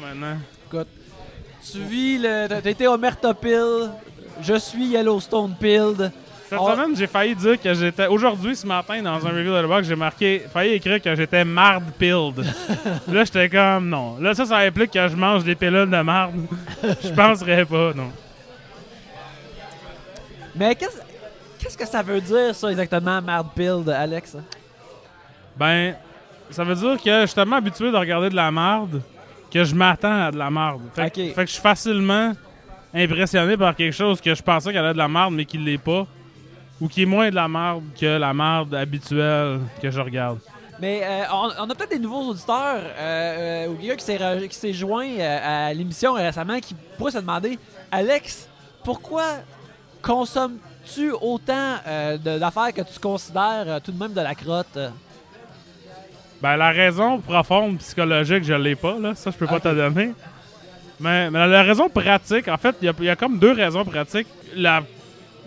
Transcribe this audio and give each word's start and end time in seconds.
maintenant. 0.00 0.36
Écoute, 0.66 0.88
tu 1.70 1.78
vis 1.80 2.18
le. 2.18 2.46
T'as 2.48 2.70
été 2.70 2.86
Omerta 2.86 3.34
Pill. 3.34 3.90
Je 4.40 4.54
suis 4.54 4.86
Yellowstone 4.86 5.54
Pilled. 5.58 6.10
Cette 6.48 6.58
semaine, 6.58 6.96
j'ai 6.96 7.06
failli 7.06 7.34
dire 7.34 7.60
que 7.60 7.72
j'étais. 7.74 8.06
Aujourd'hui, 8.06 8.54
ce 8.54 8.66
matin, 8.66 9.00
dans 9.02 9.26
un 9.26 9.30
review 9.30 9.52
de 9.52 9.60
le 9.60 9.68
box, 9.68 9.88
j'ai 9.88 9.96
marqué. 9.96 10.42
failli 10.52 10.74
écrire 10.74 11.00
que 11.00 11.14
j'étais 11.14 11.44
marde 11.44 11.84
pilled. 11.98 12.44
là, 13.08 13.24
j'étais 13.24 13.48
comme 13.48 13.88
non. 13.88 14.18
Là, 14.20 14.34
ça, 14.34 14.44
ça 14.44 14.58
implique 14.58 14.90
que 14.90 15.08
je 15.08 15.16
mange 15.16 15.44
des 15.44 15.54
pilules 15.54 15.90
de 15.90 16.02
marde. 16.02 16.34
Je 16.82 17.08
penserais 17.08 17.64
pas, 17.64 17.92
non. 17.94 18.10
Mais 20.54 20.74
qu'est-ce 20.74 20.98
qu'est-ce 21.58 21.78
que 21.78 21.86
ça 21.86 22.02
veut 22.02 22.20
dire, 22.20 22.54
ça, 22.54 22.70
exactement, 22.70 23.20
Mad 23.22 23.46
Pilled, 23.54 23.88
Alex? 23.88 24.36
Ben, 25.56 25.94
ça 26.50 26.62
veut 26.62 26.74
dire 26.74 27.02
que 27.02 27.20
je 27.22 27.26
suis 27.26 27.34
tellement 27.34 27.56
habitué 27.56 27.90
de 27.90 27.96
regarder 27.96 28.28
de 28.28 28.36
la 28.36 28.50
marde 28.50 29.02
que 29.54 29.64
je 29.64 29.74
m'attends 29.74 30.24
à 30.26 30.30
de 30.30 30.36
la 30.36 30.50
marde. 30.50 30.82
Fait, 30.94 31.10
que- 31.10 31.20
Ok. 31.28 31.34
fait 31.34 31.42
que 31.44 31.46
je 31.46 31.52
suis 31.52 31.62
facilement 31.62 32.32
impressionné 32.92 33.56
par 33.56 33.74
quelque 33.74 33.92
chose 33.94 34.20
que 34.20 34.34
je 34.34 34.42
pensais 34.42 34.72
qu'elle 34.72 34.84
avait 34.84 34.92
de 34.92 34.98
la 34.98 35.08
marde, 35.08 35.32
mais 35.34 35.44
qui 35.46 35.56
l'est 35.58 35.78
pas. 35.78 36.06
Ou 36.80 36.88
qui 36.88 37.02
est 37.02 37.06
moins 37.06 37.30
de 37.30 37.34
la 37.36 37.46
marde 37.48 37.84
que 37.98 38.18
la 38.18 38.34
marde 38.34 38.74
habituelle 38.74 39.60
que 39.80 39.90
je 39.90 40.00
regarde. 40.00 40.40
Mais 40.80 41.02
euh, 41.04 41.22
on, 41.32 41.50
on 41.60 41.70
a 41.70 41.74
peut-être 41.74 41.90
des 41.90 42.00
nouveaux 42.00 42.30
auditeurs 42.30 42.82
euh, 42.82 43.66
euh, 43.66 43.68
ou 43.68 43.76
quelqu'un 43.76 44.48
qui 44.48 44.56
s'est 44.56 44.72
joint 44.72 45.06
euh, 45.08 45.68
à 45.68 45.72
l'émission 45.72 46.14
récemment 46.14 46.58
qui 46.58 46.74
pourrait 46.98 47.12
se 47.12 47.18
demander 47.18 47.60
Alex, 47.92 48.48
pourquoi 48.82 49.24
consommes-tu 50.02 51.12
autant 51.12 51.76
euh, 51.86 52.18
d'affaires 52.18 52.72
que 52.74 52.82
tu 52.82 52.98
considères 53.00 53.64
euh, 53.66 53.78
tout 53.82 53.92
de 53.92 53.98
même 53.98 54.12
de 54.12 54.20
la 54.20 54.34
crotte? 54.34 54.78
Ben, 56.44 56.58
la 56.58 56.72
raison 56.72 57.20
profonde 57.20 57.78
psychologique, 57.78 58.44
je 58.44 58.52
l'ai 58.52 58.74
pas, 58.74 58.96
là. 59.00 59.14
Ça, 59.14 59.30
je 59.30 59.36
peux 59.38 59.46
pas 59.46 59.60
te 59.60 59.74
donner. 59.74 60.10
Mais, 61.00 61.30
mais 61.30 61.46
la 61.48 61.62
raison 61.62 61.88
pratique, 61.88 62.48
en 62.48 62.58
fait, 62.58 62.76
il 62.82 62.84
y 62.84 62.88
a- 62.90 62.92
il 62.98 63.04
y, 63.06 63.08
a 63.08 63.16
comme 63.16 63.38
deux 63.38 63.52
raisons 63.52 63.82
pratiques. 63.82 64.26
La 64.54 64.82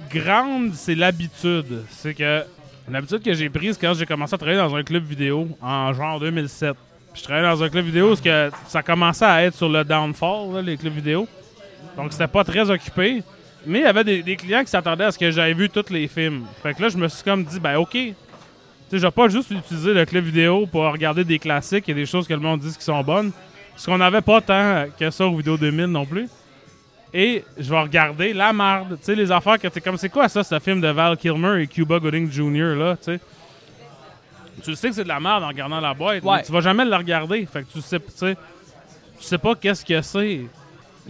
grande, 0.10 0.74
c'est 0.74 0.96
l'habitude. 0.96 1.84
C'est 1.92 2.16
que 2.16 2.42
l'habitude 2.90 3.22
que 3.22 3.32
j'ai 3.36 3.48
prise 3.48 3.78
quand 3.80 3.94
j'ai 3.94 4.08
commencé 4.08 4.34
à 4.34 4.40
travailler 4.40 4.58
dans 4.58 4.76
un 4.76 4.82
club 4.82 5.04
vidéo 5.04 5.48
en 5.62 5.94
genre 5.94 6.20
2007. 6.20 6.76
Puis 7.14 7.22
je 7.22 7.24
travaillais 7.26 7.48
dans 7.48 7.62
un 7.64 7.70
club 7.70 7.86
vidéo 7.86 8.08
parce 8.08 8.22
que 8.22 8.50
ça 8.66 8.82
commençait 8.82 9.26
à 9.26 9.44
être 9.44 9.54
sur 9.54 9.70
le 9.70 9.84
downfall, 9.84 10.56
là, 10.56 10.62
les 10.64 10.78
clubs 10.78 10.94
vidéo. 10.96 11.28
Donc, 11.96 12.12
c'était 12.12 12.26
pas 12.28 12.44
très 12.44 12.72
occupé. 12.72 13.22
Mais 13.68 13.80
il 13.82 13.84
y 13.84 13.86
avait 13.86 14.04
des, 14.04 14.24
des 14.24 14.36
clients 14.36 14.64
qui 14.64 14.72
s'attendaient 14.72 15.04
à 15.06 15.12
ce 15.12 15.20
que 15.20 15.30
j'avais 15.30 15.54
vu 15.54 15.70
tous 15.70 15.92
les 15.92 16.08
films. 16.08 16.46
Fait 16.64 16.74
que 16.74 16.82
là, 16.82 16.90
je 16.90 16.98
me 16.98 17.08
suis 17.08 17.24
comme 17.24 17.44
dit, 17.44 17.60
ben, 17.60 17.76
OK, 17.78 17.96
tu 18.90 18.92
sais, 18.92 19.00
je 19.00 19.06
vais 19.06 19.12
pas 19.12 19.28
juste 19.28 19.52
utiliser 19.52 19.94
le 19.94 20.06
club 20.06 20.24
vidéo 20.24 20.66
pour 20.66 20.84
regarder 20.90 21.26
des 21.26 21.40
classiques 21.40 21.90
et 21.90 21.94
des 21.94 22.06
choses 22.06 22.26
que 22.26 22.34
le 22.34 22.40
monde 22.40 22.62
dit 22.62 22.74
qui 22.74 22.84
sont 22.84 23.04
bonnes. 23.04 23.32
Parce 23.72 23.86
qu'on 23.86 23.98
n'avait 23.98 24.22
pas 24.22 24.40
tant 24.40 24.86
que 24.98 25.10
ça 25.10 25.28
aux 25.28 25.36
vidéos 25.36 25.58
2000 25.58 25.88
non 25.88 26.06
plus. 26.06 26.30
Et 27.14 27.44
je 27.58 27.70
vais 27.70 27.82
regarder 27.82 28.32
la 28.32 28.54
marde. 28.54 28.98
Tu 29.00 29.06
sais, 29.06 29.16
les 29.16 29.30
affaires 29.30 29.60
que 29.60 29.68
t'es 29.68 29.82
comme, 29.82 29.98
c'est 29.98 30.08
quoi 30.08 30.30
ça, 30.30 30.42
ce 30.42 30.58
film 30.60 30.80
de 30.80 30.88
Val 30.88 31.18
Kilmer 31.18 31.62
et 31.62 31.68
Cuba 31.68 32.00
Gooding 32.00 32.32
Jr., 32.32 32.76
là, 32.76 32.96
tu 32.96 33.04
sais? 33.04 33.20
Tu 34.64 34.76
sais 34.76 34.90
que 34.90 34.96
c'est 34.96 35.04
de 35.04 35.10
la 35.10 35.20
merde 35.20 35.44
en 35.44 35.50
regardant 35.50 35.82
la 35.82 35.94
boîte. 35.94 36.24
Ouais. 36.24 36.38
mais 36.38 36.44
tu 36.44 36.52
vas 36.52 36.62
jamais 36.62 36.86
le 36.86 36.96
regarder. 36.96 37.46
Fait 37.46 37.64
que 37.64 37.72
tu 37.72 37.82
sais, 37.82 38.00
tu 38.00 38.06
sais, 38.16 38.36
tu 39.20 39.24
sais 39.24 39.38
pas 39.38 39.54
qu'est-ce 39.54 39.84
que 39.84 40.02
c'est. 40.02 40.46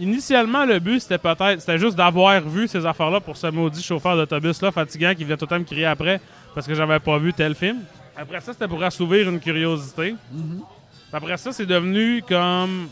Initialement, 0.00 0.64
le 0.64 0.78
but, 0.80 1.00
c'était 1.00 1.18
peut-être, 1.18 1.60
c'était 1.60 1.78
juste 1.78 1.96
d'avoir 1.96 2.40
vu 2.40 2.68
ces 2.68 2.84
affaires-là 2.84 3.20
pour 3.20 3.36
ce 3.36 3.46
maudit 3.46 3.82
chauffeur 3.82 4.16
d'autobus-là, 4.16 4.72
fatigant, 4.72 5.14
qui 5.14 5.24
venait 5.24 5.36
tout 5.36 5.44
le 5.44 5.48
temps 5.48 5.58
me 5.58 5.64
crier 5.64 5.86
après 5.86 6.20
parce 6.58 6.66
que 6.66 6.74
j'avais 6.74 6.98
pas 6.98 7.18
vu 7.18 7.32
tel 7.32 7.54
film. 7.54 7.84
Après 8.16 8.40
ça, 8.40 8.52
c'était 8.52 8.66
pour 8.66 8.82
assouvir 8.82 9.28
une 9.28 9.38
curiosité. 9.38 10.16
Puis 10.28 10.64
Après 11.12 11.36
ça, 11.36 11.52
c'est 11.52 11.66
devenu 11.66 12.20
comme 12.28 12.88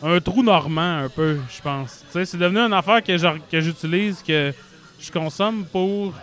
un 0.00 0.20
trou 0.20 0.44
normand, 0.44 0.98
un 0.98 1.08
peu, 1.08 1.40
je 1.50 1.60
pense. 1.60 2.04
C'est 2.12 2.36
devenu 2.36 2.60
une 2.60 2.72
affaire 2.72 3.02
que 3.02 3.60
j'utilise, 3.60 4.22
que 4.22 4.54
je 5.00 5.10
consomme 5.10 5.64
pour 5.64 6.14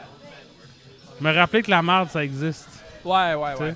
me 1.19 1.33
rappeler 1.33 1.61
que 1.61 1.69
la 1.69 1.81
merde, 1.81 2.07
ça 2.09 2.23
existe. 2.23 2.69
Ouais, 3.03 3.33
ouais, 3.33 3.51
Tu 3.57 3.63
sais. 3.65 3.75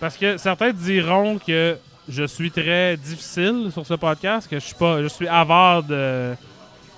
Parce 0.00 0.16
que 0.16 0.38
certains 0.38 0.72
diront 0.72 1.38
que 1.38 1.76
je 2.08 2.24
suis 2.24 2.50
très 2.50 2.96
difficile 2.96 3.68
sur 3.70 3.86
ce 3.86 3.94
podcast, 3.94 4.48
que 4.48 4.58
je 4.58 4.64
suis 4.64 4.76
pas, 4.76 5.02
je 5.02 5.08
suis 5.08 5.28
avare 5.28 5.82
de, 5.82 6.32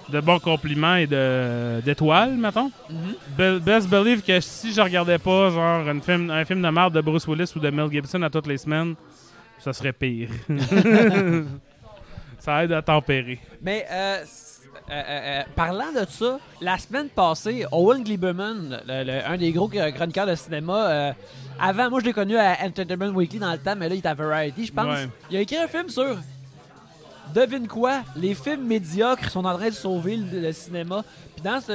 de 0.09 0.21
bons 0.21 0.39
compliments 0.39 0.97
et 0.97 1.07
de 1.07 1.81
d'étoiles, 1.85 2.35
mettons. 2.37 2.71
Mhm. 2.91 3.15
Be- 3.39 3.59
Best 3.61 3.89
believe 3.89 4.23
que 4.23 4.39
si 4.41 4.73
je 4.73 4.81
regardais 4.81 5.19
pas 5.19 5.51
genre 5.51 5.89
une 5.89 6.03
film, 6.03 6.31
un 6.31 6.45
film 6.45 6.61
de 6.63 6.69
merde 6.69 6.95
de 6.95 7.01
Bruce 7.01 7.27
Willis 7.27 7.53
ou 7.57 7.59
de 7.61 7.71
Mel 7.71 7.91
Gibson 7.91 8.21
à 8.23 8.31
toutes 8.31 8.47
les 8.47 8.59
semaines, 8.59 8.95
ça 9.59 9.73
serait 9.73 9.93
pire. 9.93 10.29
ça 12.39 12.65
aide 12.65 12.73
à 12.73 12.83
tempérer. 12.83 13.39
Mais 13.63 13.87
euh, 13.91 14.19
euh, 14.91 14.93
euh, 14.93 15.21
euh, 15.41 15.43
parlant 15.55 15.93
de 15.93 16.05
ça, 16.09 16.39
la 16.61 16.77
semaine 16.79 17.09
passée, 17.09 17.65
Owen 17.73 18.03
Gleiberman, 18.05 18.81
le- 18.87 19.05
le- 19.05 19.27
un 19.27 19.37
des 19.39 19.53
gros 19.53 19.69
chroniqueurs 19.69 20.27
de 20.27 20.35
cinéma, 20.35 21.15
avant, 21.59 21.89
moi 21.89 22.01
je 22.01 22.05
l'ai 22.07 22.13
connu 22.13 22.37
à 22.37 22.57
Entertainment 22.63 23.11
Weekly 23.17 23.39
dans 23.39 23.53
le 23.53 23.59
temps, 23.59 23.75
mais 23.77 23.89
là 23.89 23.95
il 23.95 23.99
est 23.99 24.07
à 24.07 24.15
Variety, 24.15 24.67
je 24.67 24.73
pense. 24.73 24.87
Ouais. 24.87 25.09
Il 25.31 25.37
a 25.37 25.41
écrit 25.41 25.57
un 25.57 25.69
film 25.69 25.89
sur. 25.89 26.17
Devine 27.33 27.67
quoi? 27.69 28.03
Les 28.17 28.35
films 28.35 28.67
médiocres 28.67 29.31
sont 29.31 29.45
en 29.45 29.57
train 29.57 29.69
de 29.69 29.75
sauver 29.75 30.17
le, 30.17 30.41
le 30.41 30.53
cinéma. 30.53 31.03
Puis 31.35 31.43
dans 31.45 31.61
ce. 31.61 31.73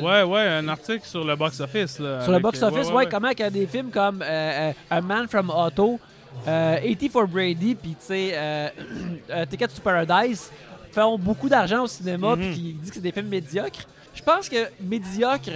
Ouais, 0.00 0.22
ouais, 0.22 0.40
un 0.48 0.68
article 0.68 1.04
sur 1.06 1.24
le 1.24 1.34
box-office. 1.36 1.96
sur 1.96 2.32
le 2.32 2.38
box-office, 2.38 2.90
ouais, 2.90 3.06
comment 3.06 3.30
qu'il 3.30 3.40
y 3.40 3.42
a 3.44 3.50
des 3.50 3.66
films 3.66 3.90
comme 3.90 4.22
euh, 4.22 4.70
euh, 4.70 4.72
A 4.90 5.00
Man 5.00 5.26
from 5.28 5.50
Otto, 5.50 5.98
euh, 6.46 6.76
80 6.80 7.08
for 7.10 7.26
Brady, 7.28 7.74
puis 7.74 7.90
tu 7.90 7.96
sais, 8.00 8.30
euh, 8.34 8.68
euh, 9.30 9.46
Ticket 9.46 9.68
to 9.68 9.80
Paradise 9.82 10.50
font 10.92 11.18
beaucoup 11.18 11.48
d'argent 11.48 11.82
au 11.84 11.86
cinéma, 11.86 12.34
Mhm. 12.36 12.40
puis 12.40 12.54
qui 12.54 12.72
dit 12.74 12.88
que 12.88 12.94
c'est 12.94 13.00
des 13.02 13.12
films 13.12 13.28
médiocres. 13.28 13.86
Je 14.14 14.22
pense 14.22 14.48
que 14.48 14.68
médiocre 14.80 15.50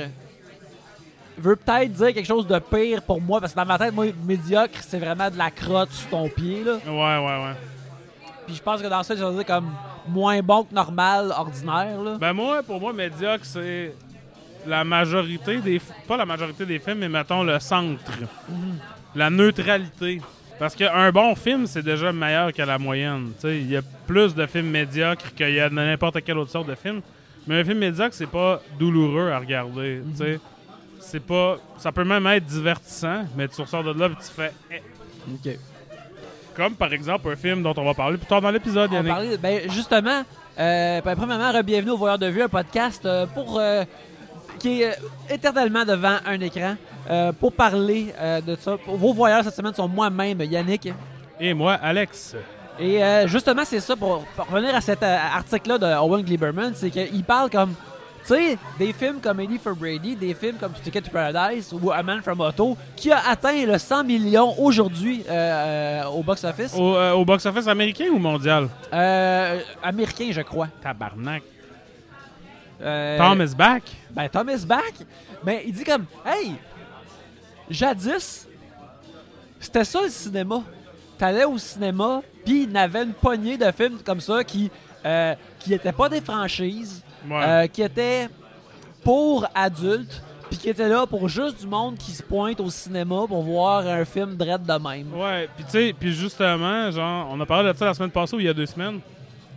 veut 1.38 1.56
peut-être 1.56 1.92
dire 1.92 2.12
quelque 2.12 2.26
chose 2.26 2.46
de 2.46 2.58
pire 2.58 3.02
pour 3.02 3.20
moi, 3.20 3.40
parce 3.40 3.52
que 3.52 3.56
dans 3.58 3.64
ma 3.66 3.78
tête, 3.78 3.92
moi, 3.94 4.06
médiocre, 4.26 4.78
c'est 4.82 4.98
vraiment 4.98 5.30
de 5.30 5.38
la 5.38 5.50
crotte 5.50 5.90
sur 5.90 6.10
ton 6.10 6.28
pied, 6.28 6.62
là. 6.62 6.74
Ouais, 6.86 6.92
ouais, 7.26 7.44
ouais. 7.44 7.54
Puis 8.46 8.56
je 8.56 8.62
pense 8.62 8.82
que 8.82 8.86
dans 8.86 9.02
ça, 9.02 9.14
veut 9.14 9.34
dire 9.34 9.46
comme 9.46 9.70
moins 10.08 10.40
bon 10.42 10.64
que 10.64 10.74
normal, 10.74 11.32
ordinaire, 11.36 12.00
là. 12.02 12.16
Ben 12.18 12.32
moi, 12.32 12.62
pour 12.62 12.80
moi, 12.80 12.92
médiocre, 12.92 13.44
c'est 13.44 13.94
la 14.66 14.84
majorité 14.84 15.58
des... 15.58 15.80
Pas 16.06 16.16
la 16.16 16.26
majorité 16.26 16.66
des 16.66 16.78
films, 16.78 16.98
mais 16.98 17.08
mettons 17.08 17.42
le 17.42 17.58
centre. 17.60 18.00
La 19.14 19.30
neutralité. 19.30 20.20
Parce 20.58 20.74
qu'un 20.74 21.10
bon 21.10 21.34
film, 21.34 21.66
c'est 21.66 21.82
déjà 21.82 22.12
meilleur 22.12 22.52
que 22.52 22.62
la 22.62 22.78
moyenne. 22.78 23.32
Tu 23.36 23.40
sais, 23.40 23.58
Il 23.58 23.70
y 23.70 23.76
a 23.76 23.82
plus 24.06 24.34
de 24.34 24.46
films 24.46 24.70
médiocres 24.70 25.34
qu'il 25.34 25.50
y 25.54 25.60
a 25.60 25.68
de 25.68 25.74
n'importe 25.74 26.22
quelle 26.22 26.38
autre 26.38 26.50
sorte 26.50 26.68
de 26.68 26.74
film. 26.74 27.00
Mais 27.46 27.60
un 27.60 27.64
film 27.64 27.78
médiocre, 27.78 28.14
c'est 28.14 28.28
pas 28.28 28.60
douloureux 28.78 29.30
à 29.30 29.38
regarder. 29.38 30.02
tu 30.12 30.16
sais. 30.18 30.40
C'est 31.00 31.24
pas... 31.24 31.58
Ça 31.78 31.90
peut 31.90 32.04
même 32.04 32.26
être 32.28 32.44
divertissant, 32.46 33.24
mais 33.36 33.48
tu 33.48 33.60
ressors 33.60 33.82
de 33.82 33.98
là 33.98 34.06
et 34.06 34.10
tu 34.10 34.32
fais... 34.34 34.52
eh. 34.70 34.82
Ok. 35.34 35.58
Comme 36.56 36.74
par 36.74 36.92
exemple 36.92 37.30
un 37.30 37.36
film 37.36 37.62
dont 37.62 37.74
on 37.76 37.84
va 37.84 37.94
parler 37.94 38.18
plus 38.18 38.26
tard 38.26 38.40
dans 38.42 38.50
l'épisode, 38.50 38.90
On 38.90 38.94
Yannick. 38.94 39.08
parler- 39.12 39.36
ben, 39.38 39.70
justement, 39.70 40.22
euh, 40.58 41.00
ben, 41.00 41.16
premièrement, 41.16 41.50
bienvenue 41.62 41.92
au 41.92 41.96
Voyeur 41.96 42.18
de 42.18 42.26
Vue, 42.26 42.42
un 42.42 42.48
podcast 42.48 43.04
euh, 43.06 43.26
pour 43.26 43.58
euh, 43.58 43.84
qui 44.58 44.82
est 44.82 44.88
euh, 44.90 44.94
éternellement 45.34 45.84
devant 45.84 46.16
un 46.26 46.40
écran 46.40 46.76
pour 47.40 47.52
parler 47.52 48.14
de 48.46 48.54
ça. 48.54 48.76
Vos 48.86 49.12
voyeurs 49.12 49.42
cette 49.42 49.54
semaine 49.56 49.74
sont 49.74 49.88
moi-même, 49.88 50.40
Yannick. 50.42 50.88
Et 51.40 51.52
moi, 51.52 51.72
Alex. 51.74 52.36
Et 52.78 53.00
justement, 53.26 53.62
c'est 53.64 53.80
ça, 53.80 53.96
pour, 53.96 54.24
pour 54.36 54.46
revenir 54.46 54.74
à 54.76 54.80
cet 54.80 55.02
article-là 55.02 55.78
de 55.78 55.86
Owen 56.00 56.22
Gleiberman, 56.22 56.72
c'est 56.76 56.90
qu'il 56.90 57.24
parle 57.24 57.50
comme, 57.50 57.74
tu 58.26 58.34
sais, 58.34 58.58
des 58.78 58.92
films 58.92 59.20
comme 59.20 59.40
Eddie 59.40 59.58
for 59.58 59.74
Brady, 59.74 60.14
des 60.16 60.34
films 60.34 60.56
comme 60.58 60.72
Ticket 60.72 61.02
to 61.02 61.10
Paradise 61.10 61.72
ou 61.72 61.90
A 61.90 62.02
Man 62.02 62.22
from 62.22 62.40
Otto, 62.40 62.76
qui 62.96 63.10
a 63.10 63.18
atteint 63.28 63.66
le 63.66 63.78
100 63.78 64.04
millions 64.04 64.54
aujourd'hui 64.60 65.24
euh, 65.28 66.02
euh, 66.04 66.04
au 66.06 66.22
box-office. 66.22 66.74
Au, 66.74 66.96
euh, 66.96 67.12
au 67.12 67.24
box-office 67.24 67.66
américain 67.66 68.06
ou 68.12 68.18
mondial? 68.18 68.68
Euh, 68.92 69.60
américain, 69.82 70.28
je 70.30 70.40
crois. 70.42 70.68
Tabarnak. 70.82 71.42
Tom 72.80 73.40
is 73.42 73.54
back? 73.54 73.84
Ben, 74.10 74.28
Tom 74.28 74.50
is 74.50 74.66
back. 74.66 74.94
Mais 75.44 75.62
il 75.66 75.72
dit 75.72 75.84
comme, 75.84 76.04
hey, 76.26 76.54
jadis, 77.70 78.46
c'était 79.60 79.84
ça 79.84 80.02
le 80.02 80.08
cinéma. 80.08 80.62
T'allais 81.18 81.44
au 81.44 81.58
cinéma, 81.58 82.22
puis 82.44 82.64
il 82.64 82.72
y 82.72 82.76
avait 82.76 83.04
une 83.04 83.12
poignée 83.12 83.56
de 83.56 83.70
films 83.70 83.98
comme 84.04 84.20
ça 84.20 84.42
qui 84.42 84.70
euh, 85.04 85.34
qui 85.58 85.74
étaient 85.74 85.92
pas 85.92 86.08
des 86.08 86.20
franchises, 86.20 87.02
Ouais. 87.28 87.42
euh, 87.44 87.66
qui 87.66 87.82
étaient 87.82 88.28
pour 89.04 89.46
adultes, 89.54 90.22
puis 90.48 90.58
qui 90.58 90.68
étaient 90.68 90.88
là 90.88 91.06
pour 91.06 91.28
juste 91.28 91.60
du 91.60 91.66
monde 91.66 91.96
qui 91.96 92.10
se 92.12 92.22
pointe 92.22 92.60
au 92.60 92.70
cinéma 92.70 93.24
pour 93.26 93.42
voir 93.42 93.86
un 93.86 94.04
film 94.04 94.36
dread 94.36 94.62
de 94.64 94.72
même. 94.72 95.12
Ouais, 95.14 95.48
puis 95.56 95.64
tu 95.64 95.70
sais, 95.70 95.94
puis 95.98 96.12
justement, 96.12 96.90
genre, 96.90 97.28
on 97.30 97.40
a 97.40 97.46
parlé 97.46 97.72
de 97.72 97.76
ça 97.78 97.86
la 97.86 97.94
semaine 97.94 98.10
passée 98.10 98.36
ou 98.36 98.40
il 98.40 98.46
y 98.46 98.48
a 98.48 98.54
deux 98.54 98.66
semaines. 98.66 99.00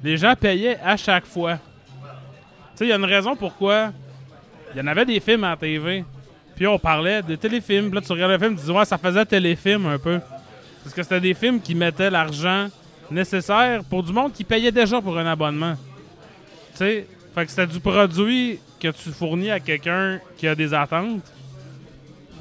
Les 0.04 0.18
gens 0.18 0.34
payaient 0.36 0.80
à 0.84 0.96
chaque 0.98 1.26
fois. 1.26 1.54
Tu 1.56 1.60
sais, 2.76 2.86
il 2.86 2.90
y 2.90 2.94
a 2.94 2.96
une 2.98 3.06
raison 3.06 3.36
pourquoi 3.36 3.92
il 4.74 4.80
y 4.80 4.82
en 4.82 4.88
avait 4.88 5.06
des 5.06 5.20
films 5.20 5.44
à 5.46 5.52
la 5.52 5.58
TV. 5.58 6.04
Puis 6.56 6.68
on 6.68 6.78
parlait 6.78 7.22
de 7.22 7.36
téléfilms. 7.36 7.90
Puis 7.90 7.96
là, 7.96 8.02
tu 8.02 8.12
regardais 8.12 8.34
le 8.36 8.40
film, 8.40 8.56
tu 8.56 8.62
disais, 8.62 8.74
ouais, 8.74 8.86
ça 8.86 8.98
faisait 8.98 9.26
téléfilm 9.26 9.86
un 9.86 9.98
peu. 9.98 10.20
Parce 10.84 10.94
que 10.94 11.02
c'était 11.02 11.20
des 11.22 11.34
films 11.34 11.60
qui 11.62 11.76
mettaient 11.76 12.10
l'argent 12.10 12.68
nécessaire 13.10 13.84
pour 13.84 14.04
du 14.04 14.12
monde 14.12 14.34
qui 14.34 14.44
payait 14.44 14.72
déjà 14.72 15.02
pour 15.02 15.18
un 15.18 15.26
abonnement. 15.26 15.76
Tu 16.74 16.78
sais, 16.78 17.08
fait 17.36 17.46
que 17.46 17.52
c'était 17.52 17.68
du 17.68 17.80
produit 17.80 18.60
que 18.80 18.88
tu 18.88 19.10
fournis 19.12 19.52
à 19.52 19.60
quelqu'un 19.60 20.20
qui 20.38 20.48
a 20.48 20.56
des 20.56 20.74
attentes. 20.74 21.22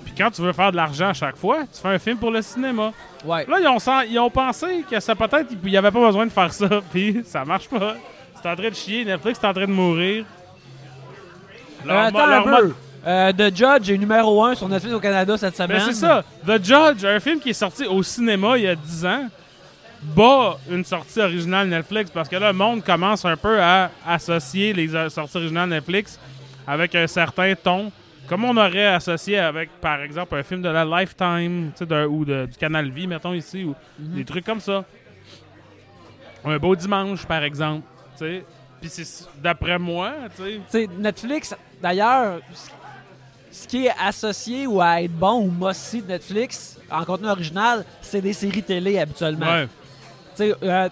Puis 0.04 0.14
quand 0.16 0.30
tu 0.30 0.40
veux 0.42 0.52
faire 0.52 0.70
de 0.70 0.76
l'argent 0.76 1.08
à 1.08 1.12
chaque 1.14 1.36
fois, 1.36 1.62
tu 1.72 1.80
fais 1.80 1.88
un 1.88 1.98
film 1.98 2.16
pour 2.16 2.30
le 2.30 2.40
cinéma. 2.42 2.92
Ouais. 3.24 3.44
Là, 3.46 3.56
ils 3.60 3.66
ont, 3.66 3.78
ils 4.08 4.18
ont 4.18 4.30
pensé 4.30 4.84
que 4.90 5.00
ça 5.00 5.14
peut-être, 5.14 5.48
il 5.64 5.70
n'y 5.70 5.76
avait 5.76 5.90
pas 5.90 6.00
besoin 6.06 6.26
de 6.26 6.30
faire 6.32 6.52
ça, 6.52 6.68
puis 6.92 7.22
ça 7.24 7.44
marche 7.44 7.68
pas. 7.68 7.96
C'est 8.40 8.48
en 8.50 8.54
train 8.56 8.68
de 8.68 8.74
chier, 8.74 9.04
Netflix 9.04 9.38
est 9.42 9.46
en 9.46 9.52
train 9.54 9.66
de 9.66 9.72
mourir. 9.72 10.24
Euh, 11.84 11.88
Leur 11.88 12.12
mo- 12.12 12.18
attends 12.18 12.26
leur 12.26 12.46
un 12.48 12.50
mode- 12.50 12.68
peu. 12.68 12.74
Euh, 13.06 13.32
The 13.32 13.54
Judge 13.54 13.90
est 13.90 13.98
numéro 13.98 14.42
1 14.44 14.54
sur 14.54 14.68
Netflix 14.68 14.94
au 14.94 15.00
Canada 15.00 15.36
cette 15.36 15.56
semaine. 15.56 15.76
Mais 15.86 15.92
c'est 15.92 16.00
ça. 16.00 16.24
The 16.46 16.62
Judge, 16.64 17.04
un 17.04 17.20
film 17.20 17.38
qui 17.38 17.50
est 17.50 17.54
sorti 17.54 17.84
au 17.86 18.02
cinéma 18.02 18.56
il 18.56 18.64
y 18.64 18.68
a 18.68 18.74
10 18.74 19.04
ans, 19.06 19.28
bat 20.04 20.58
une 20.70 20.84
sortie 20.84 21.20
originale 21.20 21.68
Netflix 21.68 22.10
parce 22.10 22.28
que 22.28 22.36
là, 22.36 22.52
le 22.52 22.58
monde 22.58 22.82
commence 22.84 23.24
un 23.24 23.36
peu 23.36 23.60
à 23.60 23.90
associer 24.06 24.72
les 24.72 24.94
euh, 24.94 25.08
sorties 25.08 25.36
originales 25.36 25.68
Netflix 25.68 26.18
avec 26.66 26.94
un 26.94 27.06
certain 27.06 27.54
ton. 27.54 27.90
Comme 28.26 28.44
on 28.44 28.56
aurait 28.56 28.86
associé 28.86 29.38
avec, 29.38 29.68
par 29.80 30.00
exemple, 30.00 30.34
un 30.36 30.42
film 30.42 30.62
de 30.62 30.68
la 30.70 30.84
Lifetime 30.84 31.70
tu 31.72 31.78
sais, 31.80 31.86
d'un- 31.86 32.06
ou 32.06 32.24
de- 32.24 32.46
du 32.46 32.56
Canal 32.56 32.88
Vie, 32.90 33.06
mettons 33.06 33.34
ici, 33.34 33.64
ou 33.64 33.74
des 33.98 34.24
trucs 34.24 34.46
comme 34.46 34.60
ça. 34.60 34.84
Un 36.44 36.56
beau 36.58 36.74
dimanche, 36.76 37.24
par 37.26 37.42
exemple. 37.42 37.86
tu 38.18 38.24
sais. 38.24 38.44
Puis 38.80 38.90
c'est 38.90 39.26
d'après 39.42 39.78
moi, 39.78 40.12
tu 40.36 40.42
sais. 40.42 40.52
Tu 40.56 40.62
sais, 40.68 40.88
Netflix, 40.98 41.54
d'ailleurs, 41.82 42.40
ce 43.50 43.66
qui 43.68 43.86
est 43.86 43.92
associé 44.02 44.66
ou 44.66 44.80
à 44.80 45.00
être 45.02 45.12
bon 45.12 45.42
ou 45.46 45.50
mossy 45.50 46.02
de 46.02 46.08
Netflix 46.08 46.78
en 46.90 47.04
contenu 47.04 47.28
original, 47.28 47.84
c'est 48.02 48.20
des 48.20 48.32
séries 48.32 48.62
télé 48.62 48.98
habituellement. 48.98 49.46
Ouais. 49.46 49.68
Euh, 50.40 50.88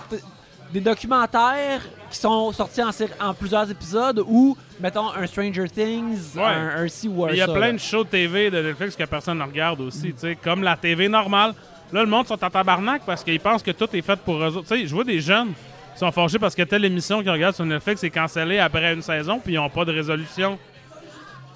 des 0.72 0.80
documentaires 0.80 1.82
qui 2.10 2.16
sont 2.16 2.50
sortis 2.52 2.80
en, 3.20 3.34
plusieurs 3.34 3.70
épisodes 3.70 4.22
ou, 4.26 4.56
mettons, 4.80 5.10
un 5.12 5.26
Stranger 5.26 5.68
Things, 5.68 6.34
Ouais. 6.34 6.42
un, 6.44 6.68
un 6.76 6.82
Mais 6.84 7.32
Il 7.32 7.36
y 7.36 7.40
a 7.42 7.46
ça, 7.46 7.52
plein 7.52 7.66
là. 7.66 7.72
de 7.72 7.78
shows 7.78 8.04
TV 8.04 8.50
de 8.50 8.62
Netflix 8.62 8.96
que 8.96 9.04
personne 9.04 9.38
ne 9.38 9.44
regarde 9.44 9.80
aussi, 9.82 10.14
tu 10.14 10.20
sais, 10.20 10.36
comme 10.42 10.62
la 10.62 10.76
TV 10.76 11.08
normale. 11.08 11.52
Là, 11.92 12.00
le 12.02 12.08
monde 12.08 12.26
sont 12.26 12.42
en 12.42 12.48
tabarnak 12.48 13.02
parce 13.04 13.22
qu'ils 13.22 13.38
pensent 13.40 13.62
que 13.62 13.70
tout 13.72 13.88
est 13.94 14.00
fait 14.00 14.18
pour 14.20 14.36
eux 14.42 14.56
autres. 14.56 14.68
Tu 14.68 14.80
sais, 14.80 14.86
je 14.86 14.94
vois 14.94 15.04
des 15.04 15.20
jeunes 15.20 15.48
qui 15.92 15.98
sont 15.98 16.10
fâchés 16.10 16.38
parce 16.38 16.54
que 16.54 16.62
telle 16.62 16.86
émission 16.86 17.20
qu'ils 17.20 17.30
regardent 17.30 17.54
sur 17.54 17.66
Netflix 17.66 18.02
est 18.02 18.10
cancellée 18.10 18.58
après 18.58 18.94
une 18.94 19.02
saison 19.02 19.38
puis 19.44 19.52
ils 19.52 19.56
n'ont 19.56 19.68
pas 19.68 19.84
de 19.84 19.92
résolution. 19.92 20.58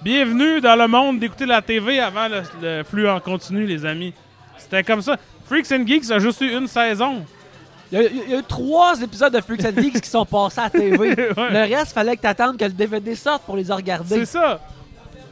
Bienvenue 0.03 0.61
dans 0.61 0.77
le 0.77 0.87
monde 0.88 1.19
d'écouter 1.19 1.47
la 1.47 1.62
TV 1.62 2.00
avant 2.00 2.29
le, 2.29 2.43
le 2.61 2.83
flux 2.85 3.09
en 3.09 3.19
continu, 3.19 3.65
les 3.65 3.87
amis. 3.87 4.12
C'était 4.59 4.83
comme 4.85 5.00
ça. 5.00 5.17
Freaks 5.47 5.73
and 5.73 5.87
Geeks 5.87 6.11
a 6.11 6.19
juste 6.19 6.41
eu 6.43 6.50
une 6.55 6.67
saison. 6.69 7.25
Il 7.93 8.00
y, 8.00 8.31
y 8.31 8.35
a 8.35 8.38
eu 8.38 8.43
trois 8.43 9.00
épisodes 9.00 9.33
de 9.33 9.41
Freaks 9.41 9.65
and 9.65 9.81
Geeks 9.81 10.00
qui 10.00 10.11
sont 10.11 10.25
passés 10.27 10.61
à 10.61 10.65
la 10.65 10.71
TV. 10.81 11.15
Le 11.15 11.75
reste, 11.77 11.93
fallait 11.93 12.17
que 12.17 12.23
t'attendes 12.23 12.56
que 12.56 12.65
le 12.65 12.71
DVD 12.73 13.15
sorte 13.15 13.43
pour 13.43 13.56
les 13.56 13.71
regarder. 13.71 14.17
C'est 14.17 14.27
ça. 14.27 14.61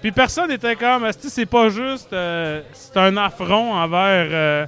Puis 0.00 0.12
personne 0.12 0.48
n'était 0.48 0.76
comme, 0.76 1.08
c'est 1.18 1.46
pas 1.46 1.68
juste, 1.70 2.12
euh, 2.12 2.60
c'est 2.74 2.96
un 2.98 3.16
affront 3.16 3.72
envers, 3.74 4.28
euh, 4.30 4.66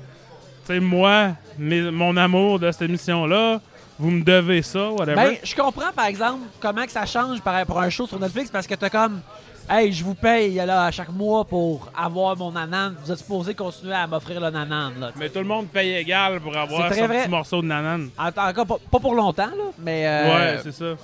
tu 0.67 0.75
sais, 0.75 0.81
moi, 0.81 1.33
mes- 1.59 1.91
mon 1.91 2.17
amour 2.17 2.59
de 2.59 2.71
cette 2.73 2.83
émission-là. 2.83 3.61
Vous 3.99 4.11
me 4.11 4.23
devez 4.23 4.61
ça, 4.61 4.91
whatever. 4.91 5.15
Ben, 5.15 5.37
je 5.43 5.55
comprends 5.55 5.91
par 5.95 6.05
exemple 6.07 6.41
comment 6.61 6.85
que 6.85 6.91
ça 6.93 7.07
change 7.07 7.39
à 7.47 7.65
un 7.81 7.89
show 7.91 8.07
sur 8.07 8.21
Netflix 8.21 8.51
parce 8.51 8.67
que 8.67 8.75
t'as 8.75 8.91
comme 8.91 9.21
Hey, 9.69 9.93
je 9.93 10.05
vous 10.05 10.15
paye 10.15 10.55
là, 10.55 10.85
à 10.85 10.91
chaque 10.93 11.09
mois 11.11 11.45
pour 11.45 11.91
avoir 11.97 12.37
mon 12.37 12.53
nanan. 12.53 12.95
Vous 13.05 13.11
êtes 13.11 13.19
supposé 13.19 13.53
continuer 13.53 13.95
à 13.95 14.07
m'offrir 14.07 14.41
le 14.41 14.49
nanan. 14.51 14.93
Là, 15.01 15.11
Mais 15.17 15.29
tout 15.29 15.41
le 15.41 15.45
monde 15.45 15.67
paye 15.67 15.97
égal 15.97 16.41
pour 16.41 16.57
avoir 16.57 16.95
son 16.95 17.05
vrai. 17.07 17.23
petit 17.23 17.29
morceau 17.31 17.63
de 17.63 17.67
nanan. 17.67 18.09
En- 18.17 18.29
Encore 18.29 18.67
pas, 18.67 18.77
pas 18.91 19.01
pour 19.01 19.15
longtemps, 19.15 19.47
là, 19.47 19.65
mais. 19.79 20.07
euh, 20.07 20.35
Ouais, 20.55 20.61
c'est 20.63 20.73
ça. 20.73 20.95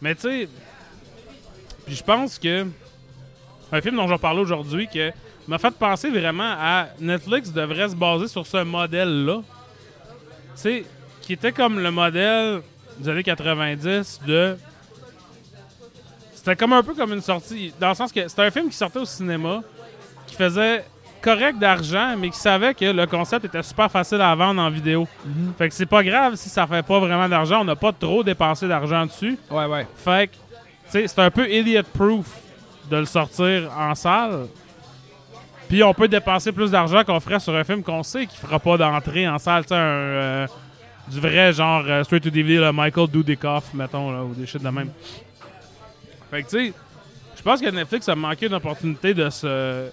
Mais 0.00 0.14
tu 0.14 0.20
sais, 0.22 0.48
puis 1.84 1.96
je 1.96 2.02
pense 2.04 2.38
que 2.38 2.66
un 3.72 3.80
film 3.80 3.96
dont 3.96 4.06
je 4.06 4.12
vais 4.12 4.18
parler 4.18 4.40
aujourd'hui 4.40 4.86
que 4.86 5.10
m'a 5.48 5.58
fait 5.58 5.72
penser 5.72 6.08
vraiment 6.10 6.54
à 6.60 6.86
Netflix 7.00 7.52
devrait 7.52 7.88
se 7.88 7.96
baser 7.96 8.28
sur 8.28 8.46
ce 8.46 8.58
modèle-là. 8.62 9.38
Tu 9.38 9.42
sais, 10.54 10.84
qui 11.22 11.32
était 11.32 11.50
comme 11.52 11.80
le 11.80 11.90
modèle 11.90 12.60
des 12.98 13.08
années 13.08 13.24
90 13.24 14.20
de. 14.28 14.56
C'était 16.42 16.56
comme 16.56 16.72
un 16.72 16.82
peu 16.82 16.92
comme 16.92 17.12
une 17.12 17.20
sortie. 17.20 17.72
Dans 17.78 17.90
le 17.90 17.94
sens 17.94 18.10
que 18.10 18.26
c'était 18.26 18.42
un 18.42 18.50
film 18.50 18.68
qui 18.68 18.76
sortait 18.76 18.98
au 18.98 19.04
cinéma, 19.04 19.60
qui 20.26 20.34
faisait 20.34 20.84
correct 21.20 21.56
d'argent, 21.56 22.16
mais 22.18 22.30
qui 22.30 22.36
savait 22.38 22.74
que 22.74 22.84
le 22.84 23.06
concept 23.06 23.44
était 23.44 23.62
super 23.62 23.88
facile 23.88 24.20
à 24.20 24.34
vendre 24.34 24.60
en 24.60 24.68
vidéo. 24.68 25.06
Mhm. 25.24 25.52
Fait 25.56 25.68
que 25.68 25.74
c'est 25.74 25.86
pas 25.86 26.02
grave 26.02 26.34
si 26.34 26.48
ça 26.48 26.66
fait 26.66 26.82
pas 26.82 26.98
vraiment 26.98 27.28
d'argent. 27.28 27.60
On 27.60 27.64
n'a 27.64 27.76
pas 27.76 27.92
trop 27.92 28.24
dépensé 28.24 28.66
d'argent 28.66 29.06
dessus. 29.06 29.38
Ouais, 29.52 29.66
ouais. 29.66 29.86
Fait 29.94 30.26
que, 30.26 30.32
tu 30.32 30.38
sais, 30.88 31.06
c'est 31.06 31.20
un 31.20 31.30
peu 31.30 31.48
idiot-proof 31.48 32.26
de 32.90 32.96
le 32.96 33.04
sortir 33.06 33.70
en 33.78 33.94
salle. 33.94 34.48
Puis 35.68 35.84
on 35.84 35.94
peut 35.94 36.08
dépenser 36.08 36.50
plus 36.50 36.72
d'argent 36.72 37.04
qu'on 37.04 37.20
ferait 37.20 37.38
sur 37.38 37.54
un 37.54 37.62
film 37.62 37.84
qu'on 37.84 38.02
sait 38.02 38.26
qui 38.26 38.36
fera 38.36 38.58
pas 38.58 38.76
d'entrée 38.76 39.28
en 39.28 39.38
salle. 39.38 39.62
Tu 39.62 39.68
sais, 39.68 39.74
un, 39.76 39.78
euh, 39.78 40.46
du 41.06 41.20
vrai 41.20 41.52
genre 41.52 41.84
euh, 41.86 42.02
straight 42.02 42.24
to 42.24 42.30
DVD, 42.30 42.58
là, 42.58 42.72
Michael 42.72 43.06
Dudikoff, 43.06 43.72
mettons, 43.74 44.10
là, 44.10 44.24
ou 44.24 44.34
des 44.34 44.44
shit 44.44 44.60
de 44.60 44.68
même. 44.68 44.90
Fait 46.32 46.42
que, 46.42 46.48
tu 46.48 46.66
sais, 46.68 46.72
je 47.36 47.42
pense 47.42 47.60
que 47.60 47.68
Netflix 47.68 48.08
a 48.08 48.14
manqué 48.14 48.46
une 48.46 48.54
opportunité 48.54 49.12
de 49.12 49.28
se. 49.28 49.90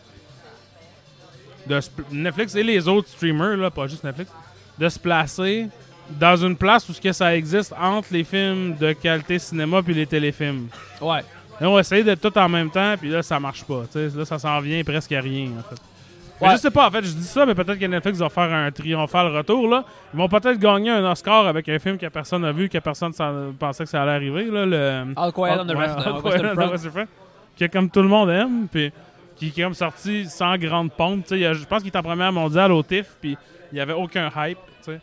De 1.67 1.81
se- 1.81 1.89
Netflix 2.11 2.55
et 2.55 2.63
les 2.63 2.87
autres 2.87 3.09
streamers, 3.09 3.57
là, 3.57 3.69
pas 3.69 3.85
juste 3.87 4.03
Netflix, 4.05 4.31
de 4.77 4.87
se 4.89 4.97
placer 4.97 5.67
dans 6.09 6.37
une 6.37 6.55
place 6.55 6.87
où 6.87 6.93
ce 6.93 7.01
que 7.01 7.11
ça 7.11 7.35
existe 7.35 7.73
entre 7.79 8.07
les 8.11 8.23
films 8.23 8.75
de 8.77 8.93
qualité 8.93 9.37
cinéma 9.37 9.83
puis 9.83 9.93
les 9.93 10.07
téléfilms. 10.07 10.69
Ouais. 11.01 11.19
Et 11.61 11.65
on 11.65 11.73
va 11.73 11.81
essayer 11.81 12.03
de 12.03 12.15
tout 12.15 12.35
en 12.37 12.47
même 12.47 12.71
temps, 12.71 12.95
puis 12.97 13.09
là, 13.09 13.21
ça 13.21 13.37
marche 13.39 13.63
pas. 13.65 13.83
Là, 13.93 14.25
ça 14.25 14.39
s'en 14.39 14.59
vient 14.61 14.81
presque 14.83 15.11
à 15.11 15.19
rien, 15.19 15.49
en 15.59 15.63
fait. 15.69 15.81
Mais 16.41 16.51
je 16.51 16.57
sais 16.57 16.71
pas, 16.71 16.87
en 16.87 16.91
fait, 16.91 17.03
je 17.03 17.11
dis 17.11 17.23
ça, 17.23 17.45
mais 17.45 17.53
peut-être 17.53 17.77
que 17.79 17.85
Netflix 17.85 18.19
va 18.19 18.29
faire 18.29 18.51
un 18.53 18.71
triomphal 18.71 19.35
retour, 19.35 19.67
là. 19.67 19.83
Ils 20.13 20.17
vont 20.17 20.29
peut-être 20.29 20.57
gagner 20.57 20.89
un 20.91 21.11
Oscar 21.11 21.45
avec 21.47 21.67
un 21.67 21.79
film 21.79 21.97
que 21.97 22.05
personne 22.07 22.41
n'a 22.43 22.51
vu, 22.53 22.69
que 22.69 22.77
personne 22.77 23.11
pensait 23.59 23.83
que 23.83 23.89
ça 23.89 24.03
allait 24.03 24.11
arriver, 24.13 24.45
là. 24.45 24.65
Le... 24.65 25.13
All 25.17 25.31
Quiet 25.33 25.57
on 25.59 25.65
the 25.65 25.69
Ouais, 25.71 25.75
West- 25.75 25.97
All 25.97 26.13
on 26.13 26.21
Quiet 26.21 26.33
Western 26.33 26.69
on 26.69 26.75
the 26.77 26.89
Front. 26.91 27.07
Que 27.59 27.65
comme 27.65 27.89
tout 27.89 28.01
le 28.01 28.07
monde 28.07 28.29
aime, 28.29 28.67
puis 28.71 28.91
qui, 29.35 29.51
qui 29.51 29.59
est 29.59 29.63
comme 29.65 29.73
sorti 29.73 30.25
sans 30.29 30.55
grande 30.57 30.91
pompe. 30.93 31.25
Je 31.29 31.65
pense 31.65 31.81
qu'il 31.83 31.91
est 31.91 31.97
en 31.97 32.03
première 32.03 32.31
mondiale 32.31 32.71
au 32.71 32.83
TIFF, 32.83 33.17
puis 33.19 33.37
il 33.71 33.77
y 33.77 33.81
avait 33.81 33.93
aucun 33.93 34.29
hype, 34.37 34.57
tu 34.81 34.91
sais. 34.93 34.99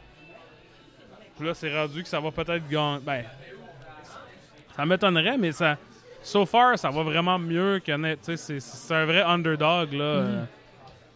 Puis 1.38 1.46
là, 1.46 1.52
c'est 1.54 1.74
rendu 1.76 2.02
que 2.02 2.08
ça 2.08 2.18
va 2.18 2.30
peut-être 2.30 2.66
gagner. 2.68 2.98
Ben, 3.04 3.24
ça 4.76 4.84
m'étonnerait, 4.86 5.36
mais 5.38 5.52
ça. 5.52 5.76
So 6.22 6.44
far, 6.44 6.78
ça 6.78 6.90
va 6.90 7.02
vraiment 7.02 7.38
mieux 7.38 7.80
que 7.84 7.92
net. 7.92 8.18
tu 8.24 8.36
sais, 8.36 8.58
C'est 8.58 8.94
un 8.94 9.04
vrai 9.04 9.22
underdog, 9.22 9.92
là. 9.92 10.04
euh, 10.04 10.44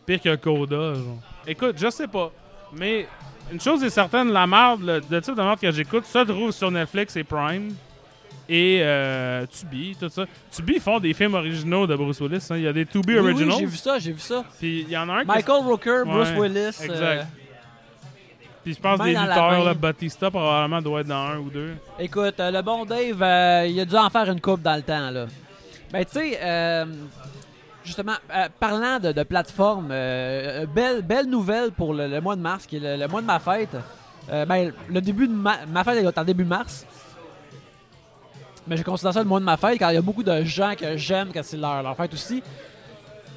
pire 0.07 0.21
que 0.21 0.35
Coda. 0.37 0.95
genre. 0.95 1.19
Écoute, 1.47 1.77
je 1.79 1.91
sais 1.91 2.09
pas. 2.09 2.31
Mais 2.77 3.07
une 3.53 3.61
chose 3.61 3.83
est 3.83 3.91
certaine, 3.91 4.31
la 4.33 4.47
merde, 4.47 4.83
le, 4.83 5.01
le 5.11 5.21
type 5.21 5.35
de 5.35 5.43
merde 5.43 5.59
que 5.61 5.71
j'écoute, 5.71 6.05
se 6.07 6.19
trouve 6.19 6.53
sur 6.53 6.71
Netflix 6.71 7.17
et 7.17 7.25
Prime. 7.25 7.75
Et 8.53 8.81
euh, 8.83 9.47
Tubi, 9.47 9.97
tout 9.99 10.09
ça. 10.09 10.25
Tubi 10.51 10.81
font 10.81 10.99
des 10.99 11.15
films 11.15 11.35
originaux 11.35 11.87
de 11.87 11.95
Bruce 11.95 12.21
Willis. 12.21 12.45
hein. 12.51 12.57
Il 12.57 12.63
y 12.63 12.67
a 12.69 12.73
des 12.73 12.85
Tubi 12.85 13.15
Oui, 13.15 13.21
oui, 13.21 13.31
Originals. 13.33 13.59
j'ai 13.61 13.67
vu 13.67 13.77
ça, 13.77 13.99
j'ai 14.01 14.13
vu 14.13 14.19
ça. 14.21 14.45
Puis 14.59 14.81
il 14.83 14.91
y 14.91 14.97
en 14.97 15.09
a 15.09 15.13
un 15.15 15.21
qui. 15.21 15.27
Michael 15.29 15.65
Rooker, 15.65 16.03
Bruce 16.05 16.31
Willis. 16.37 16.67
exact. 16.83 16.91
euh, 16.91 17.23
Puis 18.65 18.75
je 18.75 18.81
pense 18.81 18.99
des 19.01 19.11
lutteurs, 19.11 19.65
là, 19.65 19.73
Batista 19.75 20.31
probablement 20.31 20.83
doit 20.83 21.01
être 21.03 21.07
dans 21.07 21.15
un 21.29 21.39
ou 21.39 21.49
deux. 21.49 21.75
Écoute, 21.99 22.41
euh, 22.41 22.51
le 22.51 22.61
bon 22.63 22.85
Dave, 22.85 23.23
euh, 23.23 23.67
il 23.69 23.79
a 23.81 23.85
dû 23.85 23.95
en 23.97 24.11
faire 24.11 24.29
une 24.29 24.41
coupe 24.41 24.63
dans 24.63 24.75
le 24.77 24.83
temps, 24.83 25.11
là. 25.11 25.27
Ben, 25.93 26.05
tu 26.05 26.13
sais, 26.13 26.39
euh, 26.43 26.85
justement, 27.91 28.15
euh, 28.33 28.49
parlant 28.61 29.01
de, 29.01 29.11
de 29.11 29.23
plateforme, 29.25 29.89
euh, 29.91 30.63
euh, 30.63 30.67
belle, 30.67 31.03
belle 31.03 31.27
nouvelle 31.27 31.73
pour 31.73 31.93
le, 31.93 32.07
le 32.07 32.21
mois 32.21 32.37
de 32.37 32.41
mars, 32.41 32.65
qui 32.67 32.77
est 32.77 32.81
le, 32.81 32.97
le 32.97 33.09
mois 33.09 33.21
de 33.21 33.27
ma 33.27 33.41
fête. 33.41 33.77
Euh, 34.31 34.45
ben, 34.47 34.73
le 34.89 35.01
début 35.01 35.27
de 35.27 35.33
ma, 35.33 35.67
ma 35.67 35.83
fête 35.83 36.03
est 36.05 36.19
en 36.19 36.25
début 36.25 36.45
mars. 36.45 36.87
Mais 38.69 38.77
je 38.77 38.85
considère 38.85 39.13
ça 39.13 39.21
le 39.21 39.29
mois 39.29 39.41
de 39.41 39.45
ma 39.45 39.57
fête, 39.57 39.77
car 39.79 39.91
il 39.91 39.97
y 39.97 39.99
a 39.99 40.03
beaucoup 40.03 40.23
de 40.23 40.45
gens 40.45 40.75
que 40.79 40.97
j'aime 40.97 41.31
quand 41.35 41.43
c'est 41.43 41.57
leur, 41.57 41.83
leur 41.83 41.97
fête 41.97 42.15
aussi. 42.15 42.43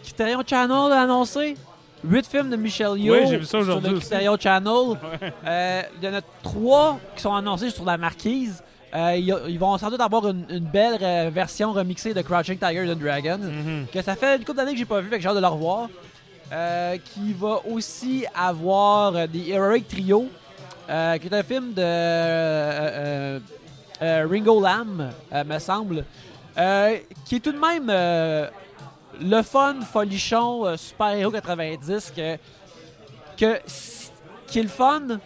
Criterion 0.03 0.43
Channel 0.45 0.91
a 0.91 1.01
annoncé 1.01 1.57
8 2.03 2.27
films 2.27 2.49
de 2.51 2.55
Michel 2.55 2.97
Yeoh 2.99 3.15
Oui, 3.15 3.21
j'ai 3.27 3.37
vu 3.37 3.45
ça 3.45 3.63
sur 3.63 3.81
le. 3.81 3.97
Criterion 3.97 4.37
Channel. 4.39 4.97
Il 5.97 6.03
y 6.03 6.07
en 6.07 6.13
a 6.13 6.21
trois 6.43 6.99
qui 7.15 7.21
sont 7.23 7.33
annoncés 7.33 7.71
sur 7.71 7.85
la 7.85 7.97
marquise. 7.97 8.63
Euh, 8.95 9.15
ils 9.17 9.57
vont 9.57 9.75
sans 9.77 9.89
doute 9.89 10.01
avoir 10.01 10.27
une, 10.27 10.45
une 10.49 10.65
belle 10.65 11.31
version 11.31 11.73
remixée 11.73 12.13
de 12.13 12.21
Crouching 12.21 12.59
Tiger 12.59 12.91
and 12.91 12.95
Dragon. 12.97 13.39
Mhm. 13.39 13.87
Que 13.91 14.01
ça 14.03 14.15
fait 14.15 14.37
une 14.37 14.43
couple 14.43 14.57
d'années 14.57 14.73
que 14.73 14.77
j'ai 14.77 14.85
pas 14.85 15.01
vu, 15.01 15.09
fait 15.09 15.15
que 15.17 15.21
j'ai 15.21 15.29
hâte 15.29 15.35
de 15.35 15.41
le 15.41 15.47
revoir. 15.47 15.89
Euh, 16.51 16.97
qui 17.03 17.33
va 17.33 17.61
aussi 17.67 18.25
avoir 18.35 19.13
The 19.13 19.47
Heroic 19.47 19.87
Trio, 19.89 20.27
euh, 20.87 21.17
qui 21.17 21.27
est 21.27 21.33
un 21.33 21.41
film 21.41 21.73
de 21.73 23.41
Ringo 24.29 24.61
Lam, 24.61 25.09
me 25.31 25.59
semble. 25.59 26.05
Qui 26.55 27.35
est 27.35 27.39
tout 27.39 27.51
de 27.51 27.57
même 27.57 27.91
le 29.19 29.41
fun, 29.41 29.77
folichon, 29.81 30.77
super-héros 30.77 31.31
90, 31.31 32.13
que, 32.15 32.37
que, 33.37 33.59
qui 34.45 34.59
est 34.59 34.63
le 34.63 34.69
fun, 34.69 35.19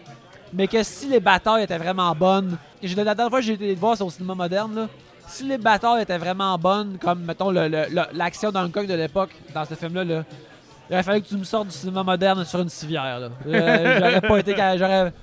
mais 0.54 0.68
que 0.68 0.82
si 0.84 1.08
les 1.08 1.20
batailles 1.20 1.64
étaient 1.64 1.78
vraiment 1.78 2.14
bonnes, 2.16 2.58
j'ai- 2.82 2.96
la 2.96 3.04
dernière 3.16 3.30
fois 3.30 3.40
que 3.40 3.46
j'ai 3.46 3.54
été 3.54 3.76
voir 3.76 3.98
c'est 3.98 4.04
au 4.04 4.10
cinéma 4.10 4.36
moderne, 4.36 4.76
là, 4.76 4.88
si 5.28 5.44
les 5.44 5.58
batailles 5.58 6.04
étaient 6.04 6.18
vraiment 6.18 6.58
bonnes, 6.58 6.98
comme 7.00 7.24
mettons 7.24 7.52
le- 7.52 7.68
le- 7.68 7.86
le- 7.90 8.06
l'action 8.18 8.52
Kong 8.52 8.88
de 8.88 8.94
l'époque 8.94 9.32
dans 9.54 9.66
ce 9.66 9.74
film-là, 9.74 10.04
là, 10.04 10.24
il 10.90 10.94
aurait 10.94 11.04
fallu 11.04 11.22
que 11.22 11.28
tu 11.28 11.36
me 11.38 11.44
sortes 11.44 11.68
du 11.68 11.74
cinéma 11.74 12.04
moderne 12.04 12.46
sur 12.46 12.62
une 12.62 12.70
civière. 12.70 13.30
Euh, 13.46 13.98
j'aurais 14.00 14.22
pas 14.22 14.38
été. 14.40 14.56
J'aurais. 14.78 15.14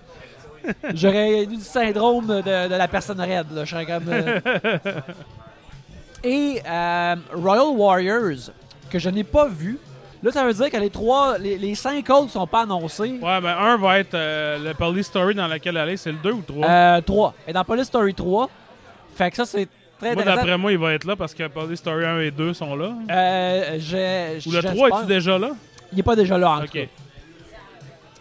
J'aurais 0.95 1.43
eu 1.43 1.47
du 1.47 1.61
syndrome 1.61 2.27
de, 2.43 2.69
la 2.77 2.89
personne 2.89 3.21
raide. 3.21 3.47
Je 3.55 3.65
serais 3.65 3.87
comme. 3.87 4.09
euh. 4.09 4.41
Et 6.23 6.61
euh, 6.67 7.17
Royal 7.35 7.67
Warriors, 7.77 8.51
que 8.91 8.99
je 8.99 9.11
n'ai 9.11 9.25
pas 9.25 9.47
vu. 9.49 9.79
Là, 10.25 10.33
ça 10.33 10.45
veut 10.47 10.55
dire 10.55 10.71
que 10.71 10.77
les 10.79 10.89
trois, 10.91 11.37
les, 11.39 11.59
les 11.59 11.75
cinq 11.75 12.09
autres 12.09 12.31
sont 12.31 12.47
pas 12.47 12.63
annoncés. 12.63 13.19
Ouais, 13.23 13.41
ben 13.43 13.57
un 13.59 13.77
va 13.77 13.99
être 13.99 14.15
euh, 14.15 14.59
le 14.59 14.73
Police 14.75 15.07
Story 15.07 15.35
dans 15.35 15.47
lequel 15.47 15.77
aller, 15.77 15.99
c'est 15.99 16.13
le 16.13 16.19
2 16.19 16.33
ou 16.33 16.41
3 16.43 16.67
Euh, 16.67 17.01
3. 17.03 17.35
Et 17.47 17.53
dans 17.53 17.63
Police 17.63 17.87
Story 17.89 18.15
3. 18.15 18.49
Fait 19.15 19.31
que 19.31 19.37
ça, 19.37 19.45
c'est 19.45 19.69
très 20.01 20.15
Moi, 20.15 20.25
d'après 20.25 20.57
moi, 20.57 20.73
il 20.73 20.79
va 20.79 20.95
être 20.95 21.05
là 21.05 21.15
parce 21.15 21.35
que 21.35 21.47
Police 21.49 21.79
Story 21.81 22.07
1 22.07 22.21
et 22.21 22.31
2 22.31 22.55
sont 22.55 22.75
là. 22.75 22.93
Euh, 23.11 23.79
je- 23.79 24.49
Ou 24.49 24.53
le 24.53 24.61
j'espère- 24.63 24.75
3 24.75 24.89
est-tu 25.01 25.07
déjà 25.09 25.39
là? 25.39 25.51
Il 25.93 26.01
est 26.01 26.03
pas 26.03 26.17
déjà 26.17 26.39
là, 26.39 26.51
en 26.53 26.59
tout 26.61 26.65
Ok. 26.65 26.73
cas. 26.73 26.81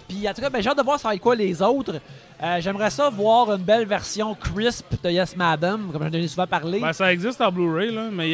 Puis 0.08 0.30
en 0.30 0.34
tout 0.34 0.42
cas, 0.42 0.50
ben, 0.50 0.62
j'ai 0.62 0.70
hâte 0.70 0.78
de 0.78 0.84
voir 0.84 1.00
ça 1.00 1.08
va 1.08 1.16
être 1.16 1.22
quoi 1.22 1.36
les 1.36 1.62
autres. 1.62 1.96
Euh, 2.44 2.60
J'aimerais 2.60 2.90
ça 2.90 3.10
voir 3.10 3.54
une 3.54 3.64
belle 3.64 3.86
version 3.86 4.36
crisp 4.36 4.86
de 5.02 5.10
Yes 5.10 5.36
Madam, 5.38 5.90
comme 5.94 6.04
j'en 6.04 6.12
ai 6.12 6.28
souvent 6.28 6.46
parlé. 6.46 6.82
Ben, 6.82 6.92
ça 6.92 7.14
existe 7.14 7.40
en 7.40 7.50
Blu-ray, 7.50 7.94
là. 7.94 8.10
Mais 8.12 8.30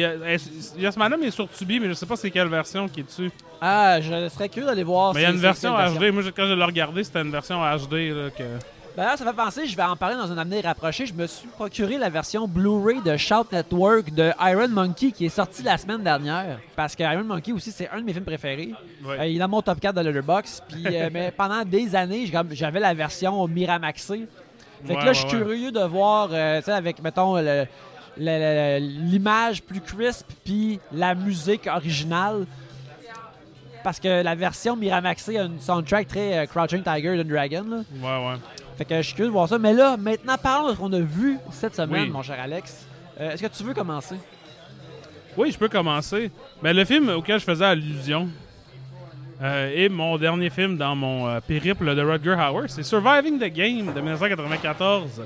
Yes 0.76 0.96
Madam 0.96 1.22
est 1.22 1.30
sur 1.30 1.48
Tubi, 1.48 1.78
mais 1.78 1.88
je 1.88 1.94
sais 1.94 2.06
pas 2.06 2.16
c'est 2.16 2.30
quelle 2.30 2.48
version 2.48 2.88
qui 2.88 3.00
est 3.00 3.04
dessus. 3.04 3.30
Ah, 3.60 4.00
je 4.00 4.28
serais 4.28 4.48
curieux 4.48 4.66
d'aller 4.66 4.82
voir. 4.82 5.14
Mais 5.14 5.20
il 5.20 5.24
y 5.24 5.26
a 5.26 5.30
une 5.30 5.36
version 5.36 5.74
HD. 5.76 6.10
Moi, 6.12 6.24
quand 6.34 6.46
je 6.46 6.54
l'ai 6.54 6.64
regardé, 6.64 7.04
c'était 7.04 7.20
une 7.22 7.30
version 7.30 7.60
HD. 7.60 7.92
Là, 7.92 8.30
que... 8.30 8.42
D'ailleurs, 8.96 9.16
ça 9.16 9.24
fait 9.24 9.32
penser, 9.36 9.66
je 9.66 9.76
vais 9.76 9.82
en 9.84 9.96
parler 9.96 10.16
dans 10.16 10.30
un 10.32 10.36
avenir 10.36 10.64
rapproché. 10.64 11.06
Je 11.06 11.14
me 11.14 11.26
suis 11.26 11.46
procuré 11.48 11.96
la 11.96 12.08
version 12.10 12.48
Blu-ray 12.48 13.00
de 13.02 13.16
Shout 13.16 13.46
Network 13.52 14.12
de 14.12 14.32
Iron 14.40 14.68
Monkey 14.68 15.12
qui 15.12 15.26
est 15.26 15.30
sortie 15.30 15.62
la 15.62 15.78
semaine 15.78 16.02
dernière. 16.02 16.58
Parce 16.74 16.96
que 16.96 17.02
Iron 17.04 17.24
Monkey 17.24 17.52
aussi, 17.52 17.70
c'est 17.70 17.88
un 17.88 18.00
de 18.00 18.04
mes 18.04 18.12
films 18.12 18.24
préférés. 18.24 18.74
Euh, 19.06 19.26
il 19.26 19.36
est 19.36 19.38
dans 19.38 19.48
mon 19.48 19.62
top 19.62 19.78
4 19.80 19.94
de 19.94 20.00
Letterboxd. 20.00 20.64
Puis, 20.68 20.84
euh, 20.86 21.08
mais 21.12 21.30
pendant 21.30 21.64
des 21.64 21.94
années, 21.94 22.30
j'avais 22.50 22.80
la 22.80 22.92
version 22.92 23.46
Miramaxée. 23.46 24.26
Fait 24.84 24.94
que 24.94 24.98
Ouais, 24.98 25.04
là, 25.04 25.12
je 25.12 25.18
suis 25.20 25.28
ouais, 25.28 25.34
ouais. 25.34 25.42
curieux 25.42 25.72
de 25.72 25.80
voir, 25.84 26.30
euh, 26.32 26.58
tu 26.58 26.64
sais, 26.64 26.72
avec, 26.72 27.00
mettons, 27.02 27.36
l'image 28.16 29.62
plus 29.62 29.80
crisp, 29.80 30.26
puis 30.44 30.80
la 30.92 31.14
musique 31.14 31.66
originale. 31.68 32.46
Parce 33.82 33.98
que 33.98 34.22
la 34.22 34.34
version 34.34 34.76
Miramaxée 34.76 35.38
a 35.38 35.44
une 35.44 35.58
soundtrack 35.58 36.06
très 36.06 36.38
euh, 36.38 36.46
Crouching 36.46 36.82
Tiger 36.82 37.18
and 37.18 37.24
Dragon. 37.24 37.64
Là. 37.66 37.76
Ouais, 38.02 38.26
ouais. 38.28 38.36
Fait 38.80 38.86
que 38.86 38.96
je 38.96 39.02
suis 39.02 39.14
curieux 39.14 39.28
de 39.28 39.32
voir 39.34 39.46
ça. 39.46 39.58
Mais 39.58 39.74
là, 39.74 39.98
maintenant, 39.98 40.36
parlons 40.42 40.68
de 40.70 40.72
ce 40.72 40.78
qu'on 40.78 40.92
a 40.94 41.00
vu 41.00 41.36
cette 41.52 41.74
semaine, 41.76 42.04
Oui. 42.04 42.08
mon 42.08 42.22
cher 42.22 42.40
Alex. 42.40 42.86
Euh, 43.20 43.32
Est-ce 43.32 43.42
que 43.42 43.54
tu 43.54 43.62
veux 43.62 43.74
commencer? 43.74 44.14
Oui, 45.36 45.52
je 45.52 45.58
peux 45.58 45.68
commencer. 45.68 46.30
Ben, 46.62 46.74
le 46.74 46.86
film 46.86 47.10
auquel 47.10 47.38
je 47.38 47.44
faisais 47.44 47.66
allusion 47.66 48.30
euh, 49.42 49.70
est 49.84 49.90
mon 49.90 50.16
dernier 50.16 50.48
film 50.48 50.78
dans 50.78 50.96
mon 50.96 51.28
euh, 51.28 51.40
périple 51.40 51.94
de 51.94 52.00
Rutger 52.00 52.34
Hauer. 52.40 52.68
C'est 52.68 52.82
Surviving 52.82 53.38
the 53.38 53.52
Game 53.52 53.92
de 53.92 54.00
1994. 54.00 55.24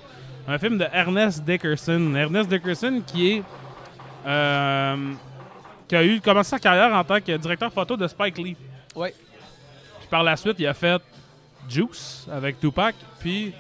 Un 0.49 0.59
film 0.59 0.77
de 0.77 0.87
Ernest 0.93 1.45
Dickerson. 1.45 2.13
Ernest 2.17 2.51
Dickerson 2.51 3.03
qui 3.07 3.35
est. 3.35 3.43
euh, 4.27 4.97
qui 5.87 5.95
a 5.95 6.03
eu 6.05 6.21
commencé 6.21 6.51
sa 6.51 6.59
carrière 6.59 6.93
en 6.93 7.05
tant 7.05 7.21
que 7.21 7.37
directeur 7.37 7.73
photo 7.73 7.97
de 7.97 8.09
Spike 8.09 8.39
Lee. 8.39 8.57
Oui. 8.97 9.11
Puis 10.01 10.09
par 10.11 10.25
la 10.25 10.35
suite, 10.35 10.57
il 10.59 10.67
a 10.67 10.75
fait 10.75 11.01
Juice 11.69 12.27
avec 12.31 12.61
Tupac. 12.61 12.95
Puis 13.21 13.53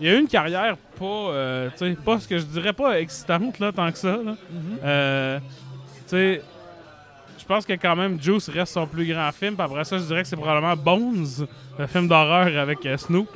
il 0.00 0.08
a 0.08 0.14
eu 0.14 0.20
une 0.20 0.28
carrière 0.28 0.76
pas, 0.98 1.04
euh, 1.04 1.70
tu 1.70 1.78
sais, 1.78 1.96
pas 2.04 2.20
ce 2.20 2.28
que 2.28 2.38
je 2.38 2.44
dirais 2.44 2.72
pas 2.72 3.00
excitante 3.00 3.58
là, 3.58 3.72
tant 3.72 3.90
que 3.90 3.98
ça. 3.98 4.18
là. 4.24 5.40
Sais, 6.06 6.42
je 7.38 7.44
pense 7.44 7.64
que 7.64 7.72
quand 7.74 7.96
même 7.96 8.20
Juice 8.20 8.48
reste 8.48 8.74
son 8.74 8.86
plus 8.86 9.06
grand 9.06 9.30
film. 9.32 9.54
Puis 9.54 9.64
après 9.64 9.84
ça, 9.84 9.96
je 9.98 10.04
dirais 10.04 10.22
que 10.22 10.28
c'est 10.28 10.36
probablement 10.36 10.76
Bones, 10.76 11.46
le 11.78 11.86
film 11.86 12.08
d'horreur 12.08 12.56
avec 12.58 12.84
euh, 12.84 12.96
Snoop. 12.96 13.28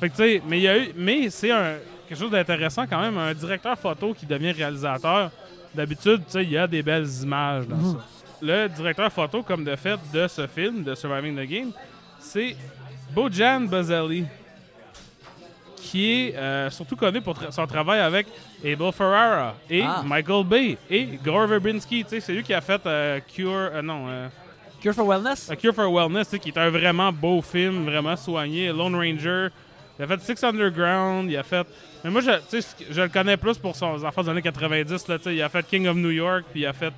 Fait 0.00 0.08
que 0.08 0.16
tu 0.16 0.22
sais, 0.22 0.42
mais 0.48 0.58
il 0.58 0.62
y 0.62 0.68
a 0.68 0.78
eu, 0.78 0.92
mais 0.96 1.30
c'est 1.30 1.50
un 1.50 1.74
quelque 2.08 2.18
chose 2.18 2.30
d'intéressant 2.30 2.86
quand 2.86 3.00
même, 3.00 3.16
un 3.16 3.32
directeur 3.32 3.78
photo 3.78 4.12
qui 4.12 4.26
devient 4.26 4.52
réalisateur. 4.52 5.30
D'habitude, 5.74 6.22
tu 6.26 6.32
sais, 6.32 6.44
il 6.44 6.50
y 6.50 6.58
a 6.58 6.66
des 6.66 6.82
belles 6.82 7.08
images 7.22 7.66
dans 7.66 7.92
ça. 7.92 8.06
Le 8.42 8.68
directeur 8.68 9.10
photo, 9.10 9.42
comme 9.42 9.64
de 9.64 9.76
fait, 9.76 9.98
de 10.12 10.26
ce 10.28 10.46
film, 10.46 10.82
de 10.82 10.94
Surviving 10.94 11.34
the 11.34 11.48
Game, 11.48 11.72
c'est 12.18 12.56
Bojan 13.14 13.60
Bozelli, 13.62 14.24
qui 15.76 16.12
est 16.28 16.36
euh, 16.36 16.70
surtout 16.70 16.96
connu 16.96 17.20
pour 17.20 17.34
tra- 17.34 17.50
son 17.50 17.66
travail 17.66 18.00
avec 18.00 18.26
Abel 18.64 18.92
Ferrara 18.92 19.54
et 19.68 19.82
Ah. 19.82 20.02
Michael 20.04 20.44
Bay 20.46 20.78
et 20.88 21.04
Gore 21.24 21.46
Verbinski. 21.46 22.04
C'est 22.08 22.32
lui 22.32 22.42
qui 22.42 22.54
a 22.54 22.60
fait 22.60 22.80
euh, 22.86 23.20
Cure, 23.34 23.50
euh, 23.50 23.82
non, 23.82 24.06
Cure 24.80 24.94
for 24.94 25.06
Wellness? 25.06 25.50
A 25.50 25.56
Cure 25.56 25.74
for 25.74 25.92
Wellness, 25.92 26.28
qui 26.40 26.48
est 26.50 26.58
un 26.58 26.70
vraiment 26.70 27.12
beau 27.12 27.42
film, 27.42 27.84
vraiment 27.84 28.16
soigné. 28.16 28.68
Lone 28.68 28.94
Ranger. 28.94 29.48
Il 29.98 30.04
a 30.04 30.08
fait 30.08 30.20
Six 30.22 30.42
Underground. 30.44 31.30
Il 31.30 31.36
a 31.36 31.42
fait. 31.42 31.66
Mais 32.02 32.10
moi, 32.10 32.20
je, 32.20 32.30
je 32.90 33.02
le 33.02 33.08
connais 33.08 33.36
plus 33.36 33.58
pour 33.58 33.76
son 33.76 34.02
enfants 34.04 34.22
des 34.22 34.28
années 34.30 34.42
90. 34.42 35.06
Là, 35.06 35.18
il 35.26 35.42
a 35.42 35.48
fait 35.48 35.64
King 35.66 35.86
of 35.86 35.96
New 35.96 36.10
York. 36.10 36.44
Puis 36.50 36.62
il 36.62 36.66
a 36.66 36.72
fait 36.72 36.92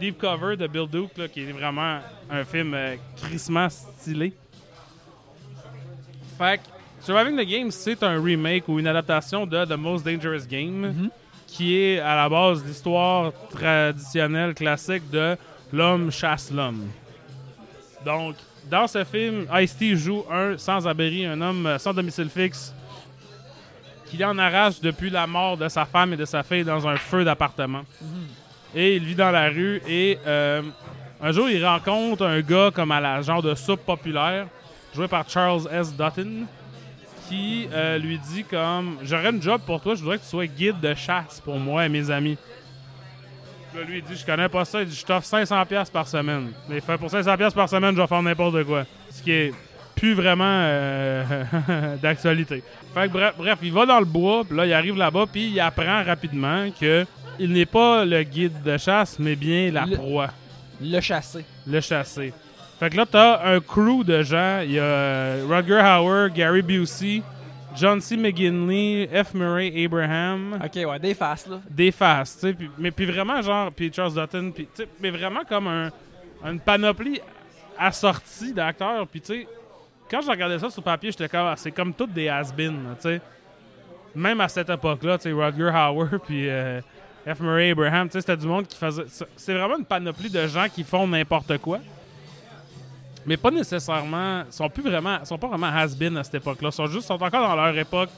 Deep 0.00 0.18
Cover 0.18 0.56
de 0.56 0.66
Bill 0.66 0.88
Duke, 0.90 1.16
là, 1.16 1.28
qui 1.28 1.42
est 1.42 1.52
vraiment 1.52 1.98
un 2.30 2.44
film 2.44 2.76
crissement 3.22 3.68
stylé. 3.68 4.32
Fait 6.38 6.58
que 6.58 6.62
Surviving 7.00 7.36
the 7.36 7.48
Game, 7.48 7.70
c'est 7.70 8.02
un 8.02 8.22
remake 8.22 8.68
ou 8.68 8.78
une 8.78 8.86
adaptation 8.86 9.46
de 9.46 9.64
The 9.64 9.76
Most 9.76 10.06
Dangerous 10.06 10.46
Game, 10.48 11.10
qui 11.46 11.76
est 11.76 11.98
à 11.98 12.14
la 12.14 12.28
base 12.28 12.64
l'histoire 12.64 13.32
traditionnelle, 13.50 14.54
classique 14.54 15.10
de 15.10 15.36
l'homme 15.72 16.10
chasse 16.10 16.50
l'homme. 16.52 16.88
Donc, 18.04 18.36
dans 18.70 18.86
ce 18.86 19.04
film, 19.04 19.46
Ice-T 19.52 19.96
joue 19.96 20.24
un 20.30 20.56
sans-abri, 20.56 21.26
un 21.26 21.40
homme 21.40 21.76
sans 21.78 21.92
domicile 21.92 22.28
fixe, 22.28 22.72
qui 24.06 24.24
en 24.24 24.38
arrache 24.38 24.80
depuis 24.80 25.10
la 25.10 25.26
mort 25.26 25.56
de 25.56 25.68
sa 25.68 25.84
femme 25.84 26.12
et 26.12 26.16
de 26.16 26.24
sa 26.24 26.42
fille 26.42 26.64
dans 26.64 26.86
un 26.86 26.96
feu 26.96 27.24
d'appartement. 27.24 27.82
Et 28.74 28.96
il 28.96 29.04
vit 29.04 29.14
dans 29.14 29.30
la 29.30 29.48
rue 29.48 29.82
et 29.88 30.18
euh, 30.26 30.62
un 31.20 31.32
jour, 31.32 31.48
il 31.48 31.64
rencontre 31.64 32.24
un 32.24 32.40
gars 32.40 32.70
comme 32.74 32.90
à 32.90 33.00
la 33.00 33.22
genre 33.22 33.42
de 33.42 33.54
soupe 33.54 33.84
populaire, 33.84 34.46
joué 34.94 35.08
par 35.08 35.28
Charles 35.28 35.62
S. 35.72 35.92
Dutton, 35.92 36.44
qui 37.28 37.68
euh, 37.72 37.98
lui 37.98 38.18
dit 38.18 38.44
comme 38.44 38.98
J'aurais 39.02 39.30
une 39.30 39.42
job 39.42 39.60
pour 39.66 39.80
toi, 39.80 39.94
je 39.94 40.00
voudrais 40.00 40.18
que 40.18 40.22
tu 40.24 40.28
sois 40.28 40.46
guide 40.46 40.80
de 40.80 40.94
chasse 40.94 41.40
pour 41.40 41.58
moi 41.58 41.86
et 41.86 41.88
mes 41.88 42.10
amis. 42.10 42.36
Là, 43.74 43.82
lui, 43.84 43.98
il 43.98 44.04
dit 44.04 44.16
Je 44.16 44.26
connais 44.26 44.48
pas 44.48 44.64
ça, 44.64 44.82
il 44.82 44.88
dit 44.88 44.96
Je 44.96 45.04
t'offre 45.04 45.26
500$ 45.26 45.90
par 45.90 46.06
semaine. 46.06 46.52
Mais 46.68 46.80
fait 46.80 46.98
pour 46.98 47.08
500$ 47.08 47.52
par 47.54 47.68
semaine, 47.68 47.94
je 47.96 48.00
vais 48.00 48.06
faire 48.06 48.22
n'importe 48.22 48.64
quoi. 48.64 48.84
Ce 49.10 49.22
qui 49.22 49.30
est 49.32 49.54
plus 49.94 50.14
vraiment 50.14 50.44
euh, 50.46 51.44
d'actualité. 52.02 52.62
Fait 52.92 53.06
que 53.08 53.12
bref, 53.12 53.34
bref, 53.38 53.58
il 53.62 53.72
va 53.72 53.86
dans 53.86 53.98
le 54.00 54.04
bois, 54.04 54.44
puis 54.44 54.56
là, 54.56 54.66
il 54.66 54.72
arrive 54.72 54.96
là-bas, 54.96 55.24
puis 55.32 55.48
il 55.50 55.60
apprend 55.60 56.02
rapidement 56.04 56.68
que 56.78 57.06
il 57.38 57.52
n'est 57.52 57.66
pas 57.66 58.04
le 58.04 58.22
guide 58.24 58.62
de 58.62 58.76
chasse, 58.76 59.18
mais 59.18 59.36
bien 59.36 59.70
la 59.70 59.86
Le- 59.86 59.96
proie 59.96 60.28
Le 60.82 61.00
chasser. 61.00 61.44
le 61.66 61.80
chasser. 61.80 62.34
Fait 62.82 62.90
que 62.90 62.96
là, 62.96 63.06
t'as 63.06 63.46
un 63.46 63.60
crew 63.60 64.02
de 64.02 64.24
gens. 64.24 64.58
Il 64.64 64.72
y 64.72 64.80
a 64.80 65.36
Rutger 65.46 65.80
Hauer, 65.80 66.28
Gary 66.34 66.62
Busey, 66.62 67.22
John 67.76 68.00
C. 68.00 68.16
McGinley, 68.16 69.08
F. 69.22 69.34
Murray 69.34 69.84
Abraham, 69.84 70.58
Ok, 70.60 70.84
ouais, 70.84 70.98
des 70.98 71.14
faces, 71.14 71.46
là. 71.46 71.60
des 71.70 71.92
faces, 71.92 72.40
tu 72.40 72.50
sais. 72.50 72.56
Mais 72.76 72.90
puis 72.90 73.06
vraiment, 73.06 73.40
genre, 73.40 73.70
puis 73.70 73.92
Charles 73.94 74.14
Dutton, 74.14 74.50
puis, 74.52 74.64
tu 74.64 74.82
sais, 74.82 74.88
mais 74.98 75.10
vraiment 75.10 75.44
comme 75.48 75.68
un, 75.68 75.90
une 76.44 76.58
panoplie 76.58 77.20
assortie 77.78 78.52
d'acteurs. 78.52 79.06
Puis 79.06 79.20
tu 79.20 79.26
sais, 79.32 79.48
quand 80.10 80.20
je 80.20 80.30
regardais 80.30 80.58
ça 80.58 80.68
sur 80.68 80.82
papier, 80.82 81.12
j'étais 81.12 81.28
comme, 81.28 81.46
ah, 81.46 81.54
c'est 81.56 81.70
comme 81.70 81.94
toutes 81.94 82.12
des 82.12 82.28
has-been, 82.28 82.82
là, 82.82 82.96
tu 82.96 83.02
sais. 83.02 83.20
Même 84.12 84.40
à 84.40 84.48
cette 84.48 84.70
époque-là, 84.70 85.18
tu 85.18 85.30
sais, 85.30 85.32
Rutger 85.32 85.70
Hauer, 85.72 86.18
puis 86.26 86.50
euh, 86.50 86.80
F. 87.32 87.38
Murray 87.38 87.70
Abraham, 87.70 88.08
tu 88.08 88.14
sais, 88.14 88.22
c'était 88.22 88.36
du 88.36 88.48
monde 88.48 88.66
qui 88.66 88.76
faisait. 88.76 89.04
C'est 89.36 89.54
vraiment 89.54 89.78
une 89.78 89.84
panoplie 89.84 90.30
de 90.30 90.48
gens 90.48 90.66
qui 90.68 90.82
font 90.82 91.06
n'importe 91.06 91.58
quoi. 91.58 91.78
Mais 93.26 93.36
pas 93.36 93.50
nécessairement. 93.50 94.42
Ils 94.46 94.52
sont 94.52 94.68
plus 94.68 94.82
vraiment. 94.82 95.24
sont 95.24 95.38
pas 95.38 95.48
vraiment 95.48 95.68
has-been 95.68 96.16
à 96.16 96.24
cette 96.24 96.36
époque-là. 96.36 96.68
Ils 96.70 96.72
sont 96.72 96.86
juste. 96.86 97.06
sont 97.06 97.22
encore 97.22 97.48
dans 97.48 97.56
leur 97.56 97.76
époque. 97.76 98.10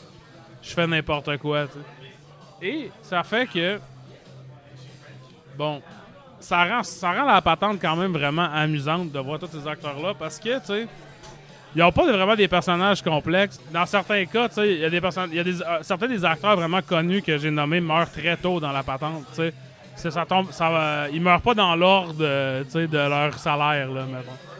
Je 0.62 0.70
fais 0.70 0.86
n'importe 0.86 1.36
quoi, 1.38 1.66
tu 1.66 1.72
sais. 1.72 2.66
Et 2.66 2.90
ça 3.02 3.22
fait 3.22 3.46
que. 3.46 3.78
Bon. 5.56 5.82
Ça 6.40 6.64
rend, 6.64 6.82
ça 6.82 7.12
rend 7.12 7.24
la 7.24 7.40
patente 7.40 7.78
quand 7.80 7.96
même 7.96 8.12
vraiment 8.12 8.48
amusante 8.52 9.10
de 9.10 9.18
voir 9.18 9.38
tous 9.38 9.48
ces 9.48 9.66
acteurs-là 9.66 10.12
parce 10.18 10.38
que, 10.38 10.58
tu 10.58 10.66
sais. 10.66 10.88
Ils 11.74 11.80
n'ont 11.80 11.90
pas 11.90 12.06
vraiment 12.06 12.36
des 12.36 12.46
personnages 12.46 13.02
complexes. 13.02 13.60
Dans 13.72 13.84
certains 13.86 14.24
cas, 14.26 14.48
tu 14.48 14.56
sais, 14.56 14.74
il 14.74 14.78
y 14.80 14.84
a 14.84 14.90
des 14.90 15.00
y 15.32 15.38
a 15.40 15.44
des, 15.44 15.60
euh, 15.60 15.78
certains 15.82 16.06
des 16.06 16.24
acteurs 16.24 16.54
vraiment 16.54 16.80
connus 16.82 17.20
que 17.20 17.36
j'ai 17.36 17.50
nommés 17.50 17.80
meurent 17.80 18.10
très 18.10 18.36
tôt 18.36 18.60
dans 18.60 18.70
la 18.70 18.82
patente, 18.82 19.24
tu 19.34 19.50
sais. 19.96 20.10
Ça 20.10 20.24
tombe, 20.24 20.50
ça, 20.52 21.08
ils 21.12 21.20
meurent 21.20 21.40
pas 21.40 21.54
dans 21.54 21.74
l'ordre, 21.74 22.16
euh, 22.20 22.62
tu 22.64 22.70
sais, 22.70 22.86
de 22.86 22.98
leur 22.98 23.34
salaire, 23.38 23.90
là, 23.90 24.04
mettons. 24.04 24.53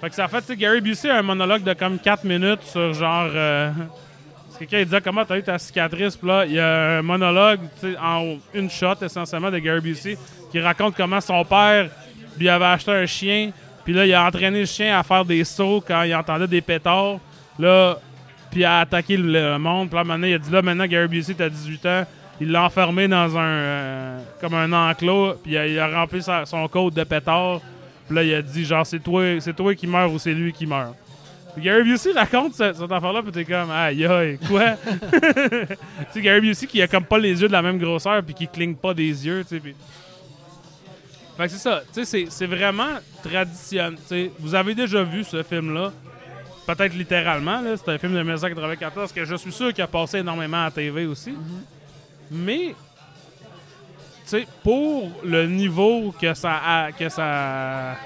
Fait 0.00 0.08
que 0.08 0.14
ça 0.14 0.28
fait, 0.28 0.40
tu 0.40 0.46
sais, 0.48 0.56
Gary 0.56 0.80
Busey 0.80 1.10
a 1.10 1.18
un 1.18 1.22
monologue 1.22 1.62
de 1.62 1.74
comme 1.74 1.98
4 1.98 2.24
minutes 2.24 2.62
sur 2.62 2.94
genre. 2.94 3.30
Euh, 3.34 3.70
quelqu'un 4.58 4.82
disait 4.84 5.00
comment 5.00 5.24
t'as 5.24 5.38
eu 5.38 5.42
ta 5.42 5.58
cicatrice, 5.58 6.16
puis 6.16 6.28
là, 6.28 6.44
il 6.46 6.52
y 6.52 6.60
a 6.60 6.98
un 6.98 7.02
monologue, 7.02 7.60
tu 7.80 7.92
sais, 7.92 7.98
en 7.98 8.36
une 8.54 8.70
shot 8.70 8.96
essentiellement 9.02 9.50
de 9.50 9.58
Gary 9.58 9.80
Busey 9.80 10.18
qui 10.50 10.60
raconte 10.60 10.94
comment 10.96 11.20
son 11.20 11.44
père 11.44 11.88
lui 12.38 12.48
avait 12.48 12.66
acheté 12.66 12.92
un 12.92 13.06
chien, 13.06 13.52
puis 13.84 13.92
là, 13.92 14.06
il 14.06 14.14
a 14.14 14.24
entraîné 14.24 14.60
le 14.60 14.66
chien 14.66 14.98
à 14.98 15.02
faire 15.02 15.24
des 15.24 15.44
sauts 15.44 15.82
quand 15.86 16.02
il 16.02 16.14
entendait 16.14 16.46
des 16.46 16.60
pétards. 16.60 17.18
Là, 17.58 17.98
puis 18.50 18.64
à 18.64 18.80
attaquer 18.80 19.16
le 19.16 19.58
monde. 19.58 19.88
Puis 19.88 19.96
là, 19.96 20.04
maintenant, 20.04 20.26
il 20.26 20.34
a 20.34 20.38
dit 20.38 20.50
là, 20.50 20.62
maintenant, 20.62 20.86
Gary 20.86 21.08
Busey, 21.08 21.34
t'as 21.34 21.48
18 21.48 21.86
ans. 21.86 22.04
Il 22.40 22.50
l'a 22.50 22.64
enfermé 22.64 23.06
dans 23.06 23.36
un. 23.36 23.48
Euh, 23.48 24.18
comme 24.40 24.54
un 24.54 24.72
enclos, 24.72 25.34
puis 25.42 25.52
il 25.52 25.78
a, 25.78 25.88
rempli 25.88 26.22
son 26.22 26.68
code 26.68 26.94
de 26.94 27.04
pétard. 27.04 27.60
Puis 28.10 28.16
là, 28.16 28.24
il 28.24 28.34
a 28.34 28.42
dit 28.42 28.64
genre, 28.64 28.84
c'est 28.84 28.98
toi, 28.98 29.22
c'est 29.38 29.54
toi 29.54 29.72
qui 29.72 29.86
meurs 29.86 30.12
ou 30.12 30.18
c'est 30.18 30.34
lui 30.34 30.52
qui 30.52 30.66
meurt. 30.66 30.96
Puis 31.54 31.62
Gary 31.62 31.84
Busey 31.84 32.10
raconte 32.10 32.54
cette, 32.54 32.74
cette 32.74 32.90
affaire-là, 32.90 33.22
puis 33.22 33.30
t'es 33.30 33.44
comme, 33.44 33.70
aïe 33.70 34.04
aïe, 34.04 34.36
quoi? 34.48 34.70
tu 35.12 35.76
sais, 36.10 36.20
Gary 36.20 36.40
Busey 36.40 36.66
qui 36.66 36.82
a 36.82 36.88
comme 36.88 37.04
pas 37.04 37.20
les 37.20 37.40
yeux 37.40 37.46
de 37.46 37.52
la 37.52 37.62
même 37.62 37.78
grosseur, 37.78 38.20
puis 38.24 38.34
qui 38.34 38.48
cligne 38.48 38.74
pas 38.74 38.94
des 38.94 39.24
yeux, 39.24 39.44
tu 39.44 39.54
sais. 39.54 39.60
Puis... 39.60 39.76
Fait 41.36 41.44
que 41.44 41.50
c'est 41.50 41.58
ça, 41.58 41.82
tu 41.94 42.04
sais, 42.04 42.26
c'est 42.28 42.46
vraiment 42.46 42.98
traditionnel. 43.22 43.96
sais, 44.06 44.32
vous 44.40 44.56
avez 44.56 44.74
déjà 44.74 45.04
vu 45.04 45.22
ce 45.22 45.44
film-là? 45.44 45.92
Peut-être 46.66 46.94
littéralement. 46.94 47.62
C'est 47.76 47.92
un 47.92 47.98
film 47.98 48.12
de 48.12 48.22
1994 48.22 49.12
que 49.12 49.24
je 49.24 49.36
suis 49.36 49.52
sûr 49.52 49.72
qu'il 49.72 49.84
a 49.84 49.86
passé 49.86 50.18
énormément 50.18 50.62
à 50.62 50.64
la 50.64 50.70
TV 50.72 51.06
aussi. 51.06 51.32
Mais, 52.28 52.74
tu 52.89 52.89
pour 54.62 55.10
le 55.24 55.46
niveau 55.46 56.14
que 56.20 56.34
ça, 56.34 56.88
que 56.98 57.08
ça 57.08 57.96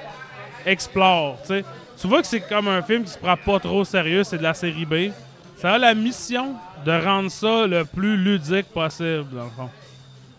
explore, 0.66 1.38
tu 1.46 2.08
vois 2.08 2.20
que 2.20 2.26
c'est 2.26 2.40
comme 2.40 2.68
un 2.68 2.82
film 2.82 3.04
qui 3.04 3.10
se 3.10 3.18
prend 3.18 3.36
pas 3.36 3.58
trop 3.60 3.84
sérieux, 3.84 4.24
c'est 4.24 4.38
de 4.38 4.42
la 4.42 4.54
série 4.54 4.84
B. 4.84 5.12
Ça 5.56 5.72
a 5.72 5.78
la 5.78 5.94
mission 5.94 6.54
de 6.84 6.92
rendre 6.92 7.30
ça 7.30 7.66
le 7.66 7.84
plus 7.84 8.16
ludique 8.16 8.66
possible, 8.66 9.26
dans 9.32 9.44
le 9.44 9.50
fond. 9.50 9.70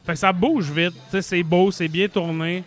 Fait 0.06 0.14
que 0.14 0.20
ça 0.20 0.32
bouge 0.32 0.70
vite, 0.70 0.94
c'est 1.22 1.42
beau, 1.42 1.72
c'est 1.72 1.88
bien 1.88 2.08
tourné. 2.08 2.64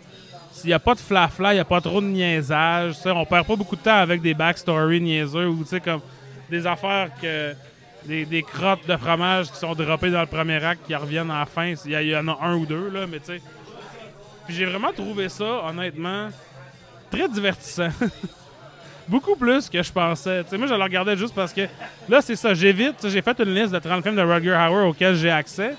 Il 0.63 0.67
n'y 0.67 0.73
a 0.73 0.79
pas 0.79 0.93
de 0.93 0.99
flafla, 0.99 1.53
il 1.53 1.55
n'y 1.55 1.61
a 1.61 1.65
pas 1.65 1.79
trop 1.79 2.01
de 2.01 2.07
niaisage. 2.07 2.95
On 3.05 3.25
perd 3.25 3.47
pas 3.47 3.55
beaucoup 3.55 3.77
de 3.77 3.81
temps 3.81 3.95
avec 3.95 4.21
des 4.21 4.33
backstories 4.33 4.99
niaiseux 4.99 5.47
ou 5.47 5.63
comme 5.81 6.01
des 6.49 6.67
affaires 6.67 7.09
que. 7.21 7.53
Des, 8.05 8.43
crottes 8.43 8.87
de 8.87 8.95
fromage 8.97 9.51
qui 9.51 9.57
sont 9.57 9.75
droppées 9.75 10.09
dans 10.09 10.21
le 10.21 10.27
premier 10.27 10.63
acte 10.63 10.81
qui 10.87 10.95
reviennent 10.95 11.29
à 11.29 11.39
la 11.39 11.45
fin. 11.45 11.73
Il 11.85 11.91
y, 11.91 12.15
en 12.15 12.27
a 12.27 12.37
un 12.41 12.55
ou 12.55 12.65
deux, 12.65 12.89
là, 12.89 13.05
mais 13.07 13.19
tu 13.19 13.25
sais. 13.25 13.41
Puis 14.45 14.55
j'ai 14.55 14.65
vraiment 14.65 14.91
trouvé 14.91 15.29
ça, 15.29 15.63
honnêtement, 15.67 16.29
très 17.11 17.27
divertissant. 17.27 17.89
Beaucoup 19.07 19.35
plus 19.35 19.69
que 19.69 19.83
je 19.83 19.91
pensais. 19.91 20.43
moi, 20.57 20.67
je 20.67 20.73
le 20.73 20.83
regardais 20.83 21.17
juste 21.17 21.35
parce 21.35 21.53
que 21.53 21.67
là, 22.07 22.21
c'est 22.21 22.35
ça. 22.35 22.53
J'évite. 22.53 23.07
J'ai 23.07 23.21
fait 23.21 23.39
une 23.39 23.53
liste 23.53 23.73
de 23.73 23.79
30 23.79 24.03
films 24.03 24.15
de 24.15 24.21
Roger 24.21 24.55
Hauer 24.55 24.87
auxquels 24.87 25.15
j'ai 25.15 25.31
accès. 25.31 25.75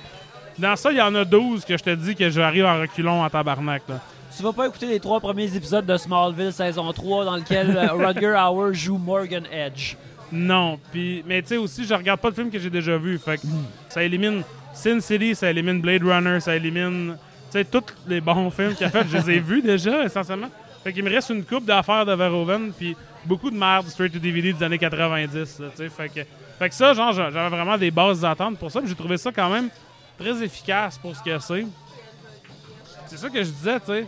Dans 0.59 0.77
ça, 0.77 0.93
il 0.93 0.99
y 0.99 1.03
en 1.03 1.15
a 1.15 1.25
12 1.25 1.65
que 1.65 1.77
je 1.77 1.83
te 1.83 1.95
dis 1.95 2.15
que 2.15 2.29
j'arrive 2.29 2.67
en 2.67 2.81
reculons 2.81 3.23
en 3.23 3.31
tabarnak. 3.31 3.83
Là 3.89 4.01
tu 4.37 4.43
vas 4.43 4.53
pas 4.53 4.67
écouter 4.67 4.87
les 4.87 5.01
trois 5.01 5.21
premiers 5.21 5.55
épisodes 5.55 5.85
de 5.85 5.97
Smallville 5.97 6.53
saison 6.53 6.93
3 6.93 7.25
dans 7.25 7.37
lequel 7.37 7.77
euh, 7.77 7.93
Rutger 7.93 8.35
Hauer 8.35 8.75
joue 8.75 8.97
Morgan 8.97 9.45
Edge. 9.53 9.97
Non, 10.33 10.79
puis 10.93 11.25
mais 11.27 11.43
tu 11.43 11.49
sais 11.49 11.57
aussi, 11.57 11.85
je 11.85 11.95
regarde 11.95 12.21
pas 12.21 12.31
de 12.31 12.35
films 12.35 12.51
que 12.51 12.59
j'ai 12.59 12.71
déjà 12.71 12.97
vus, 12.97 13.19
fait 13.19 13.39
que 13.39 13.47
ça 13.89 14.03
élimine 14.03 14.43
Sin 14.75 15.01
City, 15.01 15.35
ça 15.35 15.51
élimine 15.51 15.81
Blade 15.81 16.05
Runner, 16.05 16.41
ça 16.41 16.55
élimine 16.55 17.17
tu 17.51 17.59
sais 17.59 17.65
tous 17.65 17.83
les 18.07 18.21
bons 18.21 18.51
films 18.51 18.75
qu'il 18.75 18.87
a 18.87 18.91
fait, 18.91 19.07
je 19.09 19.17
les 19.17 19.37
ai 19.37 19.41
vus 19.41 19.63
déjà 19.63 20.05
essentiellement. 20.05 20.51
Fait 20.85 20.93
qu'il 20.93 21.05
me 21.05 21.11
reste 21.11 21.31
une 21.31 21.45
coupe 21.45 21.65
d'affaires 21.65 22.07
de 22.07 22.15
Verhoeven 22.15 22.73
puis 22.73 22.97
beaucoup 23.25 23.51
de 23.51 23.57
merde 23.57 23.87
straight 23.89 24.13
to 24.13 24.19
DVD 24.19 24.53
des 24.53 24.63
années 24.63 24.79
90, 24.79 25.33
tu 25.33 25.65
sais, 25.75 25.89
fait 25.89 26.09
que 26.09 26.21
fait 26.59 26.69
que 26.69 26.75
ça 26.75 26.95
genre 26.95 27.13
j'avais 27.13 27.49
vraiment 27.49 27.77
des 27.77 27.91
bases 27.91 28.21
d'attente 28.21 28.59
pour 28.59 28.71
ça, 28.71 28.81
j'ai 28.85 28.95
trouvé 28.95 29.19
ça 29.19 29.31
quand 29.33 29.51
même 29.51 29.69
très 30.19 30.43
efficace 30.43 30.99
pour 30.99 31.17
ce 31.17 31.23
que 31.23 31.39
c'est. 31.39 31.67
C'est 33.07 33.17
ça 33.17 33.29
que 33.29 33.43
je 33.43 33.51
disais, 33.51 33.81
tu 33.81 33.87
sais 33.87 34.07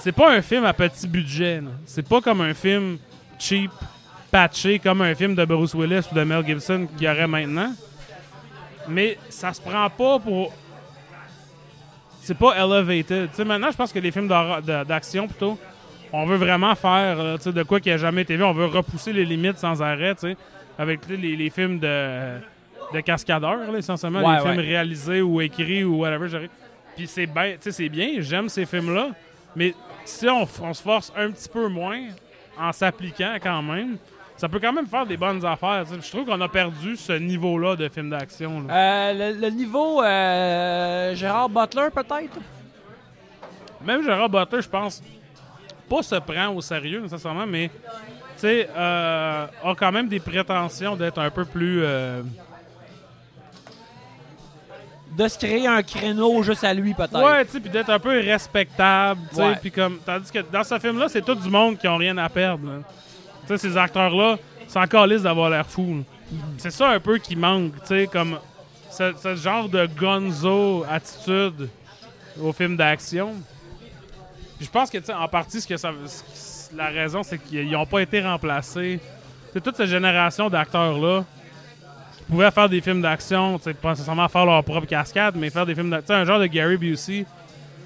c'est 0.00 0.12
pas 0.12 0.32
un 0.32 0.40
film 0.40 0.64
à 0.64 0.72
petit 0.72 1.06
budget. 1.06 1.62
C'est 1.84 2.06
pas 2.06 2.20
comme 2.20 2.40
un 2.40 2.54
film 2.54 2.96
cheap, 3.38 3.70
patché, 4.30 4.78
comme 4.78 5.02
un 5.02 5.14
film 5.14 5.34
de 5.34 5.44
Bruce 5.44 5.74
Willis 5.74 6.08
ou 6.10 6.14
de 6.14 6.22
Mel 6.22 6.44
Gibson 6.46 6.86
qu'il 6.96 7.06
y 7.06 7.10
aurait 7.10 7.26
maintenant. 7.26 7.72
Mais 8.88 9.18
ça 9.28 9.52
se 9.52 9.60
prend 9.60 9.88
pas 9.90 10.18
pour. 10.18 10.52
C'est 12.22 12.36
pas 12.36 12.54
elevated. 12.56 13.30
maintenant, 13.46 13.70
je 13.70 13.76
pense 13.76 13.92
que 13.92 13.98
les 13.98 14.10
films 14.10 14.28
d'action, 14.28 15.26
plutôt, 15.26 15.58
on 16.12 16.26
veut 16.26 16.36
vraiment 16.36 16.74
faire 16.74 17.38
de 17.38 17.62
quoi 17.62 17.80
qui 17.80 17.90
a 17.90 17.96
jamais 17.96 18.22
été 18.22 18.36
vu. 18.36 18.44
On 18.44 18.52
veut 18.52 18.66
repousser 18.66 19.12
les 19.12 19.24
limites 19.24 19.58
sans 19.58 19.80
arrêt, 19.82 20.14
avec 20.78 21.00
les, 21.08 21.50
films 21.50 21.78
de, 21.78 22.38
de 22.92 23.00
cascadeurs, 23.00 23.74
essentiellement, 23.74 24.32
les 24.32 24.40
films 24.40 24.60
réalisés 24.60 25.22
ou 25.22 25.40
écrits 25.40 25.84
ou 25.84 26.00
whatever. 26.00 26.48
Puis 26.96 27.06
c'est 27.06 27.26
bien, 27.26 27.56
c'est 27.58 27.88
bien, 27.88 28.16
j'aime 28.18 28.48
ces 28.48 28.66
films-là, 28.66 29.10
mais 29.56 29.74
si 30.04 30.28
on, 30.28 30.46
se 30.46 30.82
force 30.82 31.12
un 31.16 31.30
petit 31.30 31.48
peu 31.48 31.68
moins 31.68 32.00
en 32.58 32.72
s'appliquant 32.72 33.36
quand 33.42 33.62
même, 33.62 33.96
ça 34.40 34.48
peut 34.48 34.58
quand 34.58 34.72
même 34.72 34.86
faire 34.86 35.04
des 35.04 35.18
bonnes 35.18 35.44
affaires. 35.44 35.84
Je 35.84 36.10
trouve 36.10 36.24
qu'on 36.24 36.40
a 36.40 36.48
perdu 36.48 36.96
ce 36.96 37.12
niveau-là 37.12 37.76
de 37.76 37.90
film 37.90 38.08
d'action. 38.08 38.64
Euh, 38.70 39.34
le, 39.34 39.50
niveau 39.50 40.02
euh, 40.02 41.14
Gérard 41.14 41.50
Butler, 41.50 41.88
peut-être? 41.94 42.38
Même 43.84 44.02
Gérard 44.02 44.30
Butler, 44.30 44.62
je 44.62 44.68
pense, 44.70 45.02
pas 45.90 46.02
se 46.02 46.14
prend 46.14 46.48
au 46.54 46.62
sérieux 46.62 47.00
nécessairement, 47.00 47.46
mais 47.46 47.70
euh, 48.42 49.46
a 49.62 49.74
quand 49.74 49.92
même 49.92 50.08
des 50.08 50.20
prétentions 50.20 50.96
d'être 50.96 51.18
un 51.18 51.30
peu 51.30 51.44
plus 51.44 51.82
de 51.82 52.24
se 55.28 55.36
créer 55.36 55.66
un 55.66 55.82
créneau 55.82 56.42
juste 56.42 56.64
à 56.64 56.72
lui, 56.72 56.94
peut-être. 56.94 57.22
Ouais, 57.22 57.44
tu 57.44 57.50
sais, 57.50 57.60
puis 57.60 57.68
d'être 57.68 57.90
un 57.90 57.98
peu 57.98 58.18
respectable, 58.20 59.20
tu 59.28 59.36
sais, 59.36 59.54
puis 59.60 59.70
comme... 59.70 59.98
Tandis 59.98 60.30
que 60.30 60.38
dans 60.50 60.64
ce 60.64 60.78
film-là, 60.78 61.10
c'est 61.10 61.20
tout 61.20 61.34
du 61.34 61.50
monde 61.50 61.76
qui 61.76 61.86
ont 61.88 61.98
rien 61.98 62.16
à 62.16 62.30
perdre, 62.30 62.80
ces 63.56 63.76
acteurs-là, 63.76 64.38
c'est 64.68 64.78
encore 64.78 65.06
lisse 65.06 65.22
d'avoir 65.22 65.50
l'air 65.50 65.66
fou. 65.66 66.04
C'est 66.58 66.70
ça 66.70 66.90
un 66.90 67.00
peu 67.00 67.18
qui 67.18 67.36
manque, 67.36 67.72
tu 67.80 67.86
sais, 67.86 68.06
comme... 68.06 68.38
Ce, 68.90 69.36
genre 69.36 69.68
de 69.68 69.88
gonzo 69.98 70.84
attitude 70.90 71.68
au 72.42 72.52
film 72.52 72.76
d'action. 72.76 73.34
Je 74.60 74.68
pense 74.68 74.90
que, 74.90 74.98
tu 74.98 75.06
sais, 75.06 75.14
en 75.14 75.28
partie, 75.28 75.60
ce 75.60 75.66
que 75.66 75.76
ça... 75.76 75.92
La 76.76 76.88
raison, 76.88 77.22
c'est 77.22 77.38
qu'ils 77.38 77.70
n'ont 77.70 77.86
pas 77.86 78.00
été 78.00 78.20
remplacés. 78.20 79.00
C'est 79.52 79.60
toute 79.60 79.76
cette 79.76 79.88
génération 79.88 80.48
d'acteurs-là 80.48 81.24
pouvaient 82.30 82.50
faire 82.50 82.68
des 82.68 82.80
films 82.80 83.02
d'action, 83.02 83.58
pas 83.58 83.90
nécessairement 83.90 84.28
faire 84.28 84.46
leur 84.46 84.62
propre 84.62 84.86
cascade, 84.86 85.34
mais 85.36 85.50
faire 85.50 85.66
des 85.66 85.74
films 85.74 85.90
d'action. 85.90 86.14
Un 86.14 86.24
genre 86.24 86.38
de 86.38 86.46
Gary 86.46 86.76
Busey, 86.76 87.26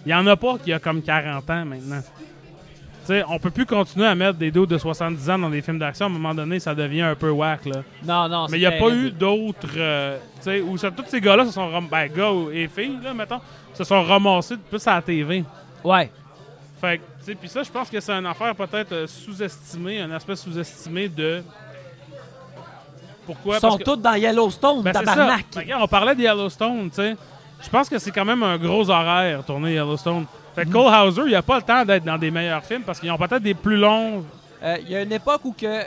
il 0.04 0.08
n'y 0.08 0.14
en 0.14 0.26
a 0.26 0.36
pas 0.36 0.58
qui 0.58 0.72
a 0.72 0.78
comme 0.78 1.02
40 1.02 1.50
ans 1.50 1.64
maintenant. 1.64 2.02
T'sais, 3.04 3.22
on 3.28 3.38
peut 3.38 3.50
plus 3.50 3.66
continuer 3.66 4.06
à 4.06 4.14
mettre 4.14 4.38
des 4.38 4.50
dos 4.50 4.64
de 4.64 4.78
70 4.78 5.28
ans 5.28 5.38
dans 5.38 5.50
des 5.50 5.60
films 5.60 5.78
d'action. 5.78 6.06
À 6.06 6.08
un 6.08 6.12
moment 6.12 6.34
donné, 6.34 6.58
ça 6.58 6.74
devient 6.74 7.02
un 7.02 7.14
peu 7.14 7.30
whack. 7.30 7.66
Là. 7.66 7.82
Non, 8.02 8.28
non, 8.28 8.46
Mais 8.50 8.56
il 8.56 8.60
n'y 8.60 8.66
a 8.66 8.72
pas 8.72 8.88
eu 8.88 9.10
d'autres. 9.10 9.68
Euh, 9.76 10.18
où 10.66 10.78
tous 10.78 11.04
ces 11.08 11.20
gars-là 11.20 11.44
se 11.44 11.52
sont. 11.52 11.82
Ben, 11.82 12.08
gars 12.08 12.32
et 12.52 12.66
filles, 12.68 12.98
là, 13.02 13.12
mettons, 13.12 13.40
se 13.74 13.84
sont 13.84 14.02
ramassés 14.02 14.56
plus 14.56 14.86
à 14.86 14.94
la 14.94 15.02
TV. 15.02 15.44
Ouais. 15.84 16.10
Fait 16.80 16.98
que, 16.98 17.32
puis 17.32 17.48
ça, 17.48 17.62
je 17.62 17.70
pense 17.70 17.90
que 17.90 18.00
c'est 18.00 18.12
une 18.12 18.26
affaire 18.26 18.54
peut-être 18.54 18.92
euh, 18.92 19.06
sous-estimée, 19.06 20.00
un 20.00 20.10
aspect 20.10 20.36
sous-estimé 20.36 21.08
de 21.08 21.42
pourquoi? 23.26 23.56
Ils 23.56 23.60
sont 23.60 23.78
tous 23.78 23.96
dans 23.96 24.14
Yellowstone, 24.14 24.82
ben, 24.82 24.92
tabarnak. 24.92 25.46
Ben, 25.54 25.76
on 25.80 25.88
parlait 25.88 26.14
de 26.14 26.22
Yellowstone, 26.22 26.90
tu 26.90 26.96
sais. 26.96 27.16
Je 27.62 27.70
pense 27.70 27.88
que 27.88 27.98
c'est 27.98 28.10
quand 28.10 28.24
même 28.24 28.42
un 28.42 28.58
gros 28.58 28.90
horaire 28.90 29.44
tourner 29.44 29.72
Yellowstone. 29.72 30.26
Fait 30.54 30.64
que 30.64 30.70
Cole 30.70 30.92
Hauser, 30.92 31.22
il 31.26 31.34
a 31.34 31.42
pas 31.42 31.56
le 31.56 31.62
temps 31.62 31.84
d'être 31.84 32.04
dans 32.04 32.18
des 32.18 32.30
meilleurs 32.30 32.64
films 32.64 32.82
parce 32.82 33.00
qu'ils 33.00 33.10
ont 33.10 33.18
peut-être 33.18 33.42
des 33.42 33.54
plus 33.54 33.76
longs. 33.76 34.24
Euh, 34.62 34.76
il 34.82 34.90
y 34.90 34.96
a 34.96 35.02
une 35.02 35.12
époque 35.12 35.40
où 35.44 35.52
que 35.52 35.82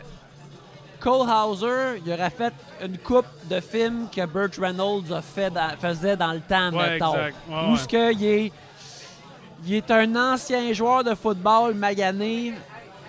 Cole 1.00 1.28
Hauser, 1.30 2.02
il 2.06 2.12
aurait 2.12 2.30
fait 2.30 2.54
une 2.84 2.98
coupe 2.98 3.26
de 3.50 3.60
films 3.60 4.08
que 4.14 4.26
Burt 4.26 4.56
Reynolds 4.58 5.12
a 5.14 5.22
fait 5.22 5.54
faisait 5.80 6.18
dans 6.18 6.34
le 6.34 6.42
temps, 6.42 6.72
ouais, 6.72 6.96
Exact. 6.96 7.36
où 7.70 7.78
ce 7.78 7.88
que 7.88 8.14
il 8.14 8.26
est, 8.26 8.52
il 9.66 9.74
est 9.76 9.92
un 9.92 10.34
ancien 10.34 10.74
joueur 10.74 11.04
de 11.04 11.16
football 11.16 11.74
magané 11.74 12.54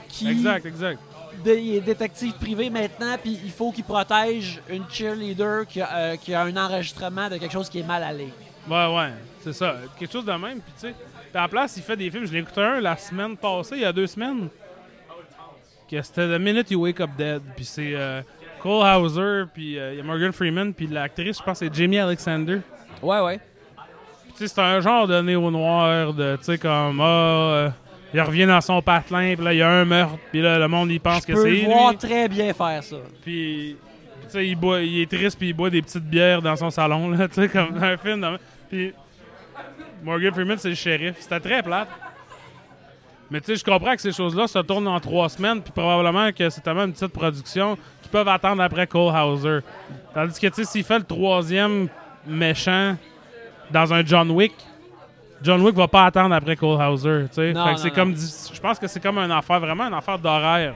qui. 0.08 0.30
Exact, 0.30 0.66
exact 0.66 1.00
il 1.46 1.76
est 1.76 1.80
détective 1.80 2.32
privé 2.34 2.70
maintenant, 2.70 3.16
puis 3.22 3.38
il 3.44 3.50
faut 3.50 3.72
qu'il 3.72 3.84
protège 3.84 4.60
une 4.68 4.84
cheerleader 4.88 5.66
qui 5.66 5.80
a, 5.80 5.96
euh, 5.96 6.16
qui 6.16 6.34
a, 6.34 6.42
un 6.42 6.56
enregistrement 6.56 7.28
de 7.28 7.36
quelque 7.36 7.52
chose 7.52 7.68
qui 7.68 7.80
est 7.80 7.86
mal 7.86 8.02
allé. 8.02 8.32
Ouais, 8.68 8.94
ouais, 8.94 9.12
c'est 9.42 9.52
ça. 9.52 9.76
Quelque 9.98 10.12
chose 10.12 10.24
de 10.24 10.32
même, 10.32 10.60
puis 10.60 10.72
tu 10.78 10.88
sais. 10.88 10.94
À 11.34 11.42
la 11.42 11.48
place, 11.48 11.76
il 11.76 11.82
fait 11.82 11.96
des 11.96 12.10
films. 12.10 12.26
Je 12.26 12.32
l'ai 12.32 12.38
écouté 12.40 12.60
un 12.60 12.80
la 12.80 12.96
semaine 12.96 13.36
passée, 13.36 13.76
il 13.76 13.82
y 13.82 13.84
a 13.84 13.92
deux 13.92 14.06
semaines. 14.06 14.48
Que 15.90 16.02
c'était 16.02 16.26
The 16.28 16.40
Minute 16.40 16.70
You 16.70 16.82
Wake 16.82 17.00
Up 17.00 17.10
Dead. 17.16 17.40
Puis 17.56 17.64
c'est 17.64 17.92
euh, 17.94 18.20
Cole 18.62 18.84
Hauser, 18.96 19.44
puis 19.54 19.78
euh, 19.78 19.92
il 19.94 19.98
y 19.98 20.00
a 20.00 20.04
Morgan 20.04 20.32
Freeman, 20.32 20.74
puis 20.74 20.86
l'actrice, 20.86 21.38
je 21.38 21.42
pense, 21.42 21.58
c'est 21.58 21.74
Jamie 21.74 21.98
Alexander. 21.98 22.60
Ouais, 23.02 23.20
ouais. 23.20 23.40
tu 24.28 24.36
sais, 24.36 24.48
c'est 24.48 24.60
un 24.60 24.80
genre 24.80 25.06
de 25.06 25.20
néo-noir, 25.22 26.12
de, 26.12 26.36
tu 26.36 26.44
sais, 26.44 26.58
comme, 26.58 27.00
ah, 27.00 27.72
il 28.12 28.20
revient 28.20 28.46
dans 28.46 28.60
son 28.60 28.82
patelin, 28.82 29.34
puis 29.34 29.44
là, 29.44 29.52
il 29.54 29.58
y 29.58 29.62
a 29.62 29.68
un 29.70 29.84
meurtre, 29.86 30.18
puis 30.30 30.42
là, 30.42 30.58
le 30.58 30.68
monde, 30.68 30.90
il 30.90 31.00
pense 31.00 31.22
Je 31.22 31.32
que 31.32 31.36
c'est 31.40 31.50
le 31.50 31.64
voir 31.66 31.90
lui. 31.92 31.96
très 31.98 32.28
bien 32.28 32.52
faire 32.52 32.82
ça. 32.82 32.96
Puis, 33.22 33.76
tu 34.24 34.30
sais, 34.30 34.46
il, 34.46 34.56
boit- 34.56 34.80
il 34.82 35.00
est 35.02 35.10
triste, 35.10 35.38
puis 35.38 35.48
il 35.48 35.52
boit 35.54 35.70
des 35.70 35.80
petites 35.80 36.04
bières 36.04 36.42
dans 36.42 36.56
son 36.56 36.68
salon, 36.70 37.08
là, 37.10 37.28
tu 37.28 37.34
sais, 37.34 37.48
comme 37.48 37.70
dans 37.70 37.82
un 37.82 37.96
film. 37.96 38.20
dans- 38.20 38.36
Puis, 38.68 38.92
Morgan 40.02 40.32
Freeman, 40.32 40.58
c'est 40.58 40.68
le 40.70 40.74
shérif. 40.74 41.16
C'était 41.18 41.40
très 41.40 41.62
plate. 41.62 41.88
Mais 43.30 43.40
tu 43.40 43.46
sais, 43.46 43.56
je 43.56 43.64
comprends 43.64 43.94
que 43.94 44.00
ces 44.00 44.12
choses-là 44.12 44.46
se 44.46 44.58
tournent 44.60 44.88
en 44.88 44.98
trois 45.00 45.28
semaines, 45.28 45.60
puis 45.60 45.70
probablement 45.72 46.32
que 46.32 46.48
c'est 46.48 46.62
tellement 46.62 46.84
une 46.84 46.92
petite 46.92 47.12
production 47.12 47.76
qu'ils 48.00 48.10
peuvent 48.10 48.28
attendre 48.28 48.62
après 48.62 48.86
Cole 48.86 49.14
Hauser. 49.14 49.58
Tandis 50.14 50.40
que, 50.40 50.46
tu 50.46 50.54
sais, 50.54 50.64
s'il 50.64 50.84
fait 50.84 50.98
le 50.98 51.04
troisième 51.04 51.88
méchant 52.26 52.96
dans 53.70 53.92
un 53.92 54.02
John 54.04 54.30
Wick, 54.30 54.54
John 55.42 55.60
Wick 55.60 55.74
va 55.76 55.86
pas 55.88 56.06
attendre 56.06 56.34
après 56.34 56.56
Cole 56.56 56.80
Hauser, 56.82 57.24
tu 57.28 57.34
sais. 57.34 57.52
C'est 57.76 57.90
comme, 57.90 58.14
je 58.16 58.60
pense 58.60 58.78
que 58.78 58.86
c'est 58.86 59.00
comme 59.00 59.18
une 59.18 59.30
affaire, 59.30 59.60
vraiment 59.60 59.84
une 59.84 59.94
affaire 59.94 60.18
d'horaire 60.18 60.74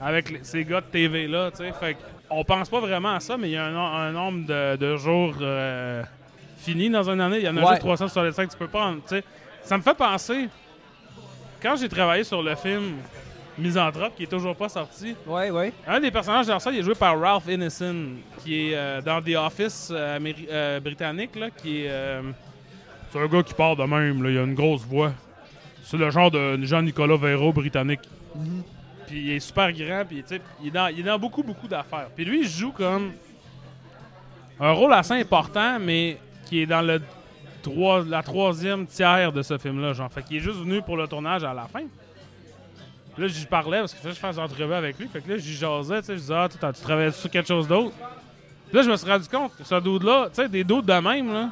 avec 0.00 0.30
les- 0.30 0.40
ces 0.42 0.64
gars 0.64 0.80
de 0.80 0.86
TV 0.86 1.28
là, 1.28 1.50
tu 1.50 1.58
sais. 1.58 1.72
Fait 1.78 1.96
on 2.30 2.42
pense 2.42 2.70
pas 2.70 2.80
vraiment 2.80 3.16
à 3.16 3.20
ça, 3.20 3.36
mais 3.36 3.48
il 3.50 3.52
y 3.52 3.56
a 3.58 3.66
un, 3.66 3.70
no- 3.70 3.78
un 3.80 4.10
nombre 4.12 4.46
de, 4.46 4.76
de 4.76 4.96
jours 4.96 5.34
euh, 5.42 6.02
finis 6.62 6.90
dans 6.90 7.08
une 7.10 7.20
année. 7.20 7.38
Il 7.38 7.44
y 7.44 7.48
en 7.48 7.56
a 7.56 7.60
Ouais. 7.62 7.68
juste 7.70 7.80
365, 7.80 8.50
tu 8.50 8.56
peux 8.56 8.68
pas, 8.68 8.86
en- 8.86 8.94
tu 8.94 9.00
sais. 9.06 9.24
Ça 9.62 9.76
me 9.76 9.82
fait 9.82 9.94
penser, 9.94 10.48
quand 11.62 11.76
j'ai 11.76 11.88
travaillé 11.88 12.24
sur 12.24 12.42
le 12.42 12.54
film 12.56 12.94
Misanthrope, 13.58 14.14
qui 14.16 14.22
est 14.24 14.26
toujours 14.26 14.56
pas 14.56 14.68
sorti, 14.68 15.14
Ouais, 15.26 15.50
ouais. 15.50 15.72
un 15.86 16.00
des 16.00 16.10
personnages 16.10 16.46
dans 16.46 16.58
ça, 16.58 16.70
il 16.72 16.78
est 16.78 16.82
joué 16.82 16.94
par 16.94 17.18
Ralph 17.20 17.44
Ineson, 17.48 17.96
qui 18.42 18.70
est 18.70 18.74
euh, 18.74 19.00
dans 19.02 19.20
The 19.20 19.36
Office 19.36 19.90
euh, 19.92 20.18
euh, 20.50 20.80
britannique, 20.80 21.36
là, 21.36 21.50
qui 21.50 21.84
est... 21.84 21.90
euh, 21.90 22.22
c'est 23.12 23.18
un 23.20 23.26
gars 23.26 23.42
qui 23.42 23.52
parle 23.54 23.76
de 23.76 23.84
même, 23.84 24.22
là, 24.22 24.30
il 24.30 24.38
a 24.38 24.42
une 24.42 24.54
grosse 24.54 24.82
voix. 24.84 25.12
C'est 25.84 25.98
le 25.98 26.10
genre 26.10 26.30
de 26.30 26.58
Jean-Nicolas 26.62 27.16
Véro 27.16 27.52
britannique. 27.52 28.00
Puis 29.06 29.20
il 29.20 29.30
est 29.32 29.40
super 29.40 29.70
grand, 29.72 30.04
puis 30.08 30.24
il 30.62 30.68
est 30.68 30.70
dans, 30.70 30.86
il 30.88 31.00
est 31.00 31.02
dans 31.02 31.18
beaucoup, 31.18 31.42
beaucoup 31.42 31.68
d'affaires. 31.68 32.08
Puis 32.16 32.24
lui, 32.24 32.40
il 32.40 32.48
joue 32.48 32.72
comme 32.72 33.12
un 34.58 34.72
rôle 34.72 34.92
assez 34.94 35.12
important, 35.14 35.78
mais 35.78 36.16
qui 36.52 36.60
est 36.60 36.66
dans 36.66 36.82
le 36.82 37.00
trois- 37.62 38.04
la 38.06 38.22
troisième 38.22 38.86
tiers 38.86 39.32
de 39.32 39.40
ce 39.40 39.56
film-là. 39.56 39.94
Genre, 39.94 40.12
fait 40.12 40.22
qu'il 40.22 40.36
est 40.36 40.40
juste 40.40 40.58
venu 40.58 40.82
pour 40.82 40.98
le 40.98 41.06
tournage 41.08 41.42
à 41.44 41.54
la 41.54 41.62
fin. 41.62 41.84
Là, 43.16 43.26
j'y 43.26 43.46
parlais 43.46 43.78
parce 43.80 43.94
que 43.94 44.06
je 44.06 44.14
fasse 44.14 44.36
une 44.36 44.42
entrevue 44.42 44.74
avec 44.74 44.98
lui. 44.98 45.08
Fait 45.08 45.22
que 45.22 45.30
là, 45.30 45.38
j'y 45.38 45.54
jasais, 45.54 46.00
tu 46.00 46.06
sais, 46.08 46.12
je 46.14 46.20
disais, 46.20 46.34
ah, 46.34 46.48
tu 46.50 46.82
travaillais 46.82 47.10
sur 47.10 47.30
quelque 47.30 47.48
chose 47.48 47.66
d'autre. 47.66 47.94
Là, 48.70 48.82
je 48.82 48.90
me 48.90 48.96
suis 48.96 49.08
rendu 49.10 49.26
compte 49.28 49.56
que 49.56 49.64
ce 49.64 49.74
dude-là, 49.80 50.26
tu 50.28 50.42
sais, 50.42 50.48
des 50.50 50.62
doutes 50.62 50.84
de 50.84 50.92
même, 50.92 51.32
là, 51.32 51.48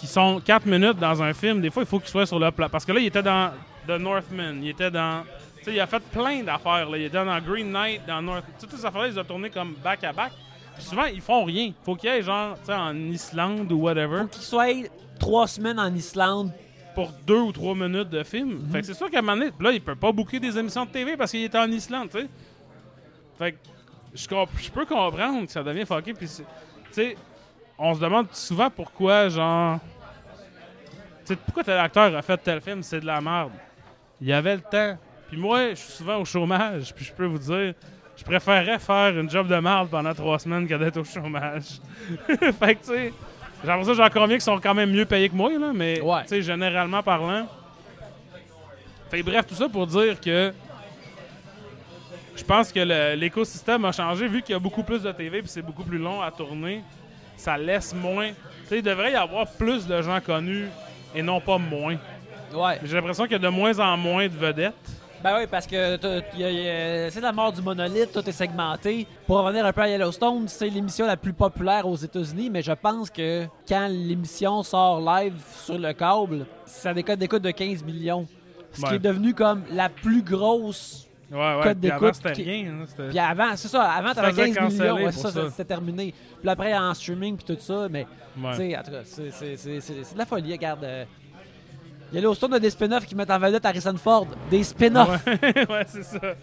qui 0.00 0.08
sont 0.08 0.40
4 0.44 0.66
minutes 0.66 0.98
dans 0.98 1.22
un 1.22 1.32
film, 1.32 1.60
des 1.60 1.70
fois, 1.70 1.84
il 1.84 1.88
faut 1.88 2.00
qu'il 2.00 2.08
soit 2.08 2.26
sur 2.26 2.40
le 2.40 2.50
plat. 2.50 2.68
Parce 2.68 2.84
que 2.84 2.90
là, 2.90 2.98
il 2.98 3.06
était 3.06 3.22
dans 3.22 3.52
The 3.86 3.90
Northman, 4.00 4.58
il 4.60 4.70
était 4.70 4.90
dans. 4.90 5.22
Tu 5.58 5.66
sais, 5.66 5.74
il 5.74 5.80
a 5.80 5.86
fait 5.86 6.02
plein 6.02 6.42
d'affaires, 6.42 6.90
là. 6.90 6.98
Il 6.98 7.04
était 7.04 7.24
dans 7.24 7.38
Green 7.40 7.70
Knight, 7.70 8.00
dans 8.08 8.20
North. 8.22 8.44
Toutes 8.58 8.72
ces 8.72 8.84
affaires-là, 8.84 9.06
ils 9.08 9.20
ont 9.20 9.24
tourné 9.24 9.50
comme 9.50 9.74
back 9.84 10.02
à 10.02 10.12
back. 10.12 10.32
Puis 10.74 10.84
souvent, 10.84 11.04
ils 11.04 11.20
font 11.20 11.44
rien. 11.44 11.72
Faut 11.84 11.94
qu'il 11.94 12.10
y 12.10 12.12
ait, 12.14 12.22
genre, 12.22 12.56
tu 12.60 12.66
sais, 12.66 12.74
en 12.74 12.94
Islande 12.96 13.70
ou 13.72 13.76
whatever 13.82 14.22
Faut 14.22 14.26
qu'il 14.28 14.42
soit 14.42 14.90
trois 15.18 15.46
semaines 15.46 15.78
en 15.78 15.94
Islande. 15.94 16.52
pour 16.94 17.10
deux 17.26 17.40
ou 17.40 17.52
trois 17.52 17.74
minutes 17.74 18.10
de 18.10 18.22
film. 18.22 18.50
Mhm. 18.54 18.70
Fait 18.70 18.80
que 18.80 18.86
c'est 18.86 18.94
sûr 18.94 19.10
qu'à 19.10 19.18
un 19.20 19.22
moment 19.22 19.36
donné, 19.38 19.50
là, 19.60 19.70
il 19.72 19.80
peut 19.80 19.94
pas 19.96 20.12
booker 20.12 20.38
des 20.40 20.58
émissions 20.58 20.84
de 20.84 20.90
TV 20.90 21.16
parce 21.16 21.30
qu'il 21.30 21.42
est 21.42 21.54
en 21.54 21.70
Islande, 21.70 22.10
tu 22.10 22.20
sais. 22.20 22.28
Fait 23.38 23.52
que 23.52 23.58
je, 24.14 24.28
comp- 24.28 24.50
je 24.58 24.70
peux 24.70 24.84
comprendre 24.84 25.46
que 25.46 25.52
ça 25.52 25.62
devient 25.62 25.86
fucké. 25.86 26.12
Puis, 26.12 26.26
tu 26.28 26.42
sais, 26.90 27.16
on 27.78 27.94
se 27.94 28.00
demande 28.00 28.26
souvent 28.32 28.68
pourquoi, 28.70 29.28
genre. 29.30 29.78
Tu 31.24 31.28
sais, 31.32 31.36
pourquoi 31.36 31.64
tel 31.64 31.78
acteur 31.78 32.14
a 32.14 32.20
fait 32.22 32.36
tel 32.38 32.60
film, 32.60 32.82
c'est 32.82 33.00
de 33.00 33.06
la 33.06 33.20
merde. 33.20 33.52
Il 34.20 34.26
y 34.28 34.32
avait 34.32 34.56
le 34.56 34.60
temps. 34.62 34.98
Puis 35.28 35.36
moi, 35.40 35.70
je 35.70 35.74
suis 35.76 35.92
souvent 35.92 36.18
au 36.18 36.24
chômage, 36.24 36.92
puis 36.94 37.04
je 37.06 37.12
peux 37.12 37.24
vous 37.24 37.38
dire, 37.38 37.72
je 38.22 38.24
préférerais 38.24 38.78
faire 38.78 39.18
une 39.18 39.28
job 39.28 39.48
de 39.48 39.56
merde 39.56 39.88
pendant 39.90 40.14
trois 40.14 40.38
semaines 40.38 40.68
que 40.68 40.74
d'être 40.74 40.98
au 40.98 41.04
chômage. 41.04 41.80
fait 42.28 42.74
que, 42.76 42.80
tu 42.80 42.86
sais, 42.86 43.12
j'ai 43.62 43.66
l'impression 43.68 43.92
que 43.94 43.98
j'en 43.98 44.08
conviens 44.10 44.36
qui 44.38 44.44
sont 44.44 44.60
quand 44.60 44.74
même 44.74 44.92
mieux 44.92 45.04
payés 45.04 45.28
que 45.28 45.34
moi, 45.34 45.50
là, 45.58 45.72
mais, 45.74 46.00
Ouais. 46.00 46.22
tu 46.22 46.28
sais, 46.28 46.42
généralement 46.42 47.02
parlant. 47.02 47.48
Fait 49.10 49.24
bref, 49.24 49.44
tout 49.48 49.56
ça 49.56 49.68
pour 49.68 49.88
dire 49.88 50.20
que 50.20 50.52
je 52.36 52.44
pense 52.44 52.70
que 52.72 53.14
l'écosystème 53.16 53.84
a 53.86 53.92
changé 53.92 54.28
vu 54.28 54.40
qu'il 54.40 54.52
y 54.52 54.56
a 54.56 54.60
beaucoup 54.60 54.84
plus 54.84 55.02
de 55.02 55.10
TV 55.10 55.40
puis 55.40 55.50
c'est 55.50 55.60
beaucoup 55.62 55.82
plus 55.84 55.98
long 55.98 56.22
à 56.22 56.30
tourner. 56.30 56.82
Ça 57.36 57.58
laisse 57.58 57.92
moins. 57.92 58.28
Tu 58.28 58.68
sais, 58.68 58.78
il 58.78 58.82
devrait 58.82 59.12
y 59.12 59.16
avoir 59.16 59.48
plus 59.48 59.84
de 59.86 60.00
gens 60.00 60.20
connus 60.20 60.68
et 61.14 61.22
non 61.22 61.40
pas 61.40 61.58
moins. 61.58 61.96
Ouais. 62.54 62.78
J'ai 62.84 62.94
l'impression 62.94 63.24
qu'il 63.24 63.32
y 63.32 63.36
a 63.36 63.38
de 63.40 63.48
moins 63.48 63.76
en 63.80 63.96
moins 63.96 64.28
de 64.28 64.36
vedettes. 64.36 65.01
Ben 65.22 65.36
oui, 65.38 65.46
parce 65.48 65.66
que 65.68 65.98
c'est 67.10 67.20
la 67.20 67.32
mort 67.32 67.52
du 67.52 67.62
monolithe, 67.62 68.12
tout 68.12 68.28
est 68.28 68.32
segmenté. 68.32 69.06
Pour 69.26 69.38
revenir 69.38 69.64
un 69.64 69.72
peu 69.72 69.82
à 69.82 69.88
Yellowstone, 69.88 70.48
c'est 70.48 70.68
l'émission 70.68 71.06
la 71.06 71.16
plus 71.16 71.32
populaire 71.32 71.86
aux 71.86 71.94
États-Unis, 71.96 72.50
mais 72.50 72.60
je 72.62 72.72
pense 72.72 73.08
que 73.08 73.46
quand 73.68 73.86
l'émission 73.88 74.62
sort 74.64 75.00
live 75.00 75.34
sur 75.64 75.78
le 75.78 75.92
câble, 75.92 76.44
ça 76.66 76.92
décode 76.92 77.20
d'écoute 77.20 77.42
de 77.42 77.52
15 77.52 77.84
millions. 77.84 78.26
Ce 78.72 78.82
qui 78.84 78.94
est 78.94 78.98
devenu 78.98 79.32
comme 79.34 79.62
la 79.70 79.88
plus 79.88 80.22
grosse. 80.22 81.06
Ouais, 81.30 81.38
ouais. 81.38 81.62
Code 81.62 81.86
avant, 81.86 81.98
d'écoute 82.00 82.14
c'était 82.14 82.32
qui- 82.32 82.42
rien. 82.42 82.72
hein, 82.72 82.84
c'était- 82.86 83.08
Puis 83.08 83.18
avant, 83.18 83.56
c'est 83.56 83.68
ça, 83.68 83.84
avant 83.84 84.12
t'avais 84.12 84.30
faisait 84.32 84.44
15 84.50 84.56
canceller 84.58 84.90
millions, 84.92 85.06
ouais, 85.06 85.12
ça, 85.12 85.30
ça. 85.30 85.48
c'était 85.50 85.64
terminé. 85.64 86.12
Puis 86.40 86.48
après 86.50 86.76
en 86.76 86.92
streaming 86.92 87.36
puis 87.38 87.54
tout 87.54 87.60
ça, 87.62 87.86
mais 87.90 88.06
Ouais. 88.36 88.50
tu 88.50 88.56
sais, 88.56 88.76
en 88.76 88.82
tout 88.82 88.90
cas, 88.90 89.02
c'est 89.04 90.14
de 90.14 90.18
la 90.18 90.26
folie, 90.26 90.52
regarde. 90.52 90.84
euh, 90.84 91.04
Yellowstone 92.12 92.54
a 92.54 92.58
des 92.58 92.70
spin-offs 92.70 93.06
qui 93.06 93.14
mettent 93.14 93.30
en 93.30 93.38
vedette 93.38 93.64
Harrison 93.64 93.96
Ford. 93.96 94.26
Des 94.50 94.62
spin-offs. 94.62 95.24
Ouais, 95.26 95.84
c'est 95.86 96.04
ça. 96.04 96.34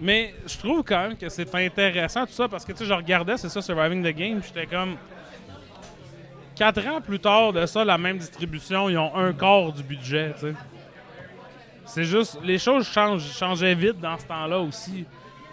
Mais 0.00 0.34
je 0.46 0.56
trouve 0.56 0.82
quand 0.82 1.08
même 1.08 1.16
que 1.16 1.28
c'est 1.28 1.54
intéressant 1.54 2.24
tout 2.24 2.32
ça 2.32 2.48
parce 2.48 2.64
que 2.64 2.72
tu 2.72 2.78
sais, 2.78 2.84
je 2.86 2.94
regardais, 2.94 3.36
c'est 3.36 3.50
ça, 3.50 3.60
Surviving 3.60 4.02
the 4.02 4.16
Game, 4.16 4.40
j'étais 4.42 4.66
comme. 4.66 4.96
Quatre 6.54 6.86
ans 6.86 7.00
plus 7.00 7.18
tard 7.18 7.52
de 7.52 7.64
ça, 7.66 7.84
la 7.84 7.98
même 7.98 8.18
distribution, 8.18 8.88
ils 8.88 8.98
ont 8.98 9.14
un 9.14 9.32
quart 9.32 9.72
du 9.72 9.82
budget, 9.82 10.32
tu 10.34 10.40
sais. 10.40 10.54
C'est 11.84 12.04
juste. 12.04 12.38
Les 12.42 12.58
choses 12.58 12.86
changent, 12.88 13.30
changeaient 13.30 13.74
vite 13.74 14.00
dans 14.00 14.16
ce 14.18 14.26
temps-là 14.26 14.58
aussi. 14.58 15.04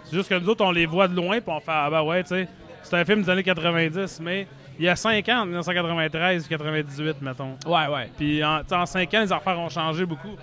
C'est 0.04 0.16
juste 0.16 0.30
que 0.30 0.34
nous 0.34 0.48
autres, 0.48 0.64
on 0.64 0.70
les 0.70 0.86
voit 0.86 1.08
de 1.08 1.14
loin, 1.14 1.40
puis 1.40 1.50
on 1.50 1.60
fait, 1.60 1.66
ah 1.70 1.90
ben 1.90 2.02
ouais, 2.02 2.22
tu 2.22 2.30
sais, 2.30 2.48
c'est 2.82 2.96
un 2.96 3.04
film 3.04 3.22
des 3.22 3.28
années 3.28 3.42
90, 3.42 4.20
mais 4.22 4.46
il 4.78 4.84
y 4.84 4.88
a 4.88 4.96
5 4.96 5.28
ans, 5.28 5.40
en 5.40 5.46
1993, 5.46 6.46
98, 6.48 7.16
mettons. 7.22 7.56
Ouais, 7.66 7.86
ouais. 7.88 8.10
Puis 8.16 8.44
en, 8.44 8.60
en 8.70 8.86
5 8.86 9.14
ans, 9.14 9.20
les 9.20 9.32
affaires 9.32 9.58
ont 9.58 9.68
changé 9.68 10.04
beaucoup. 10.06 10.36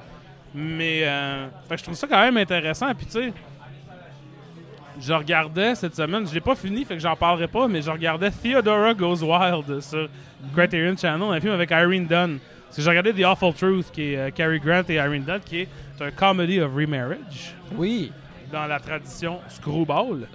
Mais 0.53 1.01
euh, 1.03 1.47
fait 1.67 1.77
je 1.77 1.83
trouve 1.83 1.95
ça 1.95 2.07
quand 2.07 2.19
même 2.21 2.37
intéressant. 2.37 2.93
Puis 2.95 3.05
tu 3.05 3.11
sais, 3.13 3.33
je 4.99 5.13
regardais 5.13 5.75
cette 5.75 5.95
semaine, 5.95 6.25
je 6.27 6.33
l'ai 6.33 6.41
pas 6.41 6.55
fini, 6.55 6.85
fait 6.85 6.95
que 6.95 7.01
j'en 7.01 7.15
parlerai 7.15 7.47
pas, 7.47 7.67
mais 7.67 7.81
je 7.81 7.91
regardais 7.91 8.31
Theodora 8.31 8.93
Goes 8.93 9.21
Wild 9.23 9.81
sur 9.81 10.07
Criterion 10.55 10.95
Channel, 10.95 11.29
un 11.29 11.39
film 11.41 11.53
avec 11.53 11.71
Irene 11.71 12.05
Dunn. 12.07 12.39
Parce 12.65 12.77
que 12.77 12.81
j'ai 12.81 12.89
regardé 12.89 13.13
The 13.13 13.25
Awful 13.25 13.53
Truth, 13.53 13.91
qui 13.91 14.13
est 14.13 14.17
euh, 14.17 14.31
Cary 14.31 14.59
Grant 14.59 14.83
et 14.89 14.95
Irene 14.95 15.23
Dunn, 15.23 15.41
qui 15.43 15.61
est 15.61 15.67
un 16.01 16.11
comedy 16.11 16.59
of 16.61 16.73
remarriage 16.73 17.53
Oui, 17.75 18.11
dans 18.51 18.65
la 18.67 18.79
tradition 18.79 19.39
Screwball. 19.49 20.27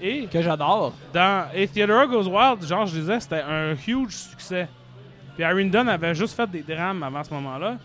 Et 0.00 0.26
que 0.26 0.42
j'adore. 0.42 0.92
dans 1.12 1.48
et 1.54 1.66
Theodora 1.66 2.06
Goes 2.06 2.28
Wild, 2.28 2.66
genre, 2.66 2.86
je 2.86 2.98
disais, 2.98 3.20
c'était 3.20 3.42
un 3.42 3.74
huge 3.74 4.12
succès. 4.12 4.68
Puis 5.34 5.44
Irene 5.44 5.70
Dunn 5.70 5.88
avait 5.88 6.14
juste 6.14 6.34
fait 6.34 6.50
des 6.50 6.62
drames 6.62 7.02
avant 7.02 7.22
ce 7.22 7.32
moment-là. 7.34 7.76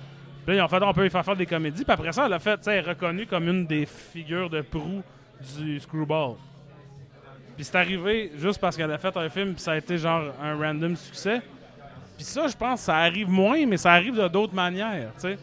Puis 0.45 0.55
là, 0.55 0.67
fait, 0.67 0.81
on 0.81 0.93
peut 0.93 1.03
lui 1.03 1.09
faire 1.09 1.23
faire 1.23 1.35
des 1.35 1.45
comédies. 1.45 1.83
Puis 1.83 1.93
après 1.93 2.11
ça, 2.11 2.25
elle 2.25 2.33
a 2.33 2.39
fait, 2.39 2.57
tu 2.59 2.69
reconnue 2.69 3.25
comme 3.25 3.47
une 3.47 3.65
des 3.65 3.85
figures 3.85 4.49
de 4.49 4.61
proue 4.61 5.01
du 5.57 5.79
Screwball. 5.79 6.35
Puis 7.55 7.65
c'est 7.65 7.75
arrivé 7.75 8.31
juste 8.37 8.59
parce 8.59 8.75
qu'elle 8.75 8.91
a 8.91 8.97
fait 8.97 9.15
un 9.15 9.29
film, 9.29 9.53
puis 9.53 9.61
ça 9.61 9.73
a 9.73 9.77
été 9.77 9.97
genre 9.97 10.23
un 10.41 10.55
random 10.57 10.95
succès. 10.95 11.41
Puis 12.15 12.25
ça, 12.25 12.47
je 12.47 12.55
pense, 12.55 12.81
ça 12.81 12.95
arrive 12.97 13.29
moins, 13.29 13.65
mais 13.65 13.77
ça 13.77 13.91
arrive 13.91 14.15
de 14.15 14.27
d'autres 14.27 14.53
manières, 14.53 15.11
tu 15.15 15.21
sais. 15.21 15.37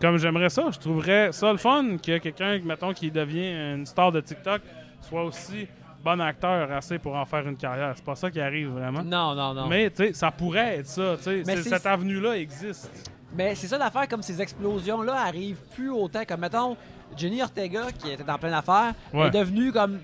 Comme 0.00 0.18
j'aimerais 0.18 0.50
ça, 0.50 0.68
je 0.72 0.78
trouverais 0.78 1.30
ça 1.30 1.52
le 1.52 1.58
fun 1.58 1.96
que 2.04 2.18
quelqu'un, 2.18 2.58
mettons, 2.64 2.92
qui 2.92 3.10
devient 3.10 3.74
une 3.74 3.86
star 3.86 4.10
de 4.10 4.20
TikTok 4.20 4.60
soit 5.00 5.24
aussi 5.24 5.68
bon 6.04 6.20
acteur 6.20 6.70
assez 6.72 6.98
pour 6.98 7.14
en 7.14 7.24
faire 7.24 7.46
une 7.48 7.56
carrière. 7.56 7.92
C'est 7.96 8.04
pas 8.04 8.14
ça 8.14 8.30
qui 8.30 8.40
arrive 8.40 8.68
vraiment. 8.68 9.02
Non, 9.02 9.34
non, 9.34 9.54
non. 9.54 9.66
Mais 9.68 9.90
tu 9.90 9.96
sais, 10.08 10.12
ça 10.12 10.30
pourrait 10.30 10.78
être 10.78 10.86
ça. 10.88 11.16
tu 11.16 11.44
sais. 11.44 11.62
Cette 11.62 11.86
avenue-là 11.86 12.36
existe. 12.38 12.90
Mais 13.34 13.54
c'est 13.54 13.66
ça 13.68 13.78
l'affaire, 13.78 14.06
comme 14.08 14.22
ces 14.22 14.40
explosions-là 14.42 15.14
arrivent 15.26 15.62
plus 15.74 15.90
autant. 15.90 16.22
Comme, 16.28 16.40
mettons, 16.40 16.76
Jenny 17.16 17.42
Ortega, 17.42 17.90
qui 17.92 18.10
était 18.10 18.28
en 18.30 18.38
pleine 18.38 18.52
affaire, 18.52 18.92
Ouais. 19.12 19.28
est 19.28 19.30
devenue 19.30 19.72
comme, 19.72 20.00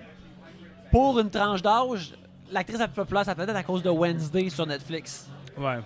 pour 0.91 1.19
une 1.21 1.29
tranche 1.31 1.61
d'âge, 1.61 2.15
l'actrice 2.51 2.79
la 2.79 2.89
plus 2.89 2.95
populaire 2.97 3.25
sur 3.25 3.31
la 3.33 3.35
planète 3.35 3.57
à 3.57 3.63
cause 3.63 3.83
de 3.83 3.91
Wednesday 3.91 4.49
sur 4.49 4.67
Netflix. 4.67 5.29
Ouais. 5.59 5.79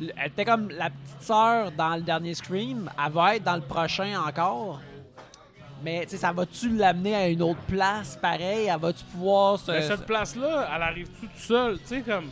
Elle 0.00 0.26
était 0.32 0.44
comme 0.44 0.68
la 0.70 0.90
petite 0.90 1.20
sœur 1.22 1.70
dans 1.70 1.94
le 1.94 2.02
dernier 2.02 2.34
Scream. 2.34 2.90
Elle 3.06 3.12
va 3.12 3.36
être 3.36 3.44
dans 3.44 3.54
le 3.54 3.60
prochain 3.62 4.20
encore. 4.26 4.80
Mais, 5.84 6.02
tu 6.04 6.10
sais, 6.10 6.16
ça 6.18 6.32
va-tu 6.32 6.68
l'amener 6.76 7.14
à 7.14 7.28
une 7.28 7.42
autre 7.42 7.60
place, 7.68 8.16
pareil? 8.20 8.66
Elle 8.72 8.78
va-tu 8.80 9.04
pouvoir 9.04 9.58
se... 9.58 9.72
Mais 9.72 9.82
cette 9.82 10.06
place-là, 10.06 10.68
elle 10.74 10.82
arrive 10.82 11.08
toute 11.20 11.34
seule? 11.36 11.78
Tu 11.78 11.86
sais, 11.86 12.00
comme. 12.02 12.26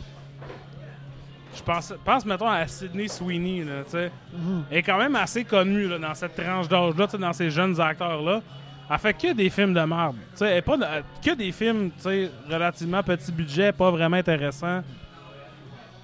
Je 1.53 1.61
pense, 1.63 1.93
pense, 2.05 2.25
mettons, 2.25 2.47
à 2.47 2.65
Sydney 2.65 3.09
Sweeney, 3.09 3.65
là, 3.65 3.83
tu 3.83 3.91
sais. 3.91 4.11
Mhm. 4.33 4.63
Elle 4.71 4.77
est 4.77 4.83
quand 4.83 4.97
même 4.97 5.15
assez 5.17 5.43
connue 5.43 5.85
là, 5.87 5.97
dans 5.99 6.13
cette 6.15 6.35
tranche 6.35 6.69
d'âge-là, 6.69 7.05
tu 7.07 7.11
sais, 7.11 7.17
dans 7.17 7.33
ces 7.33 7.49
jeunes 7.51 7.79
acteurs-là. 7.79 8.41
Elle 8.89 8.97
fait 8.99 9.13
que 9.13 9.33
des 9.33 9.49
films 9.49 9.73
de 9.73 9.81
merde. 9.81 10.15
Tu 10.31 10.37
sais, 10.37 10.45
elle 10.51 10.57
est 10.57 10.61
pas 10.61 10.77
de- 10.77 10.85
que 11.23 11.35
des 11.35 11.51
films, 11.51 11.91
tu 11.91 12.01
sais, 12.03 12.31
relativement 12.49 13.03
petit 13.03 13.31
budget, 13.33 13.71
pas 13.73 13.91
vraiment 13.91 14.17
intéressants. 14.17 14.81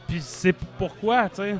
Puis 0.08 0.20
c'est 0.22 0.54
pourquoi, 0.78 1.30
tu 1.30 1.36
sais? 1.38 1.56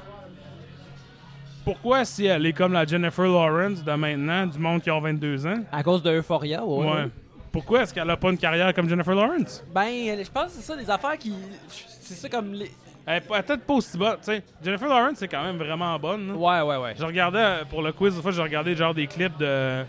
Pourquoi 1.68 2.06
si 2.06 2.26
elle 2.26 2.46
est 2.46 2.54
comme 2.54 2.72
la 2.72 2.86
Jennifer 2.86 3.26
Lawrence 3.26 3.84
de 3.84 3.92
maintenant, 3.92 4.46
du 4.46 4.58
monde 4.58 4.82
qui 4.82 4.90
a 4.90 4.98
22 4.98 5.48
ans? 5.48 5.64
À 5.70 5.84
cause 5.84 6.02
de 6.02 6.12
Euphoria, 6.12 6.64
ouais. 6.64 6.86
Ouais. 6.90 7.08
Pourquoi 7.52 7.82
est-ce 7.82 7.94
qu'elle 7.94 8.10
a 8.10 8.16
pas 8.16 8.30
une 8.30 8.38
carrière 8.38 8.74
comme 8.74 8.88
Jennifer 8.88 9.14
Lawrence? 9.14 9.66
Ben, 9.76 10.24
je 10.24 10.32
pense 10.32 10.46
que 10.46 10.52
c'est 10.52 10.62
ça, 10.62 10.78
les 10.78 10.90
affaires 10.90 11.18
qui. 11.18 11.34
C'est 11.68 12.14
ça 12.14 12.30
comme 12.30 12.54
les. 12.54 12.72
Elle 13.06 13.18
est 13.18 13.22
peut-être 13.28 13.66
pas 13.66 13.74
aussi 13.74 13.98
bonne, 13.98 14.16
tu 14.16 14.24
sais. 14.32 14.44
Jennifer 14.64 14.88
Lawrence, 14.88 15.18
c'est 15.18 15.28
quand 15.28 15.44
même 15.44 15.58
vraiment 15.58 16.00
bonne. 16.00 16.30
là. 16.30 16.34
Ouais, 16.36 16.62
ouais, 16.70 16.84
ouais. 16.84 16.94
Je 16.98 17.04
regardais, 17.04 17.44
euh, 17.44 17.64
pour 17.70 17.82
le 17.82 17.92
quiz, 17.92 18.16
une 18.16 18.22
fois, 18.22 18.32
j'ai 18.32 18.42
regardé 18.42 18.74
genre 18.74 18.94
des 18.94 19.08
clips 19.08 19.38
de. 19.38 19.84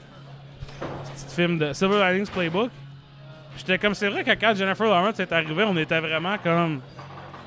Petit 1.14 1.34
film 1.36 1.58
de 1.60 1.72
Silver 1.72 2.10
Linings 2.10 2.28
Playbook. 2.30 2.70
J'étais 3.56 3.78
comme, 3.78 3.94
c'est 3.94 4.08
vrai 4.08 4.24
que 4.24 4.32
quand 4.32 4.52
Jennifer 4.56 4.86
Lawrence 4.86 5.20
est 5.20 5.30
arrivée, 5.32 5.62
on 5.62 5.76
était 5.76 6.00
vraiment 6.00 6.38
comme. 6.42 6.80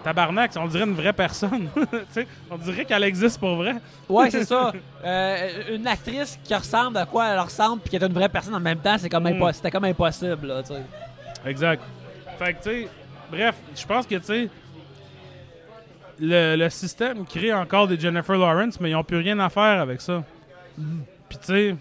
Tabarnak, 0.03 0.51
on 0.57 0.67
dirait 0.67 0.83
une 0.85 0.93
vraie 0.95 1.13
personne. 1.13 1.67
On 2.49 2.57
dirait 2.57 2.85
qu'elle 2.85 3.03
existe 3.03 3.39
pour 3.39 3.55
vrai. 3.55 3.75
Ouais, 4.09 4.29
c'est 4.31 4.45
ça. 4.45 4.71
Euh, 5.03 5.75
une 5.77 5.87
actrice 5.87 6.37
qui 6.43 6.53
ressemble 6.53 6.97
à 6.97 7.07
quoi 7.07 7.27
elle 7.29 7.39
ressemble 7.39 7.81
puis 7.81 7.89
qui 7.89 7.95
est 7.95 8.03
une 8.05 8.13
vraie 8.13 8.29
personne 8.29 8.53
en 8.53 8.59
même 8.59 8.77
temps, 8.77 8.95
c'est 8.99 9.09
comme 9.09 9.23
Mm. 9.23 9.27
impossible. 9.35 9.53
C'était 9.55 9.71
comme 9.71 9.85
impossible, 9.85 10.45
là. 10.47 10.61
Exact. 11.45 11.81
Fait 12.37 12.53
que, 12.53 12.57
tu 12.63 12.69
sais, 12.69 12.87
bref, 13.31 13.55
je 13.75 13.85
pense 13.87 14.05
que, 14.05 14.13
tu 14.15 14.23
sais, 14.25 14.49
le, 16.19 16.55
le 16.55 16.69
système 16.69 17.25
crée 17.25 17.51
encore 17.53 17.87
des 17.87 17.99
Jennifer 17.99 18.37
Lawrence, 18.37 18.79
mais 18.79 18.91
ils 18.91 18.93
n'ont 18.93 19.03
plus 19.03 19.17
rien 19.17 19.39
à 19.39 19.49
faire 19.49 19.81
avec 19.81 20.01
ça. 20.01 20.23
Puis, 21.29 21.37
tu 21.39 21.45
sais, 21.47 21.75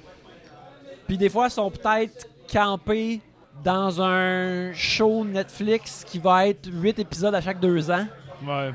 Puis 1.06 1.18
des 1.18 1.28
fois, 1.28 1.48
ils 1.48 1.50
sont 1.50 1.70
peut-être 1.70 2.26
campés 2.50 3.20
dans 3.64 4.00
un 4.00 4.72
show 4.72 5.24
Netflix 5.24 6.04
qui 6.06 6.18
va 6.18 6.46
être 6.48 6.68
8 6.72 6.98
épisodes 6.98 7.34
à 7.34 7.40
chaque 7.40 7.60
deux 7.60 7.90
ans. 7.90 8.06
ouais. 8.46 8.72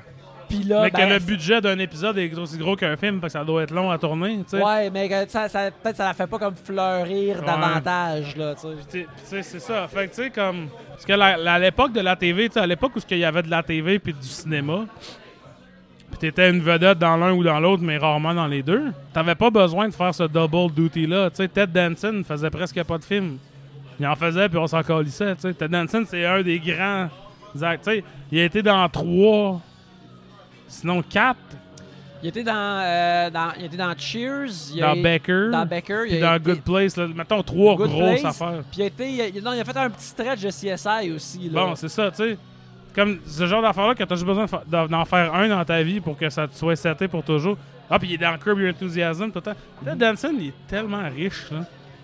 Puis 0.47 0.61
là, 0.61 0.83
mais 0.83 0.91
ben, 0.91 1.07
que 1.07 1.13
le 1.13 1.17
budget 1.19 1.59
d'un 1.59 1.79
épisode 1.79 2.19
est 2.19 2.31
aussi 2.38 2.59
gros 2.59 2.75
qu'un 2.75 2.95
film, 2.97 3.19
fait 3.19 3.25
que 3.25 3.31
ça 3.33 3.43
doit 3.43 3.63
être 3.63 3.71
long 3.73 3.89
à 3.89 3.97
tourner, 3.97 4.38
tu 4.47 4.55
sais. 4.59 4.63
Ouais, 4.63 4.91
mais 4.91 5.09
que 5.09 5.27
ça, 5.27 5.49
ça- 5.49 5.71
peut-être 5.71 5.97
ça 5.97 6.05
la 6.05 6.13
fait 6.13 6.27
pas 6.27 6.38
comme 6.38 6.53
fleurir 6.55 7.39
Ouais. 7.39 7.45
davantage, 7.47 8.35
là, 8.38 8.53
tu 8.53 8.67
sais. 8.88 9.07
Puis, 9.27 9.41
c'est 9.41 9.59
ça. 9.59 9.88
Fait 9.88 10.07
que, 10.07 10.13
tu 10.15 10.21
sais, 10.21 10.29
comme. 10.29 10.67
Parce 10.89 11.03
que 11.03 11.13
la- 11.13 11.51
à 11.53 11.57
l'époque 11.57 11.93
de 11.93 11.99
la 12.01 12.15
TV, 12.15 12.47
tu 12.47 12.53
sais, 12.53 12.59
à 12.59 12.67
l'époque 12.67 12.91
où 12.95 12.99
il 13.09 13.17
y 13.17 13.25
avait 13.25 13.41
de 13.41 13.49
la 13.49 13.63
TV 13.63 13.97
puis 13.97 14.13
du 14.13 14.27
cinéma, 14.27 14.85
puis 16.11 16.19
t'étais 16.19 16.51
une 16.51 16.61
vedette 16.61 16.99
dans 16.99 17.17
l'un 17.17 17.31
ou 17.33 17.43
dans 17.43 17.59
l'autre, 17.59 17.81
mais 17.81 17.97
rarement 17.97 18.35
dans 18.35 18.45
les 18.47 18.61
deux, 18.61 18.91
t'avais 19.13 19.33
pas 19.35 19.49
besoin 19.49 19.88
de 19.89 19.95
faire 19.95 20.13
ce 20.13 20.23
double 20.23 20.71
duty-là. 20.75 21.31
Tu 21.31 21.38
sais, 21.38 21.47
Ted 21.47 21.71
Danson 21.73 22.21
faisait 22.23 22.51
presque 22.51 22.83
pas 22.83 22.99
de 22.99 23.03
films. 23.03 23.39
Il 23.99 24.05
en 24.08 24.15
faisait, 24.15 24.49
puis 24.49 24.58
on 24.58 24.67
s'en 24.67 24.84
calissait, 24.84 25.36
tu 25.36 25.41
sais. 25.41 25.53
Ted 25.53 25.69
Danson, 25.69 26.03
c'est 26.08 26.25
un 26.25 26.41
des 26.41 26.60
grands 26.60 27.10
sais, 27.81 28.03
il 28.31 28.39
a 28.39 28.43
été 28.43 28.62
dans 28.62 28.89
trois, 28.89 29.62
sinon 30.67 31.01
quatre, 31.01 31.39
Il 32.23 32.29
était 32.29 32.43
dans, 32.43 32.53
euh, 32.84 33.29
dans, 33.29 33.51
il 33.60 33.65
était 33.65 33.77
dans 33.77 33.93
Cheers, 33.97 34.71
il 34.73 34.81
a 34.84 34.88
dans 34.88 34.93
été- 34.93 35.03
Becker, 35.03 35.49
dans 35.51 35.65
Becker, 35.65 36.03
puis 36.08 36.17
il 36.17 36.23
a 36.23 36.29
dans 36.31 36.36
été- 36.38 36.51
Good 36.51 36.62
Place. 36.63 36.97
Là. 36.97 37.08
Mettons 37.15 37.43
trois 37.43 37.75
Good 37.75 37.89
grosses 37.89 38.21
Place. 38.21 38.41
affaires. 38.41 38.63
Puis 38.71 38.79
il 38.79 38.81
a, 38.81 38.86
été, 38.88 39.10
il 39.12 39.21
a- 39.21 39.41
non, 39.41 39.53
il 39.53 39.60
a 39.60 39.63
fait 39.65 39.77
un 39.77 39.89
petit 39.91 40.05
stretch 40.05 40.41
de 40.41 40.49
CSI 40.49 41.12
aussi. 41.12 41.49
Là. 41.49 41.65
Bon, 41.65 41.75
c'est 41.75 41.89
ça, 41.89 42.10
tu 42.10 42.17
sais. 42.17 42.38
Comme 42.95 43.19
ce 43.27 43.45
genre 43.45 43.62
d'affaire-là 43.62 43.93
que 43.93 44.03
t'as 44.03 44.15
juste 44.15 44.25
besoin 44.25 44.45
d'en 44.67 45.05
faire 45.05 45.34
un 45.36 45.47
dans 45.49 45.63
ta 45.65 45.84
vie 45.84 45.99
pour 45.99 46.17
que 46.17 46.29
ça 46.29 46.47
te 46.47 46.55
soit 46.55 46.75
seté 46.75 47.08
pour 47.08 47.23
toujours. 47.23 47.58
Ah, 47.89 47.99
puis 47.99 48.08
il 48.10 48.13
est 48.15 48.17
dans 48.17 48.36
Curb 48.38 48.60
Your 48.60 48.71
Enthusiasm 48.73 49.31
tout 49.31 49.41
le 49.45 49.53
temps. 49.53 49.95
Danson, 49.95 50.34
il 50.39 50.47
est 50.47 50.53
tellement 50.67 51.03
riche, 51.15 51.51
là. 51.51 51.60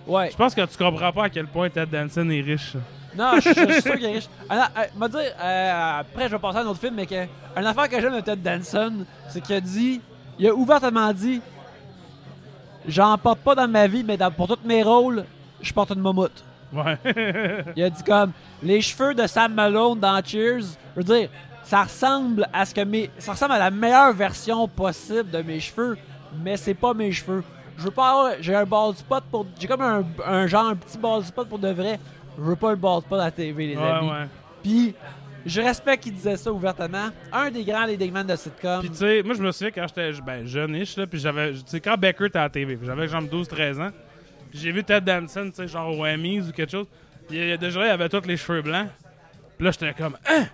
Ouais. 0.08 0.30
Je 0.32 0.38
pense 0.38 0.54
que 0.56 0.66
tu 0.66 0.78
comprends 0.78 1.12
pas 1.12 1.26
à 1.26 1.30
quel 1.30 1.48
point 1.48 1.70
Ted 1.70 1.88
Danson 1.92 2.30
est 2.30 2.42
riche. 2.42 2.76
Non, 3.16 3.34
je 3.36 3.50
je 3.50 3.72
suis 3.74 3.82
sûr 3.82 3.96
qu'il 3.96 4.06
est 4.06 4.14
riche. 4.14 4.30
Ah, 4.50 4.56
non, 4.56 4.64
euh, 4.78 4.86
m'a 4.98 5.08
dit, 5.10 5.16
euh, 5.18 6.00
après, 6.00 6.26
je 6.26 6.32
vais 6.32 6.40
passer 6.40 6.58
à 6.60 6.62
un 6.62 6.68
autre 6.68 6.80
film, 6.80 6.96
mais 6.96 7.06
que, 7.06 7.26
une 7.58 7.66
affaire 7.66 7.90
que 7.90 8.00
j'aime 8.00 8.16
de 8.16 8.22
Ted 8.22 8.42
Danson, 8.42 9.06
c'est 9.30 9.42
qu'il 9.42 9.56
a 9.56 9.62
dit, 9.62 10.02
il 10.40 10.48
a 10.48 10.54
ouvertement 10.54 11.12
dit, 11.12 11.42
j'en 12.88 13.18
porte 13.18 13.40
pas 13.40 13.56
dans 13.56 13.68
ma 13.68 13.88
vie, 13.88 14.04
mais 14.04 14.18
dans- 14.18 14.32
pour 14.32 14.48
tous 14.48 14.60
mes 14.66 14.84
rôles, 14.84 15.26
je 15.62 15.74
porte 15.74 15.92
une 15.92 16.02
mammouth. 16.02 16.44
Ouais. 16.74 16.98
Il 17.76 17.84
a 17.84 17.90
dit 17.90 18.02
comme, 18.04 18.32
les 18.64 18.80
cheveux 18.82 19.14
de 19.14 19.28
Sam 19.28 19.54
Malone 19.54 20.00
dans 20.00 20.24
Cheers, 20.26 20.62
je 20.96 21.02
veux 21.02 21.04
dire, 21.04 21.30
ça 21.64 21.84
ressemble 21.84 22.48
à 22.54 22.66
ce 22.66 22.74
que 22.74 22.82
mes, 22.82 23.10
ça 23.20 23.34
ressemble 23.34 23.52
à 23.52 23.60
la 23.60 23.70
meilleure 23.72 24.14
version 24.14 24.68
possible 24.70 25.30
de 25.32 25.42
mes 25.42 25.60
cheveux, 25.60 25.98
mais 26.42 26.56
c'est 26.56 26.74
pas 26.74 26.94
mes 26.94 27.12
cheveux. 27.12 27.44
Je 27.82 27.86
veux 27.86 27.92
pas 27.92 28.10
avoir, 28.12 28.34
j'ai 28.40 28.54
un 28.54 28.66
bald 28.66 28.96
spot 28.96 29.24
pour, 29.32 29.48
j'ai 29.60 29.68
comme 29.68 29.82
un, 29.82 30.06
un 30.24 30.46
genre, 30.46 30.68
un 30.68 30.76
petit 30.76 31.00
bald 31.00 31.26
spot 31.26 31.50
pour 31.50 31.58
de 31.58 31.70
vrai. 31.70 32.00
Je 32.38 32.44
veux 32.44 32.56
pas 32.56 32.70
le 32.70 32.76
bald 32.78 33.02
spot 33.02 33.20
à 33.20 33.26
la 33.26 33.32
TV, 33.32 33.68
les 33.68 33.76
ouais, 33.76 33.84
amis. 33.84 34.10
ouais. 34.10 34.28
Puis, 34.62 34.96
je 35.46 35.62
respecte 35.62 36.04
qu'il 36.04 36.14
disait 36.14 36.38
ça 36.38 36.52
ouvertement. 36.52 37.10
Un 37.32 37.50
des 37.50 37.64
grands 37.64 37.88
men 37.88 38.28
de 38.28 38.36
sitcom. 38.36 38.82
Puis 38.82 38.90
tu 38.92 38.98
sais, 38.98 39.24
moi 39.24 39.34
je 39.34 39.42
me 39.42 39.52
souviens 39.52 39.72
quand 39.72 39.88
j'étais 39.88 40.12
ben, 40.22 40.46
jeune-ish, 40.46 40.96
là, 40.96 41.08
puis 41.08 41.20
j'avais, 41.20 41.54
tu 41.54 41.62
sais, 41.66 41.80
quand 41.80 41.98
Becker 41.98 42.26
était 42.26 42.38
à 42.38 42.44
la 42.44 42.50
TV, 42.50 42.78
j'avais 42.84 43.08
genre 43.08 43.24
12-13 43.24 43.82
ans, 43.82 43.92
puis 44.52 44.60
j'ai 44.60 44.72
vu 44.72 44.84
Ted 44.84 45.02
Danson, 45.02 45.50
tu 45.50 45.56
sais, 45.56 45.68
genre 45.68 45.98
au 45.98 46.06
Emmys 46.06 46.50
ou 46.50 46.52
quelque 46.52 46.72
chose, 46.72 46.86
puis 47.28 47.58
déjà 47.58 47.86
il 47.88 47.90
avait 47.90 48.10
tous 48.10 48.28
les 48.28 48.38
cheveux 48.38 48.62
blancs, 48.62 48.90
puis 49.58 49.66
là 49.66 49.72
j'étais 49.72 49.94
comme, 49.94 50.16
hein? 50.30 50.46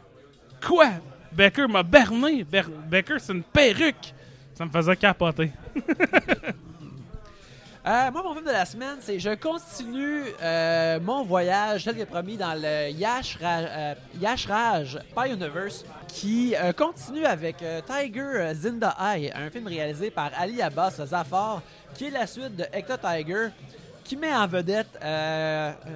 Quoi? 0.66 0.88
Becker 1.34 1.68
m'a 1.68 1.84
berné! 1.84 2.46
Ber- 2.46 2.70
Becker 2.90 3.20
c'est 3.20 3.34
une 3.34 3.44
perruque! 3.44 4.13
Ça 4.54 4.66
me 4.66 4.72
faisait 4.72 4.96
capoter. 4.96 5.52
Euh, 7.88 8.12
moi, 8.12 8.21
mon 8.21 8.34
film 8.34 8.45
de 8.45 8.52
la 8.52 8.65
semaine, 8.65 8.97
c'est 9.00 9.17
je 9.17 9.30
continue 9.36 10.23
euh, 10.43 11.00
mon 11.00 11.23
voyage, 11.23 11.86
tel 11.86 11.95
que 11.95 12.04
promis, 12.04 12.36
dans 12.36 12.54
le 12.54 12.89
Yash, 12.91 13.38
Ra- 13.41 13.60
euh, 13.60 13.93
Yash 14.19 14.45
Raj 14.45 15.00
Pie 15.15 15.32
Universe, 15.32 15.86
qui 16.10 16.54
euh, 16.56 16.73
continue 16.73 17.26
avec 17.26 17.62
euh, 17.63 17.80
Tiger 17.88 18.52
Zinda 18.56 18.93
Eye, 19.00 19.32
un 19.34 19.50
film 19.50 19.67
réalisé 19.67 20.10
par 20.12 20.32
Ali 20.38 20.62
Abbas 20.62 20.91
Zafar, 21.06 21.62
qui 21.93 22.08
est 22.08 22.10
la 22.10 22.28
suite 22.28 22.58
de 22.58 22.65
Hector 22.73 22.97
Tiger, 23.00 23.47
qui 24.04 24.17
met 24.17 24.36
en 24.36 24.47
vedette 24.47 25.00
euh, 25.02 25.71
euh, 25.71 25.89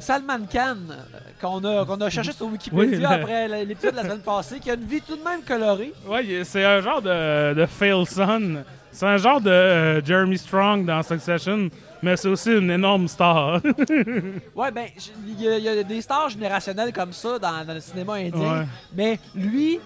Salman 0.00 0.46
Khan, 0.52 0.76
euh, 0.90 0.94
qu'on 1.40 1.62
a, 1.64 1.84
qu'on 1.84 2.00
a 2.00 2.10
cherché 2.10 2.32
sur 2.32 2.46
Wikipédia 2.46 2.98
Oui, 2.98 3.04
après 3.04 3.46
l'épisode 3.64 3.92
de 3.92 3.96
la 3.98 4.02
semaine 4.02 4.22
passée, 4.22 4.58
qui 4.58 4.68
a 4.68 4.74
une 4.74 4.84
vie 4.84 5.00
tout 5.00 5.14
de 5.14 5.22
même 5.22 5.42
colorée. 5.42 5.92
Il- 6.24 6.44
c'est 6.44 6.64
un 6.64 6.80
genre 6.80 7.02
de, 7.02 7.54
de 7.54 7.66
fail 7.66 8.04
son. 8.04 8.64
C'est 8.92 9.06
un 9.06 9.16
genre 9.16 9.40
de 9.40 9.50
euh, 9.50 10.04
Jeremy 10.04 10.36
Strong 10.36 10.84
dans 10.84 11.02
Succession, 11.02 11.68
mais 12.02 12.16
c'est 12.16 12.28
aussi 12.28 12.50
une 12.50 12.70
énorme 12.70 13.06
star. 13.08 13.60
Ouais, 14.54 14.70
ben, 14.72 14.86
il 15.26 15.40
y, 15.40 15.48
a- 15.48 15.58
il 15.58 15.64
y 15.64 15.68
a 15.68 15.82
des 15.82 16.00
stars 16.00 16.28
générationnelles 16.30 16.92
comme 16.92 17.12
ça 17.12 17.38
dans, 17.38 17.64
dans 17.64 17.74
le 17.74 17.80
cinéma 17.80 18.14
indien. 18.14 18.60
Ouais. 18.60 18.66
Mais 18.94 19.18
lui, 19.34 19.78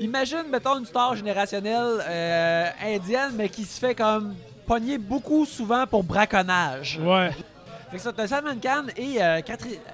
imagine, 0.00 0.44
mettons, 0.50 0.78
une 0.78 0.86
star 0.86 1.14
générationnelle 1.16 2.02
euh, 2.08 2.66
indienne, 2.82 3.32
mais 3.36 3.48
qui 3.48 3.64
se 3.64 3.78
fait 3.78 3.94
comme 3.94 4.34
pogner 4.66 4.98
beaucoup 4.98 5.44
souvent 5.44 5.86
pour 5.86 6.02
braconnage. 6.04 6.98
ouais. 7.02 7.30
Fait 7.90 7.96
que 7.96 8.02
ça, 8.02 8.12
t'as 8.12 8.26
Salman 8.26 8.56
Khan 8.62 8.84
et 8.98 9.22
euh, 9.22 9.40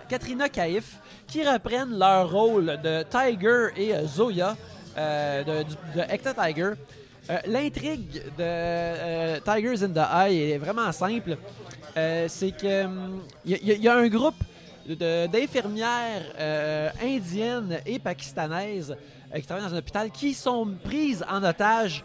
Katrina 0.09 0.49
Kaif 0.49 0.97
qui 1.29 1.49
reprennent 1.49 1.97
leur 1.97 2.29
rôle 2.29 2.77
de 2.83 3.05
Tiger 3.05 3.69
et 3.77 3.95
euh, 3.95 4.05
Zoya 4.07 4.57
de, 4.97 5.63
du- 5.63 5.75
de 5.97 6.01
Hector 6.09 6.35
Tiger. 6.35 6.71
Euh, 7.31 7.39
L'intrigue 7.47 8.23
de 8.37 8.41
euh, 8.41 9.41
Tigers 9.41 9.83
in 9.83 9.89
the 9.91 10.07
Eye 10.13 10.53
est 10.53 10.59
vraiment 10.59 10.93
simple. 10.93 11.37
Euh, 11.97 12.27
C'est 12.29 12.51
que 12.51 12.87
il 13.47 13.59
y, 13.83 13.89
a- 13.89 13.95
un 13.97 14.09
groupe 14.09 14.35
d'infirmières 14.87 16.23
indiennes 17.03 17.79
et 17.87 17.99
pakistanaises 17.99 18.95
qui 19.35 19.43
travaillent 19.43 19.65
dans 19.65 19.75
un 19.75 19.79
hôpital 19.79 20.11
qui 20.11 20.35
sont 20.35 20.69
prises 20.85 21.25
en 21.31 21.43
otage 21.43 22.05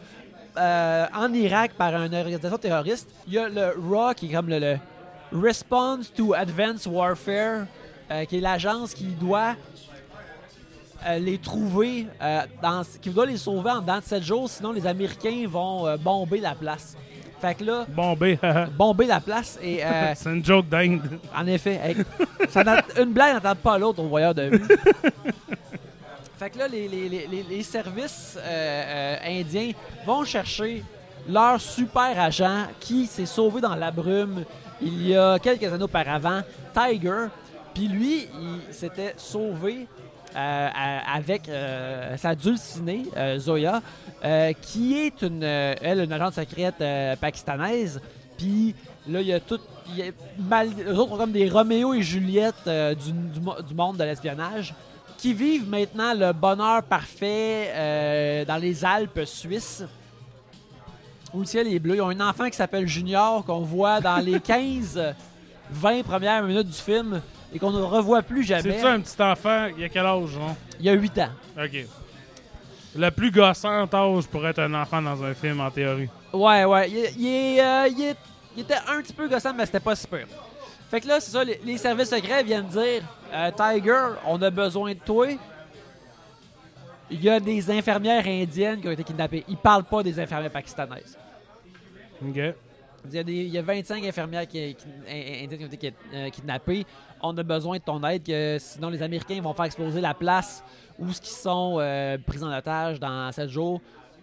en 0.55 1.33
Irak 1.33 1.71
par 1.77 1.93
une 1.95 2.15
organisation 2.15 2.57
terroriste. 2.57 3.09
Il 3.27 3.33
y 3.33 3.37
a 3.37 3.49
le 3.49 3.73
RAW 3.77 4.13
qui 4.13 4.27
est 4.27 4.33
comme 4.33 4.47
le, 4.49 4.59
le 4.59 4.77
Response 5.33 6.13
to 6.13 6.33
Advanced 6.33 6.87
Warfare, 6.87 7.65
qui 8.29 8.37
est 8.37 8.41
l'agence 8.41 8.93
qui 8.93 9.05
doit 9.05 9.55
euh, 11.07 11.19
les 11.19 11.37
trouver, 11.37 12.07
euh, 12.21 12.41
dans, 12.61 12.81
qui 13.01 13.09
doit 13.09 13.25
les 13.25 13.37
sauver 13.37 13.71
en 13.71 13.81
dedans 13.81 13.99
de 13.99 14.03
7 14.03 14.23
jours, 14.23 14.49
sinon 14.49 14.71
les 14.71 14.85
Américains 14.85 15.45
vont 15.47 15.87
euh, 15.87 15.97
bomber 15.97 16.39
la 16.39 16.55
place. 16.55 16.95
Fait 17.41 17.55
que 17.55 17.63
là, 17.63 17.85
Bombé. 17.87 18.37
bomber 18.77 19.05
la 19.05 19.19
place 19.21 19.57
et 19.63 19.81
c'est 20.15 20.29
une 20.29 20.43
joke 20.43 20.67
dingue. 20.67 21.01
en 21.35 21.47
effet, 21.47 21.95
ça 22.49 22.63
une 22.97 23.13
blague 23.13 23.35
n'entend 23.35 23.55
pas 23.55 23.77
l'autre 23.77 24.01
au 24.03 24.07
voyeur 24.07 24.35
de 24.35 24.41
vue. 24.43 24.67
fait 26.37 26.49
que 26.49 26.57
là, 26.57 26.67
les, 26.67 26.87
les- 26.87 27.07
les- 27.09 27.27
les- 27.27 27.43
les 27.43 27.63
services 27.63 28.37
indiens 29.25 29.71
vont 30.05 30.25
chercher 30.25 30.83
leur 31.29 31.61
super 31.61 32.19
agent 32.19 32.65
qui 32.79 33.05
s'est 33.05 33.25
sauvé 33.25 33.61
dans 33.61 33.75
la 33.75 33.91
brume 33.91 34.43
il 34.81 35.07
y 35.07 35.15
a 35.15 35.37
quelques 35.39 35.63
années 35.71 35.83
auparavant, 35.83 36.41
Tiger. 36.73 37.27
Puis 37.73 37.87
lui, 37.87 38.27
il 38.33 38.73
s'était 38.73 39.13
sauvé 39.17 39.87
avec 40.35 41.47
euh, 41.49 42.15
sa 42.17 42.35
dulcinée, 42.35 43.03
euh, 43.17 43.39
Zoya, 43.39 43.81
euh, 44.23 44.53
qui 44.61 44.97
est 44.97 45.21
une, 45.21 45.43
euh, 45.43 45.73
elle, 45.81 45.99
une 46.01 46.11
agente 46.13 46.33
secrète 46.33 46.75
euh, 46.81 47.15
pakistanaise. 47.15 47.99
Puis 48.37 48.73
là, 49.07 49.21
il 49.21 49.27
y 49.27 49.33
a 49.33 49.39
tout. 49.39 49.59
y 49.95 50.11
mal, 50.37 50.69
eux 50.87 50.95
autres 50.97 51.09
sont 51.11 51.17
comme 51.17 51.31
des 51.31 51.49
Roméo 51.49 51.93
et 51.93 52.01
Juliette 52.01 52.55
euh, 52.67 52.95
du, 52.95 53.11
du 53.11 53.39
mo- 53.41 53.61
du 53.61 53.73
monde 53.73 53.97
de 53.97 54.03
l'espionnage 54.03 54.73
qui 55.17 55.33
vivent 55.33 55.67
maintenant 55.67 56.13
le 56.13 56.31
bonheur 56.31 56.81
parfait 56.83 57.71
euh, 57.73 58.45
dans 58.45 58.55
les 58.55 58.85
Alpes 58.85 59.21
suisses 59.25 59.83
où 61.33 61.39
le 61.41 61.45
ciel 61.45 61.67
est 61.67 61.79
bleu. 61.79 61.95
Ils 61.95 62.01
ont 62.01 62.09
un 62.09 62.29
enfant 62.29 62.49
qui 62.49 62.55
s'appelle 62.55 62.87
Junior 62.87 63.43
qu'on 63.43 63.59
voit 63.59 63.99
dans 63.99 64.17
les 64.23 64.39
15, 64.41 65.13
20 65.71 66.03
premières 66.03 66.41
minutes 66.43 66.67
du 66.67 66.73
film 66.73 67.21
et 67.53 67.59
qu'on 67.59 67.71
ne 67.71 67.81
revoit 67.81 68.21
plus 68.21 68.43
jamais. 68.43 68.61
C'est-tu 68.73 68.85
un 68.85 68.99
petit 68.99 69.21
enfant? 69.21 69.67
Il 69.77 69.83
a 69.83 69.89
quel 69.89 70.05
âge, 70.05 70.29
genre? 70.29 70.55
Il 70.79 70.85
y 70.85 70.89
a 70.89 70.93
8 70.93 71.17
ans. 71.19 71.29
OK. 71.61 71.85
Le 72.95 73.09
plus 73.11 73.31
gossant 73.31 73.87
âge 73.91 74.27
pour 74.27 74.47
être 74.47 74.59
un 74.59 74.73
enfant 74.73 75.01
dans 75.01 75.23
un 75.23 75.33
film, 75.33 75.59
en 75.61 75.69
théorie. 75.71 76.09
Ouais, 76.33 76.65
ouais. 76.65 76.89
Il, 76.89 77.59
euh, 77.59 77.87
il 77.87 78.03
est- 78.03 78.17
il 78.55 78.61
était 78.63 78.75
un 78.87 79.01
petit 79.01 79.13
peu 79.13 79.27
gossant, 79.27 79.53
mais 79.53 79.65
c'était 79.65 79.79
pas 79.79 79.95
super. 79.95 80.25
Fait 80.89 80.99
que 81.01 81.07
là, 81.07 81.19
c'est 81.19 81.31
ça, 81.31 81.43
les, 81.43 81.59
les 81.63 81.77
services 81.77 82.09
secrets 82.09 82.43
viennent 82.43 82.65
dire 82.65 83.03
euh, 83.31 83.51
Tiger, 83.51 84.15
on 84.25 84.41
a 84.41 84.49
besoin 84.49 84.93
de 84.93 84.99
toi. 84.99 85.27
Il 87.11 87.23
y 87.23 87.29
a 87.29 87.39
des 87.39 87.69
infirmières 87.71 88.25
indiennes 88.27 88.81
qui 88.81 88.87
ont 88.87 88.91
été 88.91 89.03
kidnappées. 89.03 89.43
Ils 89.47 89.57
parlent 89.57 89.83
pas 89.83 90.01
des 90.03 90.19
infirmières 90.19 90.51
pakistanaises. 90.51 91.17
OK. 92.27 92.39
Il 93.05 93.13
y 93.13 93.19
a, 93.19 93.23
des, 93.23 93.33
il 93.33 93.49
y 93.49 93.57
a 93.57 93.61
25 93.61 94.03
infirmières 94.03 94.47
qui, 94.47 94.75
qui- 94.75 94.85
in- 95.07 95.43
indiennes 95.43 95.57
qui 95.57 95.63
ont 95.65 95.67
été 95.67 95.93
euh, 96.13 96.29
kidnappées. 96.29 96.85
On 97.21 97.37
a 97.37 97.43
besoin 97.43 97.77
de 97.77 97.83
ton 97.83 98.03
aide, 98.03 98.23
que 98.23 98.57
sinon 98.59 98.89
les 98.89 99.01
Américains 99.01 99.41
vont 99.41 99.53
faire 99.53 99.65
exploser 99.65 100.01
la 100.01 100.13
place 100.13 100.63
où 100.97 101.11
ce 101.11 101.21
qui 101.21 101.31
sont 101.31 101.77
euh, 101.79 102.17
pris 102.25 102.43
en 102.43 102.51
otage 102.55 102.99
dans 102.99 103.31
7 103.31 103.49
jours. 103.49 103.79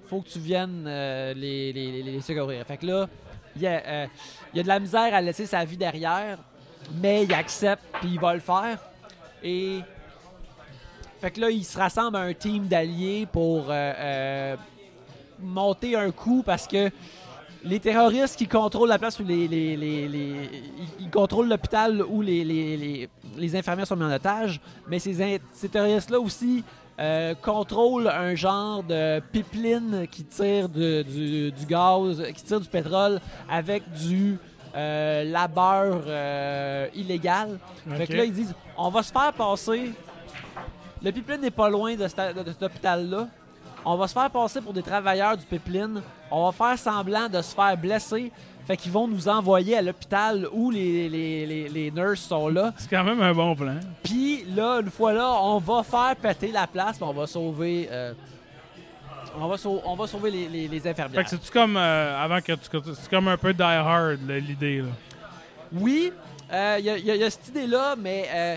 Faut 0.06 0.20
que 0.20 0.28
tu 0.28 0.38
viennes 0.38 0.84
euh, 0.86 1.32
les, 1.34 2.20
secourir. 2.20 2.64
Fait 2.66 2.76
que 2.76 2.86
là, 2.86 3.08
il 3.56 3.62
y, 3.62 3.66
a, 3.66 4.06
de 4.54 4.68
la 4.68 4.78
misère 4.78 5.14
à 5.14 5.20
laisser 5.22 5.46
sa 5.46 5.64
vie 5.64 5.78
derrière, 5.78 6.38
mais 7.00 7.24
il 7.24 7.32
accepte 7.32 7.82
puis 8.00 8.10
il 8.12 8.20
va 8.20 8.34
le 8.34 8.40
faire. 8.40 8.78
Et 9.42 9.80
fait 11.20 11.30
que 11.30 11.40
là, 11.40 11.50
il 11.50 11.64
se 11.64 11.78
rassemble 11.78 12.16
à 12.18 12.20
un 12.20 12.34
team 12.34 12.66
d'alliés 12.68 13.26
pour 13.32 13.72
monter 15.40 15.96
un 15.96 16.10
coup 16.10 16.42
parce 16.44 16.66
que 16.66 16.90
les 17.66 17.80
terroristes 17.80 18.36
qui 18.36 18.46
contrôlent 18.46 18.88
la 18.88 18.98
place 18.98 19.18
où 19.20 19.24
les. 19.24 19.48
les, 19.48 19.76
les- 19.76 20.08
les- 20.08 20.50
ils, 21.00 21.10
contrôlent 21.10 21.48
l'hôpital 21.48 22.02
où 22.08 22.22
les, 22.22 23.08
infirmières 23.56 23.86
sont 23.86 23.96
mis 23.96 24.04
en 24.04 24.12
otage, 24.12 24.60
mais 24.88 24.98
ces, 24.98 25.40
terroristes-là 25.70 26.18
aussi 26.20 26.64
euh, 26.98 27.34
contrôlent 27.34 28.08
un 28.08 28.34
genre 28.34 28.82
de 28.82 29.20
pipeline 29.32 30.06
qui 30.10 30.24
tire 30.24 30.68
de- 30.68 31.02
du, 31.02 31.52
du 31.52 31.66
gaz, 31.66 32.22
qui 32.34 32.42
tire 32.42 32.60
du 32.60 32.68
pétrole 32.68 33.20
avec 33.50 33.82
du 33.92 34.38
euh, 34.74 35.24
labeur 35.24 36.02
euh, 36.06 36.88
illégal. 36.94 37.58
Fait 37.96 38.02
Ok. 38.04 38.08
que 38.08 38.16
là, 38.16 38.24
ils 38.24 38.32
disent 38.32 38.54
on 38.78 38.90
va 38.90 39.02
se 39.02 39.12
faire 39.12 39.32
passer. 39.32 39.92
Le 41.02 41.12
pipeline 41.12 41.40
n'est 41.42 41.50
pas 41.50 41.68
loin 41.68 41.94
de 41.94 42.06
cet 42.08 42.62
hôpital-là. 42.62 43.28
On 43.88 43.96
va 43.96 44.08
se 44.08 44.12
faire 44.12 44.28
passer 44.30 44.60
pour 44.60 44.72
des 44.72 44.82
travailleurs 44.82 45.36
du 45.36 45.44
pipeline. 45.46 46.02
On 46.30 46.46
va 46.46 46.52
faire 46.52 46.76
semblant 46.78 47.28
de 47.28 47.40
se 47.40 47.54
faire 47.54 47.76
blesser. 47.76 48.32
Fait 48.66 48.76
qu'ils 48.76 48.90
vont 48.90 49.06
nous 49.06 49.28
envoyer 49.28 49.76
à 49.76 49.82
l'hôpital 49.82 50.48
où 50.52 50.72
les, 50.72 51.08
les, 51.08 51.46
les, 51.46 51.68
les 51.68 51.90
nurses 51.92 52.22
sont 52.22 52.48
là. 52.48 52.72
C'est 52.76 52.90
quand 52.90 53.04
même 53.04 53.22
un 53.22 53.32
bon 53.32 53.54
plan. 53.54 53.76
Puis 54.02 54.44
là, 54.56 54.80
une 54.80 54.90
fois 54.90 55.12
là, 55.12 55.30
on 55.40 55.58
va 55.58 55.84
faire 55.84 56.16
péter 56.16 56.50
la 56.50 56.66
place, 56.66 56.96
puis 56.96 57.06
on 57.08 57.12
va 57.12 57.28
sauver. 57.28 57.88
euh, 57.92 58.12
on, 59.38 59.46
va 59.46 59.56
on 59.84 59.94
va 59.94 60.06
sauver 60.08 60.32
les, 60.32 60.48
les, 60.48 60.66
les 60.66 60.80
Fait 60.80 60.90
infirmières. 60.90 61.22
que 61.22 61.30
c'est-tu 61.30 61.50
comme, 61.52 61.76
euh, 61.76 62.20
avant 62.24 62.40
que 62.40 62.52
tu... 62.54 62.68
C'est 62.94 63.08
comme 63.08 63.28
un 63.28 63.36
peu 63.36 63.54
Die 63.54 63.62
Hard, 63.62 64.18
l'idée, 64.28 64.78
là? 64.82 64.88
Oui, 65.72 66.12
il 66.50 66.84
y, 66.84 66.90
a- 66.90 66.98
y 66.98 67.10
a- 67.12 67.16
y 67.16 67.22
a 67.22 67.30
cette 67.30 67.48
idée-là, 67.48 67.94
mais 67.96 68.28
euh, 68.34 68.56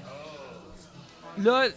là, 1.37 1.67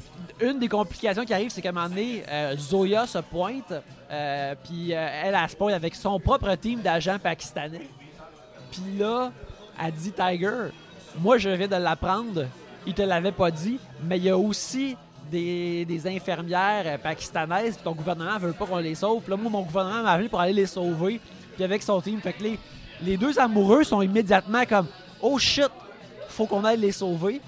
une 0.40 0.58
des 0.58 0.68
complications 0.68 1.24
qui 1.24 1.34
arrive, 1.34 1.50
c'est 1.50 1.62
qu'à 1.62 1.70
un 1.70 1.72
moment 1.72 1.88
donné, 1.88 2.24
euh, 2.28 2.56
Zoya 2.56 3.06
se 3.06 3.18
pointe, 3.18 3.72
euh, 4.10 4.54
puis 4.64 4.94
euh, 4.94 5.08
elle, 5.24 5.36
elle 5.40 5.48
se 5.48 5.74
avec 5.74 5.94
son 5.94 6.18
propre 6.18 6.54
team 6.56 6.80
d'agents 6.80 7.18
pakistanais. 7.18 7.88
Puis 8.70 8.98
là, 8.98 9.30
elle 9.82 9.92
dit 9.92 10.12
Tiger, 10.12 10.70
moi 11.18 11.38
je 11.38 11.50
viens 11.50 11.68
de 11.68 11.76
l'apprendre, 11.76 12.46
il 12.86 12.94
te 12.94 13.02
l'avait 13.02 13.32
pas 13.32 13.50
dit, 13.50 13.78
mais 14.04 14.18
il 14.18 14.24
y 14.24 14.30
a 14.30 14.36
aussi 14.36 14.96
des, 15.30 15.84
des 15.84 16.06
infirmières 16.06 16.98
pakistanaises, 16.98 17.74
puis 17.74 17.84
ton 17.84 17.92
gouvernement 17.92 18.38
veut 18.38 18.52
pas 18.52 18.66
qu'on 18.66 18.78
les 18.78 18.94
sauve. 18.94 19.22
Puis 19.22 19.30
là, 19.30 19.36
moi, 19.36 19.50
mon 19.50 19.62
gouvernement 19.62 20.02
m'a 20.02 20.12
appelé 20.12 20.28
pour 20.28 20.40
aller 20.40 20.52
les 20.52 20.66
sauver, 20.66 21.20
puis 21.54 21.64
avec 21.64 21.82
son 21.82 22.00
team. 22.00 22.20
Fait 22.20 22.32
que 22.32 22.42
les, 22.42 22.58
les 23.02 23.16
deux 23.16 23.38
amoureux 23.38 23.84
sont 23.84 24.02
immédiatement 24.02 24.64
comme 24.68 24.86
Oh 25.20 25.38
shit, 25.38 25.70
faut 26.28 26.46
qu'on 26.46 26.64
aille 26.64 26.80
les 26.80 26.92
sauver. 26.92 27.40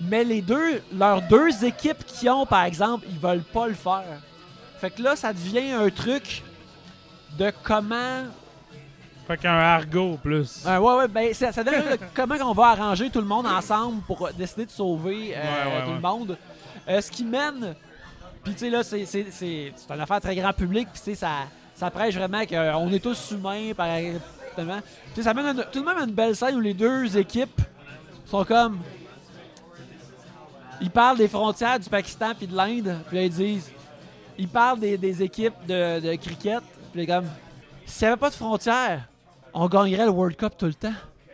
Mais 0.00 0.24
les 0.24 0.42
deux, 0.42 0.82
leurs 0.92 1.22
deux 1.22 1.64
équipes 1.64 2.04
qui 2.04 2.28
ont, 2.28 2.46
par 2.46 2.64
exemple, 2.64 3.06
ils 3.08 3.18
veulent 3.18 3.42
pas 3.44 3.68
le 3.68 3.74
faire. 3.74 4.02
Fait 4.80 4.90
que 4.90 5.00
là, 5.02 5.14
ça 5.16 5.32
devient 5.32 5.70
un 5.72 5.88
truc 5.90 6.42
de 7.38 7.52
comment 7.62 8.24
Fait 9.26 9.36
qu'un 9.38 9.54
argot, 9.54 10.18
plus. 10.22 10.64
euh, 10.66 10.78
ouais, 10.78 10.94
ouais, 10.96 11.08
ben, 11.08 11.32
ça, 11.32 11.52
ça 11.52 11.62
donne 11.64 11.74
le- 11.76 11.98
comment 12.14 12.34
on 12.44 12.52
va 12.52 12.68
arranger 12.70 13.08
tout 13.10 13.20
le 13.20 13.26
monde 13.26 13.46
ensemble 13.46 14.02
pour 14.02 14.28
décider 14.36 14.66
de 14.66 14.70
sauver 14.70 15.32
euh, 15.36 15.40
Ouais, 15.40 15.72
ouais, 15.76 15.82
tout 15.84 15.88
ouais. 15.90 15.94
le 15.94 16.00
monde. 16.00 16.38
Euh, 16.88 17.00
ce 17.00 17.10
qui 17.10 17.24
mène, 17.24 17.74
puis 18.42 18.52
tu 18.52 18.58
sais, 18.60 18.70
là, 18.70 18.82
c'est, 18.82 19.06
c'est, 19.06 19.26
c'est, 19.30 19.72
c'est 19.74 19.94
une 19.94 20.00
affaire 20.00 20.20
très 20.20 20.34
grand 20.36 20.52
public, 20.52 20.88
puis 20.92 21.00
tu 21.02 21.10
sais, 21.10 21.14
ça, 21.14 21.30
ça 21.74 21.90
prêche 21.90 22.14
vraiment 22.14 22.44
qu'on 22.44 22.92
est 22.92 22.98
tous 23.02 23.30
humains, 23.30 23.72
par 23.74 23.86
exactement. 23.86 24.80
Puis 25.14 25.22
ça 25.22 25.32
mène 25.32 25.46
une- 25.56 25.64
tout 25.72 25.80
de 25.80 25.84
même 25.86 25.98
à 25.98 26.02
une 26.04 26.12
belle 26.12 26.36
scène 26.36 26.56
où 26.56 26.60
les 26.60 26.74
deux 26.74 27.16
équipes 27.16 27.60
sont 28.26 28.44
comme. 28.44 28.80
Ils 30.84 30.90
parlent 30.90 31.16
des 31.16 31.28
frontières 31.28 31.80
du 31.80 31.88
Pakistan 31.88 32.32
puis 32.36 32.46
de 32.46 32.54
l'Inde, 32.54 32.98
puis 33.08 33.16
là, 33.16 33.22
ils 33.24 33.30
disent. 33.30 33.72
Ils 34.36 34.48
parlent 34.48 34.78
des, 34.78 34.98
des 34.98 35.22
équipes 35.22 35.54
de, 35.66 35.98
de 36.00 36.14
cricket, 36.16 36.60
puis 36.92 37.06
comme. 37.06 37.24
S'il 37.86 38.06
n'y 38.06 38.12
avait 38.12 38.20
pas 38.20 38.28
de 38.28 38.34
frontières, 38.34 39.08
on 39.54 39.66
gagnerait 39.66 40.04
le 40.04 40.10
World 40.10 40.36
Cup 40.36 40.52
tout 40.58 40.66
le 40.66 40.74
temps. 40.74 40.92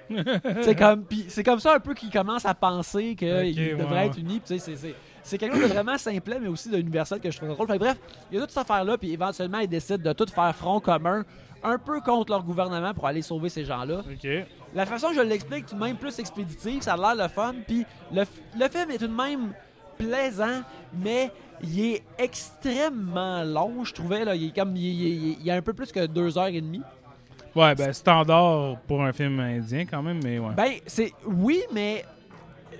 c'est 0.62 0.76
comme, 0.76 1.02
puis 1.04 1.24
c'est 1.28 1.42
comme 1.42 1.58
ça 1.58 1.74
un 1.74 1.80
peu 1.80 1.94
qu'ils 1.94 2.10
commencent 2.10 2.44
à 2.46 2.54
penser 2.54 3.16
qu'ils 3.16 3.28
ouais, 3.28 3.74
devraient 3.76 4.06
être 4.06 4.18
unis. 4.18 4.40
c'est- 4.44 5.38
quelque 5.38 5.54
chose 5.56 5.68
de 5.68 5.74
vraiment 5.74 5.98
simple, 5.98 6.38
mais 6.40 6.48
aussi 6.48 6.68
d'universel 6.70 7.18
que 7.20 7.30
je 7.30 7.36
trouve 7.36 7.50
drôle. 7.50 7.66
Fait 7.68 7.78
bref, 7.78 7.96
il 8.30 8.34
y 8.34 8.38
a 8.38 8.40
toute 8.42 8.50
cette 8.50 8.68
affaire-là, 8.68 8.98
puis 8.98 9.12
éventuellement, 9.12 9.58
ils 9.58 9.68
décident 9.68 10.02
de 10.02 10.12
tout 10.12 10.26
faire 10.32 10.54
front 10.54 10.78
commun, 10.80 11.24
un 11.62 11.78
peu 11.78 12.00
contre 12.00 12.30
leur 12.32 12.42
gouvernement 12.42 12.92
pour 12.94 13.06
aller 13.06 13.22
sauver 13.22 13.48
ces 13.48 13.64
gens-là. 13.64 14.02
La 14.74 14.86
façon 14.86 15.08
que 15.08 15.14
je 15.16 15.20
l'explique, 15.20 15.66
tout 15.66 15.74
de 15.74 15.80
même 15.80 15.96
plus 15.96 16.18
expéditive, 16.18 16.82
ça 16.82 16.94
a 16.94 16.96
l'air 16.96 17.24
le 17.24 17.28
fun, 17.28 17.54
puis 17.66 17.84
le, 18.12 18.22
le 18.58 18.68
film 18.68 18.90
est 18.90 18.98
tout 18.98 19.08
de 19.08 19.14
même 19.14 19.52
plaisant, 19.98 20.62
mais 20.94 21.30
il 21.62 21.80
est 21.94 22.02
extrêmement 22.18 23.42
long, 23.42 23.84
je 23.84 23.92
trouvais. 23.92 24.24
Là. 24.24 24.34
Il 24.34 24.48
est 24.48 24.54
comme 24.54 24.76
il, 24.76 24.82
il- 24.84 25.36
il 25.40 25.44
y 25.44 25.50
a 25.50 25.54
un 25.56 25.62
peu 25.62 25.72
plus 25.72 25.90
que 25.92 26.06
deux 26.06 26.38
heures 26.38 26.46
et 26.46 26.60
demie. 26.60 26.82
Ouais, 27.56 27.74
ben, 27.74 27.92
standard 27.92 28.76
pour 28.86 29.02
un 29.02 29.12
film 29.12 29.40
indien, 29.40 29.84
quand 29.84 30.02
même, 30.02 30.20
mais 30.22 30.38
ouais. 30.38 30.54
Ben, 30.56 30.72
c'est. 30.86 31.12
Oui, 31.26 31.60
mais 31.72 32.04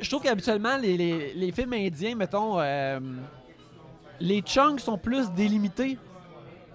je 0.01 0.09
trouve 0.09 0.23
qu'habituellement, 0.23 0.77
les, 0.77 0.97
les- 0.97 1.35
les 1.35 1.51
films 1.53 1.73
indiens, 1.73 2.15
mettons, 2.15 2.61
euh, 2.61 3.01
les 4.21 4.41
chunks 4.43 4.81
sont 4.81 4.97
plus 4.97 5.29
délimités. 5.33 5.99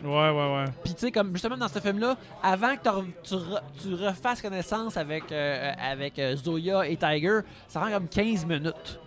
Ouais, 0.06 0.30
ouais, 0.30 0.56
ouais. 0.56 0.66
Puis, 0.84 0.94
tu 0.94 1.00
sais, 1.02 1.12
comme 1.12 1.32
justement 1.34 1.58
dans 1.58 1.68
ce 1.68 1.80
film-là, 1.80 2.16
avant 2.44 2.76
que 2.76 3.10
tu, 3.24 3.34
re- 3.36 3.62
tu 3.82 3.94
refasses 3.96 4.42
connaissance 4.42 4.96
avec, 4.98 5.32
euh, 5.32 5.72
avec 5.82 6.18
euh, 6.20 6.36
Zoya 6.36 6.88
et 6.88 6.96
Tiger, 6.96 7.40
ça 7.68 7.80
prend 7.80 7.90
comme 7.92 8.08
15 8.08 8.46
minutes. 8.46 9.00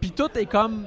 Puis 0.00 0.10
tout 0.10 0.30
est 0.36 0.46
comme. 0.46 0.86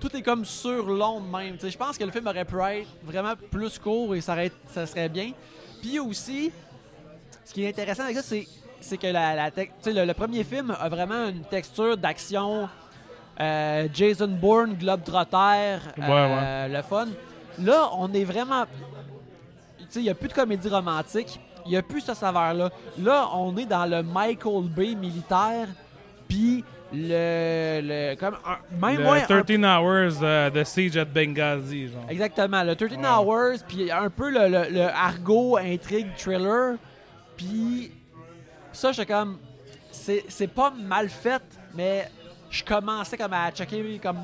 Tout 0.00 0.14
est 0.16 0.22
comme 0.22 0.44
sur 0.44 0.86
long 0.86 1.20
même. 1.20 1.54
Tu 1.54 1.62
sais, 1.62 1.70
je 1.70 1.76
pense 1.78 1.98
que 1.98 2.04
le 2.04 2.12
film 2.12 2.26
aurait 2.28 2.44
pu 2.44 2.56
être 2.60 2.86
vraiment 3.02 3.34
plus 3.50 3.78
court 3.80 4.14
et 4.14 4.20
ça, 4.20 4.32
aurait- 4.34 4.52
ça 4.68 4.86
serait 4.86 5.08
bien. 5.08 5.32
Puis 5.82 5.98
aussi, 5.98 6.52
ce 7.44 7.52
qui 7.52 7.64
est 7.64 7.68
intéressant 7.70 8.04
avec 8.04 8.14
ça, 8.16 8.22
c'est, 8.22 8.46
c'est 8.80 8.96
que 8.96 9.08
la, 9.08 9.34
la 9.34 9.50
le, 9.86 10.04
le 10.04 10.14
premier 10.14 10.44
film 10.44 10.74
a 10.78 10.88
vraiment 10.88 11.26
une 11.28 11.42
texture 11.42 11.96
d'action 11.96 12.68
euh, 13.40 13.88
Jason 13.92 14.28
Bourne, 14.28 14.74
Globetrotter, 14.74 15.78
euh, 16.42 16.68
le 16.68 16.82
fun. 16.82 17.08
Là, 17.60 17.90
on 17.96 18.12
est 18.12 18.24
vraiment. 18.24 18.64
Tu 19.78 19.84
sais, 19.88 20.00
il 20.00 20.04
n'y 20.04 20.10
a 20.10 20.14
plus 20.14 20.28
de 20.28 20.34
comédie 20.34 20.68
romantique. 20.68 21.40
Il 21.66 21.70
n'y 21.72 21.76
a 21.76 21.82
plus 21.82 22.00
ce 22.00 22.14
saveur-là. 22.14 22.70
Là, 22.98 23.28
on 23.34 23.56
est 23.56 23.66
dans 23.66 23.84
le 23.86 24.02
Michael 24.02 24.64
Bay 24.68 24.94
militaire. 24.94 25.68
Puis 26.28 26.64
le. 26.92 27.80
le 27.82 28.14
comme 28.16 28.36
un- 28.46 28.86
même 28.86 29.00
Le 29.02 29.10
ouais, 29.10 29.22
un- 29.22 29.42
13 29.42 29.58
Hours 29.64 30.22
euh, 30.22 30.50
de 30.50 30.64
Siege 30.64 30.96
at 30.96 31.04
Benghazi, 31.04 31.88
genre. 31.88 32.04
Exactement, 32.08 32.62
le 32.62 32.74
13 32.76 32.92
Ouais. 32.96 33.06
Hours, 33.06 33.58
puis 33.66 33.90
un 33.90 34.08
peu 34.10 34.30
le, 34.30 34.48
le- 34.48 34.70
le 34.72 34.82
argot, 34.88 35.56
intrigue, 35.58 36.08
thriller. 36.16 36.76
Puis 37.36 37.92
ça, 38.72 38.92
j'étais 38.92 39.12
comme. 39.12 39.38
C'est 39.90 40.24
c'est 40.28 40.46
pas 40.48 40.70
mal 40.70 41.08
fait, 41.08 41.42
mais 41.74 42.10
je 42.50 42.62
commençais 42.64 43.16
comme 43.16 43.32
à 43.32 43.50
checker 43.50 43.98
comme 44.02 44.18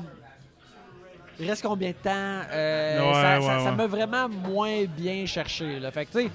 il 1.39 1.49
reste 1.49 1.63
combien 1.63 1.89
de 1.89 1.95
temps? 1.95 2.11
Euh, 2.51 2.99
Ouais, 2.99 3.13
ça 3.13 3.39
ouais, 3.39 3.45
ça- 3.45 3.59
ça 3.59 3.69
ouais. 3.71 3.75
m'a 3.75 3.87
vraiment 3.87 4.29
moins 4.29 4.83
bien 4.85 5.25
cherché. 5.25 5.79
Là. 5.79 5.91
Fait 5.91 6.05
que, 6.05 6.11
tu 6.17 6.25
sais, 6.25 6.31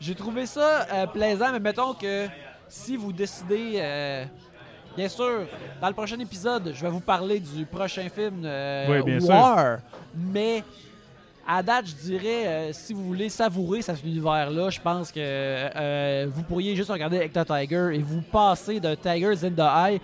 j'ai 0.00 0.14
trouvé 0.14 0.46
ça 0.46 0.86
euh, 0.92 1.06
plaisant, 1.06 1.52
mais 1.52 1.60
mettons 1.60 1.94
que 1.94 2.26
si 2.68 2.96
vous 2.96 3.12
décidez. 3.12 3.72
euh, 3.76 4.24
Bien 4.96 5.08
sûr, 5.08 5.46
dans 5.80 5.86
le 5.86 5.94
prochain 5.94 6.18
épisode, 6.18 6.72
je 6.74 6.82
vais 6.82 6.88
vous 6.90 6.98
parler 6.98 7.38
du 7.38 7.64
prochain 7.66 8.08
film 8.08 8.40
Oui, 8.88 9.02
bien 9.04 9.20
sûr. 9.20 9.28
War. 9.30 9.78
Mais 10.16 10.64
à 11.46 11.62
date, 11.62 11.86
je 11.86 11.94
dirais, 11.94 12.46
euh, 12.46 12.72
si 12.72 12.94
vous 12.94 13.04
voulez 13.04 13.28
savourer 13.28 13.80
cet 13.80 14.02
univers-là, 14.02 14.70
je 14.70 14.80
pense 14.80 15.12
que 15.12 15.20
euh, 15.20 16.26
vous 16.34 16.42
pourriez 16.42 16.74
juste 16.74 16.90
regarder 16.90 17.18
Hector 17.18 17.44
Tiger 17.44 17.90
et 17.94 17.98
vous 17.98 18.22
passer 18.22 18.80
de 18.80 18.96
Tigers 18.96 19.44
in 19.46 19.50
the 19.52 19.60
Eye. 19.92 20.00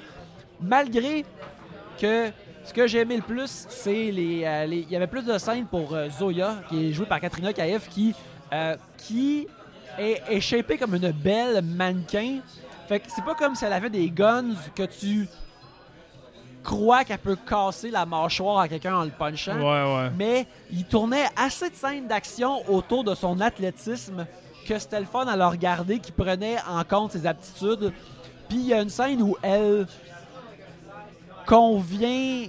Malgré 0.61 1.24
que 2.01 2.30
ce 2.64 2.72
que 2.72 2.86
j'ai 2.86 3.00
aimé 3.00 3.16
le 3.16 3.22
plus, 3.22 3.66
c'est 3.68 4.10
les, 4.10 4.42
euh, 4.44 4.66
les- 4.66 4.78
Il 4.80 4.90
y 4.90 4.96
avait 4.96 5.06
plus 5.06 5.24
de 5.24 5.36
scènes 5.38 5.66
pour 5.66 5.94
euh, 5.94 6.08
Zoya, 6.10 6.56
qui 6.68 6.88
est 6.88 6.92
jouée 6.92 7.06
par 7.06 7.20
Katrina 7.20 7.52
Kaif, 7.52 7.88
qui, 7.88 8.14
euh, 8.52 8.76
qui 8.96 9.46
est, 9.98 10.22
est 10.28 10.40
shapée 10.40 10.78
comme 10.78 10.94
une 10.94 11.10
belle 11.12 11.62
mannequin. 11.62 12.38
Fait 12.88 13.00
que 13.00 13.06
c'est 13.14 13.24
pas 13.24 13.34
comme 13.34 13.54
si 13.54 13.64
elle 13.64 13.72
avait 13.72 13.90
des 13.90 14.10
guns 14.10 14.54
que 14.74 14.82
tu 14.84 15.28
crois 16.62 17.04
qu'elle 17.04 17.18
peut 17.18 17.36
casser 17.36 17.90
la 17.90 18.06
mâchoire 18.06 18.60
à 18.60 18.68
quelqu'un 18.68 18.96
en 18.96 19.04
le 19.04 19.10
punchant 19.10 19.56
Ouais, 19.58 19.96
ouais. 19.96 20.10
mais 20.16 20.46
il 20.72 20.84
tournait 20.84 21.26
assez 21.36 21.68
de 21.68 21.74
scènes 21.74 22.06
d'action 22.06 22.62
autour 22.70 23.04
de 23.04 23.14
son 23.14 23.38
athlétisme 23.40 24.26
que 24.66 24.78
c'était 24.78 25.00
le 25.00 25.04
fun 25.06 25.26
à 25.26 25.36
le 25.36 25.44
regarder, 25.44 25.98
qui 25.98 26.10
prenait 26.10 26.56
en 26.66 26.82
compte 26.84 27.12
ses 27.12 27.26
aptitudes. 27.26 27.92
Puis 28.48 28.58
il 28.58 28.66
y 28.66 28.72
a 28.72 28.80
une 28.80 28.88
scène 28.88 29.20
où 29.20 29.36
elle 29.42 29.86
convient 31.47 32.47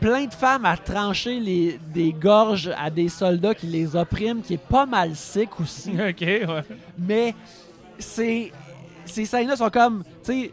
plein 0.00 0.24
de 0.24 0.34
femmes 0.34 0.64
à 0.64 0.76
trancher 0.76 1.38
les, 1.38 1.78
des 1.94 2.12
gorges 2.12 2.70
à 2.76 2.90
des 2.90 3.08
soldats 3.08 3.54
qui 3.54 3.66
les 3.66 3.94
oppriment, 3.94 4.42
qui 4.42 4.54
est 4.54 4.58
pas 4.68 4.84
mal 4.84 5.14
sick 5.14 5.60
aussi. 5.60 5.90
ok, 5.92 6.20
ouais. 6.20 6.64
Mais 6.98 7.34
c'est 7.98 8.52
ces 9.04 9.24
scènes-là 9.24 9.56
sont 9.56 9.70
comme, 9.70 10.04
tu 10.24 10.32
sais, 10.32 10.52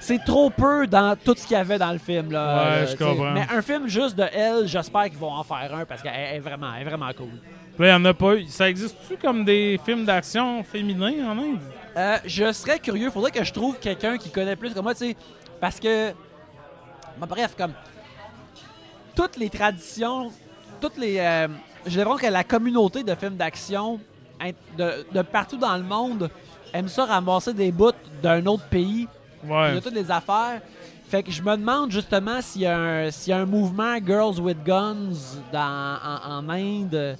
c'est 0.00 0.22
trop 0.24 0.50
peu 0.50 0.86
dans 0.86 1.16
tout 1.16 1.34
ce 1.36 1.46
qu'il 1.46 1.56
y 1.56 1.60
avait 1.60 1.78
dans 1.78 1.92
le 1.92 1.98
film. 1.98 2.30
Là, 2.30 2.80
Ouais, 2.82 2.86
je 2.88 2.96
comprends. 2.96 3.32
Mais 3.32 3.46
un 3.50 3.62
film 3.62 3.88
juste 3.88 4.16
de 4.16 4.24
elle, 4.32 4.66
j'espère 4.66 5.04
qu'ils 5.04 5.18
vont 5.18 5.32
en 5.32 5.42
faire 5.42 5.74
un 5.74 5.84
parce 5.86 6.02
qu'elle 6.02 6.12
est 6.36 6.40
vraiment, 6.40 6.68
elle 6.74 6.82
est 6.82 6.90
vraiment 6.90 7.10
cool. 7.16 7.30
Là, 7.78 7.88
il 7.88 7.90
y 7.90 7.94
en 7.94 8.04
a 8.04 8.12
pas 8.14 8.36
eu. 8.36 8.44
Ça 8.46 8.68
existe-tu 8.68 9.16
comme 9.16 9.44
des 9.44 9.80
films 9.84 10.04
d'action 10.04 10.62
féminins 10.62 11.26
en 11.26 11.38
Inde? 11.38 11.60
Euh, 11.96 12.18
je 12.26 12.52
serais 12.52 12.78
curieux, 12.78 13.10
faudrait 13.10 13.30
que 13.30 13.42
je 13.44 13.52
trouve 13.52 13.78
quelqu'un 13.78 14.18
qui 14.18 14.30
connaît 14.30 14.56
plus 14.56 14.74
que 14.74 14.80
moi, 14.80 14.94
tu 14.94 15.06
sais, 15.10 15.16
parce 15.60 15.78
que, 15.80 16.12
bon, 17.18 17.26
bref, 17.26 17.54
comme 17.56 17.72
toutes 19.14 19.36
les 19.36 19.48
traditions, 19.50 20.30
toutes 20.80 20.96
les, 20.96 21.18
euh, 21.18 21.48
je 21.86 21.90
dirais 22.00 22.16
que 22.20 22.26
la 22.26 22.44
communauté 22.44 23.02
de 23.02 23.14
films 23.14 23.36
d'action 23.36 24.00
de, 24.76 25.06
de 25.12 25.22
partout 25.22 25.56
dans 25.56 25.76
le 25.76 25.82
monde 25.82 26.28
aime 26.72 26.88
ça 26.88 27.04
ramasser 27.04 27.54
des 27.54 27.70
bouts 27.72 27.92
d'un 28.22 28.44
autre 28.46 28.64
pays 28.68 29.06
Il 29.44 29.48
y 29.48 29.52
Ouais. 29.52 29.76
a 29.76 29.80
toutes 29.80 29.94
les 29.94 30.10
affaires. 30.10 30.60
Fait 31.08 31.22
que 31.22 31.30
je 31.30 31.42
me 31.42 31.56
demande 31.56 31.90
justement 31.90 32.40
s'il 32.40 32.62
y, 32.62 32.66
a 32.66 32.76
un- 32.78 33.10
s'il 33.10 33.30
y 33.30 33.32
a 33.34 33.38
un 33.38 33.44
mouvement 33.46 33.96
Girls 34.04 34.40
with 34.40 34.62
Guns 34.64 35.12
dans, 35.52 35.98
en, 36.02 36.38
en 36.38 36.48
Inde. 36.48 37.16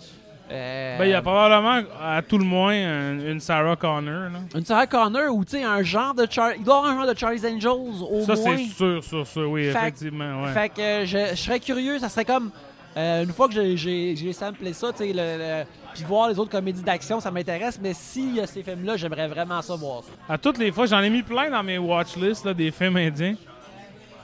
Euh, 0.50 0.98
Ben, 0.98 1.04
il 1.06 1.10
y 1.10 1.14
a 1.14 1.22
probablement, 1.22 1.80
à 2.02 2.20
tout 2.20 2.36
le 2.36 2.44
moins, 2.44 2.74
un- 2.74 3.18
une 3.18 3.40
Sarah 3.40 3.76
Connor. 3.76 4.30
Là. 4.30 4.38
Une 4.54 4.64
Sarah 4.64 4.86
Connor 4.86 5.34
ou 5.34 5.42
tu 5.44 5.52
sais 5.52 5.64
un 5.64 5.82
genre 5.82 6.12
de 6.14 6.26
Char 6.30 6.50
Il 6.58 6.64
doit 6.64 6.76
avoir 6.78 6.92
un 6.92 6.96
genre 7.04 7.14
de 7.14 7.18
Charlie's 7.18 7.44
Angels 7.44 8.02
au 8.10 8.22
Ça, 8.26 8.34
moins. 8.34 8.56
c'est 8.58 8.64
sûr, 8.74 9.02
sûr, 9.02 9.26
sûr, 9.26 9.50
oui, 9.50 9.62
Fait- 9.70 9.78
effectivement. 9.78 10.42
Ouais. 10.42 10.52
Fait 10.52 10.68
que 10.68 10.80
euh, 10.82 11.06
je, 11.06 11.30
je 11.30 11.34
serais 11.40 11.60
curieux, 11.60 11.98
ça 11.98 12.08
serait 12.10 12.26
comme 12.26 12.50
euh, 12.96 13.24
une 13.24 13.32
fois 13.32 13.48
que 13.48 13.74
j'ai- 13.74 14.32
samplé 14.34 14.72
ça, 14.74 14.92
tu 14.92 14.98
sais, 14.98 15.12
le, 15.14 15.14
le- 15.14 15.64
puis 15.94 16.04
voir 16.04 16.28
les 16.28 16.38
autres 16.38 16.50
comédies 16.50 16.82
d'action, 16.82 17.20
ça 17.20 17.30
m'intéresse. 17.30 17.78
Mais 17.82 17.94
s'il 17.94 18.36
y 18.36 18.40
a 18.40 18.46
ces 18.46 18.62
films-là, 18.62 18.96
j'aimerais 18.98 19.28
vraiment 19.28 19.62
ça 19.62 19.74
voir 19.76 20.02
ça. 20.02 20.10
À 20.32 20.36
toutes 20.38 20.58
les 20.58 20.70
fois, 20.70 20.84
j'en 20.86 21.00
ai 21.00 21.08
mis 21.10 21.22
plein 21.22 21.48
dans 21.50 21.62
mes 21.62 21.78
watchlists 21.78 22.44
là, 22.44 22.52
des 22.52 22.70
films 22.70 22.96
indiens. 22.98 23.34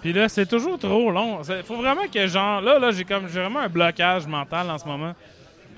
Puis 0.03 0.13
là, 0.13 0.29
c'est 0.29 0.47
toujours 0.47 0.79
trop 0.79 1.11
long. 1.11 1.41
Il 1.49 1.63
faut 1.65 1.77
vraiment 1.77 2.07
que, 2.13 2.27
genre, 2.27 2.61
là, 2.61 2.79
là 2.79 2.91
j'ai 2.91 3.05
comme 3.05 3.27
j'ai 3.29 3.41
vraiment 3.41 3.61
un 3.61 3.69
blocage 3.69 4.27
mental 4.27 4.71
en 4.71 4.79
ce 4.79 4.85
moment. 4.87 5.13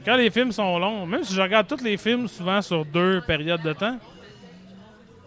Quand 0.05 0.17
les 0.17 0.31
films 0.31 0.51
sont 0.51 0.79
longs, 0.79 1.07
même 1.07 1.23
si 1.23 1.33
je 1.33 1.41
regarde 1.41 1.69
tous 1.69 1.83
les 1.83 1.97
films 1.97 2.27
souvent 2.27 2.61
sur 2.61 2.85
deux 2.85 3.21
périodes 3.21 3.63
de 3.63 3.73
temps, 3.73 3.99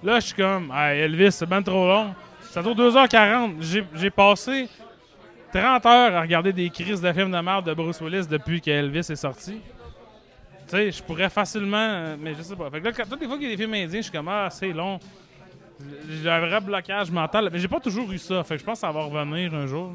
là, 0.03 0.19
je 0.19 0.28
suis 0.28 0.36
comme, 0.36 0.69
ah, 0.73 0.93
Elvis, 0.93 1.32
c'est 1.32 1.45
bien 1.45 1.61
trop 1.61 1.88
long. 1.88 2.13
Ça 2.41 2.61
dure 2.61 2.76
2h40. 2.76 3.86
J'ai 3.93 4.09
passé 4.09 4.67
30 5.53 5.86
heures 5.86 6.15
à 6.15 6.21
regarder 6.21 6.51
des 6.51 6.69
crises 6.69 7.01
de 7.01 7.13
films 7.13 7.32
de 7.32 7.39
merde 7.39 7.65
de 7.65 7.73
Bruce 7.73 8.01
Willis 8.01 8.28
depuis 8.28 8.59
que 8.59 8.69
Elvis 8.69 8.99
est 8.99 9.15
sorti. 9.15 9.61
Tu 10.67 10.71
sais, 10.76 10.91
je 10.91 11.03
pourrais 11.03 11.30
facilement, 11.30 12.17
mais 12.19 12.34
je 12.34 12.41
sais 12.41 12.55
pas. 12.55 12.69
Fait 12.69 12.82
que 12.82 12.86
là, 12.86 13.05
toutes 13.09 13.21
les 13.21 13.28
fois 13.28 13.38
qu'il 13.38 13.49
y 13.49 13.53
a 13.53 13.55
des 13.55 13.61
films 13.61 13.73
indiens, 13.73 13.99
je 13.99 14.03
suis 14.03 14.11
comme, 14.11 14.28
ah, 14.28 14.49
c'est 14.49 14.73
long. 14.73 14.99
J'ai 16.09 16.30
un 16.30 16.39
vrai 16.39 16.59
blocage 16.59 17.11
mental. 17.11 17.49
Mais 17.51 17.59
j'ai 17.59 17.67
pas 17.67 17.80
toujours 17.80 18.11
eu 18.11 18.17
ça. 18.17 18.43
Fait 18.43 18.55
que 18.55 18.61
je 18.61 18.65
pense 18.65 18.80
que 18.80 18.88
ça 18.88 18.91
va 18.91 19.03
revenir 19.03 19.53
un 19.53 19.67
jour. 19.67 19.93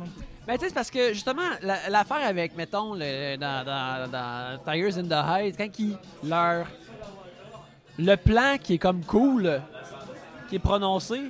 Ben, 0.51 0.57
tu 0.59 0.63
sais, 0.65 0.69
c'est 0.71 0.75
parce 0.75 0.91
que 0.91 1.13
justement, 1.13 1.43
la- 1.63 1.89
l'affaire 1.91 2.27
avec, 2.27 2.57
mettons, 2.57 2.95
le, 2.95 3.37
dans, 3.37 3.65
dans, 3.65 4.11
dans 4.11 4.59
Tigers 4.65 4.99
in 4.99 5.05
the 5.05 5.13
Heights, 5.29 5.57
quand 5.57 5.79
ils, 5.79 5.97
leur. 6.25 6.67
Le 7.99 8.17
plan 8.17 8.57
qui 8.61 8.75
est 8.75 8.79
comme 8.79 9.05
cool, 9.05 9.61
qui 10.49 10.57
est 10.57 10.61
prononcé, 10.61 11.21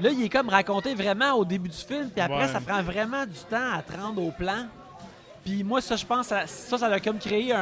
là, 0.00 0.08
il 0.10 0.22
est 0.24 0.28
comme 0.30 0.48
raconté 0.48 0.94
vraiment 0.94 1.32
au 1.34 1.44
début 1.44 1.68
du 1.68 1.76
film, 1.76 2.08
puis 2.08 2.20
après, 2.22 2.46
Ouais. 2.46 2.48
ça 2.48 2.60
prend 2.60 2.80
vraiment 2.82 3.26
du 3.26 3.38
temps 3.50 3.72
à 3.74 3.82
te 3.82 3.94
rendre 4.00 4.22
au 4.22 4.30
plan. 4.30 4.66
Puis 5.44 5.62
moi, 5.62 5.80
ça, 5.82 5.96
je 5.96 6.06
pense, 6.06 6.28
ça, 6.28 6.46
ça, 6.46 6.78
ça 6.78 6.86
a 6.86 6.98
comme 7.00 7.18
créé 7.18 7.52
un, 7.52 7.58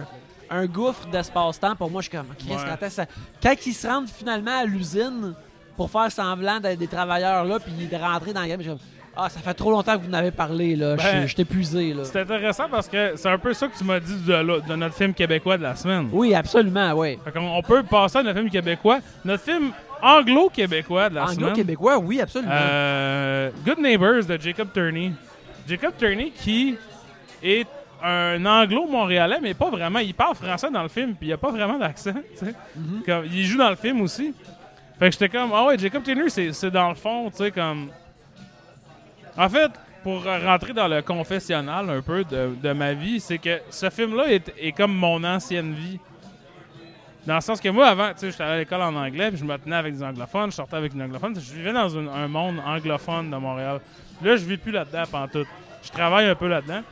un, 0.00 0.04
un 0.50 0.66
gouffre 0.66 1.06
d'espace-temps 1.08 1.74
pour 1.74 1.90
moi. 1.90 2.02
Je 2.02 2.08
suis 2.08 2.16
comme, 2.16 2.32
Chris, 2.38 2.50
Ouais. 2.50 2.56
quand, 2.56 2.86
est-ce 2.86 2.96
que 2.98 3.02
ça- 3.02 3.06
quand 3.42 3.66
ils 3.66 3.74
se 3.74 3.86
rendent 3.88 4.08
finalement 4.08 4.58
à 4.60 4.64
l'usine 4.64 5.34
pour 5.76 5.90
faire 5.90 6.12
semblant 6.12 6.60
d'être 6.60 6.78
des 6.78 6.86
travailleurs 6.88 7.44
là, 7.44 7.58
puis 7.58 7.72
de 7.72 7.96
rentrer 7.96 8.32
dans 8.32 8.42
la 8.42 8.48
game, 8.48 8.60
je 8.60 8.70
suis 8.70 8.78
comme, 8.78 8.86
ah, 9.16 9.28
ça 9.30 9.40
fait 9.40 9.54
trop 9.54 9.70
longtemps 9.70 9.96
que 9.96 10.02
vous 10.02 10.10
n'avez 10.10 10.30
parlé, 10.30 10.76
là. 10.76 10.96
Ben, 10.96 11.22
je 11.22 11.32
suis 11.32 11.40
épuisé, 11.40 11.94
là. 11.94 12.04
C'est 12.04 12.20
intéressant 12.20 12.68
parce 12.70 12.86
que 12.86 13.12
c'est 13.16 13.28
un 13.28 13.38
peu 13.38 13.54
ça 13.54 13.66
que 13.68 13.76
tu 13.76 13.84
m'as 13.84 13.98
dit 13.98 14.14
de, 14.26 14.74
notre 14.76 14.94
film 14.94 15.14
québécois 15.14 15.56
de 15.56 15.62
la 15.62 15.74
semaine. 15.74 16.08
Oui, 16.12 16.34
absolument, 16.34 16.92
oui. 16.92 17.18
Fait 17.24 17.32
qu'on 17.32 17.48
on 17.48 17.62
peut 17.62 17.82
passer 17.82 18.18
à 18.18 18.22
notre 18.22 18.38
film 18.38 18.50
québécois. 18.50 18.98
Notre 19.24 19.42
film 19.42 19.70
anglo-québécois 20.02 21.08
de 21.08 21.14
la 21.14 21.28
semaine. 21.28 21.44
Anglo-québécois, 21.44 21.98
oui, 21.98 22.20
absolument. 22.20 22.52
Euh, 22.52 23.50
Good 23.64 23.78
Neighbors 23.78 24.24
de 24.24 24.38
Jacob 24.38 24.68
Turney. 24.72 25.12
Jacob 25.66 25.94
Turney 25.98 26.30
qui 26.30 26.76
est 27.42 27.66
un 28.02 28.44
anglo-montréalais, 28.44 29.38
mais 29.42 29.54
pas 29.54 29.70
vraiment. 29.70 30.00
Il 30.00 30.12
parle 30.12 30.34
français 30.34 30.70
dans 30.70 30.82
le 30.82 30.88
film, 30.88 31.14
puis 31.14 31.28
il 31.28 31.32
a 31.32 31.38
pas 31.38 31.50
vraiment 31.50 31.78
d'accent. 31.78 32.12
tu 32.12 32.44
sais. 32.44 32.54
Mhm. 32.76 33.02
Comme- 33.06 33.24
il 33.32 33.44
joue 33.46 33.56
dans 33.56 33.70
le 33.70 33.76
film 33.76 34.02
aussi. 34.02 34.34
Fait 34.98 35.06
que 35.06 35.12
j'étais 35.12 35.28
comme, 35.30 35.50
ah 35.54 35.64
ouais, 35.64 35.78
Jacob 35.78 36.02
Turney, 36.02 36.28
c'est 36.28 36.70
dans 36.70 36.90
le 36.90 36.94
fond, 36.94 37.30
tu 37.30 37.38
sais, 37.38 37.50
comme. 37.50 37.88
En 39.36 39.48
fait, 39.48 39.70
pour 40.02 40.24
rentrer 40.24 40.72
dans 40.72 40.88
le 40.88 41.02
confessionnal 41.02 41.90
un 41.90 42.00
peu 42.00 42.24
de, 42.24 42.72
ma 42.72 42.92
vie, 42.92 43.20
c'est 43.20 43.38
que 43.38 43.60
ce 43.70 43.90
film-là 43.90 44.26
est, 44.32 44.72
comme 44.72 44.94
mon 44.94 45.22
ancienne 45.24 45.74
vie. 45.74 45.98
Dans 47.26 47.34
le 47.34 47.40
sens 47.40 47.60
que 47.60 47.68
moi, 47.68 47.88
avant, 47.88 48.12
tu 48.12 48.20
sais, 48.20 48.30
j'étais 48.30 48.44
à 48.44 48.56
l'école 48.56 48.82
en 48.82 48.94
anglais, 48.94 49.30
puis 49.30 49.38
je 49.38 49.44
me 49.44 49.58
tenais 49.58 49.74
avec 49.74 49.94
des 49.94 50.02
anglophones, 50.04 50.52
je 50.52 50.56
sortais 50.56 50.76
avec 50.76 50.94
une 50.94 51.02
anglophone. 51.02 51.34
Je 51.34 51.52
vivais 51.52 51.72
dans 51.72 51.98
un 51.98 52.28
monde 52.28 52.60
anglophone 52.64 53.30
de 53.30 53.36
Montréal. 53.36 53.80
Là, 54.22 54.36
je 54.36 54.44
vis 54.44 54.56
plus 54.56 54.70
là-dedans 54.70 55.02
pantoute. 55.10 55.48
Je 55.82 55.90
travaille 55.90 56.26
un 56.26 56.36
peu 56.36 56.46
là-dedans. 56.46 56.82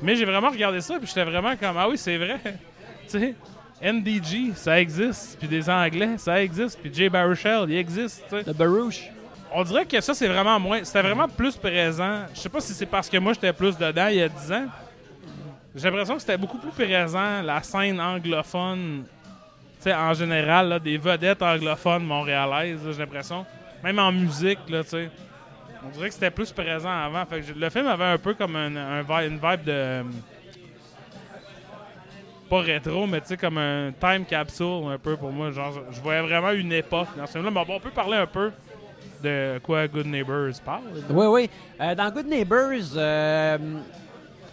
Mais 0.00 0.14
j'ai 0.14 0.24
vraiment 0.24 0.50
regardé 0.50 0.80
ça, 0.80 0.96
puis 0.98 1.08
j'étais 1.08 1.24
vraiment 1.24 1.56
comme, 1.56 1.76
ah 1.76 1.88
oui, 1.88 1.98
c'est 1.98 2.16
vrai. 2.16 2.38
tu 3.08 3.18
sais, 3.18 3.34
NDG, 3.82 4.52
ça 4.54 4.80
existe. 4.80 5.38
Puis 5.38 5.48
des 5.48 5.68
Anglais, 5.68 6.18
ça 6.18 6.40
existe. 6.40 6.78
Puis 6.80 6.94
Jay 6.94 7.08
Baruchel, 7.08 7.66
il 7.68 7.76
existe. 7.76 8.24
tu 8.28 8.36
sais. 8.36 8.44
Le 8.46 8.52
Barouche. 8.52 9.10
On 9.56 9.62
dirait 9.62 9.86
que 9.86 10.00
ça, 10.00 10.14
c'est 10.14 10.26
vraiment 10.28 10.58
moins. 10.58 10.82
C'était 10.82 11.02
vraiment 11.02 11.28
plus 11.28 11.56
présent. 11.56 12.22
Je 12.34 12.40
sais 12.40 12.48
pas 12.48 12.60
si 12.60 12.72
c'est 12.74 12.86
parce 12.86 13.08
que 13.08 13.16
moi, 13.18 13.32
j'étais 13.34 13.52
plus 13.52 13.76
dedans 13.78 14.08
il 14.08 14.16
y 14.16 14.22
a 14.22 14.28
10 14.28 14.52
ans. 14.52 14.66
J'ai 15.76 15.88
l'impression 15.90 16.14
que 16.14 16.20
c'était 16.20 16.36
beaucoup 16.36 16.58
plus 16.58 16.70
présent, 16.70 17.40
la 17.42 17.62
scène 17.62 18.00
anglophone. 18.00 19.04
Tu 19.82 19.92
en 19.92 20.14
général, 20.14 20.68
là, 20.68 20.78
des 20.78 20.96
vedettes 20.96 21.42
anglophones 21.42 22.04
montréalaises, 22.04 22.80
j'ai 22.84 22.98
l'impression. 22.98 23.44
Même 23.82 23.98
en 23.98 24.10
musique, 24.12 24.58
là, 24.68 24.82
tu 24.82 24.90
sais. 24.90 25.10
On 25.84 25.90
dirait 25.90 26.08
que 26.08 26.14
c'était 26.14 26.30
plus 26.30 26.50
présent 26.50 26.90
avant. 26.90 27.24
Fait 27.26 27.40
que 27.42 27.52
le 27.58 27.70
film 27.70 27.86
avait 27.86 28.04
un 28.04 28.18
peu 28.18 28.34
comme 28.34 28.56
un, 28.56 28.74
un 28.74 29.02
vi- 29.02 29.28
une 29.28 29.34
vibe 29.38 29.64
de. 29.64 30.02
Pas 32.48 32.60
rétro, 32.60 33.06
mais 33.06 33.20
tu 33.20 33.28
sais, 33.28 33.36
comme 33.36 33.58
un 33.58 33.92
time 34.00 34.24
capsule 34.24 34.84
un 34.92 34.98
peu 34.98 35.16
pour 35.16 35.30
moi. 35.32 35.50
Genre, 35.50 35.72
je 35.90 36.00
voyais 36.00 36.22
vraiment 36.22 36.50
une 36.52 36.72
époque 36.72 37.08
dans 37.16 37.26
ce 37.26 37.32
film-là. 37.32 37.50
Mais 37.50 37.64
bon, 37.64 37.74
on 37.76 37.80
peut 37.80 37.90
parler 37.90 38.16
un 38.16 38.26
peu 38.26 38.50
de 39.22 39.58
quoi 39.62 39.86
Good 39.88 40.06
Neighbors 40.06 40.52
parle. 40.64 40.82
Oui, 41.10 41.26
oui. 41.26 41.50
Euh, 41.80 41.94
dans 41.94 42.10
Good 42.10 42.26
Neighbors, 42.26 42.70
euh, 42.96 43.58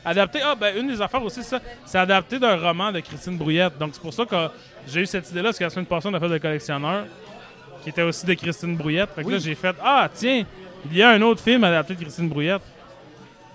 Adapté, 0.04 0.40
ah, 0.44 0.56
ben, 0.56 0.76
une 0.78 0.88
des 0.88 1.00
affaires 1.02 1.24
aussi, 1.24 1.44
ça, 1.44 1.60
c'est 1.86 1.98
adapté 2.00 2.40
d'un 2.40 2.56
roman 2.58 2.92
de 2.92 3.00
Christine 3.02 3.38
Brouillette. 3.38 3.78
Donc, 3.78 3.92
c'est 3.94 4.02
pour 4.02 4.14
ça 4.14 4.26
que 4.26 4.36
j'ai 4.88 5.02
eu 5.02 5.06
cette 5.06 5.30
idée-là, 5.30 5.50
parce 5.50 5.60
que 5.60 5.64
la 5.64 5.70
semaine 5.70 5.86
passée, 5.86 6.08
on 6.10 6.14
a 6.16 6.20
fait 6.20 6.28
le 6.28 6.40
collectionneur, 6.40 7.06
qui 7.84 7.90
était 7.90 8.02
aussi 8.02 8.26
de 8.26 8.34
Christine 8.34 8.76
Brouillette. 8.76 9.12
Fait 9.16 9.22
que 9.22 9.28
Oui. 9.28 9.34
là, 9.34 9.40
j'ai 9.40 9.54
fait, 9.54 9.76
ah, 9.84 10.10
tiens, 10.12 10.44
il 10.90 10.98
y 10.98 11.04
a 11.04 11.10
un 11.12 11.22
autre 11.22 11.42
film 11.42 11.64
adapté 11.64 11.94
de 11.94 12.02
Christine 12.02 12.30
Brouillette. 12.30 12.62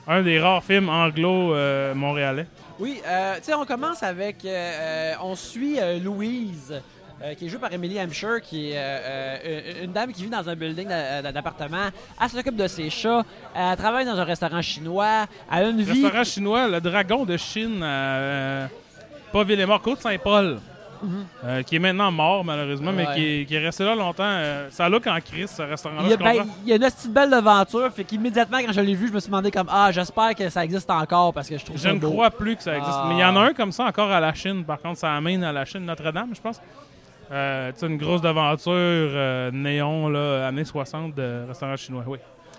un 0.09 0.23
des 0.23 0.39
rares 0.39 0.63
films 0.63 0.89
anglo-montréalais. 0.89 2.47
Oui, 2.79 3.01
euh, 3.05 3.37
tu 3.39 3.43
sais, 3.45 3.55
on 3.55 3.65
commence 3.65 4.05
avec. 4.05 4.47
on 5.21 5.35
suit 5.35 5.79
Louise, 6.01 6.81
euh, 7.23 7.35
qui 7.35 7.47
est 7.47 7.49
jouée 7.49 7.59
par 7.59 7.73
Emily 7.73 7.99
Hampshire, 8.01 8.41
qui 8.43 8.71
est 8.73 8.77
euh, 8.77 9.37
euh, 9.45 9.85
une 9.85 9.93
dame 9.93 10.13
qui 10.13 10.23
vit 10.25 10.31
dans 10.31 10.49
un 10.49 10.55
building 10.55 10.87
d'a- 10.89 11.23
d'a- 11.23 11.33
d'appartement. 11.33 11.89
Elle 12.23 12.29
s'occupe 12.29 12.57
de 12.57 12.67
ses 12.69 12.91
chats. 12.91 13.23
Elle 13.55 13.77
travaille 13.77 14.05
dans 14.05 14.19
un 14.19 14.25
restaurant 14.25 14.61
chinois. 14.63 15.27
Elle 15.51 15.65
a 15.65 15.69
une 15.71 15.83
vie. 15.83 16.03
Restaurant 16.03 16.25
chinois, 16.25 16.69
le 16.69 16.81
dragon 16.81 17.25
de 17.25 17.37
Chine, 17.37 17.81
pas 19.33 19.45
Villemort, 19.45 19.81
Côte-Saint-Paul, 19.83 20.59
euh, 21.45 21.63
qui 21.63 21.77
est 21.77 21.79
maintenant 21.79 22.11
mort 22.11 22.43
malheureusement, 22.45 22.93
mais 22.93 23.07
qui 23.15 23.25
est, 23.43 23.45
qui 23.47 23.55
est 23.55 23.65
resté 23.65 23.85
là 23.85 23.95
longtemps. 23.95 24.23
Euh, 24.25 24.69
ça 24.71 24.89
look 24.89 25.07
en 25.07 25.21
crise, 25.21 25.51
ce 25.51 25.63
restaurant-là, 25.63 26.03
Il 26.05 26.11
y, 26.11 26.13
a, 26.15 26.17
ben, 26.17 26.33
comprends. 26.39 26.55
il 26.65 26.69
y 26.69 26.73
a 26.73 26.77
une 26.77 26.83
petite 26.83 27.13
belle 27.13 27.35
aventure, 27.35 27.93
fait 27.93 28.05
qu'immédiatement 28.05 28.59
quand 28.65 28.73
je 28.73 28.81
l'ai 28.81 28.95
vu, 28.95 29.09
je 29.09 29.13
me 29.13 29.21
suis 29.21 29.29
demandé 29.29 29.51
comme 29.51 29.69
ah 29.71 29.91
j'espère 29.93 30.35
que 30.35 30.49
ça 30.49 30.65
existe 30.65 30.91
encore 30.91 31.35
parce 31.35 31.49
que 31.49 31.59
je 31.59 31.65
trouve 31.65 31.77
Je 31.77 31.83
ça 31.83 31.93
ne 31.93 31.99
beau. 31.99 32.11
crois 32.11 32.31
plus 32.31 32.57
que 32.57 32.63
ça 32.63 32.77
existe. 32.77 32.97
Ah. 32.99 33.07
Mais 33.09 33.17
il 33.17 33.21
y 33.21 33.25
en 33.25 33.37
a 33.37 33.41
un 33.41 33.53
comme 33.53 33.73
ça 33.73 33.85
encore 33.85 34.11
à 34.11 34.21
la 34.21 34.33
Chine. 34.33 34.65
Par 34.65 34.81
contre, 34.81 34.99
ça 34.99 35.13
amène 35.15 35.45
à 35.45 35.53
la 35.53 35.65
Chine 35.65 35.85
Notre-Dame, 35.85 36.31
je 36.35 36.41
pense. 36.41 36.61
Euh, 37.33 37.73
une 37.83 37.97
grosse 37.97 38.25
aventure 38.25 38.73
euh, 38.75 39.51
néon, 39.51 40.09
là, 40.09 40.47
années 40.47 40.65
60 40.65 41.15
de 41.15 41.45
restaurant 41.49 41.77
chinois. 41.77 42.05
Oui. 42.07 42.19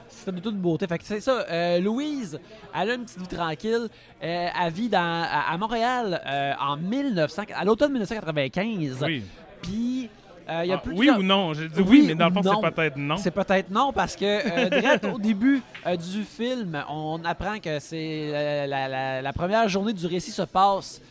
C'est 0.09 0.33
de 0.33 0.39
toute 0.41 0.57
beauté. 0.57 0.87
Fait 0.87 0.97
que 0.97 1.03
c'est 1.05 1.21
ça. 1.21 1.45
euh, 1.49 1.79
Louise, 1.79 2.37
elle 2.75 2.89
a 2.91 2.93
une 2.95 3.03
petite 3.05 3.19
vie 3.21 3.27
tranquille. 3.37 3.87
Euh, 4.23 4.47
elle 4.61 4.73
vit 4.73 4.89
dans, 4.89 4.99
à, 5.23 5.53
à 5.53 5.57
Montréal 5.57 6.21
euh, 6.25 6.53
en 6.59 6.75
1900, 6.75 7.43
à 7.55 7.63
l'automne 7.63 7.91
1995. 7.93 9.03
Oui. 9.05 9.23
Puis 9.61 10.09
euh, 10.49 10.61
il 10.63 10.69
y 10.69 10.71
a 10.73 10.75
Ah, 10.75 10.77
plus 10.79 10.95
oui 10.97 11.09
ou 11.17 11.23
non? 11.23 11.53
J'ai 11.53 11.67
dit 11.69 11.79
oui, 11.79 11.85
Oui 12.01 12.03
mais 12.07 12.15
dans 12.15 12.27
le 12.27 12.33
fond, 12.33 12.41
c'est 12.43 12.71
peut-être 12.71 12.97
non. 12.97 13.17
C'est 13.17 13.31
peut-être 13.31 13.69
non 13.69 13.91
parce 13.93 14.15
que 14.15 14.25
euh, 14.25 14.69
direct 14.69 15.05
au 15.05 15.17
début 15.19 15.61
euh, 15.85 15.95
du 15.95 16.23
film, 16.23 16.81
on 16.89 17.21
apprend 17.25 17.59
que 17.59 17.79
c'est 17.79 18.65
la, 18.67 18.87
la- 18.87 19.21
la 19.21 19.33
première 19.33 19.67
journée 19.69 19.93
du 19.93 20.05
récit 20.07 20.31
se 20.31 20.41
passe 20.43 21.01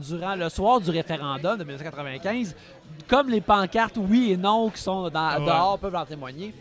durant 0.00 0.36
le 0.36 0.48
soir 0.50 0.80
du 0.80 0.88
référendum 0.90 1.58
de 1.58 1.64
1995. 1.64 2.54
Comme 3.08 3.28
les 3.28 3.40
pancartes 3.40 3.96
oui 3.98 4.32
et 4.32 4.36
non 4.36 4.70
qui 4.70 4.80
sont 4.80 5.08
dans, 5.10 5.38
Ouais. 5.38 5.44
dehors 5.46 5.78
peuvent 5.78 5.94
en 5.94 6.06
témoigner. 6.06 6.54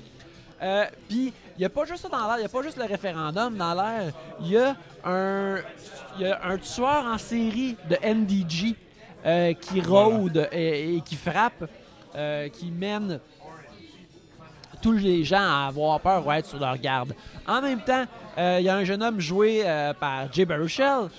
Euh, 0.61 0.85
Puis 1.09 1.33
il 1.57 1.59
n'y 1.59 1.65
a 1.65 1.69
pas 1.69 1.85
juste 1.85 2.01
ça 2.03 2.09
dans 2.09 2.25
l'air, 2.27 2.35
il 2.37 2.39
n'y 2.41 2.45
a 2.45 2.49
pas 2.49 2.61
juste 2.61 2.77
le 2.77 2.85
référendum 2.85 3.55
dans 3.55 3.73
l'air. 3.73 4.11
Il 4.41 4.47
y 4.47 4.57
a 4.57 4.75
un 5.05 5.57
il 6.17 6.21
y 6.21 6.25
a 6.25 6.39
un 6.45 6.57
tueur 6.57 7.05
en 7.05 7.17
série 7.17 7.75
de 7.89 7.97
NDG 8.05 8.75
euh, 9.25 9.53
qui 9.53 9.81
rôde 9.81 10.47
et, 10.51 10.95
et 10.97 11.01
qui 11.01 11.15
frappe, 11.15 11.65
euh, 12.15 12.49
qui 12.49 12.71
mène 12.71 13.19
tous 14.81 14.91
les 14.93 15.23
gens 15.23 15.37
à 15.39 15.67
avoir 15.67 15.99
peur 16.01 16.25
ou 16.27 16.29
à 16.29 16.39
être 16.39 16.45
sur 16.47 16.59
leur 16.59 16.77
garde. 16.77 17.15
En 17.47 17.61
même 17.61 17.79
temps, 17.81 18.03
il 18.37 18.61
y 18.63 18.69
a 18.69 18.75
un 18.75 18.83
jeune 18.83 19.01
homme 19.01 19.19
joué 19.19 19.63
par 19.99 20.31
Jay 20.33 20.43
Baruchel 20.43 21.09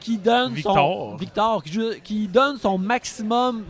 qui 0.00 0.18
donne 0.18 0.54
son 0.58 1.16
Victor. 1.16 1.62
Qui 2.04 2.28
donne 2.28 2.58
son 2.58 2.76
maximum. 2.76 3.64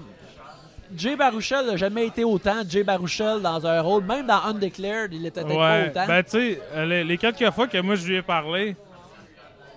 Jay 0.97 1.17
Baruchel 1.17 1.67
n'a 1.67 1.77
jamais 1.77 2.07
été 2.07 2.25
autant 2.25 2.57
Jay 2.69 2.83
Baruchel 2.83 3.41
dans 3.43 3.67
un 3.67 3.81
rôle, 3.81 4.05
même 4.05 4.27
dans 4.27 4.43
Undeclared, 4.45 5.13
il 5.13 5.27
était 5.27 5.43
peut-être 5.43 5.57
Ouais. 5.59 5.91
pas 5.91 6.01
autant. 6.03 6.07
Ben, 6.09 6.23
tu 6.25 6.31
sais, 6.31 6.61
euh, 6.75 6.85
les, 6.87 7.05
les 7.05 7.19
quelques 7.19 7.51
fois 7.53 7.67
que 7.67 7.79
moi 7.81 7.95
je 7.95 8.07
lui 8.07 8.17
ai 8.17 8.23
parlé, 8.23 8.77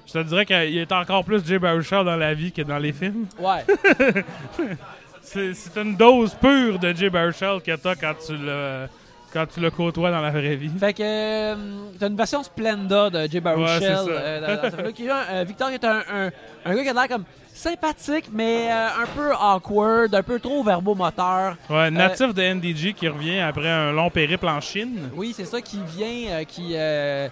je 0.08 0.14
te 0.14 0.24
dirais 0.24 0.46
qu'il 0.46 0.78
est 0.78 0.92
encore 0.92 1.24
plus 1.24 1.46
Jay 1.46 1.60
Baruchel 1.60 2.04
dans 2.06 2.16
la 2.16 2.34
vie 2.34 2.52
que 2.52 2.62
dans 2.64 2.78
les 2.80 2.94
films. 2.94 3.26
ouais. 3.40 3.66
C'est 5.22 5.78
une 5.78 5.96
dose 5.96 6.34
pure 6.36 6.80
de 6.80 6.92
Jay 6.94 7.10
Baruchel 7.10 7.62
que 7.62 7.76
t'as 7.76 7.94
quand 7.96 8.14
tu 8.26 8.36
le 8.36 8.88
quand 9.32 9.46
tu 9.46 9.60
le 9.60 9.70
côtoies 9.70 10.10
dans 10.10 10.22
la 10.22 10.32
vraie 10.32 10.56
vie. 10.56 10.72
Fait 10.80 10.92
que 10.94 11.04
euh, 11.04 11.56
t'as 12.00 12.08
une 12.08 12.16
version 12.16 12.42
Splenda 12.42 13.12
de 13.12 13.28
Jay 13.30 13.40
Baruchel. 13.40 13.82
Ouais, 13.84 13.96
ça. 13.96 14.06
euh, 14.10 14.62
dans- 14.72 14.84
dans 14.84 14.92
qui 14.92 15.08
euh, 15.08 15.44
Victor 15.48 15.70
est 15.70 15.84
un, 15.84 16.00
un, 16.12 16.30
un 16.66 16.76
gars 16.76 16.82
qui 16.82 16.90
a 16.90 16.94
l'air 16.94 17.08
comme 17.08 17.26
sympathique, 17.60 18.26
mais 18.32 18.70
euh, 18.72 18.88
un 19.04 19.06
peu 19.16 19.32
awkward, 19.34 20.16
un 20.16 20.24
peu 20.24 20.40
trop 20.40 20.64
verbomoteur. 20.64 21.58
Ouais, 21.70 21.92
natif 21.92 22.34
de 22.34 22.42
NDG 22.42 22.94
qui 22.94 23.08
revient 23.08 23.40
après 23.40 23.70
un 23.70 23.92
long 23.92 24.10
périple 24.10 24.48
en 24.48 24.62
Chine. 24.62 25.10
Oui, 25.16 25.34
c'est 25.36 25.46
ça 25.46 25.62
qui 25.62 25.80
vient, 25.96 26.32
euh, 26.40 26.44
qui, 26.46 26.72
euh, 26.76 27.28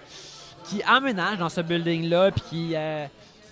qui 0.64 0.82
emménage 0.86 1.38
dans 1.38 1.48
ce 1.48 1.62
building-là, 1.62 2.30
puis 2.32 2.42
qui 2.50 2.72
euh, 2.76 3.06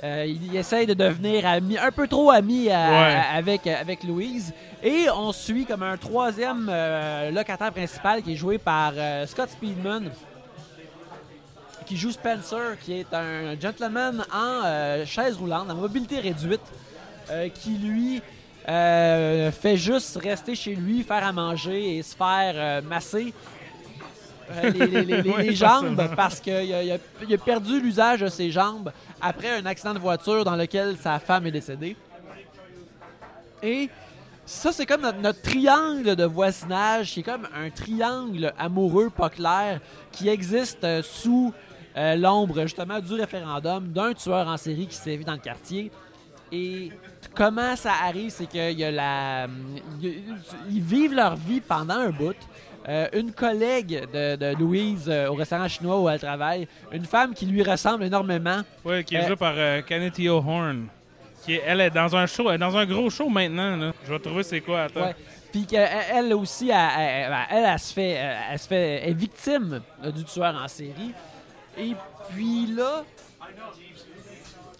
euh, 0.05 0.27
il 0.27 0.55
essaye 0.55 0.87
de 0.87 0.93
devenir 0.93 1.47
ami, 1.47 1.79
un 1.79 1.91
peu 1.91 2.07
trop 2.07 2.31
ami 2.31 2.68
à- 2.70 2.91
Ouais. 2.91 3.14
à- 3.33 3.37
avec, 3.37 3.66
avec 3.66 4.05
Louise. 4.05 4.53
Et 4.83 5.07
on 5.16 5.33
suit 5.33 5.64
comme 5.64 5.83
un 5.83 5.97
troisième 5.97 6.68
euh, 6.70 7.31
locataire 7.31 7.72
principal 7.72 8.22
qui 8.22 8.35
est 8.35 8.37
joué 8.37 8.59
par 8.59 8.93
euh, 8.95 9.27
Scott 9.27 9.49
Speedman, 9.49 10.11
qui 11.87 11.97
joue 11.97 12.11
Spencer, 12.11 12.76
qui 12.80 12.93
est 13.01 13.12
un 13.14 13.59
gentleman 13.59 14.24
en 14.32 14.62
euh, 14.64 15.07
chaise 15.07 15.37
roulante, 15.37 15.70
à 15.70 15.74
mobilité 15.74 16.18
réduite, 16.20 16.61
euh, 17.30 17.49
qui 17.49 17.70
lui 17.78 18.20
euh, 18.68 19.51
fait 19.53 19.76
juste 19.76 20.18
rester 20.22 20.55
chez 20.55 20.74
lui, 20.74 21.03
faire 21.03 21.24
à 21.24 21.32
manger 21.32 21.97
et 21.99 22.03
se 22.03 22.14
faire 22.16 22.82
masser 22.82 23.32
les, 24.62 24.70
les- 24.70 24.87
les- 25.05 25.22
les- 25.22 25.30
Oui, 25.37 25.43
les 25.49 25.55
jambes 25.55 26.09
parce 26.16 26.41
qu'il 26.41 26.53
a, 26.53 26.62
il 26.62 26.93
a- 26.93 26.99
il 27.26 27.34
a 27.34 27.39
perdu 27.39 27.80
l'usage 27.80 28.20
de 28.20 28.28
ses 28.28 28.51
jambes 28.51 28.93
après 29.20 29.51
un 29.59 29.66
accident 29.66 29.95
de 29.95 29.99
voiture 29.99 30.45
dans 30.45 30.55
lequel 30.57 30.97
sa 30.97 31.18
femme 31.18 31.47
est 31.47 31.51
décédée. 31.53 31.97
Et 33.62 33.89
ça, 34.45 34.70
c'est 34.70 34.87
comme 34.87 35.01
notre, 35.01 35.18
notre 35.18 35.43
triangle 35.43 36.14
de 36.14 36.24
voisinage, 36.24 37.12
qui 37.12 37.20
est 37.20 37.22
comme 37.24 37.49
un 37.57 37.70
triangle 37.70 38.53
amoureux 38.59 39.11
pas 39.11 39.30
clair 39.30 39.80
qui 40.12 40.28
existe 40.28 40.87
sous 41.03 41.53
euh, 41.97 42.14
l'ombre 42.16 42.62
justement 42.62 43.01
du 43.01 43.14
référendum 43.14 43.88
d'un 43.88 44.12
tueur 44.14 44.47
en 44.49 44.57
série 44.57 44.86
qui 44.86 44.97
sévit 44.97 45.24
dans 45.24 45.32
le 45.32 45.38
quartier. 45.38 45.90
Et 46.53 46.90
comment 47.34 47.74
ça 47.76 47.92
arrive, 48.05 48.30
c'est 48.30 48.47
qu'il 48.47 48.78
y 48.78 48.84
a 48.84 48.90
la, 48.90 49.47
il- 50.03 50.22
ils 50.70 50.80
vivent 50.82 51.14
leur 51.14 51.36
vie 51.36 51.61
pendant 51.61 51.94
un 51.94 52.11
bout. 52.11 52.36
Euh, 52.88 53.09
une 53.14 53.32
collègue 53.32 54.07
de, 54.14 54.36
de 54.36 54.55
Louise 54.61 55.07
euh, 55.09 55.26
au 55.28 55.34
restaurant 55.34 55.66
chinois 55.66 56.01
où 56.01 56.09
elle 56.09 56.20
travaille, 56.20 56.68
une 56.92 57.05
femme 57.05 57.34
qui 57.34 57.44
lui 57.44 57.64
ressemble 57.64 58.05
énormément, 58.05 58.61
Ouais, 58.84 59.03
qui 59.03 59.16
est 59.16 59.24
Euh, 59.24 59.26
joué 59.26 59.36
par 59.36 59.55
euh, 59.57 59.82
Kennedy 59.82 60.28
O'Horn. 60.28 60.86
Qui 61.44 61.55
est, 61.55 61.62
elle 61.66 61.80
est 61.80 61.90
dans 61.90 62.14
un 62.14 62.26
show, 62.26 62.49
elle 62.49 62.55
est 62.57 62.59
dans 62.59 62.76
un 62.76 62.86
gros 62.86 63.11
show 63.11 63.28
maintenant. 63.28 63.76
Là. 63.76 63.92
Je 64.07 64.12
vais 64.12 64.18
trouver 64.20 64.44
c'est 64.44 64.61
quoi, 64.61 64.82
attends. 64.82 65.01
Ouais. 65.01 65.16
Puis 65.51 65.66
qu'elle 65.66 65.88
elle 66.14 66.32
aussi, 66.34 66.70
elle, 66.70 66.76
elle, 66.97 67.36
elle, 67.51 67.64
elle 67.72 67.78
se 67.80 67.92
fait, 67.92 68.11
elle, 68.53 68.59
se 68.59 68.68
fait, 68.68 69.09
est 69.11 69.14
victime 69.14 69.80
euh, 70.05 70.12
du 70.12 70.22
tueur 70.22 70.55
en 70.55 70.68
série. 70.68 71.12
Et 71.79 71.95
puis 72.35 72.66
là, 72.66 73.05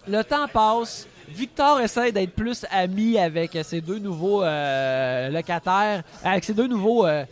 le 0.07 0.23
temps 0.23 0.47
passe. 0.47 1.07
Victor 1.29 1.81
essaie 1.81 2.11
d'être 2.11 2.33
plus 2.33 2.65
ami 2.71 3.17
avec 3.19 3.57
ses 3.63 3.81
deux 3.81 3.99
nouveaux 3.99 4.41
euh, 4.43 5.29
locataires, 5.29 6.03
avec 6.23 6.43
ses 6.45 6.53
deux 6.53 6.67
nouveaux 6.67 7.05
euh, 7.05 7.25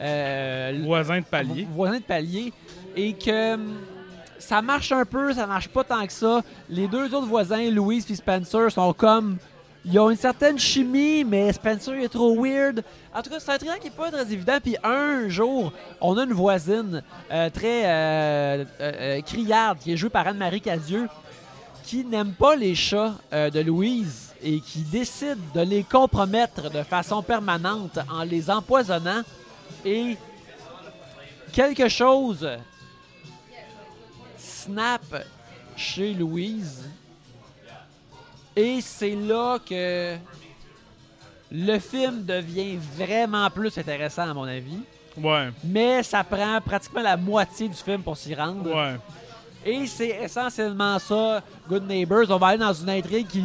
euh, 0.00 0.80
Voisin 0.84 1.20
de 1.20 1.24
palier. 1.24 1.64
vo- 1.64 1.74
voisins 1.74 1.98
de 1.98 2.02
palier. 2.04 2.52
Et 2.96 3.12
que 3.12 3.54
hum, 3.54 3.74
ça 4.38 4.62
marche 4.62 4.90
un 4.92 5.04
peu, 5.04 5.32
ça 5.34 5.46
marche 5.46 5.68
pas 5.68 5.84
tant 5.84 6.04
que 6.06 6.12
ça. 6.12 6.40
Les 6.70 6.88
deux 6.88 7.14
autres 7.14 7.26
voisins, 7.26 7.70
Louise 7.70 8.10
et 8.10 8.14
Spencer, 8.16 8.72
sont 8.72 8.92
comme. 8.94 9.36
Ils 9.84 9.98
ont 9.98 10.10
une 10.10 10.16
certaine 10.16 10.58
chimie, 10.58 11.24
mais 11.24 11.52
Spencer 11.52 11.94
est 11.94 12.08
trop 12.08 12.36
weird. 12.40 12.84
En 13.12 13.20
tout 13.20 13.30
cas, 13.30 13.40
c'est 13.40 13.50
un 13.50 13.58
triangle 13.58 13.80
qui 13.80 13.88
est 13.88 13.90
pas 13.90 14.12
très 14.12 14.32
évident. 14.32 14.58
Puis 14.62 14.76
un 14.84 15.28
jour, 15.28 15.72
on 16.00 16.16
a 16.16 16.22
une 16.22 16.32
voisine 16.32 17.02
euh, 17.32 17.50
très 17.50 17.84
euh, 17.86 17.88
euh, 17.88 18.64
euh, 18.80 19.20
criarde 19.22 19.78
qui 19.80 19.92
est 19.92 19.96
jouée 19.96 20.10
par 20.10 20.26
Anne-Marie 20.28 20.60
Cadieux 20.60 21.08
qui 21.84 22.04
n'aime 22.04 22.32
pas 22.32 22.54
les 22.54 22.76
chats 22.76 23.14
euh, 23.32 23.50
de 23.50 23.58
Louise 23.60 24.32
et 24.40 24.60
qui 24.60 24.80
décide 24.82 25.38
de 25.52 25.62
les 25.62 25.82
compromettre 25.82 26.70
de 26.70 26.82
façon 26.84 27.20
permanente 27.22 27.98
en 28.08 28.22
les 28.22 28.50
empoisonnant. 28.50 29.22
Et 29.84 30.16
quelque 31.52 31.88
chose 31.88 32.48
snap 34.38 35.02
chez 35.76 36.14
Louise. 36.14 36.88
Et 38.56 38.80
c'est 38.80 39.14
là 39.14 39.58
que 39.58 40.16
le 41.50 41.78
film 41.78 42.24
devient 42.24 42.76
vraiment 42.98 43.48
plus 43.50 43.76
intéressant 43.78 44.30
à 44.30 44.34
mon 44.34 44.44
avis. 44.44 44.78
Ouais, 45.16 45.48
Mais 45.64 46.02
ça 46.02 46.24
prend 46.24 46.58
pratiquement 46.64 47.02
la 47.02 47.16
moitié 47.18 47.68
du 47.68 47.74
film 47.74 48.02
pour 48.02 48.16
s'y 48.16 48.34
rendre. 48.34 48.74
ouais. 48.74 48.96
Et 49.64 49.86
c'est 49.86 50.08
essentiellement 50.22 50.98
ça, 50.98 51.40
Good 51.68 51.86
Neighbors. 51.86 52.24
On 52.30 52.36
va 52.36 52.48
aller 52.48 52.58
dans 52.58 52.72
une 52.72 52.90
intrigue 52.90 53.28
qui 53.28 53.44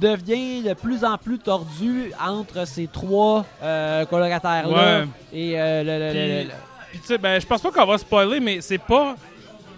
devient 0.00 0.62
de 0.62 0.72
plus 0.74 1.02
en 1.04 1.18
plus 1.18 1.38
tordue 1.38 2.12
entre 2.24 2.64
ces 2.66 2.86
trois 2.86 3.44
euh, 3.62 4.04
colocataires-là. 4.04 5.00
Ouais. 5.00 5.08
Et 5.32 5.60
euh, 5.60 5.82
le- 5.82 5.98
le- 5.98 6.06
le- 6.06 6.12
Puis, 6.12 6.44
le- 6.44 6.50
puis 6.90 6.98
tu 7.00 7.06
sais, 7.06 7.18
ben, 7.18 7.40
je 7.40 7.46
pense 7.46 7.60
pas 7.60 7.72
qu'on 7.72 7.86
va 7.86 7.98
spoiler, 7.98 8.38
mais 8.38 8.60
c'est 8.60 8.78
pas 8.78 9.16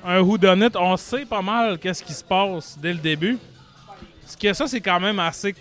un 0.04 0.20
whodunit. 0.20 0.68
On 0.78 0.96
sait 0.98 1.24
pas 1.24 1.40
mal 1.40 1.78
qu'est-ce 1.78 2.02
qui 2.02 2.12
se 2.12 2.24
passe 2.24 2.76
dès 2.78 2.92
le 2.92 2.98
début. 2.98 3.38
Ce 4.30 4.36
que 4.36 4.52
ça, 4.52 4.68
c'est 4.68 4.80
quand 4.80 5.00
même 5.00 5.18
assez 5.18 5.54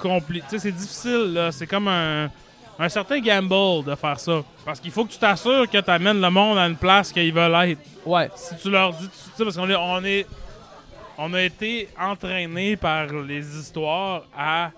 compliqué. 0.00 0.58
C'est 0.58 0.70
difficile, 0.72 1.32
là. 1.32 1.50
C'est 1.50 1.66
comme 1.66 1.88
un, 1.88 2.30
un 2.78 2.88
certain 2.88 3.18
gamble 3.18 3.84
de 3.84 3.94
faire 3.96 4.20
ça. 4.20 4.44
Parce 4.64 4.78
qu'il 4.78 4.92
faut 4.92 5.04
que 5.04 5.12
tu 5.12 5.18
t'assures 5.18 5.68
que 5.68 5.78
tu 5.78 5.90
amènes 5.90 6.20
le 6.20 6.30
monde 6.30 6.56
à 6.56 6.66
une 6.66 6.76
place 6.76 7.12
qu'ils 7.12 7.32
veulent 7.32 7.70
être. 7.70 7.80
Ouais. 8.04 8.30
Si 8.36 8.56
tu 8.56 8.70
leur 8.70 8.92
dis, 8.92 9.08
tu 9.08 9.18
sais, 9.36 9.44
parce 9.44 9.56
qu'on 9.56 9.68
est, 9.68 9.74
on 9.74 10.04
est 10.04 10.26
on 11.18 11.32
a 11.34 11.42
été 11.42 11.88
entraîné 11.98 12.76
par 12.76 13.06
les 13.06 13.58
histoires 13.58 14.24
à 14.36 14.70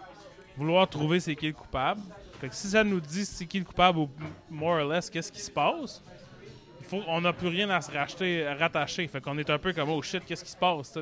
vouloir 0.56 0.88
trouver 0.88 1.20
c'est 1.20 1.34
qui 1.34 1.48
le 1.48 1.52
coupable. 1.52 2.00
Fait 2.40 2.48
que 2.48 2.54
si 2.54 2.68
ça 2.68 2.84
nous 2.84 3.00
dit 3.00 3.24
c'est 3.24 3.44
qui 3.44 3.58
le 3.58 3.64
coupable 3.64 3.98
ou 3.98 4.10
more 4.50 4.80
or 4.80 4.88
less 4.88 5.10
qu'est-ce 5.10 5.32
qui 5.32 5.40
se 5.40 5.50
passe, 5.50 6.02
faut, 6.88 7.02
on 7.06 7.20
n'a 7.20 7.32
plus 7.32 7.48
rien 7.48 7.68
à 7.70 7.80
se 7.80 7.90
racheter, 7.90 8.46
à 8.46 8.54
rattacher. 8.54 9.06
Fait 9.08 9.20
qu'on 9.20 9.36
est 9.36 9.50
un 9.50 9.58
peu 9.58 9.72
comme 9.72 9.90
oh 9.90 10.00
shit, 10.00 10.24
qu'est-ce 10.24 10.44
qui 10.44 10.50
se 10.50 10.56
passe? 10.56 10.96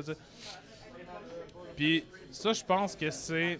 Puis 1.77 2.03
ça, 2.31 2.51
je 2.51 2.63
pense 2.63 2.95
que 2.95 3.09
c'est 3.11 3.59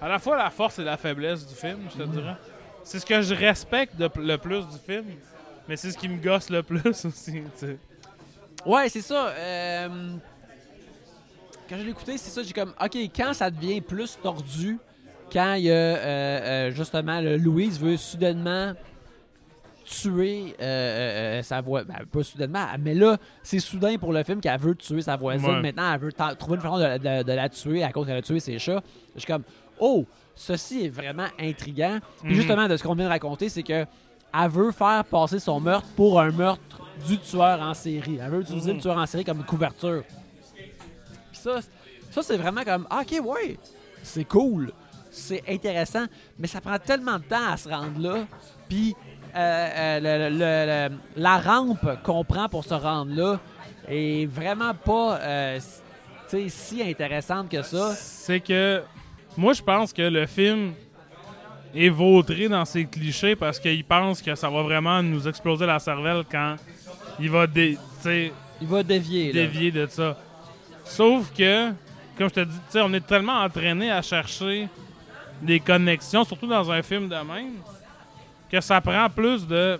à 0.00 0.08
la 0.08 0.18
fois 0.18 0.36
la 0.36 0.50
force 0.50 0.78
et 0.78 0.84
la 0.84 0.98
faiblesse 0.98 1.46
du 1.46 1.54
film, 1.54 1.78
je 1.90 2.02
te 2.02 2.08
dirais. 2.08 2.34
C'est 2.84 2.98
ce 2.98 3.06
que 3.06 3.22
je 3.22 3.32
respecte 3.34 3.96
de- 3.96 4.10
le 4.20 4.36
plus 4.36 4.66
du 4.66 4.76
film, 4.86 5.06
mais 5.66 5.76
c'est 5.76 5.90
ce 5.92 5.96
qui 5.98 6.08
me 6.08 6.20
gosse 6.22 6.50
le 6.50 6.62
plus 6.62 6.82
aussi. 7.06 7.42
Ouais, 8.66 8.88
c'est 8.90 9.00
ça. 9.00 9.28
euh, 9.28 9.88
quand 11.68 11.76
je 11.78 11.82
l'ai 11.82 11.90
écouté, 11.90 12.18
c'est 12.18 12.30
ça. 12.30 12.42
J'ai 12.42 12.52
comme, 12.52 12.74
ok, 12.80 12.96
quand 13.16 13.32
ça 13.32 13.50
devient 13.50 13.80
plus 13.80 14.18
tordu, 14.22 14.78
quand 15.32 15.54
il 15.54 15.64
y 15.64 15.70
a 15.70 15.74
euh, 15.74 15.96
euh, 16.68 16.70
justement 16.72 17.20
le 17.20 17.36
Louise 17.36 17.80
veut 17.80 17.96
soudainement 17.96 18.74
tuer 19.86 20.54
euh, 20.60 20.62
euh, 20.62 21.38
euh, 21.38 21.42
sa 21.42 21.60
voisine. 21.60 21.88
Ben, 21.96 22.04
pas 22.06 22.22
soudainement, 22.24 22.66
mais 22.80 22.94
là, 22.94 23.16
c'est 23.42 23.60
soudain 23.60 23.96
pour 23.98 24.12
le 24.12 24.22
film 24.24 24.40
qu'elle 24.40 24.58
veut 24.60 24.74
tuer 24.74 25.00
sa 25.02 25.16
voisine. 25.16 25.48
Ouais. 25.48 25.60
Maintenant, 25.62 25.92
elle 25.94 26.00
veut 26.00 26.12
trouver 26.12 26.56
une 26.56 26.60
façon 26.62 26.78
de, 26.78 26.98
de- 26.98 27.22
de 27.22 27.32
la 27.32 27.48
tuer 27.48 27.82
à 27.84 27.92
cause 27.92 28.06
qu'elle 28.06 28.16
a 28.16 28.22
tué 28.22 28.40
ses 28.40 28.58
chats. 28.58 28.82
Je 29.14 29.20
suis 29.20 29.26
comme, 29.26 29.44
oh, 29.78 30.04
ceci 30.34 30.86
est 30.86 30.88
vraiment 30.88 31.26
intriguant. 31.38 31.98
Puis 32.22 32.30
Mhm. 32.32 32.36
justement, 32.36 32.68
de 32.68 32.76
ce 32.76 32.82
qu'on 32.82 32.94
vient 32.94 33.04
de 33.06 33.10
raconter, 33.10 33.48
c'est 33.48 33.62
que 33.62 33.86
elle 34.38 34.50
veut 34.50 34.72
faire 34.72 35.04
passer 35.04 35.38
son 35.38 35.60
meurtre 35.60 35.86
pour 35.96 36.20
un 36.20 36.30
meurtre 36.30 36.80
du 37.08 37.16
tueur 37.18 37.60
en 37.62 37.72
série. 37.72 38.18
Elle 38.22 38.30
veut 38.30 38.40
utiliser 38.40 38.70
Mhm. 38.70 38.76
le 38.76 38.82
tueur 38.82 38.98
en 38.98 39.06
série 39.06 39.24
comme 39.24 39.38
une 39.38 39.44
couverture. 39.44 40.02
Puis 41.30 41.40
ça, 41.40 41.60
ça 42.10 42.22
c'est 42.22 42.36
vraiment 42.36 42.62
comme, 42.64 42.86
ah, 42.90 43.02
ok, 43.02 43.24
ouais, 43.24 43.58
c'est 44.02 44.24
cool, 44.24 44.72
c'est 45.10 45.42
intéressant, 45.48 46.06
mais 46.38 46.48
ça 46.48 46.60
prend 46.60 46.78
tellement 46.78 47.18
de 47.18 47.24
temps 47.24 47.48
à 47.50 47.56
se 47.56 47.68
rendre 47.68 47.98
là. 48.00 48.26
Puis 48.68 48.94
euh, 49.34 49.68
euh, 49.98 50.28
le- 50.30 50.38
le- 50.38 50.88
le- 50.90 51.22
la 51.22 51.38
rampe 51.38 52.02
qu'on 52.02 52.24
prend 52.24 52.48
pour 52.48 52.64
se 52.64 52.74
rendre 52.74 53.14
là 53.14 53.38
est 53.88 54.26
vraiment 54.26 54.74
pas 54.74 55.18
euh, 55.20 55.58
si 56.48 56.82
intéressante 56.82 57.48
que 57.48 57.62
ça. 57.62 57.92
C'est 57.94 58.40
que 58.40 58.82
moi, 59.36 59.52
je 59.52 59.62
pense 59.62 59.92
que 59.92 60.02
le 60.02 60.26
film 60.26 60.72
est 61.74 61.88
vautré 61.90 62.48
dans 62.48 62.64
ses 62.64 62.86
clichés 62.86 63.36
parce 63.36 63.58
qu'il 63.60 63.84
pense 63.84 64.22
que 64.22 64.34
ça 64.34 64.48
va 64.48 64.62
vraiment 64.62 65.02
nous 65.02 65.28
exploser 65.28 65.66
la 65.66 65.78
cervelle 65.78 66.22
quand 66.30 66.56
il 67.20 67.30
va 67.30 67.46
dé- 67.46 67.78
Il 68.60 68.66
va 68.68 68.82
dévier. 68.82 69.26
là. 69.32 69.32
dévier 69.42 69.70
de 69.70 69.86
ça. 69.86 70.16
Sauf 70.84 71.30
que, 71.36 71.70
comme 72.16 72.28
je 72.28 72.34
te 72.34 72.40
dis, 72.44 72.58
on 72.76 72.92
est 72.94 73.06
tellement 73.06 73.40
entraîné 73.40 73.90
à 73.90 74.00
chercher 74.00 74.68
des 75.42 75.60
connexions, 75.60 76.24
surtout 76.24 76.46
dans 76.46 76.70
un 76.70 76.80
film 76.82 77.08
de 77.08 77.14
même, 77.16 77.52
que 78.50 78.60
ça 78.60 78.80
prend 78.80 79.08
plus 79.10 79.46
de 79.46 79.78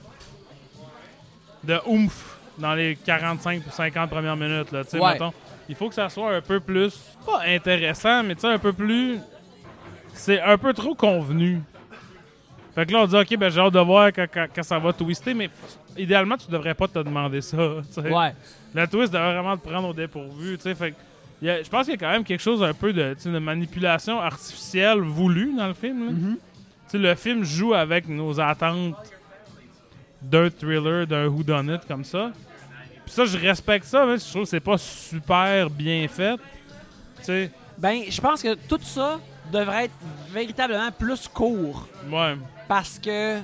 de 1.64 1.78
oomph 1.86 2.36
dans 2.58 2.74
les 2.74 2.96
45 2.96 3.62
ou 3.66 3.70
50 3.70 4.08
premières 4.10 4.36
minutes. 4.36 4.70
Là, 4.72 4.84
tu 4.84 4.90
sais, 4.90 5.00
Ouais. 5.00 5.12
mettons. 5.14 5.32
il 5.68 5.74
faut 5.74 5.88
que 5.88 5.94
ça 5.94 6.08
soit 6.08 6.32
un 6.36 6.40
peu 6.40 6.60
plus, 6.60 6.96
pas 7.24 7.42
intéressant, 7.46 8.22
mais 8.22 8.34
tu 8.36 8.42
sais, 8.42 8.48
un 8.48 8.58
peu 8.58 8.72
plus. 8.72 9.18
C'est 10.14 10.40
un 10.40 10.56
peu 10.56 10.72
trop 10.72 10.94
convenu. 10.94 11.60
Fait 12.74 12.86
que 12.86 12.92
là, 12.92 13.00
on 13.02 13.06
dit, 13.06 13.16
OK, 13.16 13.36
ben 13.36 13.50
j'ai 13.50 13.60
hâte 13.60 13.72
de 13.72 13.80
voir 13.80 14.08
quand, 14.12 14.26
quand- 14.32 14.46
quand 14.54 14.62
ça 14.62 14.78
va 14.78 14.92
twister, 14.92 15.34
mais 15.34 15.50
idéalement, 15.96 16.36
tu 16.36 16.50
devrais 16.50 16.74
pas 16.74 16.86
te 16.88 16.98
demander 16.98 17.40
ça. 17.42 17.56
tu 17.86 17.92
sais. 18.02 18.12
Ouais. 18.12 18.32
Le 18.74 18.86
twist 18.86 19.12
devrait 19.12 19.32
vraiment 19.34 19.56
te 19.56 19.66
prendre 19.68 19.88
au 19.88 19.92
dépourvu, 19.92 20.56
tu 20.56 20.62
sais. 20.62 20.74
Fait 20.74 20.94
je 21.42 21.68
pense 21.68 21.84
qu'il 21.86 21.94
y 21.94 21.96
a 21.96 21.98
quand 21.98 22.10
même 22.12 22.24
quelque 22.24 22.40
chose 22.42 22.62
un 22.62 22.72
peu 22.72 22.92
de, 22.94 23.14
de 23.24 23.38
manipulation 23.38 24.20
artificielle 24.20 25.00
voulue 25.00 25.52
dans 25.56 25.66
le 25.68 25.74
film. 25.74 26.06
là. 26.06 26.12
Mhm. 26.12 26.36
Tu 26.36 26.55
le 26.94 27.14
film 27.14 27.44
joue 27.44 27.74
avec 27.74 28.08
nos 28.08 28.38
attentes 28.40 28.94
d'un 30.22 30.50
thriller, 30.50 31.06
d'un 31.06 31.26
whodunit 31.26 31.78
comme 31.86 32.04
ça. 32.04 32.30
Puis 33.04 33.14
ça, 33.14 33.24
je 33.24 33.38
respecte 33.38 33.84
ça, 33.86 34.04
mais 34.06 34.18
je 34.18 34.24
trouve 34.28 34.42
que 34.42 34.48
c'est 34.48 34.60
pas 34.60 34.78
super 34.78 35.70
bien 35.70 36.06
fait. 36.08 36.36
Tu 37.18 37.24
sais, 37.24 37.50
Ben, 37.78 38.02
je 38.08 38.20
pense 38.20 38.42
que 38.42 38.54
tout 38.54 38.80
ça 38.82 39.20
devrait 39.52 39.84
être 39.84 39.94
véritablement 40.30 40.90
plus 40.90 41.28
court. 41.28 41.86
ouais. 42.10 42.36
Parce 42.66 42.98
que 42.98 43.38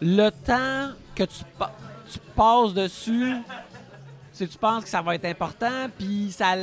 le 0.00 0.30
temps 0.30 0.90
que 1.14 1.24
tu, 1.24 1.44
pa- 1.58 1.72
tu 2.10 2.18
passes 2.34 2.72
dessus, 2.74 3.34
que 4.38 4.44
tu 4.44 4.58
penses 4.58 4.84
que 4.84 4.88
ça 4.90 5.02
va 5.02 5.14
être 5.14 5.26
important, 5.26 5.88
puis 5.98 6.32
ça, 6.32 6.54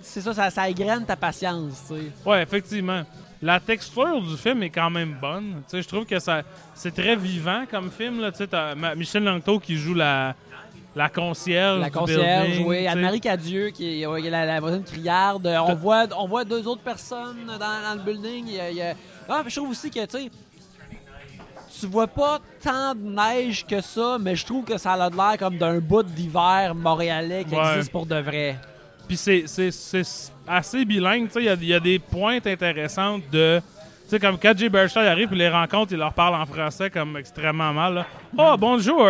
c'est 0.00 0.20
ça, 0.20 0.32
ça, 0.32 0.50
ça 0.50 0.68
égrène 0.68 1.04
ta 1.04 1.16
patience, 1.16 1.82
tu 1.88 1.94
sais. 1.96 2.02
Ouais, 2.24 2.42
effectivement. 2.42 3.02
La 3.42 3.58
texture 3.58 4.22
du 4.22 4.36
film 4.36 4.62
est 4.62 4.70
quand 4.70 4.88
même 4.90 5.16
bonne. 5.20 5.62
Tu 5.68 5.70
sais, 5.76 5.82
je 5.82 5.88
trouve 5.88 6.04
que 6.06 6.18
ça 6.20 6.42
c'est 6.74 6.94
très 6.94 7.16
vivant 7.16 7.64
comme 7.70 7.90
film. 7.90 8.20
Là. 8.20 8.94
Michel 8.94 9.24
Langto 9.24 9.58
qui 9.58 9.76
joue 9.76 9.94
la, 9.94 10.34
la 10.94 11.08
concierge. 11.08 11.80
La 11.80 11.90
concierge, 11.90 12.46
building, 12.50 12.66
oui. 12.66 12.86
Anne-Marie 12.86 13.20
Cadieux, 13.20 13.70
qui 13.70 14.02
est 14.02 14.30
la, 14.30 14.46
la 14.46 14.60
voisine 14.60 14.84
criarde. 14.84 15.46
On 15.46 15.66
T'as- 15.66 15.74
voit, 15.74 16.06
on 16.16 16.28
voit 16.28 16.44
deux 16.44 16.66
autres 16.68 16.82
personnes 16.82 17.44
dans, 17.46 17.58
dans 17.58 17.94
le 17.96 18.00
building. 18.00 18.44
Il 18.46 18.54
y 18.54 18.60
a- 18.60 18.70
il 18.70 18.76
y 18.76 18.82
a- 18.82 18.94
Ah, 19.28 19.42
je 19.46 19.56
trouve 19.56 19.70
aussi 19.70 19.90
que, 19.90 20.04
tu 20.06 20.18
sais, 20.18 20.30
tu 21.80 21.86
vois 21.86 22.06
pas 22.06 22.38
tant 22.62 22.94
de 22.94 23.00
neige 23.10 23.66
que 23.66 23.80
ça, 23.80 24.18
mais 24.20 24.36
je 24.36 24.46
trouve 24.46 24.64
que 24.64 24.78
ça 24.78 24.92
a 24.92 24.96
l'air 25.10 25.36
comme 25.38 25.58
d'un 25.58 25.78
bout 25.80 26.04
d'hiver 26.04 26.74
montréalais 26.76 27.44
qui 27.44 27.56
Ouais. 27.56 27.72
existe 27.74 27.90
pour 27.90 28.06
de 28.06 28.16
vrai. 28.20 28.56
Puis 29.06 29.16
c'est, 29.16 29.44
assez 30.46 30.84
bilingue. 30.84 31.26
tu 31.28 31.34
sais, 31.34 31.40
Il 31.40 31.46
y 31.46 31.48
a, 31.48 31.54
y 31.54 31.74
a 31.74 31.80
des 31.80 31.98
pointes 31.98 32.46
intéressantes 32.46 33.22
de. 33.30 33.60
Tu 34.04 34.08
sais, 34.08 34.18
comme 34.20 34.38
quand 34.38 34.56
Jay 34.56 34.68
Baruchel 34.68 35.06
arrive, 35.06 35.28
puis 35.28 35.38
les 35.38 35.48
rencontre, 35.48 35.92
il 35.92 35.98
leur 35.98 36.12
parle 36.12 36.34
en 36.34 36.44
français 36.46 36.90
comme 36.90 37.16
extrêmement 37.16 37.72
mal. 37.72 37.94
Là. 37.94 38.06
Oh, 38.36 38.56
bonjour! 38.58 39.06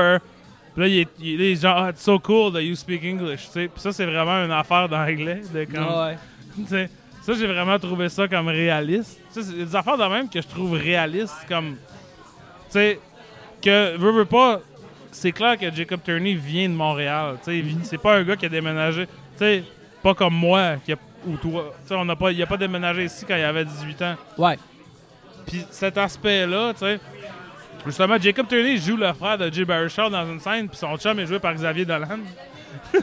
Puis 0.74 0.80
là, 0.82 0.88
il 0.88 0.99
est, 1.01 1.09
il 1.20 1.40
est 1.43 1.61
genre, 1.61 1.76
Ah, 1.76 1.90
it's 1.90 2.03
so 2.03 2.18
cool 2.18 2.53
that 2.53 2.62
you 2.62 2.74
speak 2.74 3.03
English. 3.05 3.47
tu 3.47 3.53
sais. 3.53 3.68
Puis 3.68 3.80
ça, 3.80 3.93
c'est 3.93 4.07
vraiment 4.07 4.45
une 4.45 4.53
affaire 4.53 4.88
d'anglais. 4.88 5.43
De 5.53 5.64
comme, 5.64 5.84
Ouais. 5.84 6.16
Tu 6.57 6.66
sais, 6.66 6.90
ça, 7.22 7.32
j'ai 7.34 7.47
vraiment 7.47 7.78
trouvé 7.78 8.09
ça 8.09 8.28
comme 8.28 8.49
réaliste. 8.49 9.20
Tu 9.32 9.43
sais, 9.43 9.49
c'est 9.51 9.64
des 9.64 9.76
affaires 9.76 9.97
de 9.99 10.05
même 10.05 10.28
que 10.28 10.40
je 10.40 10.47
trouve 10.49 10.72
réalistes. 10.72 11.47
Comme, 11.49 11.76
tu 11.76 12.70
sais, 12.70 13.01
que, 13.62 13.97
veux, 13.97 14.12
veux 14.12 14.24
pas, 14.24 14.61
c'est 15.11 15.32
clair 15.32 15.59
que 15.59 15.70
Jacob 15.72 16.01
Turney 16.03 16.34
vient 16.34 16.68
de 16.68 16.74
Montréal. 16.74 17.36
Tu 17.45 17.62
sais, 17.62 17.64
c'est 17.84 17.99
pas 17.99 18.16
un 18.16 18.22
gars 18.22 18.36
qui 18.36 18.47
a 18.47 18.49
déménagé. 18.49 19.07
Tu 19.07 19.12
sais, 19.36 19.64
pas 20.03 20.15
comme 20.15 20.35
moi, 20.35 20.77
qui 20.85 20.93
a, 20.93 20.97
ou 21.27 21.37
toi. 21.37 21.73
Tu 21.83 21.89
sais, 21.89 21.95
on 21.95 22.05
n'a 22.05 22.17
pas, 22.17 22.33
il 22.33 22.43
a 22.43 22.47
pas 22.47 22.57
déménagé 22.57 23.05
ici 23.05 23.25
quand 23.27 23.37
il 23.37 23.45
avait 23.45 23.65
18 23.65 24.03
ans. 24.03 24.15
Ouais. 24.39 24.59
Puis 25.47 25.65
cet 25.71 25.97
aspect-là, 25.99 26.73
tu 26.73 26.81
sais, 26.81 27.01
justement, 27.87 28.17
Jacob 28.19 28.47
Turney 28.49 28.77
joue 28.77 28.97
le 28.97 29.13
frère 29.13 29.39
de 29.39 29.53
Jay 29.53 29.65
Baruchel 29.65 30.11
dans 30.11 30.27
une 30.27 30.41
scène, 30.41 30.69
puis 30.69 30.77
son 30.77 30.97
chum 30.97 31.19
est 31.21 31.27
joué 31.27 31.39
par 31.39 31.55
Xavier 31.55 31.85
Dolan. 31.85 32.19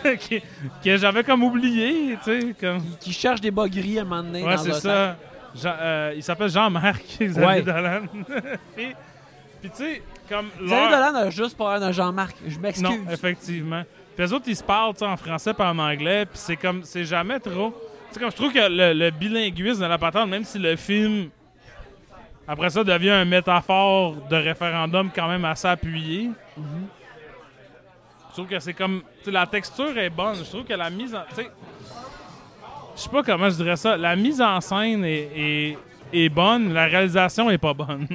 que 0.83 0.97
j'avais 0.97 1.23
comme 1.23 1.43
oublié, 1.43 2.17
tu 2.23 2.41
sais, 2.41 2.55
comme... 2.59 2.81
Qui 2.99 3.13
cherche 3.13 3.39
des 3.41 3.51
bogueries 3.51 3.99
à 3.99 4.01
un 4.01 4.05
moment 4.05 4.23
donné. 4.23 4.43
Ouais, 4.43 4.57
c'est 4.57 4.73
ça. 4.73 5.15
Jean- 5.55 5.75
euh, 5.79 6.13
il 6.15 6.23
s'appelle 6.23 6.49
Jean-Marc 6.49 7.03
Xavier 7.21 7.45
Ouais. 7.45 7.61
Dolan. 7.61 8.01
puis, 8.75 8.87
puis 9.61 9.69
tu 9.71 9.75
sais, 9.77 10.01
comme. 10.27 10.47
Xavier 10.63 10.89
leur- 10.89 11.11
Dolan 11.11 11.15
a 11.27 11.29
juste 11.31 11.57
pas 11.57 11.75
un 11.75 11.87
de 11.87 11.91
Jean-Marc. 11.91 12.35
Je 12.47 12.59
m'excuse. 12.59 12.83
Non, 12.83 12.99
effectivement. 13.11 13.83
Les 14.19 14.33
autres, 14.33 14.49
ils 14.49 14.55
se 14.57 14.63
parlent 14.63 14.93
en 14.99 15.15
français 15.15 15.53
pas 15.53 15.71
en 15.71 15.79
anglais, 15.79 16.25
puis 16.25 16.37
c'est 16.37 16.57
comme. 16.57 16.83
C'est 16.83 17.05
jamais 17.05 17.39
trop. 17.39 17.73
Tu 18.11 18.19
comme 18.19 18.29
je 18.29 18.35
trouve 18.35 18.51
que 18.51 18.59
le, 18.59 19.11
bilinguisme 19.11 19.81
de 19.81 19.85
la 19.87 19.97
patente, 19.97 20.27
même 20.27 20.43
si 20.43 20.59
le 20.59 20.75
film. 20.75 21.29
Après 22.45 22.69
ça, 22.69 22.83
devient 22.83 23.11
un 23.11 23.23
métaphore 23.23 24.15
de 24.29 24.35
référendum 24.35 25.09
quand 25.15 25.29
même 25.29 25.45
assez 25.45 25.69
appuyé. 25.69 26.31
Je 26.57 28.33
trouve 28.33 28.47
que 28.47 28.59
c'est 28.59 28.73
comme. 28.73 29.03
La 29.25 29.47
texture 29.47 29.97
est 29.97 30.09
bonne. 30.09 30.35
Je 30.35 30.49
trouve 30.49 30.65
que 30.65 30.73
la 30.73 30.89
mise 30.89 31.15
en. 31.15 31.23
Je 31.37 33.01
sais 33.01 33.09
pas 33.09 33.23
comment 33.23 33.49
je 33.49 33.55
dirais 33.55 33.77
ça. 33.77 33.95
La 33.95 34.17
mise 34.17 34.41
en 34.41 34.59
scène 34.59 35.05
est, 35.05 35.29
est, 35.33 35.77
est 36.11 36.27
bonne, 36.27 36.73
la 36.73 36.87
réalisation 36.87 37.49
est 37.49 37.57
pas 37.57 37.73
bonne. 37.73 38.05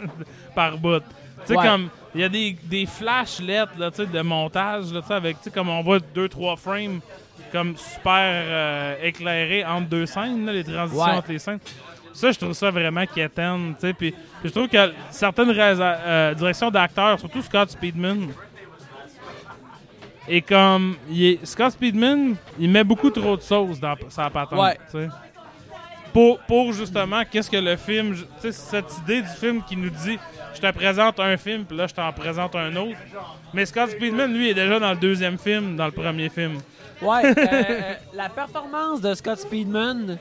Par 0.54 0.78
bout. 0.78 1.02
Tu 1.48 1.54
sais, 1.54 1.58
Ouais. 1.58 1.66
comme. 1.66 1.88
Il 2.14 2.20
y 2.22 2.24
a 2.24 2.28
des, 2.28 2.56
des 2.64 2.86
flashlettes 2.86 3.76
là, 3.78 3.90
tu 3.90 3.98
sais, 3.98 4.06
de 4.06 4.20
montage, 4.22 4.92
là, 4.92 5.02
tu 5.02 5.08
sais, 5.08 5.14
avec, 5.14 5.36
tu 5.38 5.44
sais, 5.44 5.50
comme 5.50 5.68
on 5.68 5.82
voit 5.82 5.98
deux, 6.14 6.28
trois 6.28 6.56
frames 6.56 7.00
comme 7.52 7.76
super 7.76 8.12
euh, 8.14 8.94
éclairés 9.02 9.64
entre 9.64 9.88
deux 9.88 10.06
scènes, 10.06 10.44
là, 10.46 10.52
les 10.52 10.64
transitions 10.64 11.04
Ouais. 11.04 11.10
entre 11.12 11.30
les 11.30 11.38
scènes. 11.38 11.60
Ça, 12.12 12.32
je 12.32 12.38
trouve 12.38 12.52
ça 12.54 12.70
vraiment 12.70 13.04
quétaine, 13.06 13.74
tu 13.74 13.80
sais. 13.86 13.92
Puis, 13.92 14.14
je 14.42 14.48
trouve 14.50 14.68
que 14.68 14.92
certaines 15.10 15.52
euh, 15.56 16.34
directions 16.34 16.70
d'acteurs, 16.70 17.18
surtout 17.20 17.42
Scott 17.42 17.70
Speedman, 17.70 18.28
et 20.26 20.42
comme 20.42 20.96
il 21.10 21.24
est- 21.24 21.46
Scott 21.46 21.72
Speedman, 21.72 22.34
il 22.58 22.70
met 22.70 22.84
beaucoup 22.84 23.10
trop 23.10 23.36
de 23.36 23.42
sauce 23.42 23.78
dans 23.80 23.94
sa 24.10 24.28
patente. 24.30 24.58
Ouais. 24.58 24.74
tu 24.90 24.98
sais. 24.98 25.08
pour, 26.12 26.38
pour 26.40 26.72
justement 26.72 27.22
qu'est-ce 27.30 27.50
que 27.50 27.56
le 27.56 27.76
film, 27.76 28.14
tu 28.14 28.24
sais, 28.40 28.52
cette 28.52 28.98
idée 28.98 29.22
du 29.22 29.28
film 29.28 29.62
qui 29.62 29.76
nous 29.76 29.90
dit 29.90 30.18
je 30.54 30.60
te 30.60 30.70
présente 30.72 31.20
un 31.20 31.36
film, 31.36 31.64
puis 31.64 31.76
là 31.76 31.86
je 31.86 31.94
t'en 31.94 32.12
présente 32.12 32.54
un 32.54 32.74
autre. 32.76 32.98
Mais 33.52 33.66
Scott 33.66 33.90
Speedman, 33.90 34.32
lui, 34.32 34.50
est 34.50 34.54
déjà 34.54 34.78
dans 34.78 34.90
le 34.90 34.96
deuxième 34.96 35.38
film, 35.38 35.76
dans 35.76 35.86
le 35.86 35.92
premier 35.92 36.28
film. 36.28 36.58
Ouais, 37.00 37.24
euh, 37.26 37.34
euh, 37.38 37.94
la 38.14 38.28
performance 38.28 39.00
de 39.00 39.14
Scott 39.14 39.38
Speedman. 39.38 40.18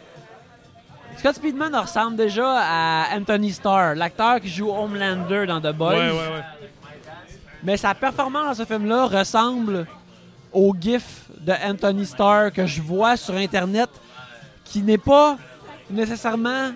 Scott 1.18 1.36
Speedman 1.36 1.76
ressemble 1.76 2.16
déjà 2.16 2.48
à 2.48 3.16
Anthony 3.16 3.52
Starr, 3.52 3.96
l'acteur 3.96 4.40
qui 4.40 4.50
joue 4.50 4.70
Homelander 4.70 5.46
dans 5.48 5.60
The 5.60 5.74
Boys. 5.74 5.94
Ouais, 5.94 6.12
ouais, 6.12 6.12
ouais. 6.12 6.44
Mais 7.64 7.78
sa 7.78 7.96
performance 7.96 8.58
dans 8.58 8.64
ce 8.64 8.68
film-là 8.68 9.06
ressemble 9.08 9.88
au 10.54 10.76
gif 10.80 11.24
de 11.40 11.54
Anthony 11.66 12.06
Starr 12.06 12.52
que 12.52 12.66
je 12.66 12.82
vois 12.82 13.18
sur 13.18 13.34
Internet, 13.36 13.90
qui 14.64 14.82
n'est 14.82 14.98
pas 14.98 15.38
nécessairement 15.90 16.72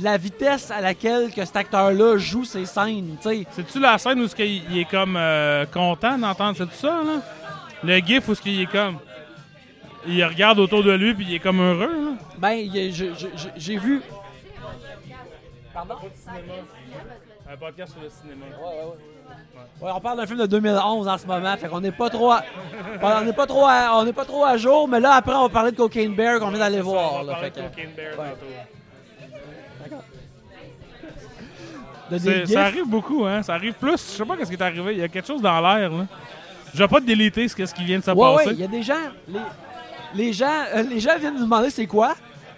la 0.00 0.16
vitesse 0.16 0.70
à 0.70 0.80
laquelle 0.80 1.30
que 1.32 1.44
cet 1.44 1.56
acteur-là 1.56 2.16
joue 2.18 2.44
ses 2.44 2.64
scènes. 2.66 3.16
tu 3.20 3.28
sais. 3.28 3.46
C'est-tu 3.50 3.78
la 3.80 3.98
scène 3.98 4.20
où 4.20 4.28
ce 4.28 4.34
qu'il- 4.34 4.62
il 4.70 4.78
est 4.78 4.90
comme 4.90 5.16
euh, 5.16 5.66
content 5.66 6.16
d'entendre 6.18 6.56
c'est 6.56 6.66
tout 6.66 6.72
ça, 6.74 7.02
là? 7.04 7.20
Le 7.84 7.98
gif 7.98 8.28
où 8.28 8.34
ce 8.34 8.40
qu'il 8.40 8.60
est 8.60 8.66
comme. 8.70 8.98
Il 10.06 10.24
regarde 10.24 10.58
autour 10.58 10.82
de 10.82 10.92
lui 10.92 11.14
puis 11.14 11.26
il 11.28 11.34
est 11.34 11.38
comme 11.40 11.60
heureux, 11.60 11.86
là? 12.04 12.12
Ben, 12.38 12.52
il 12.52 12.92
j'ai 13.56 13.76
vu. 13.76 14.02
Pardon? 15.74 15.94
Un 17.50 17.56
podcast 17.56 17.92
sur 17.92 18.02
le 18.02 18.08
cinéma. 18.08 18.46
Ouais, 19.80 19.90
on 19.94 20.00
parle 20.00 20.18
d'un 20.18 20.26
film 20.26 20.38
de 20.38 20.46
2011 20.46 21.08
en 21.08 21.18
ce 21.18 21.26
moment, 21.26 21.56
fait 21.56 21.68
qu'on 21.68 21.80
n'est 21.80 21.92
pas 21.92 22.08
trop, 22.08 22.30
à, 22.32 22.42
on 23.02 23.22
n'est 23.24 23.32
pas 23.32 23.46
trop, 23.46 23.66
à, 23.66 23.90
on 23.96 24.04
n'est 24.04 24.12
pas 24.12 24.24
trop 24.24 24.44
à 24.44 24.56
jour, 24.56 24.86
mais 24.88 25.00
là 25.00 25.14
après 25.14 25.34
on 25.34 25.42
va 25.42 25.48
parler 25.48 25.72
de 25.72 25.76
Cocaine 25.76 26.14
Bear 26.14 26.38
qu'on 26.40 26.50
vient 26.50 26.58
d'aller 26.58 26.80
On 26.80 26.84
voir. 26.84 27.12
va 27.18 27.22
là, 27.24 27.32
parler 27.34 27.50
fait 27.50 27.60
de 27.60 27.66
que- 27.66 27.70
Cocaine 27.70 27.90
Bear 27.96 28.18
ouais. 28.18 28.34
De 32.18 32.44
des. 32.44 32.46
Ça 32.46 32.64
arrive 32.64 32.86
beaucoup, 32.86 33.24
hein. 33.24 33.42
Ça 33.42 33.54
arrive 33.54 33.74
plus. 33.74 33.92
Je 33.92 34.16
sais 34.16 34.24
pas 34.24 34.36
qu'est-ce 34.36 34.50
qui 34.50 34.56
est 34.56 34.62
arrivé. 34.62 34.92
Il 34.94 34.98
y 35.00 35.02
a 35.02 35.08
quelque 35.08 35.26
chose 35.26 35.42
dans 35.42 35.60
l'air, 35.60 35.90
là. 35.90 36.06
Je 36.74 36.78
vais 36.78 36.88
pas 36.88 37.00
te 37.00 37.06
déliter 37.06 37.46
ce 37.48 37.54
qu'est-ce 37.56 37.74
qui 37.74 37.84
vient 37.84 37.98
de 37.98 38.04
se 38.04 38.10
Ouais, 38.10 38.28
ouais, 38.28 38.36
passer. 38.44 38.50
il 38.54 38.60
y 38.60 38.64
a 38.64 38.66
des 38.68 38.82
gens, 38.82 38.94
les, 39.28 39.40
les 40.14 40.32
gens, 40.32 40.46
euh, 40.74 40.82
les 40.82 41.00
gens 41.00 41.18
viennent 41.18 41.34
nous 41.34 41.44
demander 41.44 41.68
c'est 41.70 41.86
quoi. 41.86 42.14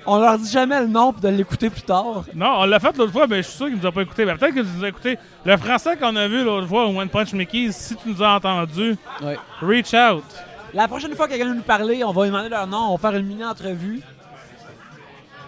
On 0.07 0.19
leur 0.21 0.39
dit 0.39 0.51
jamais 0.51 0.79
le 0.81 0.87
nom 0.87 1.13
pour 1.13 1.23
de 1.23 1.29
l'écouter 1.31 1.71
plus 1.71 1.81
tard. 1.83 2.25
Non, 2.35 2.59
on 2.59 2.65
l'a 2.67 2.79
fait 2.79 2.95
l'autre 2.97 3.11
fois, 3.11 3.27
mais 3.27 3.39
je 3.39 3.49
suis 3.49 3.57
sûr 3.57 3.67
qu'il 3.67 3.77
nous 3.79 3.87
a 3.87 3.91
pas 3.91 4.03
écouté. 4.03 4.25
Ben, 4.27 4.37
Peut-être 4.37 4.55
que 4.55 4.61
tu 4.61 4.67
nous 4.77 4.85
as 4.85 4.89
écouté. 4.89 5.19
Le 5.47 5.57
français 5.57 5.97
qu'on 5.97 6.15
a 6.15 6.29
vu 6.29 6.45
l'autre 6.45 6.69
fois 6.69 6.87
au 6.87 6.97
One 6.97 7.09
Punch 7.09 7.33
Mickey, 7.33 7.69
si 7.73 7.97
tu 7.97 8.11
nous 8.11 8.23
as 8.23 8.35
entendu, 8.37 8.97
Ouais. 9.23 9.37
reach 9.63 9.95
out. 9.95 10.23
La 10.75 10.87
prochaine 10.89 11.15
fois 11.15 11.27
que 11.27 11.33
quelqu'un 11.33 11.55
nous 11.55 11.63
parler, 11.63 12.05
on 12.05 12.13
va 12.13 12.23
lui 12.25 12.31
demander 12.31 12.51
leur 12.51 12.67
nom, 12.67 12.89
on 12.91 12.97
va 12.97 13.11
faire 13.11 13.19
une 13.19 13.27
mini 13.27 13.45
entrevue. 13.45 14.01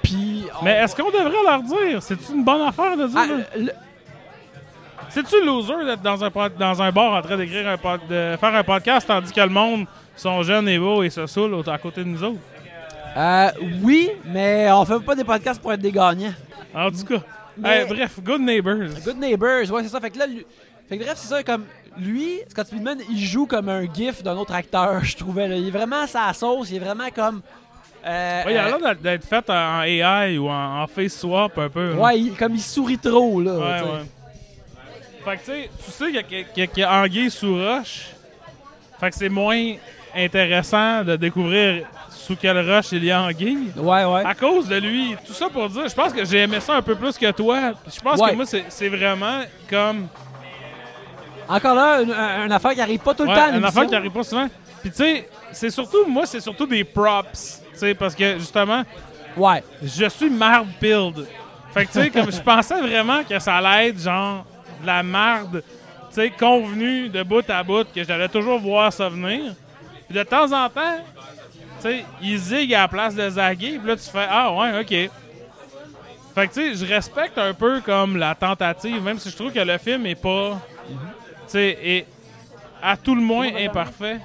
Puis. 0.02 0.44
on 0.60 0.64
Mais 0.64 0.72
est-ce 0.72 0.94
qu'on 0.96 1.10
devrait 1.10 1.42
leur 1.44 1.62
dire? 1.62 2.02
C'est 2.02 2.18
une 2.30 2.44
bonne 2.44 2.62
affaire 2.62 2.96
de 2.96 3.06
dire? 3.06 3.18
Ah, 3.20 3.56
le- 3.58 3.70
C'est-tu 5.08 5.44
loser 5.44 5.84
d'être 5.84 6.02
dans 6.02 6.22
un, 6.24 6.30
dans 6.58 6.82
un 6.82 6.92
bar 6.92 7.12
en 7.14 7.22
train 7.22 7.36
d'écrire 7.36 7.68
un 7.68 7.76
pod- 7.76 8.00
de 8.08 8.36
faire 8.38 8.54
un 8.54 8.62
podcast 8.64 9.06
tandis 9.06 9.32
que 9.32 9.40
le 9.40 9.48
monde 9.48 9.86
sont 10.16 10.42
jeunes 10.42 10.68
et 10.68 10.78
beaux 10.78 11.02
et 11.02 11.10
se 11.10 11.26
saoulent 11.26 11.62
à 11.66 11.78
côté 11.78 12.02
de 12.04 12.08
nous 12.08 12.22
autres? 12.22 12.38
Euh, 13.16 13.48
oui, 13.82 14.10
mais 14.26 14.70
on 14.70 14.84
fait 14.84 15.00
pas 15.00 15.14
des 15.14 15.24
podcasts 15.24 15.60
pour 15.62 15.72
être 15.72 15.80
des 15.80 15.92
gagnants. 15.92 16.34
En 16.74 16.90
tout 16.90 17.04
cas. 17.04 17.20
Mais- 17.56 17.78
Hey, 17.82 17.86
bref, 17.88 18.20
good 18.22 18.40
neighbors. 18.42 18.90
Good 19.02 19.16
Neighbors, 19.18 19.70
ouais, 19.70 19.82
c'est 19.82 19.88
ça. 19.88 20.00
Fait 20.00 20.10
que 20.10 20.18
là, 20.18 20.26
lui- 20.26 20.44
fait 20.88 20.98
que 20.98 21.04
bref, 21.04 21.14
c'est 21.16 21.28
ça, 21.28 21.42
comme 21.42 21.64
lui, 21.98 22.40
Scott 22.50 22.66
Speedman, 22.66 22.98
il 23.10 23.18
joue 23.18 23.46
comme 23.46 23.70
un 23.70 23.90
gif 23.90 24.22
d'un 24.22 24.36
autre 24.36 24.54
acteur, 24.54 25.00
je 25.02 25.16
trouvais. 25.16 25.48
là. 25.48 25.56
Il 25.56 25.68
est 25.68 25.70
vraiment 25.70 26.02
à 26.02 26.06
sa 26.06 26.30
sauce, 26.34 26.68
il 26.70 26.76
est 26.76 26.80
vraiment 26.80 27.08
comme. 27.14 27.40
euh, 28.06 28.44
Ouais, 28.44 28.52
il 28.52 28.58
a 28.58 28.66
euh, 28.66 28.78
l'air 28.78 28.96
d'être- 28.96 29.24
fait 29.24 29.48
en 29.48 29.80
AI 29.82 30.36
ou 30.36 30.50
en, 30.50 30.82
en 30.82 30.86
face 30.86 31.18
swap 31.18 31.56
un 31.56 31.70
peu. 31.70 31.94
ouais, 31.94 32.18
il- 32.20 32.36
comme 32.36 32.54
il 32.54 32.60
sourit 32.60 32.98
trop, 32.98 33.40
là. 33.40 33.52
Ouais, 33.54 33.58
ouais. 33.80 34.06
Fait 35.26 35.36
que 35.38 35.44
tu 35.44 35.44
sais, 35.46 35.70
tu 35.84 35.90
sais 35.90 36.22
qu'il 36.22 36.46
y 36.56 36.62
a- 36.62 36.64
y 36.64 36.80
y 36.80 36.84
anguille 36.84 37.30
sous 37.32 37.56
roche. 37.56 38.06
Fait 39.00 39.10
que 39.10 39.16
c'est 39.16 39.28
moins 39.28 39.74
intéressant 40.16 41.02
de 41.02 41.16
découvrir 41.16 41.84
sous 42.10 42.36
quelle 42.36 42.58
roche 42.58 42.92
il 42.92 43.04
y 43.04 43.10
a 43.10 43.20
anguille. 43.22 43.72
Ouais, 43.76 44.04
ouais. 44.04 44.22
À 44.24 44.34
cause 44.34 44.68
de 44.68 44.76
lui, 44.76 45.16
tout 45.26 45.32
ça 45.32 45.48
pour 45.48 45.68
dire, 45.68 45.88
je 45.88 45.94
pense 45.94 46.12
que 46.12 46.24
j'ai 46.24 46.38
aimé 46.38 46.60
ça 46.60 46.76
un 46.76 46.82
peu 46.82 46.94
plus 46.94 47.18
que 47.18 47.30
toi. 47.32 47.72
Je 47.92 48.00
pense 48.00 48.20
Ouais. 48.20 48.30
que 48.30 48.36
moi, 48.36 48.44
c'est 48.46 48.88
vraiment 48.88 49.40
comme 49.68 50.06
Encore 51.48 51.74
là, 51.74 52.02
une, 52.02 52.12
un- 52.12 52.46
une 52.46 52.52
affaire 52.52 52.72
qui 52.74 52.80
arrive 52.80 53.00
pas 53.00 53.14
tout 53.14 53.22
le 53.24 53.28
ouais, 53.30 53.34
temps. 53.34 53.54
une 53.56 53.64
affaire 53.64 53.86
qui 53.86 53.94
arrive 53.94 54.10
pas 54.12 54.22
souvent. 54.24 54.48
Puis 54.80 54.90
tu 54.90 54.96
sais, 54.96 55.28
c'est 55.52 55.70
surtout, 55.70 56.04
moi, 56.06 56.24
c'est 56.26 56.40
surtout 56.40 56.66
des 56.66 56.82
props. 56.84 57.62
Tu 57.72 57.78
sais, 57.78 57.94
parce 57.94 58.14
que 58.14 58.38
justement, 58.38 58.82
Ouais. 59.36 59.62
je 59.82 60.08
suis 60.08 60.30
marde 60.30 60.68
pilled. 60.80 61.26
Fait 61.74 61.84
que 61.86 61.92
tu 61.92 62.00
sais, 62.00 62.10
comme 62.10 62.30
je 62.32 62.40
pensais 62.40 62.80
vraiment 62.80 63.22
que 63.22 63.38
ça 63.38 63.56
allait 63.56 63.88
être 63.90 64.00
genre 64.00 64.44
de 64.82 64.86
la 64.86 65.02
marde, 65.02 65.62
tu 66.10 66.14
sais, 66.14 66.30
convenue 66.30 67.08
de 67.08 67.22
bout 67.22 67.48
à 67.50 67.62
bout, 67.62 67.86
que 67.92 68.04
j'allais 68.04 68.28
toujours 68.28 68.58
voir 68.58 68.92
ça 68.92 69.08
venir. 69.08 69.54
Puis 70.08 70.16
de 70.16 70.22
temps 70.22 70.52
en 70.52 70.68
temps, 70.68 70.98
tu 71.80 71.82
sais, 71.82 72.04
ils 72.22 72.38
ziguent 72.38 72.74
à 72.74 72.82
la 72.82 72.88
place 72.88 73.14
de 73.14 73.28
zaguer, 73.28 73.78
puis 73.78 73.88
là 73.88 73.96
tu 73.96 74.08
fais 74.10 74.26
Ah 74.28 74.52
ouais, 74.52 74.80
ok. 74.80 75.10
Fait 76.34 76.48
que 76.48 76.52
tu 76.54 76.74
sais, 76.76 76.86
je 76.86 76.92
respecte 76.92 77.38
un 77.38 77.54
peu 77.54 77.80
comme 77.80 78.16
la 78.16 78.34
tentative, 78.34 79.02
même 79.02 79.18
si 79.18 79.30
je 79.30 79.36
trouve 79.36 79.52
que 79.52 79.58
le 79.60 79.78
film 79.78 80.04
est 80.06 80.14
pas, 80.14 80.60
tu 80.88 80.94
sais, 81.48 81.78
est 81.82 82.06
à 82.82 82.96
tout 82.96 83.14
le 83.14 83.22
moins 83.22 83.48
imparfait. 83.56 84.18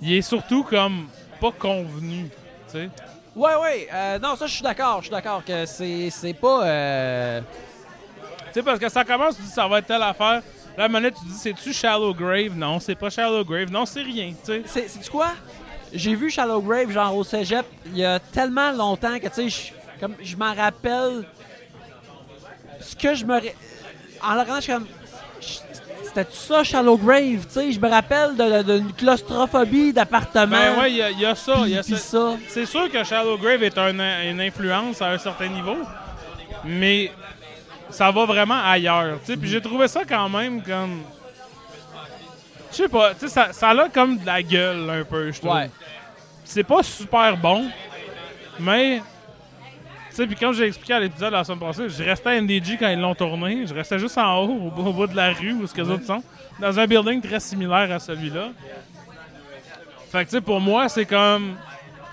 Il 0.00 0.12
est 0.14 0.22
surtout 0.22 0.62
comme 0.64 1.08
pas 1.40 1.50
convenu, 1.52 2.24
tu 2.66 2.72
sais. 2.72 2.88
Ouais, 3.34 3.54
ouais. 3.54 3.88
euh, 3.92 4.18
non, 4.18 4.34
ça, 4.36 4.46
je 4.46 4.54
suis 4.54 4.62
d'accord. 4.62 4.98
Je 4.98 5.04
suis 5.06 5.10
d'accord 5.12 5.42
que 5.44 5.66
c'est 5.66 6.36
pas. 6.40 6.66
euh, 6.66 7.40
Tu 8.48 8.54
sais, 8.54 8.62
parce 8.62 8.78
que 8.78 8.88
ça 8.88 9.04
commence, 9.04 9.36
tu 9.36 9.42
dis 9.42 9.48
ça 9.50 9.66
va 9.68 9.78
être 9.78 9.86
telle 9.86 10.02
affaire. 10.02 10.42
Moment 10.76 10.88
donné, 11.00 11.10
tu 11.10 11.24
dis 11.26 11.34
c'est-tu 11.36 11.72
Shallow 11.72 12.14
Grave? 12.14 12.54
Non, 12.56 12.78
c'est 12.78 12.94
pas 12.94 13.10
Shallow 13.10 13.44
Grave. 13.44 13.70
Non, 13.70 13.84
c'est 13.84 14.02
rien, 14.02 14.32
tu 14.44 14.62
sais. 14.64 14.86
C'est 14.88 15.08
quoi? 15.10 15.28
J'ai 15.92 16.14
vu 16.14 16.30
Shallow 16.30 16.60
Grave 16.60 16.90
genre 16.90 17.16
au 17.16 17.24
cégep 17.24 17.64
il 17.86 17.98
y 17.98 18.04
a 18.04 18.18
tellement 18.20 18.70
longtemps 18.72 19.18
que 19.18 19.26
tu 19.28 19.34
sais, 19.34 19.48
je- 19.48 19.72
comme 20.00 20.14
je 20.22 20.36
m'en 20.36 20.54
rappelle 20.54 21.24
ce 22.80 22.94
que 22.94 23.14
je 23.14 23.24
me 23.24 23.34
en 24.22 24.34
le 24.34 24.40
regardant, 24.40 24.56
je 24.56 24.60
suis 24.62 24.72
comme 24.72 24.86
c'était 26.04 26.26
ça 26.30 26.62
Shallow 26.64 26.96
Grave, 26.96 27.46
tu 27.46 27.50
sais, 27.50 27.72
je 27.72 27.80
me 27.80 27.88
rappelle 27.88 28.36
de- 28.36 28.62
de- 28.62 28.78
d'une 28.78 28.92
claustrophobie 28.92 29.92
d'appartement. 29.92 30.56
Ben 30.56 30.78
ouais, 30.80 30.92
il 30.92 30.96
y, 31.18 31.20
y 31.22 31.26
a 31.26 31.34
ça. 31.34 31.54
il 31.64 31.70
y 31.70 31.78
a 31.78 31.82
ça. 31.82 32.36
C'est 32.48 32.66
sûr 32.66 32.90
que 32.90 33.02
Shallow 33.04 33.36
Grave 33.38 33.62
est 33.62 33.76
un- 33.78 34.22
une 34.30 34.40
influence 34.40 35.00
à 35.02 35.10
un 35.10 35.18
certain 35.18 35.48
niveau, 35.48 35.76
mais 36.64 37.10
ça 37.90 38.10
va 38.10 38.24
vraiment 38.24 38.60
ailleurs. 38.64 39.18
tu 39.20 39.26
sais. 39.32 39.36
Puis 39.36 39.48
j'ai 39.48 39.60
trouvé 39.60 39.88
ça 39.88 40.02
quand 40.08 40.28
même 40.28 40.62
comme. 40.62 41.02
Je 42.70 42.76
sais 42.76 42.88
pas, 42.88 43.14
tu 43.14 43.20
sais, 43.20 43.28
ça, 43.28 43.52
ça 43.52 43.70
a 43.70 43.88
comme 43.88 44.18
de 44.18 44.26
la 44.26 44.42
gueule 44.42 44.88
un 44.90 45.04
peu, 45.04 45.32
je 45.32 45.38
trouve. 45.40 45.54
Ouais. 45.54 45.70
C'est 46.44 46.64
pas 46.64 46.82
super 46.82 47.36
bon, 47.36 47.66
mais. 48.60 49.00
Tu 50.10 50.16
sais, 50.16 50.26
puis 50.26 50.36
comme 50.36 50.52
j'ai 50.52 50.66
expliqué 50.66 50.94
à 50.94 51.00
l'épisode 51.00 51.32
la 51.32 51.44
semaine 51.44 51.60
passée, 51.60 51.88
je 51.88 52.02
restais 52.02 52.30
à 52.30 52.40
NDG 52.40 52.76
quand 52.78 52.88
ils 52.88 52.98
l'ont 53.00 53.14
tourné. 53.14 53.66
Je 53.66 53.72
restais 53.74 53.98
juste 53.98 54.18
en 54.18 54.38
haut, 54.42 54.48
au, 54.66 54.70
bout- 54.70 54.88
au 54.88 54.92
bout 54.92 55.06
de 55.06 55.14
la 55.16 55.32
rue 55.32 55.52
où 55.52 55.66
ce 55.66 55.72
que 55.72 55.80
les 55.82 55.90
autres 55.90 56.04
sont, 56.06 56.22
dans 56.58 56.78
un 56.78 56.86
building 56.86 57.20
très 57.22 57.38
similaire 57.40 57.90
à 57.92 57.98
celui-là. 57.98 58.48
Fait 60.10 60.24
que 60.24 60.30
tu 60.30 60.36
sais, 60.36 60.40
pour 60.40 60.60
moi, 60.60 60.88
c'est 60.88 61.04
comme. 61.06 61.56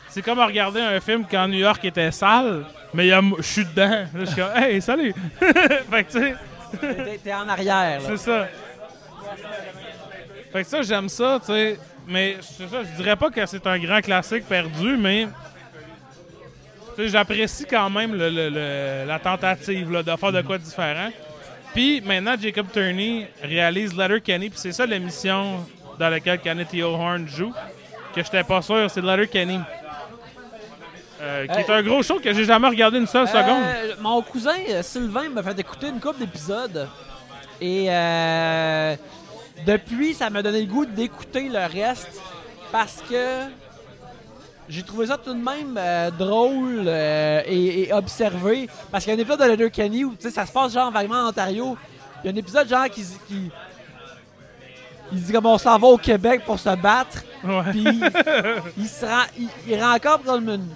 C'est 0.10 0.22
comme 0.22 0.40
regarder 0.40 0.80
un 0.80 1.00
film 1.02 1.26
quand 1.30 1.46
New 1.50 1.58
York 1.58 1.84
était 1.84 2.12
sale, 2.12 2.66
mais 2.96 3.10
je 3.38 3.42
suis 3.44 3.66
dedans. 3.66 3.90
Là, 3.90 4.08
je 4.22 4.26
suis 4.26 4.36
comme, 4.36 4.52
hey, 4.56 4.82
salut! 4.82 5.14
fait 5.40 6.04
que 6.06 6.12
tu 6.12 6.20
sais, 6.20 6.36
T'es- 6.82 7.20
T'es 7.24 7.34
en 7.34 7.48
arrière. 7.48 8.00
là. 8.02 8.06
c'est 8.08 8.18
ça. 8.18 8.48
Fait 10.52 10.64
que 10.64 10.70
ça, 10.70 10.82
j'aime 10.82 11.10
ça, 11.10 11.40
tu 11.40 11.48
sais. 11.48 11.78
Mais 12.08 12.38
c'est 12.42 12.68
ça, 12.70 12.78
je 12.84 13.02
dirais 13.02 13.16
pas 13.16 13.30
que 13.30 13.46
c'est 13.46 13.66
un 13.68 13.80
grand 13.80 14.02
classique 14.02 14.46
perdu, 14.48 14.96
mais. 14.98 15.28
Tu 16.96 17.04
sais, 17.04 17.10
j'apprécie 17.10 17.66
quand 17.66 17.90
même 17.90 18.14
le- 18.16 18.30
le- 18.30 18.50
le- 18.50 19.06
la 19.08 19.20
tentative 19.20 19.92
là, 19.92 20.02
de 20.04 20.16
faire 20.16 20.32
de 20.32 20.42
quoi 20.42 20.58
de 20.58 20.64
différent. 20.64 21.10
Puis 21.74 22.00
maintenant, 22.02 22.36
Jacob 22.42 22.68
Turney 22.72 23.28
réalise 23.44 23.94
Letterkenny, 23.96 24.50
puis 24.50 24.58
c'est 24.60 24.72
ça 24.72 24.86
l'émission 24.86 25.66
dans 26.00 26.08
laquelle 26.10 26.40
Kenneth 26.40 26.70
Theo 26.70 26.88
Horn 26.94 27.28
joue, 27.28 27.52
que 28.16 28.24
j'étais 28.24 28.44
pas 28.46 28.62
sûr, 28.62 28.90
c'est 28.90 29.02
Letterkenny. 29.02 29.60
Euh, 31.22 31.48
qui 31.48 31.60
est 31.60 31.70
un 31.70 31.82
gros 31.82 32.04
show 32.04 32.20
que 32.20 32.34
j'ai 32.34 32.44
jamais 32.44 32.68
regardé 32.68 32.98
une 32.98 33.08
seule 33.08 33.28
seconde. 33.28 33.64
Euh, 33.64 33.94
mon 34.02 34.22
cousin 34.22 34.56
euh, 34.70 34.84
Sylvain 34.84 35.30
m'a 35.30 35.44
fait 35.44 35.58
écouter 35.60 35.88
une 35.88 36.00
couple 36.00 36.20
d'épisodes. 36.20 36.90
Et 37.62 37.86
euh, 37.90 38.96
depuis, 39.66 40.14
ça 40.14 40.30
m'a 40.30 40.42
donné 40.42 40.62
le 40.62 40.68
goût 40.68 40.86
d'écouter 40.86 41.48
le 41.48 41.66
reste 41.72 42.22
parce 42.72 43.02
que 43.10 43.44
j'ai 44.68 44.84
trouvé 44.84 45.08
ça 45.08 45.18
tout 45.18 45.34
de 45.34 45.40
même 45.42 45.78
euh, 45.78 46.12
drôle 46.12 46.84
euh, 46.86 47.42
et, 47.46 47.84
et 47.84 47.94
observé. 47.94 48.68
Parce 48.92 49.06
qu'il 49.06 49.14
y 49.14 49.16
a 49.16 49.18
un 49.18 49.22
épisode 49.22 49.40
de 49.40 49.46
Letterkenny 49.46 50.04
où 50.04 50.16
tu 50.16 50.24
sais, 50.24 50.32
ça 50.32 50.46
se 50.46 50.52
passe 50.52 50.74
genre 50.74 50.92
vaguement 50.92 51.24
en 51.24 51.30
Ontario. 51.30 51.78
Il 52.24 52.28
y 52.28 52.30
a 52.30 52.34
un 52.34 52.38
épisode 52.38 52.68
genre 52.68 52.90
qui, 52.90 53.06
qui 53.28 53.52
il 55.12 55.22
dit 55.22 55.32
comme 55.32 55.46
on 55.46 55.58
s'en 55.58 55.78
va 55.78 55.88
au 55.88 55.98
Québec 55.98 56.42
pour 56.46 56.60
se 56.60 56.76
battre. 56.76 57.24
Puis 57.72 58.02
il, 58.78 58.88
se 58.88 59.06
rend, 59.06 59.24
il, 59.40 59.48
il 59.68 59.82
rencontre 59.82 60.24
comme 60.24 60.50
une, 60.50 60.68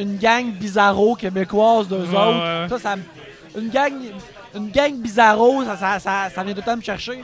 une 0.00 0.16
gang 0.18 0.50
bizarro 0.52 1.14
québécoise 1.14 1.88
d'eux 1.88 1.98
Ouais, 2.06 2.16
autres. 2.16 2.72
ouais. 2.74 2.78
Ça, 2.78 2.94
une 3.56 3.68
gang, 3.68 3.92
une 4.54 4.70
gang 4.70 4.94
bizarro, 4.94 5.64
ça, 5.64 5.76
ça, 5.76 5.98
ça, 5.98 6.28
ça 6.34 6.42
vient 6.42 6.54
tout 6.54 6.60
le 6.60 6.66
temps 6.66 6.76
me 6.76 6.82
chercher. 6.82 7.22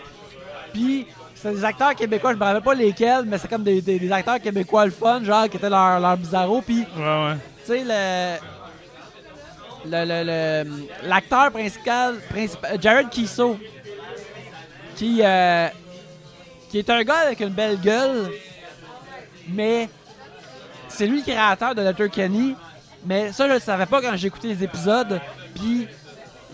Puis, 0.72 1.06
c'est 1.34 1.52
des 1.52 1.64
acteurs 1.64 1.94
québécois, 1.94 2.32
je 2.32 2.38
me 2.38 2.44
rappelle 2.44 2.62
pas 2.62 2.74
lesquels, 2.74 3.24
mais 3.26 3.38
c'est 3.38 3.48
comme 3.48 3.62
des, 3.62 3.80
des- 3.80 3.98
des 3.98 4.12
acteurs 4.12 4.40
québécois 4.40 4.84
le 4.86 4.90
fun, 4.90 5.22
genre, 5.22 5.48
qui 5.48 5.56
étaient 5.56 5.70
leur, 5.70 6.00
leur 6.00 6.16
bizarro. 6.16 6.60
Puis, 6.62 6.84
Ouais, 6.96 7.02
ouais. 7.02 7.34
tu 7.64 7.72
sais, 7.72 7.84
le. 7.84 8.36
le- 9.90 11.08
L'acteur 11.08 11.50
principal, 11.52 12.16
principal, 12.28 12.78
Jared 12.82 13.08
Kiso, 13.08 13.58
qui, 14.96 15.20
euh, 15.22 15.68
qui 16.70 16.78
est 16.78 16.90
un 16.90 17.02
gars 17.04 17.18
avec 17.26 17.40
une 17.40 17.50
belle 17.50 17.78
gueule, 17.80 18.30
mais 19.48 19.88
c'est 20.88 21.06
lui 21.06 21.18
le 21.18 21.22
créateur 21.22 21.74
de 21.74 21.82
Letterkenny. 21.82 22.56
Mais 23.06 23.32
ça, 23.32 23.48
je 23.48 23.54
le 23.54 23.60
savais 23.60 23.86
pas 23.86 24.00
quand 24.02 24.14
écouté 24.26 24.48
les 24.48 24.64
épisodes. 24.64 25.20
Puis, 25.54 25.86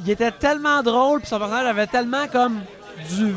il 0.04 0.10
était 0.10 0.30
tellement 0.30 0.82
drôle, 0.82 1.20
puis 1.20 1.28
son 1.28 1.38
personnage 1.38 1.66
avait 1.66 1.86
tellement 1.86 2.26
comme 2.30 2.60
du, 3.10 3.32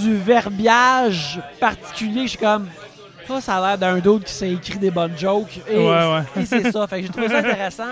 du 0.00 0.16
verbiage 0.16 1.40
particulier. 1.60 2.22
Je 2.22 2.28
suis 2.28 2.38
comme, 2.38 2.68
ça, 3.26 3.40
ça 3.40 3.56
a 3.56 3.68
l'air 3.68 3.78
d'un 3.78 3.98
d'autre 3.98 4.24
qui 4.24 4.32
s'est 4.32 4.52
écrit 4.52 4.78
des 4.78 4.90
bonnes 4.90 5.16
jokes. 5.16 5.60
Et, 5.68 5.76
Ouais, 5.78 5.84
ouais. 5.86 6.22
et 6.42 6.46
c'est 6.46 6.70
ça. 6.70 6.86
Fait 6.86 7.00
que 7.00 7.06
j'ai 7.06 7.12
trouvé 7.12 7.28
ça 7.28 7.38
intéressant. 7.38 7.84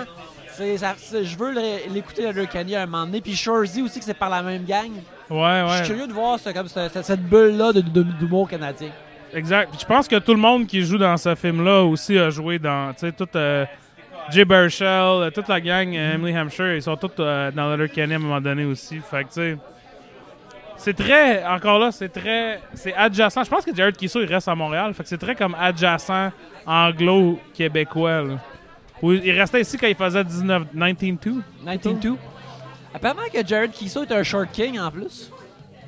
Ça- 0.77 1.23
je 1.23 1.37
veux 1.37 1.53
l'écouter 1.91 2.23
Letterkenny 2.23 2.75
à 2.75 2.83
un 2.83 2.85
moment 2.85 3.05
donné. 3.05 3.21
Puis 3.21 3.35
Shorzy 3.35 3.81
aussi, 3.81 3.99
que 3.99 4.05
c'est 4.05 4.13
par 4.13 4.29
la 4.29 4.43
même 4.43 4.63
gang. 4.65 4.91
Ouais, 5.29 5.63
Je 5.65 5.71
suis 5.71 5.81
ouais. 5.81 5.87
curieux 5.87 6.07
de 6.07 6.13
voir 6.13 6.37
ce- 6.39 6.49
comme 6.49 6.67
ce- 6.67 6.89
cette, 7.01 7.23
bulle-là 7.23 7.71
d'humour 7.73 8.47
canadien. 8.49 8.89
Exact. 9.33 9.69
Puis 9.71 9.79
je 9.81 9.85
pense 9.85 10.07
que 10.07 10.17
tout 10.17 10.33
le 10.33 10.39
monde 10.39 10.67
qui 10.67 10.83
joue 10.83 10.97
dans 10.97 11.15
ce 11.17 11.33
film-là 11.35 11.81
aussi 11.83 12.17
a 12.19 12.29
joué 12.29 12.59
dans, 12.59 12.93
tu 12.93 12.99
sais, 13.07 13.11
tout 13.13 13.29
euh, 13.35 13.65
Jay 14.29 14.45
Baruchel, 14.45 14.87
euh, 14.87 15.29
toute 15.31 15.47
la 15.47 15.59
gang, 15.59 15.93
euh, 15.95 16.15
Emily 16.15 16.37
Hampshire, 16.37 16.75
ils 16.75 16.81
sont 16.81 16.95
tous 16.95 17.11
euh, 17.19 17.51
dans 17.51 17.69
Letterkenny 17.75 18.13
à 18.13 18.15
un 18.15 18.19
moment 18.19 18.39
donné 18.41 18.63
aussi. 18.65 18.99
Fait 18.99 19.23
que, 19.23 19.27
tu 19.29 19.33
sais, 19.33 19.57
c'est 20.77 20.93
très, 20.95 21.43
encore 21.45 21.79
là, 21.79 21.91
c'est 21.91 22.09
très, 22.09 22.61
c'est 22.73 22.93
adjacent. 22.93 23.43
Je 23.43 23.49
pense 23.49 23.65
que 23.65 23.75
Jared 23.75 23.95
Kiso, 23.97 24.21
il 24.21 24.25
reste 24.33 24.47
à 24.47 24.55
Montréal. 24.55 24.93
Fait 24.93 25.03
que 25.03 25.09
c'est 25.09 25.17
très 25.17 25.35
comme 25.35 25.55
adjacent 25.59 26.31
anglo-québécois. 26.65 28.21
là. 28.23 28.33
Il 29.03 29.31
restait 29.31 29.61
ici 29.61 29.77
quand 29.77 29.87
il 29.87 29.95
faisait 29.95 30.23
19, 30.23 30.63
19-2. 30.75 31.41
19-2. 31.65 32.15
Apparemment 32.93 33.21
que 33.33 33.45
Jared 33.45 33.71
Kiso 33.71 34.03
est 34.03 34.11
un 34.11 34.23
short 34.23 34.51
king 34.51 34.79
en 34.79 34.91
plus. 34.91 35.31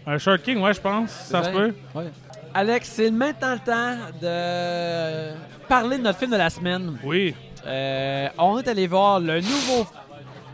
Un 0.05 0.17
Short 0.17 0.41
King, 0.41 0.59
ouais, 0.61 0.73
je 0.73 0.81
pense. 0.81 1.11
Ça 1.11 1.43
se 1.43 1.49
vrai? 1.49 1.69
peut. 1.69 1.75
Ouais. 1.95 2.05
Alex, 2.53 2.89
c'est 2.89 3.09
maintenant 3.09 3.53
le 3.53 3.59
temps 3.59 3.95
de 4.21 5.33
parler 5.67 5.97
de 5.97 6.03
notre 6.03 6.19
film 6.19 6.31
de 6.31 6.35
la 6.37 6.49
semaine. 6.49 6.97
Oui. 7.05 7.33
Euh, 7.65 8.27
on 8.37 8.59
est 8.59 8.67
allé 8.67 8.87
voir 8.87 9.19
le 9.19 9.39
nouveau. 9.39 9.85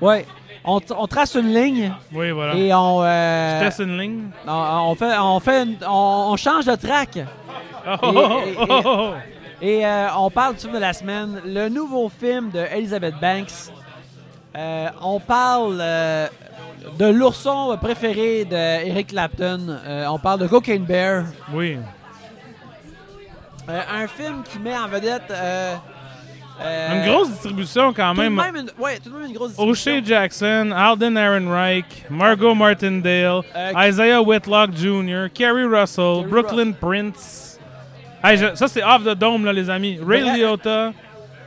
Ouais. 0.02 0.26
On, 0.66 0.80
trace 1.08 1.36
une 1.36 1.54
ligne 1.54 1.92
Oui, 2.14 2.32
voilà. 2.32 2.54
et 2.56 2.72
on, 2.74 3.02
euh, 3.02 3.72
Je 3.72 3.84
une 3.84 3.98
ligne? 3.98 4.24
on, 4.46 4.52
on 4.52 4.96
fait, 4.96 5.18
on 5.18 5.40
fait, 5.40 5.64
une- 5.64 5.78
on, 5.88 6.28
on 6.32 6.36
change 6.36 6.66
de 6.66 6.76
track 6.76 7.18
Oh, 8.04 8.42
et- 8.46 8.56
oh, 8.60 8.82
oh. 8.86 9.10
et 9.62 9.86
euh, 9.86 10.08
on 10.18 10.30
parle 10.30 10.56
du 10.56 10.60
film 10.62 10.74
de 10.74 10.80
la 10.80 10.94
semaine, 10.94 11.42
le 11.46 11.70
nouveau 11.70 12.10
film 12.10 12.52
de 12.52 12.60
Elizabeth 12.60 13.16
Banks. 13.20 13.72
On 15.02 15.20
parle 15.22 15.78
de 15.78 17.06
l'ourson 17.06 17.76
préféré 17.82 18.44
d'Eric 18.46 19.08
Clapton. 19.08 19.80
On 20.08 20.20
parle 20.20 20.42
de 20.42 20.48
Cocaine 20.48 20.84
Bear. 20.84 21.24
Oui. 21.54 21.78
Un 23.68 24.08
film 24.08 24.44
qui 24.44 24.60
met 24.60 24.78
en 24.78 24.88
vedette. 24.88 25.32
Euh, 26.62 26.96
Une 27.06 27.12
grosse 27.12 27.30
distribution 27.30 27.94
quand 27.94 28.14
tout 28.16 28.22
de 28.22 28.30
même. 28.30 28.56
une, 28.56 28.72
ouais, 28.84 28.98
tout 29.00 29.10
de 29.10 29.16
même 29.18 29.28
une 29.28 29.34
grosse 29.34 29.52
O'Shea 29.58 30.02
distribution. 30.02 30.06
Jackson, 30.06 30.72
Alden 30.76 31.18
Ehrenreich, 31.18 31.86
Margot 32.10 32.54
Martindale, 32.56 33.42
Euh, 33.56 33.72
Isaiah 33.88 34.22
Whitlock 34.22 34.72
Jr., 34.76 35.28
Kerry 35.34 35.64
Russell, 35.66 36.18
Kerry 36.22 36.30
Brooklyn 36.30 36.72
Prince. 36.74 37.60
Hey, 38.24 38.38
je- 38.38 38.56
ça, 38.56 38.68
c'est 38.68 38.84
off 38.84 39.04
the 39.04 39.16
dome, 39.18 39.46
là, 39.46 39.54
les 39.54 39.70
amis. 39.70 40.00
Ray 40.06 40.22
Liotta, 40.38 40.92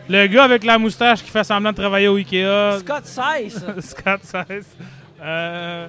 le 0.09 0.27
gars 0.27 0.45
avec 0.45 0.65
la 0.65 0.79
moustache 0.79 1.23
qui 1.23 1.31
fait 1.31 1.45
semblant 1.45 1.71
de 1.73 1.77
travailler 1.77 2.09
au 2.09 2.17
Ikea. 2.17 2.79
Scott 2.81 3.05
Sice. 3.05 3.65
Scott 3.81 4.21
Size. 4.23 4.67
Euh, 5.23 5.87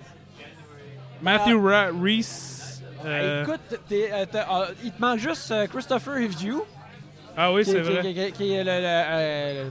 Matthew 1.21 1.55
Reese. 2.01 2.81
euh, 3.05 3.43
Écoute, 3.43 3.79
euh, 3.91 4.65
il 4.83 4.91
te 4.91 5.01
manque 5.01 5.19
juste 5.19 5.53
Christopher 5.71 6.19
Hivju, 6.19 6.55
ah 7.37 7.51
oui, 7.53 7.63
c'est 7.65 7.79
vrai. 7.81 8.01
qui- 8.13 8.31
qui 8.31 8.53
est 8.53 8.63
le, 8.63 8.71
le, 8.71 8.81
euh, 8.85 9.69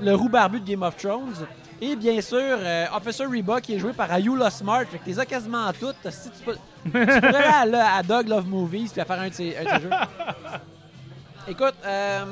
le 0.00 0.14
roux 0.14 0.28
barbu 0.28 0.60
de 0.60 0.66
Game 0.70 0.82
of 0.82 0.96
Thrones. 0.96 1.46
Et 1.80 1.96
bien 1.96 2.20
sûr, 2.20 2.38
euh, 2.40 2.86
Officer 2.94 3.24
Reba 3.24 3.60
qui 3.60 3.74
est 3.74 3.78
joué 3.80 3.92
par 3.92 4.12
Ayula 4.12 4.50
Smart. 4.50 4.84
Fait 4.84 4.98
que 4.98 5.10
t'es 5.10 5.26
quasiment 5.26 5.72
toutes. 5.72 6.08
Si 6.10 6.30
tu, 6.30 6.44
peux, 6.44 6.54
tu 6.84 6.90
pourrais 6.90 7.44
aller 7.44 7.74
à, 7.74 7.96
à 7.96 8.02
Dog 8.04 8.28
Love 8.28 8.46
Movies 8.46 8.90
puis 8.92 9.00
à 9.00 9.04
faire 9.04 9.20
un 9.20 9.28
de 9.28 9.34
ces, 9.34 9.56
un 9.56 9.64
de 9.64 9.68
ces 9.68 9.80
jeux. 9.82 9.90
Écoute, 11.48 11.74
euh, 11.84 12.24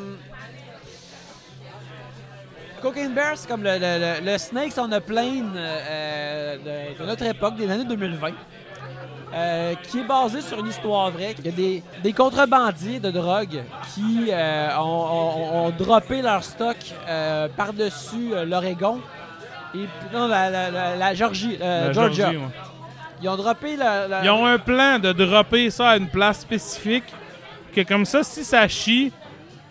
Cocaine 2.80 3.12
Bear, 3.12 3.32
c'est 3.36 3.48
comme 3.48 3.62
le, 3.62 3.72
le- 3.78 4.20
le- 4.20 4.32
le 4.32 4.38
Snakes 4.38 4.72
on 4.78 4.90
a 4.92 5.00
Plane 5.00 5.52
euh, 5.56 6.56
de, 6.96 7.02
de 7.02 7.06
notre 7.06 7.24
époque, 7.24 7.56
des 7.56 7.70
années 7.70 7.84
2020. 7.84 8.28
Euh, 9.34 9.74
qui 9.82 10.00
est 10.00 10.04
basé 10.06 10.40
sur 10.40 10.58
une 10.58 10.66
histoire 10.68 11.10
vraie. 11.10 11.34
Il 11.38 11.46
y 11.46 11.48
a 11.48 11.52
des, 11.52 11.82
des 12.02 12.12
contrebandiers 12.12 12.98
de 13.00 13.10
drogue 13.10 13.62
qui 13.94 14.28
euh, 14.30 14.68
ont, 14.78 14.82
ont- 14.82 15.66
ont 15.66 15.70
droppé 15.70 16.22
leur 16.22 16.42
stock 16.44 16.76
euh, 17.08 17.48
par-dessus 17.56 18.30
l'Oregon. 18.46 19.00
Et 19.74 19.86
non, 20.12 20.26
la, 20.26 20.50
la- 20.50 20.70
la- 20.70 20.96
la 20.96 21.14
Georgie, 21.14 21.56
Georgia. 21.92 21.92
Georgie, 22.32 22.36
ouais. 22.38 22.42
Ils 23.22 23.28
ont 23.28 23.36
droppé 23.36 23.76
la, 23.76 24.08
la- 24.08 24.24
Ils 24.24 24.30
ont 24.30 24.46
un 24.46 24.58
plan 24.58 24.98
de 24.98 25.12
dropper 25.12 25.70
ça 25.70 25.90
à 25.90 25.96
une 25.96 26.08
place 26.08 26.40
spécifique, 26.40 27.04
que 27.74 27.82
comme 27.82 28.04
ça, 28.04 28.22
si 28.24 28.42
ça 28.42 28.66
chie, 28.66 29.12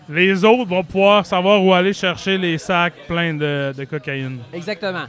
les 0.07 0.43
autres 0.45 0.65
vont 0.65 0.83
pouvoir 0.83 1.25
savoir 1.25 1.61
où 1.63 1.73
aller 1.73 1.93
chercher 1.93 2.37
les 2.37 2.57
sacs 2.57 2.93
pleins 3.07 3.33
de, 3.33 3.73
de 3.77 3.83
cocaïne. 3.85 4.39
Exactement. 4.53 5.05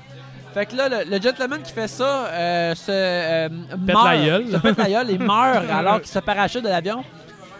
Fait 0.53 0.67
que 0.67 0.75
là, 0.77 0.89
le, 0.89 1.11
le 1.11 1.21
gentleman 1.21 1.63
qui 1.63 1.73
fait 1.73 1.87
ça 1.89 2.27
euh, 2.27 2.75
se 2.75 2.91
euh, 2.91 3.49
Pète 3.49 3.95
meurt, 3.95 4.05
la 4.05 4.17
gueule. 4.17 4.49
se 4.51 4.57
pète 4.57 4.79
la 4.79 4.89
gueule 4.91 5.11
et 5.11 5.19
meurt 5.19 5.71
alors 5.71 6.01
qu'il 6.01 6.11
se 6.11 6.19
parachute 6.19 6.63
de 6.63 6.69
l'avion. 6.69 7.05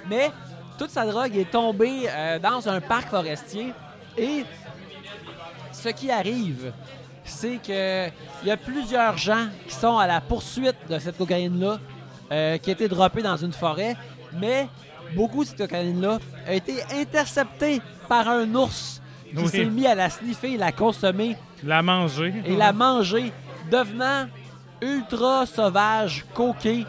Mais 0.09 0.31
toute 0.77 0.91
sa 0.91 1.07
drogue 1.07 1.37
est 1.37 1.51
tombée 1.51 2.09
euh, 2.09 2.39
dans 2.41 2.69
un 2.69 2.81
parc 2.81 3.09
forestier 3.11 3.73
et 4.19 4.45
ce 5.73 5.89
qui 5.91 6.11
arrive, 6.11 6.73
c'est 7.25 7.59
que 7.65 8.09
il 8.43 8.49
y 8.49 8.51
a 8.51 8.57
plusieurs 8.57 9.17
gens 9.17 9.47
qui 9.69 9.75
sont 9.75 9.97
à 9.99 10.07
la 10.07 10.21
poursuite 10.21 10.77
de 10.89 10.99
cette 10.99 11.17
cocaïne-là 11.17 11.79
euh, 12.33 12.59
qui 12.59 12.71
a 12.71 12.73
été 12.73 12.89
droppée 12.89 13.23
dans 13.23 13.37
une 13.37 13.53
forêt, 13.53 13.97
mais 14.33 14.69
beaucoup 15.15 15.45
de 15.45 15.49
cette 15.49 15.59
cocaïne-là 15.59 16.19
a 16.47 16.55
été 16.55 16.75
interceptée 16.93 17.81
par 18.09 18.29
un 18.29 18.53
ours 18.55 19.00
qui 19.31 19.43
Oui. 19.43 19.49
s'est 19.49 19.65
mis 19.65 19.87
à 19.87 19.95
la 19.95 20.11
sniffer 20.11 20.57
la 20.57 20.73
consommer 20.73 21.37
La 21.65 21.83
manger. 21.83 22.35
et 22.45 22.57
la 22.57 22.73
manger, 22.73 23.33
devenant 23.71 24.27
ultra 24.83 25.47
sauvage, 25.47 26.25
coqué, 26.35 26.87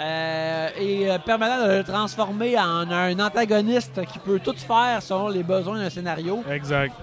euh, 0.00 0.68
et 0.78 1.10
euh, 1.10 1.18
permettant 1.18 1.66
de 1.66 1.72
le 1.78 1.84
transformer 1.84 2.58
en 2.58 2.90
un 2.90 3.18
antagoniste 3.18 4.04
qui 4.06 4.18
peut 4.18 4.38
tout 4.38 4.54
faire 4.56 5.02
selon 5.02 5.28
les 5.28 5.42
besoins 5.42 5.78
d'un 5.78 5.90
scénario. 5.90 6.42
Exact. 6.50 6.94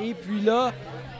Et 0.00 0.14
puis 0.14 0.40
là, 0.40 0.72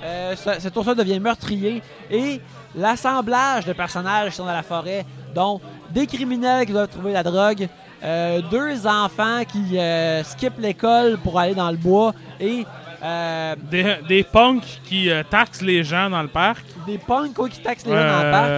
euh, 0.05 0.35
ce- 0.37 0.61
cet 0.61 0.77
ours 0.77 0.97
devient 0.97 1.21
meurtrier 1.21 1.83
et 2.11 2.41
l'assemblage 2.75 3.67
de 3.67 3.73
personnages 3.75 4.31
qui 4.31 4.37
sont 4.37 4.47
dans 4.47 4.53
la 4.53 4.63
forêt, 4.63 5.05
dont 5.35 5.61
des 5.91 6.07
criminels 6.07 6.67
qui 6.67 6.73
doivent 6.73 6.89
trouver 6.89 7.13
la 7.13 7.23
drogue, 7.23 7.69
euh, 8.05 8.41
deux 8.51 8.87
enfants 8.87 9.43
qui 9.51 9.79
euh, 9.79 10.23
skippent 10.25 10.59
l'école 10.59 11.19
pour 11.19 11.39
aller 11.39 11.55
dans 11.55 11.71
le 11.71 11.77
bois 11.77 12.13
et 12.41 12.67
euh, 13.05 13.55
Des, 13.71 13.97
des 14.09 14.23
punks 14.25 14.81
qui 14.85 15.11
euh, 15.11 15.23
taxent 15.29 15.63
les 15.63 15.83
gens 15.85 16.11
dans 16.11 16.23
le 16.23 16.29
parc. 16.29 16.65
des 16.87 16.99
punks 16.99 17.35
quoi, 17.35 17.49
qui 17.49 17.61
taxent 17.61 17.87
les 17.87 17.93
gens 17.93 17.99
dans 17.99 18.23
le 18.25 18.31
parc. 18.31 18.49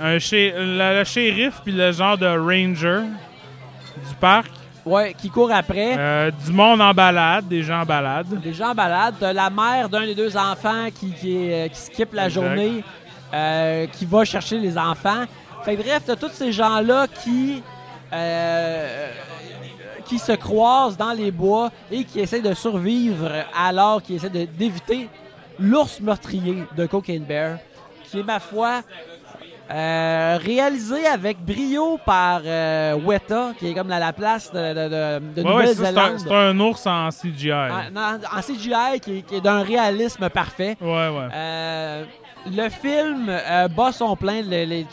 Un 0.00 0.12
le, 0.12 0.98
le 0.98 1.04
shérif 1.04 1.60
puis 1.64 1.72
le 1.72 1.92
genre 1.92 2.16
de 2.18 2.26
ranger 2.26 3.02
du 4.08 4.14
parc. 4.20 4.50
Ouais, 4.84 5.14
qui 5.14 5.30
court 5.30 5.50
après. 5.50 6.30
Du 6.44 6.52
monde 6.52 6.82
en 6.82 6.92
balade, 6.92 7.48
des 7.48 7.62
gens 7.62 7.80
en 7.80 7.86
balade. 7.86 8.26
Des 8.42 8.52
gens 8.52 8.70
en 8.72 8.74
balade. 8.74 9.14
La 9.20 9.48
mère 9.48 9.88
d'un 9.88 10.04
des 10.04 10.14
deux 10.14 10.36
enfants 10.36 10.88
qui, 10.94 11.10
qui, 11.12 11.48
qui 11.72 11.80
skip 11.80 12.12
la 12.12 12.26
Exact. 12.26 12.42
journée, 12.42 12.84
qui 13.92 14.04
va 14.04 14.24
chercher 14.24 14.58
les 14.58 14.76
enfants. 14.76 15.24
Fait 15.64 15.76
que 15.76 15.82
bref, 15.82 16.02
t'as 16.06 16.16
tous 16.16 16.32
ces 16.32 16.52
gens-là 16.52 17.06
qui, 17.22 17.62
euh, 18.14 19.10
qui 20.06 20.18
se 20.18 20.32
croisent 20.32 20.96
dans 20.96 21.12
les 21.12 21.30
bois 21.30 21.70
et 21.90 22.04
qui 22.04 22.20
essaient 22.20 22.40
de 22.42 22.54
survivre 22.54 23.30
alors 23.58 24.02
qu'ils 24.02 24.16
essaient 24.16 24.30
d'éviter 24.46 25.08
l'ours 25.58 26.00
meurtrier 26.00 26.64
de 26.76 26.86
Cocaine 26.86 27.24
Bear, 27.24 27.58
qui 28.04 28.20
est, 28.20 28.22
ma 28.22 28.40
foi, 28.40 28.82
Euh, 29.70 30.38
réalisé 30.44 31.06
avec 31.06 31.38
brio 31.42 31.98
par 32.04 32.42
euh, 32.44 32.96
Weta, 32.96 33.52
qui 33.58 33.68
est 33.70 33.74
comme 33.74 33.88
la, 33.88 33.98
la 33.98 34.12
place 34.12 34.52
de, 34.52 34.58
de, 34.58 34.88
de, 35.36 35.42
de 35.42 35.48
Ouais, 35.48 35.74
c'est 35.74 36.30
un, 36.30 36.60
ours 36.60 36.86
en 36.86 37.08
CGI. 37.08 37.50
en, 37.50 37.96
en- 37.96 38.38
en 38.38 38.42
CGI 38.42 39.00
qui, 39.00 39.18
est- 39.18 39.22
qui 39.22 39.36
est 39.36 39.40
d'un 39.40 39.62
réalisme 39.62 40.28
parfait. 40.28 40.76
Ouais, 40.82 41.08
ouais. 41.08 41.28
Euh, 41.34 42.04
le 42.46 42.68
film 42.68 43.26
euh, 43.28 43.68
bat 43.68 43.92
son 43.92 44.16
plein. 44.16 44.42
Les, 44.42 44.66
les, 44.66 44.84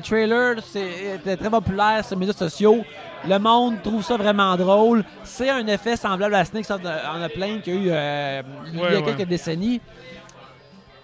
trailers 0.00 0.58
étaient 0.58 1.36
très 1.36 1.50
populaires 1.50 2.04
sur 2.04 2.16
les 2.16 2.26
médias 2.26 2.36
sociaux. 2.38 2.84
Le 3.26 3.38
monde 3.38 3.82
trouve 3.82 4.02
ça 4.04 4.16
vraiment 4.16 4.56
drôle. 4.56 5.04
C'est 5.24 5.50
un 5.50 5.66
effet 5.66 5.96
semblable 5.96 6.34
à 6.34 6.44
Snakes 6.44 6.66
on 6.70 7.22
a, 7.22 7.28
plein 7.28 7.58
qu'il 7.60 7.74
y 7.74 7.76
a 7.78 7.80
eu 7.80 7.88
euh, 7.90 8.42
il 8.72 8.78
y 8.78 8.80
a 8.80 8.84
Ouais, 8.84 9.02
quelques 9.02 9.18
ouais. 9.20 9.26
décennies. 9.26 9.80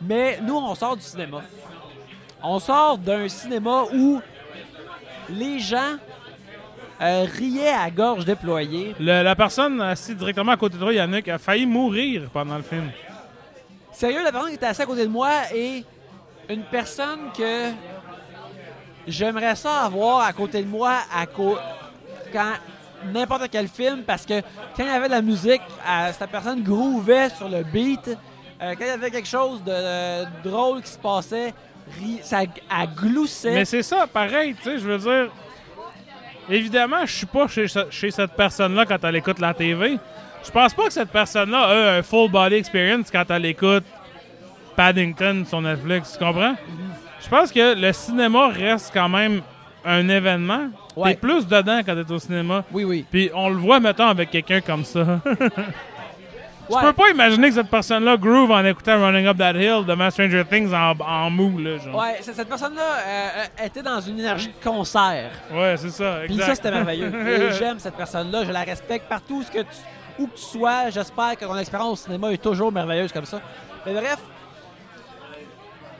Mais 0.00 0.38
nous, 0.42 0.56
on 0.56 0.74
sort 0.74 0.96
du 0.96 1.02
cinéma. 1.02 1.42
On 2.42 2.58
sort 2.58 2.98
d'un 2.98 3.26
cinéma 3.28 3.84
où 3.94 4.20
les 5.30 5.58
gens 5.58 5.96
euh, 7.00 7.26
riaient 7.38 7.72
à 7.72 7.90
gorge 7.90 8.24
déployée. 8.26 8.94
Le- 9.00 9.22
la 9.22 9.34
personne 9.34 9.80
assise 9.80 10.16
directement 10.16 10.52
à 10.52 10.56
côté 10.56 10.74
de 10.76 10.80
toi, 10.82 10.92
Yannick, 10.92 11.26
a 11.28 11.38
failli 11.38 11.64
mourir 11.66 12.28
pendant 12.32 12.56
le 12.56 12.62
film. 12.62 12.90
Sérieux, 13.92 14.22
la 14.22 14.30
personne 14.30 14.50
qui 14.50 14.56
était 14.56 14.66
assise 14.66 14.82
à 14.82 14.86
côté 14.86 15.04
de 15.04 15.10
moi 15.10 15.30
est 15.54 15.84
une 16.48 16.62
personne 16.64 17.30
que 17.36 17.70
j'aimerais 19.06 19.54
ça 19.54 19.82
avoir 19.84 20.20
à 20.20 20.32
côté 20.32 20.62
de 20.62 20.68
moi 20.68 20.98
à 21.14 21.26
quand 21.26 22.52
n'importe 23.12 23.48
quel 23.50 23.68
film 23.68 24.02
parce 24.02 24.24
que 24.24 24.40
quand 24.76 24.84
il 24.84 24.86
y 24.86 24.88
avait 24.88 25.08
de 25.08 25.12
la 25.12 25.22
musique, 25.22 25.62
euh, 25.86 26.10
cette 26.18 26.30
personne 26.30 26.62
groovait 26.62 27.28
sur 27.30 27.48
le 27.48 27.62
beat. 27.62 28.08
Euh, 28.08 28.74
quand 28.74 28.84
il 28.84 28.86
y 28.86 28.90
avait 28.90 29.10
quelque 29.10 29.28
chose 29.28 29.62
de, 29.62 29.70
euh, 29.70 30.24
drôle 30.42 30.80
qui 30.82 30.90
se 30.90 30.98
passait, 30.98 31.52
ça 32.22 32.42
elle 32.42 32.88
gloussait. 32.96 33.52
Mais 33.52 33.64
c'est 33.64 33.82
ça, 33.82 34.06
pareil, 34.06 34.54
tu 34.54 34.62
sais, 34.62 34.78
je 34.78 34.86
veux 34.86 34.98
dire. 34.98 35.32
Évidemment, 36.48 37.06
je 37.06 37.12
suis 37.12 37.26
pas 37.26 37.46
chez 37.48 38.10
cette 38.10 38.32
personne-là 38.32 38.84
quand 38.84 39.02
elle 39.02 39.16
écoute 39.16 39.38
la 39.38 39.54
TV. 39.54 39.98
Je 40.44 40.50
pense 40.50 40.74
pas 40.74 40.86
que 40.86 40.92
cette 40.92 41.08
personne-là 41.08 41.58
a 41.58 41.96
un 41.96 42.02
full 42.02 42.30
body 42.30 42.56
experience 42.56 43.10
quand 43.10 43.24
elle 43.30 43.46
écoute 43.46 43.84
Paddington 44.76 45.44
sur 45.46 45.60
Netflix, 45.60 46.16
tu 46.18 46.24
comprends? 46.24 46.54
Je 47.22 47.28
pense 47.28 47.50
que 47.52 47.74
le 47.80 47.92
cinéma 47.92 48.48
reste 48.48 48.90
quand 48.92 49.08
même 49.08 49.40
un 49.84 50.08
événement. 50.08 50.68
Ouais. 50.96 51.12
T'es 51.14 51.20
plus 51.20 51.46
dedans 51.46 51.80
quand 51.84 51.94
t'es 51.94 52.12
au 52.12 52.18
cinéma. 52.18 52.64
Oui, 52.72 52.84
oui. 52.84 53.04
Puis 53.10 53.30
on 53.34 53.48
le 53.48 53.56
voit, 53.56 53.80
mettons, 53.80 54.06
avec 54.08 54.30
quelqu'un 54.30 54.60
comme 54.60 54.84
ça. 54.84 55.20
Je 56.66 56.74
Ouais. 56.74 56.80
peux 56.80 56.92
pas 56.94 57.10
imaginer 57.10 57.48
que 57.48 57.54
cette 57.56 57.68
personne-là 57.68 58.16
groove 58.16 58.50
en 58.50 58.64
écoutant 58.64 58.98
Running 58.98 59.26
Up 59.26 59.36
That 59.36 59.52
Hill 59.52 59.84
de 59.84 60.10
Stranger 60.10 60.44
Things 60.50 60.72
en, 60.72 60.94
en 60.98 61.28
mou, 61.28 61.58
là, 61.58 61.76
genre. 61.76 61.94
Ouais, 62.00 62.16
cette 62.22 62.48
personne-là 62.48 62.80
euh, 62.82 63.28
euh, 63.60 63.66
était 63.66 63.82
dans 63.82 64.00
une 64.00 64.18
énergie 64.18 64.48
de 64.48 64.64
concert. 64.66 65.30
Ouais, 65.52 65.74
c'est 65.76 65.90
ça, 65.90 66.20
Puis 66.24 66.32
exact. 66.32 66.46
ça, 66.46 66.54
c'était 66.54 66.70
merveilleux. 66.70 67.12
J'aime 67.58 67.78
cette 67.78 67.96
personne-là. 67.96 68.44
Je 68.46 68.50
la 68.50 68.62
respecte 68.62 69.06
partout 69.10 69.42
ce 69.42 69.50
que 69.50 69.58
tu, 69.58 69.68
où 70.18 70.26
que 70.26 70.36
tu 70.36 70.42
sois. 70.42 70.88
J'espère 70.88 71.36
que 71.38 71.44
ton 71.44 71.58
expérience 71.58 71.92
au 71.92 71.96
cinéma 72.06 72.32
est 72.32 72.42
toujours 72.42 72.72
merveilleuse 72.72 73.12
comme 73.12 73.26
ça. 73.26 73.42
Mais 73.84 73.92
bref, 73.92 74.16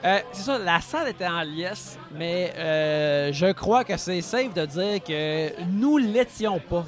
euh, 0.05 0.19
c'est 0.31 0.43
ça, 0.43 0.59
la 0.59 0.79
salle 0.81 1.09
était 1.09 1.27
en 1.27 1.41
liesse, 1.41 1.97
mais 2.13 2.53
euh, 2.57 3.33
je 3.33 3.51
crois 3.53 3.83
que 3.83 3.97
c'est 3.97 4.21
safe 4.21 4.53
de 4.53 4.65
dire 4.65 5.03
que 5.03 5.61
nous 5.71 5.97
l'étions 5.97 6.59
pas. 6.59 6.85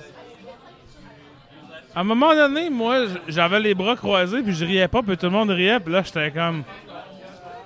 À 1.95 2.01
un 2.01 2.03
moment 2.03 2.35
donné, 2.35 2.69
moi, 2.69 3.05
j'avais 3.27 3.59
les 3.59 3.73
bras 3.73 3.95
croisés, 3.95 4.43
puis 4.43 4.53
je 4.53 4.63
riais 4.63 4.87
pas, 4.87 5.01
puis 5.01 5.17
tout 5.17 5.25
le 5.25 5.31
monde 5.31 5.49
riait, 5.49 5.79
puis 5.79 5.91
là, 5.91 6.03
j'étais 6.03 6.29
comme... 6.31 6.63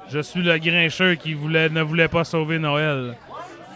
Je 0.10 0.20
suis 0.20 0.42
le 0.42 0.58
grincheux 0.58 1.16
qui 1.16 1.34
voulait, 1.34 1.70
ne 1.70 1.82
voulait 1.82 2.08
pas 2.08 2.24
sauver 2.24 2.58
Noël. 2.58 3.18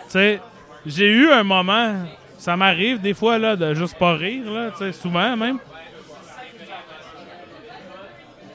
Tu 0.06 0.12
sais, 0.12 0.40
j'ai 0.86 1.08
eu 1.08 1.30
un 1.30 1.44
moment... 1.44 1.94
Ça 2.38 2.56
m'arrive 2.56 3.02
des 3.02 3.14
fois, 3.14 3.38
là, 3.40 3.56
de 3.56 3.74
juste 3.74 3.98
pas 3.98 4.14
rire, 4.14 4.52
là, 4.52 4.72
souvent 4.92 5.36
même. 5.36 5.58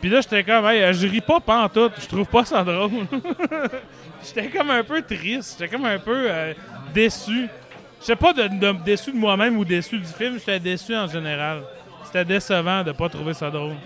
Puis 0.01 0.09
là, 0.09 0.21
j'étais 0.23 0.43
comme, 0.43 0.67
hey, 0.67 0.95
je 0.95 1.07
ris 1.07 1.21
pas 1.21 1.41
pantoute, 1.41 1.93
je 2.01 2.07
trouve 2.07 2.27
pas 2.27 2.45
ça 2.45 2.65
drôle. 2.65 2.91
j'étais 4.25 4.49
comme 4.49 4.71
un 4.71 4.83
peu 4.83 5.03
triste, 5.03 5.57
j'étais 5.59 5.71
comme 5.71 5.85
un 5.85 5.99
peu 5.99 6.27
euh, 6.31 6.55
déçu. 6.95 7.49
Je 8.01 8.07
sais 8.07 8.17
pas 8.17 8.33
de, 8.33 8.73
déçu 8.83 9.13
de 9.13 9.17
moi-même 9.17 9.59
ou 9.59 9.65
déçu 9.65 9.99
du 9.99 10.07
film, 10.07 10.39
j'étais 10.39 10.59
déçu 10.59 10.97
en 10.97 11.07
général. 11.07 11.63
C'était 12.05 12.25
décevant 12.25 12.83
de 12.83 12.93
pas 12.93 13.11
trouver 13.11 13.35
ça 13.35 13.51
drôle. 13.51 13.77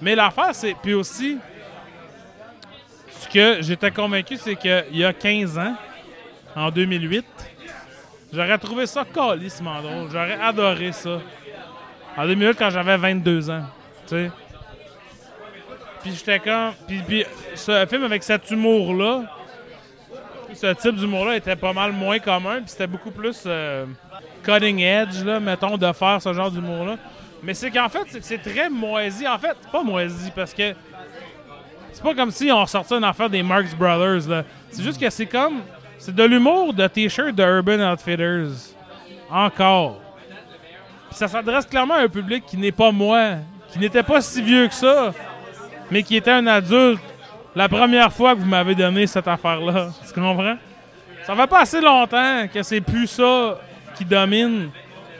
Mais 0.00 0.14
l'affaire, 0.14 0.54
c'est. 0.54 0.74
Puis 0.80 0.94
aussi, 0.94 1.38
ce 3.20 3.28
que 3.28 3.62
j'étais 3.62 3.90
convaincu, 3.90 4.36
c'est 4.36 4.54
qu'il 4.54 4.84
y 4.92 5.04
a 5.04 5.12
15 5.12 5.58
ans, 5.58 5.74
en 6.54 6.70
2008, 6.70 7.24
j'aurais 8.32 8.58
trouvé 8.58 8.86
ça 8.86 9.04
calissement 9.04 9.82
drôle. 9.82 10.08
J'aurais 10.12 10.40
adoré 10.40 10.92
ça. 10.92 11.20
En 12.16 12.26
2008, 12.26 12.56
quand 12.56 12.70
j'avais 12.70 12.96
22 12.96 13.50
ans. 13.50 13.64
Tu 14.06 14.14
sais. 14.14 14.30
Puis 16.04 16.14
j'étais 16.14 16.38
comme. 16.38 16.72
Puis, 16.86 17.00
puis 17.06 17.24
ce 17.54 17.86
film 17.88 18.04
avec 18.04 18.22
cet 18.22 18.50
humour-là, 18.50 19.22
ce 20.52 20.66
type 20.74 20.96
d'humour-là 20.96 21.36
était 21.36 21.56
pas 21.56 21.72
mal 21.72 21.92
moins 21.92 22.18
commun, 22.18 22.56
puis 22.56 22.68
c'était 22.68 22.86
beaucoup 22.86 23.10
plus 23.10 23.42
euh, 23.46 23.86
cutting 24.44 24.80
edge, 24.80 25.24
là, 25.24 25.40
mettons, 25.40 25.78
de 25.78 25.90
faire 25.92 26.20
ce 26.20 26.32
genre 26.34 26.50
d'humour-là. 26.50 26.96
Mais 27.42 27.54
c'est 27.54 27.70
qu'en 27.70 27.88
fait, 27.88 28.06
c'est 28.20 28.42
très 28.42 28.68
moisi. 28.68 29.26
En 29.26 29.38
fait, 29.38 29.56
pas 29.72 29.82
moisi, 29.82 30.30
parce 30.34 30.52
que 30.52 30.74
c'est 31.92 32.02
pas 32.02 32.14
comme 32.14 32.30
si 32.30 32.52
on 32.52 32.66
sortait 32.66 32.96
une 32.96 33.04
affaire 33.04 33.30
des 33.30 33.42
Marx 33.42 33.74
Brothers, 33.74 34.28
là. 34.28 34.44
C'est 34.70 34.82
juste 34.82 35.00
que 35.00 35.08
c'est 35.08 35.26
comme... 35.26 35.62
C'est 35.96 36.14
de 36.14 36.24
l'humour 36.24 36.74
de 36.74 36.86
t-shirt 36.86 37.34
de 37.34 37.42
Urban 37.42 37.92
Outfitters. 37.92 38.74
Encore. 39.30 40.00
Puis 41.08 41.18
ça 41.18 41.28
s'adresse 41.28 41.64
clairement 41.64 41.94
à 41.94 42.02
un 42.02 42.08
public 42.08 42.44
qui 42.46 42.58
n'est 42.58 42.72
pas 42.72 42.90
moi, 42.92 43.36
qui 43.72 43.78
n'était 43.78 44.02
pas 44.02 44.20
si 44.20 44.42
vieux 44.42 44.68
que 44.68 44.74
ça, 44.74 45.14
mais 45.90 46.02
qui 46.02 46.16
était 46.16 46.30
un 46.30 46.46
adulte 46.46 47.00
la 47.54 47.68
première 47.68 48.12
fois 48.12 48.34
que 48.34 48.40
vous 48.40 48.46
m'avez 48.46 48.74
donné 48.74 49.06
cette 49.06 49.28
affaire-là. 49.28 49.90
Tu 50.06 50.12
comprends? 50.12 50.56
Ça 51.24 51.34
fait 51.34 51.46
pas 51.46 51.60
assez 51.60 51.80
longtemps 51.80 52.46
que 52.52 52.62
c'est 52.62 52.80
plus 52.80 53.06
ça 53.06 53.58
qui 53.94 54.04
domine 54.04 54.70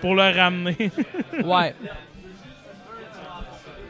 pour 0.00 0.14
le 0.14 0.22
ramener. 0.22 0.90
Ouais. 1.44 1.74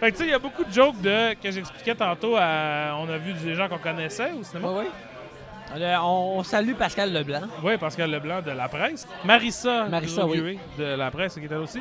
fait 0.01 0.11
que 0.11 0.17
tu 0.17 0.23
sais, 0.23 0.29
il 0.29 0.31
y 0.31 0.35
a 0.35 0.39
beaucoup 0.39 0.65
de 0.65 0.73
jokes 0.73 1.01
de, 1.03 1.35
que 1.35 1.51
j'expliquais 1.51 1.95
tantôt 1.95 2.37
à, 2.37 2.97
On 2.99 3.09
a 3.09 3.19
vu 3.19 3.33
des 3.35 3.55
gens 3.55 3.69
qu'on 3.69 3.79
connaissait 3.79 4.33
au 4.33 4.43
cinéma. 4.43 4.69
Oui, 4.71 4.85
oui. 4.85 5.83
Euh, 5.83 5.97
on, 6.01 6.39
on 6.39 6.43
salue 6.43 6.75
Pascal 6.75 7.13
Leblanc. 7.13 7.43
Oui, 7.63 7.77
Pascal 7.77 8.11
Leblanc 8.11 8.41
de 8.43 8.53
La 8.53 8.69
Presse. 8.69 9.07
Marissa, 9.25 9.85
Marissa, 9.85 10.25
oui. 10.27 10.39
Lauguet 10.39 10.59
de 10.79 10.85
La 10.97 11.11
Presse 11.11 11.35
qui 11.35 11.45
était 11.45 11.55
là 11.55 11.61
aussi. 11.61 11.81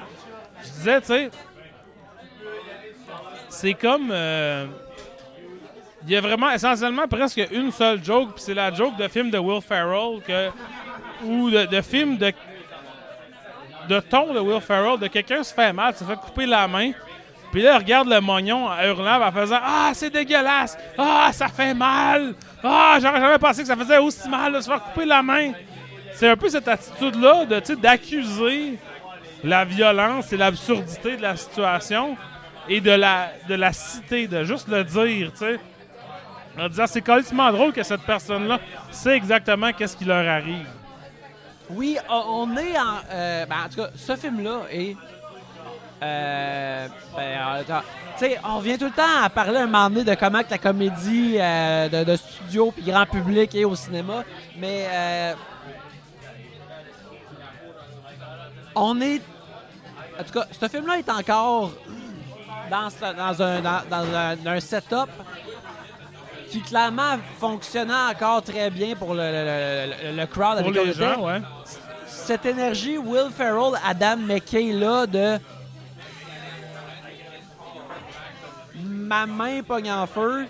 Je 0.63 0.69
disais, 0.69 1.01
tu 1.01 1.07
sais, 1.07 1.31
c'est 3.53 3.73
comme... 3.73 4.09
euh, 4.11 4.65
Il 6.05 6.11
y 6.11 6.15
a 6.17 6.21
vraiment 6.21 6.51
essentiellement 6.51 7.07
presque 7.07 7.41
une 7.51 7.71
seule 7.71 8.03
joke, 8.03 8.33
puis 8.35 8.43
c'est 8.43 8.53
la 8.53 8.73
joke 8.73 8.97
de 8.97 9.07
film 9.07 9.29
de 9.29 9.37
Will 9.37 9.61
Ferrell 9.61 10.19
ou 11.23 11.49
de, 11.49 11.81
film 11.81 12.17
de, 12.17 12.33
de 13.87 13.99
ton 14.01 14.33
de 14.33 14.39
Will 14.39 14.59
Ferrell, 14.61 14.99
de 14.99 15.07
quelqu'un 15.07 15.43
se 15.43 15.53
fait 15.53 15.71
mal, 15.71 15.95
se 15.95 16.03
fait 16.03 16.15
couper 16.17 16.45
la 16.45 16.67
main, 16.67 16.91
puis 17.51 17.61
là, 17.61 17.73
il 17.75 17.77
regarde 17.77 18.09
le 18.09 18.19
mognon 18.19 18.65
en 18.67 18.81
hurlant, 18.83 19.21
en 19.21 19.31
faisant 19.31 19.59
Ah, 19.61 19.91
c'est 19.93 20.09
dégueulasse! 20.09 20.75
Ah, 20.97 21.29
ça 21.31 21.47
fait 21.47 21.73
mal! 21.73 22.33
Ah, 22.63 22.97
j'aurais 22.99 23.21
jamais 23.21 23.37
pensé 23.37 23.61
que 23.61 23.67
ça 23.67 23.75
faisait 23.77 23.99
aussi 23.99 24.27
mal 24.27 24.53
de 24.53 24.59
se 24.59 24.67
faire 24.67 24.81
couper 24.81 25.05
la 25.05 25.21
main! 25.21 25.51
C'est 26.15 26.27
un 26.29 26.35
peu 26.35 26.49
cette 26.49 26.67
attitude-là 26.67 27.45
d'accuser 27.79 28.77
la 29.43 29.65
violence 29.65 30.31
et 30.33 30.37
l'absurdité 30.37 31.15
de 31.15 31.21
la 31.21 31.35
situation 31.35 32.17
et 32.69 32.81
de 32.81 32.91
la, 32.91 33.29
de 33.47 33.55
la 33.55 33.73
citer, 33.73 34.27
de 34.27 34.43
juste 34.43 34.67
le 34.67 34.83
dire, 34.83 35.31
tu 35.31 35.37
sais. 35.39 35.59
En 36.59 36.69
disant, 36.69 36.85
c'est 36.87 37.01
carrément 37.01 37.51
drôle 37.51 37.73
que 37.73 37.81
cette 37.83 38.01
personne-là 38.03 38.59
sait 38.91 39.15
exactement 39.15 39.73
qu'est-ce 39.73 39.97
qui 39.97 40.05
leur 40.05 40.27
arrive. 40.27 40.67
Oui, 41.69 41.97
on- 42.09 42.47
on 42.51 42.57
est 42.57 42.77
en. 42.77 42.97
euh, 43.11 43.45
ben, 43.47 43.55
en 43.65 43.69
tout 43.69 43.77
cas, 43.81 43.89
ce 43.95 44.15
film-là 44.15 44.59
est. 44.71 44.95
euh, 46.03 46.87
ben, 47.15 47.65
sais, 48.17 48.39
on 48.43 48.57
revient 48.57 48.77
tout 48.77 48.85
le 48.85 48.91
temps 48.91 49.23
à 49.23 49.29
parler 49.29 49.57
un 49.57 49.65
moment 49.65 49.89
donné 49.89 50.03
de 50.03 50.13
comment 50.13 50.43
que 50.43 50.51
la 50.51 50.57
comédie 50.59 51.37
euh, 51.39 51.89
de, 51.89 52.03
de 52.03 52.15
studio 52.15 52.71
puis 52.71 52.83
grand 52.83 53.05
public 53.07 53.55
est 53.55 53.63
au 53.65 53.75
cinéma, 53.75 54.23
mais 54.57 54.85
euh, 54.91 55.33
on 58.75 58.99
est. 59.01 59.21
En 60.19 60.23
tout 60.23 60.33
cas, 60.33 60.45
ce 60.51 60.67
film-là 60.67 60.99
est 60.99 61.09
encore 61.09 61.71
dans, 63.01 63.13
dans 63.13 63.41
un, 63.41 63.61
dans, 63.61 63.81
dans 63.89 64.15
un, 64.15 64.45
un 64.45 64.59
setup 64.59 65.09
qui 66.49 66.61
clairement 66.61 67.17
fonctionnait 67.39 67.93
encore 68.11 68.41
très 68.43 68.69
bien 68.69 68.95
pour 68.95 69.13
le, 69.13 69.21
le, 69.21 70.11
le- 70.11 70.17
le 70.17 70.25
crowd 70.27 70.57
Pour 70.59 70.67
avec 70.69 70.85
les 70.85 70.93
gens, 70.93 71.25
ouais. 71.25 71.41
cette 72.05 72.45
énergie 72.45 72.97
Will 72.97 73.29
Ferrell, 73.35 73.73
Adam 73.85 74.17
McKay 74.17 74.71
là 74.73 75.05
de 75.07 75.39
ma 78.83 79.25
main 79.25 79.61
pogne 79.63 79.91
en 79.91 80.05
feu, 80.07 80.45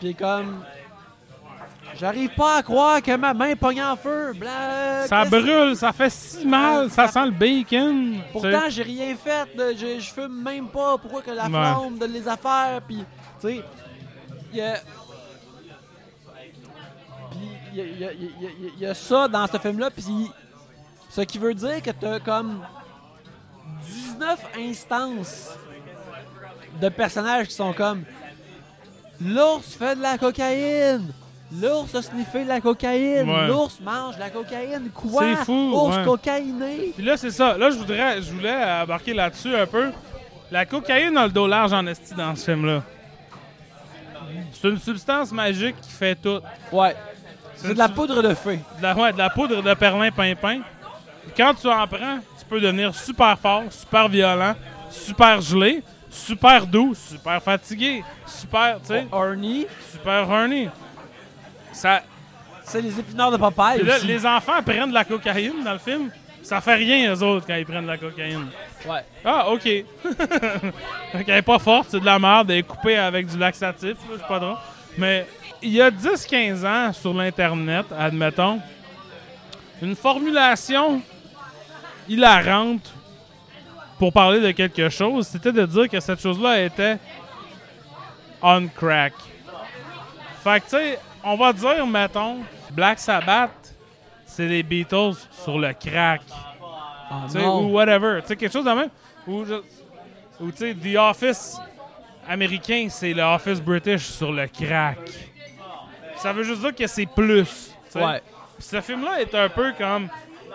puis 0.00 0.14
comme 0.14 0.64
J'arrive 1.98 2.30
pas 2.34 2.56
à 2.58 2.62
croire 2.62 3.02
que 3.02 3.14
ma 3.16 3.34
main 3.34 3.54
pogne 3.54 3.82
en 3.82 3.96
feu. 3.96 4.32
Blah, 4.34 5.06
Ça 5.06 5.24
brûle, 5.24 5.76
ça 5.76 5.92
fait 5.92 6.10
si 6.10 6.46
mal, 6.46 6.90
ça 6.90 7.06
Ça- 7.06 7.12
sent 7.12 7.26
le 7.26 7.30
bacon. 7.32 8.20
Pourtant, 8.32 8.68
j'ai 8.68 8.82
rien 8.82 9.14
fait. 9.14 9.48
je, 9.76 10.00
je 10.00 10.10
fume 10.12 10.42
même 10.42 10.68
pas. 10.68 10.96
Pourquoi 10.98 11.22
que 11.22 11.30
la 11.30 11.44
Ouais. 11.44 11.48
flamme 11.50 11.98
de 11.98 12.06
les 12.06 12.26
affaires? 12.26 12.80
Puis, 12.86 13.04
tu 13.40 13.46
sais, 13.48 13.62
il 14.52 14.58
y 14.58 14.62
a. 14.62 14.74
Puis, 17.30 17.40
il 17.72 17.78
y 17.78 17.80
a, 17.80 17.84
il 17.84 17.98
y 18.00 18.04
a- 18.04 18.12
il 18.12 18.22
y 18.22 18.46
a- 18.46 18.70
il 18.76 18.82
y 18.82 18.86
a 18.86 18.94
ça 18.94 19.28
dans 19.28 19.46
ce 19.46 19.58
film-là. 19.58 19.90
Puis, 19.90 20.30
ce 21.10 21.20
qui 21.22 21.38
veut 21.38 21.54
dire 21.54 21.82
que 21.82 21.90
t'as 21.90 22.20
comme 22.20 22.64
19 23.86 24.40
instances 24.58 25.50
de 26.80 26.88
personnages 26.88 27.48
qui 27.48 27.54
sont 27.54 27.72
comme 27.72 28.04
L'ours 29.20 29.74
fait 29.76 29.94
de 29.94 30.02
la 30.02 30.18
cocaïne. 30.18 31.12
L'ours 31.60 31.94
a 31.94 32.02
sniffé 32.02 32.44
de 32.44 32.48
la 32.48 32.60
cocaïne. 32.60 33.28
Ouais. 33.28 33.46
L'ours 33.48 33.78
mange 33.80 34.14
de 34.14 34.20
la 34.20 34.30
cocaïne. 34.30 34.90
Quoi? 34.94 35.22
C'est 35.22 35.44
fou, 35.44 35.72
Ours 35.74 35.96
ouais. 35.96 36.04
cocaïné. 36.04 36.92
Puis 36.96 37.04
là, 37.04 37.16
c'est 37.16 37.30
ça. 37.30 37.58
Là, 37.58 37.70
je 37.70 37.76
voudrais, 37.76 38.22
je 38.22 38.32
voulais 38.32 38.54
embarquer 38.82 39.12
là-dessus 39.12 39.54
un 39.54 39.66
peu. 39.66 39.90
La 40.50 40.64
cocaïne 40.64 41.16
a 41.16 41.26
le 41.26 41.32
dos 41.32 41.46
large 41.46 41.72
en 41.72 41.86
esti 41.86 42.14
dans 42.14 42.34
ce 42.34 42.44
film-là. 42.44 42.82
C'est 44.52 44.68
une 44.68 44.78
substance 44.78 45.32
magique 45.32 45.76
qui 45.80 45.90
fait 45.90 46.14
tout. 46.14 46.40
Ouais. 46.70 46.94
C'est 47.56 47.74
de 47.74 47.78
la 47.78 47.88
poudre 47.88 48.22
de 48.22 48.34
feu. 48.34 48.58
De 48.78 48.82
la, 48.82 48.94
ouais, 48.94 49.12
de 49.12 49.18
la 49.18 49.30
poudre 49.30 49.62
de 49.62 49.74
perlin-pimpin. 49.74 50.60
Quand 51.36 51.54
tu 51.54 51.68
en 51.68 51.86
prends, 51.86 52.18
tu 52.38 52.44
peux 52.48 52.60
devenir 52.60 52.94
super 52.94 53.38
fort, 53.38 53.64
super 53.70 54.08
violent, 54.08 54.54
super 54.90 55.40
gelé, 55.40 55.82
super 56.10 56.66
doux, 56.66 56.94
super 56.94 57.42
fatigué, 57.42 58.02
super, 58.26 58.78
tu 58.80 58.88
sais, 58.88 59.06
Orny, 59.12 59.66
super 59.90 60.28
horny. 60.28 60.68
Ça, 61.72 62.02
c'est 62.64 62.80
les 62.80 62.98
épinards 62.98 63.32
de 63.32 63.36
Popeye 63.36 63.78
puis 63.78 63.86
là, 63.86 63.96
aussi. 63.96 64.06
les 64.06 64.24
enfants 64.24 64.62
prennent 64.62 64.90
de 64.90 64.94
la 64.94 65.04
cocaïne 65.04 65.64
dans 65.64 65.72
le 65.72 65.78
film. 65.78 66.10
Ça 66.42 66.60
fait 66.60 66.74
rien, 66.74 67.14
eux 67.14 67.22
autres, 67.22 67.46
quand 67.46 67.54
ils 67.54 67.64
prennent 67.64 67.84
de 67.84 67.90
la 67.90 67.98
cocaïne. 67.98 68.48
Ouais. 68.84 69.00
Ah, 69.24 69.48
OK. 69.50 69.62
fait 69.64 71.24
qu'elle 71.24 71.36
est 71.36 71.42
pas 71.42 71.58
forte, 71.58 71.88
c'est 71.90 72.00
de 72.00 72.04
la 72.04 72.18
merde, 72.18 72.50
elle 72.50 72.58
est 72.58 72.62
coupée 72.62 72.96
avec 72.96 73.26
du 73.26 73.38
laxatif, 73.38 73.96
là, 74.10 74.16
c'est 74.16 74.26
pas 74.26 74.38
drôle. 74.40 74.56
Mais 74.98 75.26
il 75.62 75.70
y 75.70 75.80
a 75.80 75.90
10-15 75.90 76.66
ans, 76.66 76.92
sur 76.92 77.14
l'Internet, 77.14 77.86
admettons, 77.96 78.60
une 79.80 79.94
formulation 79.94 81.00
hilarante 82.08 82.92
pour 83.98 84.12
parler 84.12 84.40
de 84.40 84.50
quelque 84.50 84.88
chose, 84.88 85.28
c'était 85.28 85.52
de 85.52 85.64
dire 85.64 85.88
que 85.88 86.00
cette 86.00 86.20
chose-là 86.20 86.60
était 86.62 86.98
on 88.42 88.66
crack. 88.66 89.12
Fait 90.42 90.58
que, 90.58 90.64
tu 90.64 90.70
sais, 90.70 90.98
on 91.24 91.36
va 91.36 91.52
dire, 91.52 91.86
mettons, 91.86 92.38
Black 92.70 92.98
Sabbath, 92.98 93.74
c'est 94.26 94.46
les 94.46 94.62
Beatles 94.62 95.14
sur 95.30 95.58
le 95.58 95.72
crack. 95.72 96.22
Ah, 97.10 97.26
non. 97.34 97.64
ou 97.64 97.72
whatever. 97.72 98.20
Tu 98.22 98.28
sais, 98.28 98.36
quelque 98.36 98.52
chose 98.52 98.64
de 98.64 98.70
même. 98.70 98.88
Ou, 99.26 99.44
tu 99.44 100.56
sais, 100.56 100.74
The 100.74 100.96
Office 100.96 101.58
américain, 102.26 102.86
c'est 102.88 103.12
le 103.12 103.22
Office 103.22 103.60
British 103.60 104.02
sur 104.02 104.32
le 104.32 104.46
crack. 104.46 104.98
Ça 106.16 106.32
veut 106.32 106.44
juste 106.44 106.60
dire 106.60 106.74
que 106.74 106.86
c'est 106.86 107.06
plus. 107.06 107.74
Ouais. 107.94 108.22
Ce 108.58 108.80
film-là 108.80 109.20
est 109.20 109.34
un 109.34 109.48
peu 109.48 109.72
comme. 109.76 110.08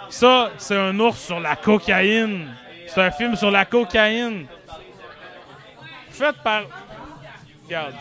Ça, 0.09 0.51
c'est 0.57 0.77
un 0.77 0.97
ours 0.99 1.19
sur 1.19 1.39
la 1.39 1.55
cocaïne. 1.55 2.47
C'est 2.87 3.01
un 3.01 3.11
film 3.11 3.35
sur 3.35 3.51
la 3.51 3.65
cocaïne. 3.65 4.47
Fait 6.09 6.35
par. 6.43 6.63
Regarde. 7.65 7.93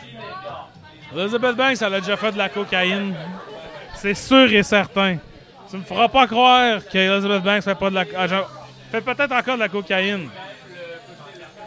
Elizabeth 1.15 1.57
Banks, 1.57 1.77
elle 1.83 1.95
a 1.95 2.01
déjà 2.01 2.17
fait 2.17 2.33
de 2.33 2.39
la 2.39 2.49
cocaïne. 2.49 3.15
C'est 3.95 4.15
sûr 4.15 4.53
et 4.53 4.63
certain. 4.63 5.17
Tu 5.71 5.77
me 5.77 5.83
feras 5.83 6.09
pas 6.09 6.27
croire 6.27 6.81
qu'Elizabeth 6.91 7.43
Banks 7.43 7.63
fait 7.63 7.75
pas 7.75 7.91
de 7.91 7.95
la. 7.95 8.05
ah, 8.17 8.27
fait 8.91 9.01
peut-être 9.01 9.33
encore 9.33 9.55
de 9.55 9.61
la 9.61 9.69
cocaïne. 9.69 10.29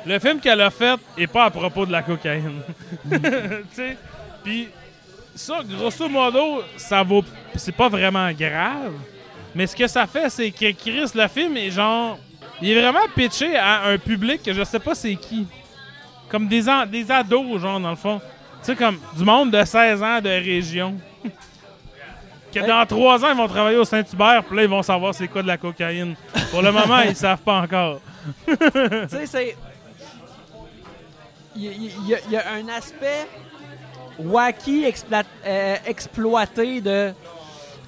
Le 0.06 0.18
film 0.20 0.40
qu'elle 0.40 0.62
a 0.62 0.70
fait 0.70 0.98
est 1.18 1.28
pas 1.28 1.46
à 1.46 1.50
propos 1.50 1.86
de 1.86 1.92
la 1.92 2.02
cocaïne. 2.02 2.62
Puis 4.44 4.70
ça, 5.36 5.60
grosso 5.68 6.08
modo, 6.10 6.64
ça 6.78 7.04
vaut. 7.04 7.24
C'est 7.56 7.76
pas 7.76 7.90
vraiment 7.90 8.32
grave. 8.32 8.94
Mais 9.56 9.68
ce 9.68 9.76
que 9.76 9.88
ça 9.88 10.06
fait, 10.08 10.30
c'est 10.30 10.52
que 10.52 10.72
Chris, 10.72 11.12
le 11.16 11.28
film 11.28 11.58
est 11.58 11.72
genre. 11.72 12.18
Il 12.62 12.70
est 12.72 12.80
vraiment 12.82 13.06
pitché 13.16 13.56
à 13.58 13.86
un 13.86 13.98
public 13.98 14.44
que 14.44 14.54
je 14.54 14.64
sais 14.64 14.80
pas 14.80 14.96
c'est 14.96 15.16
qui. 15.16 15.48
Comme 16.30 16.48
des, 16.48 16.68
an- 16.70 16.86
des 16.86 17.10
ados, 17.10 17.60
genre, 17.60 17.80
dans 17.80 17.90
le 17.90 17.96
fond. 17.96 18.22
Tu 18.62 18.66
sais, 18.66 18.76
comme 18.76 18.99
du 19.16 19.24
monde 19.24 19.51
de 19.51 19.64
16 19.64 20.03
ans 20.03 20.22
de 20.22 20.30
région. 20.30 20.95
que 22.53 22.60
dans 22.60 22.86
3 22.86 23.26
ans, 23.26 23.30
ils 23.32 23.38
vont 23.38 23.47
travailler 23.47 23.78
au 23.78 23.86
Saint-Hubert, 23.86 24.43
puis 24.43 24.57
là, 24.57 24.64
ils 24.64 24.70
vont 24.70 24.84
savoir 24.84 25.14
c'est 25.14 25.28
quoi 25.28 25.41
de 25.41 25.47
la 25.47 25.57
cocaïne. 25.57 26.16
Pour 26.51 26.62
le 26.62 26.72
moment, 26.72 26.99
ils 27.01 27.16
savent 27.16 27.41
pas 27.41 27.62
encore. 27.62 28.01
tu 28.47 28.55
sais, 29.10 29.26
c'est. 29.26 29.57
Il 31.55 31.91
y, 32.07 32.38
a- 32.38 32.51
un 32.53 32.68
aspect 32.70 33.28
wacky 34.18 34.86
euh, 35.45 35.76
exploité 35.86 36.80
de. 36.80 37.14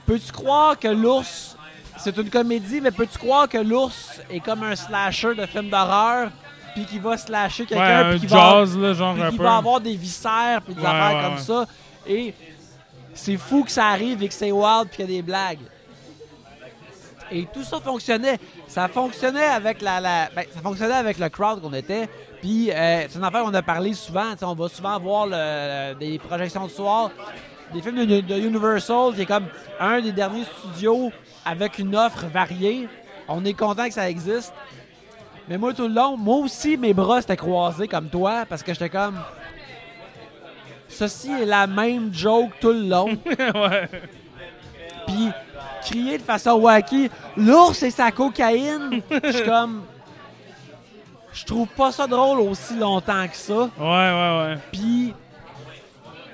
Peux-tu 0.06 0.32
croire 0.32 0.78
que 0.78 0.88
l'ours. 0.88 1.56
C'est 1.98 2.18
une 2.18 2.30
comédie, 2.30 2.82
mais 2.82 2.92
peux-tu 2.92 3.18
croire 3.20 3.48
que 3.48 3.60
l'ours 3.60 4.20
est 4.30 4.40
comme 4.40 4.64
un 4.64 4.76
slasher 4.76 5.36
de 5.36 5.46
film 5.46 5.70
d'horreur, 5.70 6.32
puis 6.74 6.86
qu'il 6.86 7.02
va 7.02 7.18
slasher 7.18 7.64
Ouais, 7.64 7.70
quelqu'un, 7.70 8.00
un 8.08 8.10
puis 8.12 8.20
qu'il 8.22 8.30
va, 8.30 8.38
jazz, 8.60 8.78
là, 8.78 8.94
genre 8.94 9.14
puis 9.14 9.24
un 9.24 9.30
qu'il 9.30 9.38
peu. 9.38 9.44
va 9.44 9.58
avoir 9.58 9.80
des 9.82 9.96
viscères, 9.96 10.62
puis 10.64 10.74
des 10.74 10.82
Ouais, 10.82 10.88
affaires 10.88 11.18
ouais, 11.18 11.24
comme 11.24 11.34
ouais. 11.36 11.66
ça. 11.66 11.66
Et 12.08 12.34
c'est 13.14 13.38
fou 13.38 13.64
que 13.64 13.72
ça 13.72 13.88
arrive 13.88 14.22
et 14.24 14.28
que 14.28 14.34
c'est 14.34 14.52
wild, 14.52 14.88
puis 14.88 14.98
qu'il 14.98 15.06
y 15.12 15.14
a 15.18 15.22
des 15.22 15.22
blagues. 15.22 15.60
Et 17.34 17.48
tout 17.54 17.64
ça 17.64 17.80
fonctionnait. 17.80 18.38
Ça 18.68 18.88
fonctionnait 18.90 19.46
avec 19.46 19.82
la, 19.82 20.02
la- 20.02 20.30
ben, 20.36 20.44
ça 20.54 20.60
fonctionnait 20.62 20.96
avec 20.96 21.18
le 21.18 21.30
crowd 21.30 21.62
qu'on 21.62 21.74
était. 21.74 22.10
Puis 22.42 22.70
euh, 22.72 23.06
c'est 23.08 23.18
une 23.18 23.24
affaire 23.24 23.44
qu'on 23.44 23.54
a 23.54 23.62
parlé 23.62 23.94
souvent. 23.94 24.34
On 24.42 24.54
va 24.54 24.68
souvent 24.68 25.00
voir 25.00 25.28
le- 25.28 25.94
des 25.96 26.20
projections 26.20 26.66
de 26.66 26.72
soir, 26.72 27.10
des 27.74 27.82
films 27.82 28.06
de, 28.06 28.20
de 28.20 28.36
Universal, 28.38 29.14
qui 29.16 29.22
est 29.22 29.26
comme 29.26 29.46
un 29.80 30.02
des 30.02 30.12
derniers 30.12 30.44
studios 30.60 31.12
avec 31.46 31.80
une 31.80 31.96
offre 31.96 32.26
variée. 32.26 32.90
On 33.30 33.46
est 33.46 33.54
content 33.54 33.88
que 33.88 33.94
ça 33.94 34.10
existe. 34.10 34.54
Mais 35.50 35.58
moi 35.58 35.74
tout 35.74 35.88
le 35.88 35.94
long, 35.94 36.16
moi 36.18 36.38
aussi 36.38 36.78
mes 36.78 36.94
bras 36.94 37.22
s'étaient 37.22 37.36
croisés 37.38 37.88
comme 37.88 38.10
toi 38.10 38.46
parce 38.48 38.64
que 38.64 38.74
j'étais 38.74 38.90
comme. 38.90 39.20
Ceci 40.88 41.32
est 41.32 41.46
la 41.46 41.68
même 41.68 42.14
joke 42.14 42.52
tout 42.60 42.72
le 42.74 42.84
long. 42.88 43.08
ouais. 43.28 43.90
puis 45.08 45.30
crier 45.82 46.18
de 46.18 46.24
façon 46.24 46.52
wacky 46.54 47.10
l'ours 47.36 47.82
et 47.82 47.90
sa 47.90 48.12
cocaïne 48.12 49.02
je 49.24 49.32
suis 49.32 49.44
comme 49.46 49.82
je 51.34 51.44
trouve 51.46 51.68
pas 51.70 51.92
ça 51.92 52.06
drôle 52.06 52.40
aussi 52.42 52.76
longtemps 52.78 53.28
que 53.28 53.36
ça 53.36 53.54
Ouais, 53.54 53.68
ouais, 53.80 54.38
ouais. 54.46 54.58
puis 54.72 55.14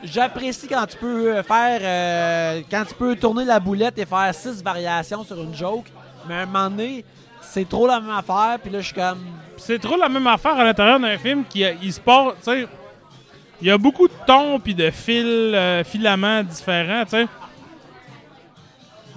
j'apprécie 0.03 0.67
quand 0.67 0.85
tu 0.85 0.97
peux 0.97 1.38
euh, 1.38 1.43
faire 1.43 1.79
euh, 1.81 2.61
quand 2.69 2.84
tu 2.85 2.93
peux 2.95 3.15
tourner 3.15 3.45
la 3.45 3.59
boulette 3.59 3.97
et 3.99 4.05
faire 4.05 4.34
six 4.35 4.61
variations 4.61 5.23
sur 5.23 5.41
une 5.41 5.55
joke 5.55 5.85
mais 6.27 6.34
à 6.35 6.39
un 6.41 6.45
moment 6.45 6.69
donné 6.69 7.05
c'est 7.49 7.68
trop 7.68 7.88
la 7.88 7.99
même 7.99 8.11
affaire 8.11 8.57
puis 8.61 8.72
là 8.72 8.80
je 8.80 8.86
suis 8.86 8.94
comme 8.95 9.19
C'est 9.57 9.80
trop 9.80 9.98
la 9.98 10.07
même 10.10 10.28
affaire 10.28 10.56
à 10.56 10.64
l'intérieur 10.64 10.99
d'un 10.99 11.18
film 11.18 11.44
qui 11.49 11.64
a- 11.65 11.74
il 11.82 11.91
se 11.91 11.99
porte, 11.99 12.38
tu 12.38 12.44
sais. 12.52 12.68
Il 13.60 13.68
y 13.68 13.72
a 13.72 13.78
beaucoup 13.78 14.07
de 14.07 14.14
tons 14.28 14.60
puis 14.60 14.76
de 14.76 14.91
fils, 14.91 15.26
euh, 15.26 15.84
filaments 15.84 16.44
différents, 16.44 17.03
tu 17.06 17.11
sais. 17.11 17.28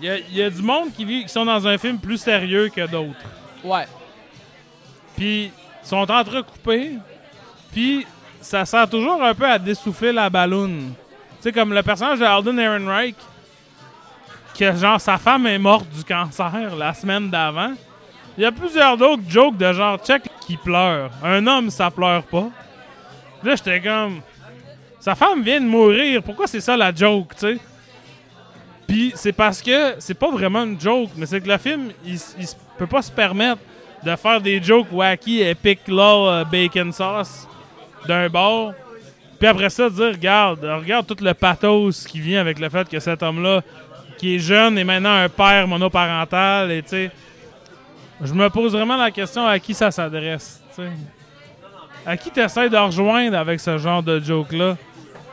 Il 0.01 0.07
y 0.07 0.11
a, 0.11 0.17
il 0.19 0.35
y 0.37 0.43
a 0.43 0.49
du 0.49 0.63
monde 0.63 0.93
qui, 0.97 1.05
vit, 1.05 1.23
qui 1.25 1.29
sont 1.29 1.45
dans 1.45 1.67
un 1.69 1.77
film 1.77 1.99
plus 1.99 2.17
sérieux 2.17 2.71
que 2.75 2.87
d'autres. 2.87 3.19
ouais 3.65 3.87
Puis 5.17 5.53
ils 5.85 5.87
sont 5.87 6.11
entrecoupés. 6.11 6.93
Puis 7.71 8.07
ça 8.41 8.65
sert 8.65 8.89
toujours 8.89 9.23
un 9.23 9.35
peu 9.35 9.45
à 9.47 9.59
dessouffler 9.59 10.13
la 10.13 10.31
balloune. 10.31 10.95
Tu 11.37 11.43
sais, 11.43 11.53
comme 11.53 11.75
le 11.75 11.83
personnage 11.83 12.19
de 12.21 12.25
Alden 12.25 12.59
Ehrenreich, 12.59 13.15
que 14.59 14.75
genre 14.75 15.01
sa 15.01 15.19
femme 15.19 15.47
est 15.47 15.59
morte 15.59 15.89
du 15.91 16.03
cancer 16.03 16.75
la 16.77 16.95
semaine 16.95 17.29
d'avant. 17.29 17.73
Il 18.37 18.43
y 18.43 18.47
a 18.47 18.53
plusieurs 18.53 18.97
d'autres 18.97 19.23
jokes 19.29 19.57
de 19.57 19.73
genre 19.73 19.99
check 19.99 20.23
qui 20.47 20.57
pleure. 20.57 21.11
Un 21.23 21.47
homme, 21.47 21.71
ça 21.71 21.91
pleure 21.91 22.23
pas. 22.23 22.49
Là, 23.43 23.57
j'étais 23.57 23.81
comme. 23.81 24.21
Sa 24.99 25.15
femme 25.15 25.43
vient 25.43 25.61
de 25.61 25.67
mourir. 25.67 26.23
Pourquoi 26.23 26.47
c'est 26.47 26.61
ça 26.61 26.77
la 26.77 26.95
joke, 26.95 27.35
tu 27.35 27.55
sais? 27.55 27.59
Puis 28.87 29.13
c'est 29.15 29.33
parce 29.33 29.63
que 29.63 29.95
c'est 29.99 30.15
pas 30.15 30.31
vraiment 30.31 30.65
une 30.65 30.81
joke, 30.81 31.11
mais 31.17 31.27
c'est 31.27 31.41
que 31.41 31.49
le 31.49 31.59
film, 31.59 31.91
il, 32.05 32.15
il 32.15 32.47
peut 32.77 32.87
pas 32.87 33.03
se 33.03 33.13
permettre 33.13 33.61
de 34.03 34.17
faire 34.17 34.41
des 34.41 34.63
jokes 34.63 34.89
wacky, 34.91 35.43
epic, 35.43 35.87
lol, 35.89 36.29
euh, 36.29 36.45
bacon 36.45 36.93
sauce 36.93 37.47
d'un 38.07 38.29
bord. 38.29 38.73
Puis 39.39 39.49
après 39.49 39.71
ça, 39.71 39.89
dire, 39.89 40.13
regarde, 40.13 40.65
regarde 40.65 41.07
tout 41.07 41.23
le 41.23 41.33
pathos 41.35 42.07
qui 42.07 42.21
vient 42.21 42.41
avec 42.41 42.59
le 42.59 42.69
fait 42.69 42.89
que 42.89 42.99
cet 42.99 43.23
homme-là, 43.23 43.63
qui 44.19 44.37
est 44.37 44.39
jeune, 44.39 44.77
est 44.77 44.85
maintenant 44.85 45.15
un 45.15 45.29
père 45.29 45.67
monoparental, 45.67 46.71
et 46.73 46.83
tu 46.83 46.89
sais, 46.89 47.11
je 48.23 48.35
me 48.35 48.49
pose 48.51 48.73
vraiment 48.73 48.97
la 48.97 49.11
question 49.11 49.47
à 49.47 49.59
qui 49.59 49.75
ça 49.75 49.91
s'adresse. 49.91 50.63
À 52.07 52.17
qui 52.17 52.31
tu 52.31 52.41
essaies 52.41 52.69
de 52.69 52.77
rejoindre 52.77 53.37
avec 53.37 53.61
ce 53.61 53.79
genre 53.79 54.03
de 54.03 54.21
joke-là? 54.21 54.77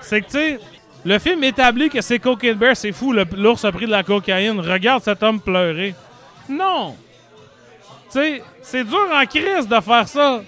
C'est 0.01 0.21
que, 0.21 0.25
tu 0.25 0.31
sais, 0.31 0.59
Le 1.05 1.19
film 1.19 1.41
établit 1.43 1.89
que 1.89 2.01
c'est 2.01 2.19
Cocaine 2.19 2.55
Bear, 2.57 2.75
c'est 2.75 2.91
fou, 2.91 3.13
l'ours 3.13 3.63
a 3.63 3.71
pris 3.71 3.85
de 3.85 3.91
la 3.91 4.03
cocaïne. 4.03 4.59
Regarde 4.59 5.01
cet 5.03 5.23
homme 5.23 5.39
pleurer. 5.39 5.95
Non! 6.49 6.95
Tu 8.11 8.19
sais, 8.19 8.43
c'est 8.61 8.83
dur 8.83 9.07
en 9.13 9.25
crise 9.25 9.67
de 9.67 9.79
faire 9.79 10.07
ça. 10.07 10.41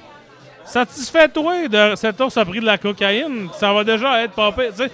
Satisfais-toi 0.66 1.68
de 1.68 1.96
cet 1.96 2.20
ours 2.20 2.36
a 2.36 2.44
pris 2.46 2.60
de 2.60 2.66
la 2.66 2.78
cocaïne, 2.78 3.48
ça 3.58 3.72
va 3.72 3.84
déjà 3.84 4.22
être 4.22 4.34
pire. 4.34 4.72
Tu 4.72 4.84
sais, 4.84 4.92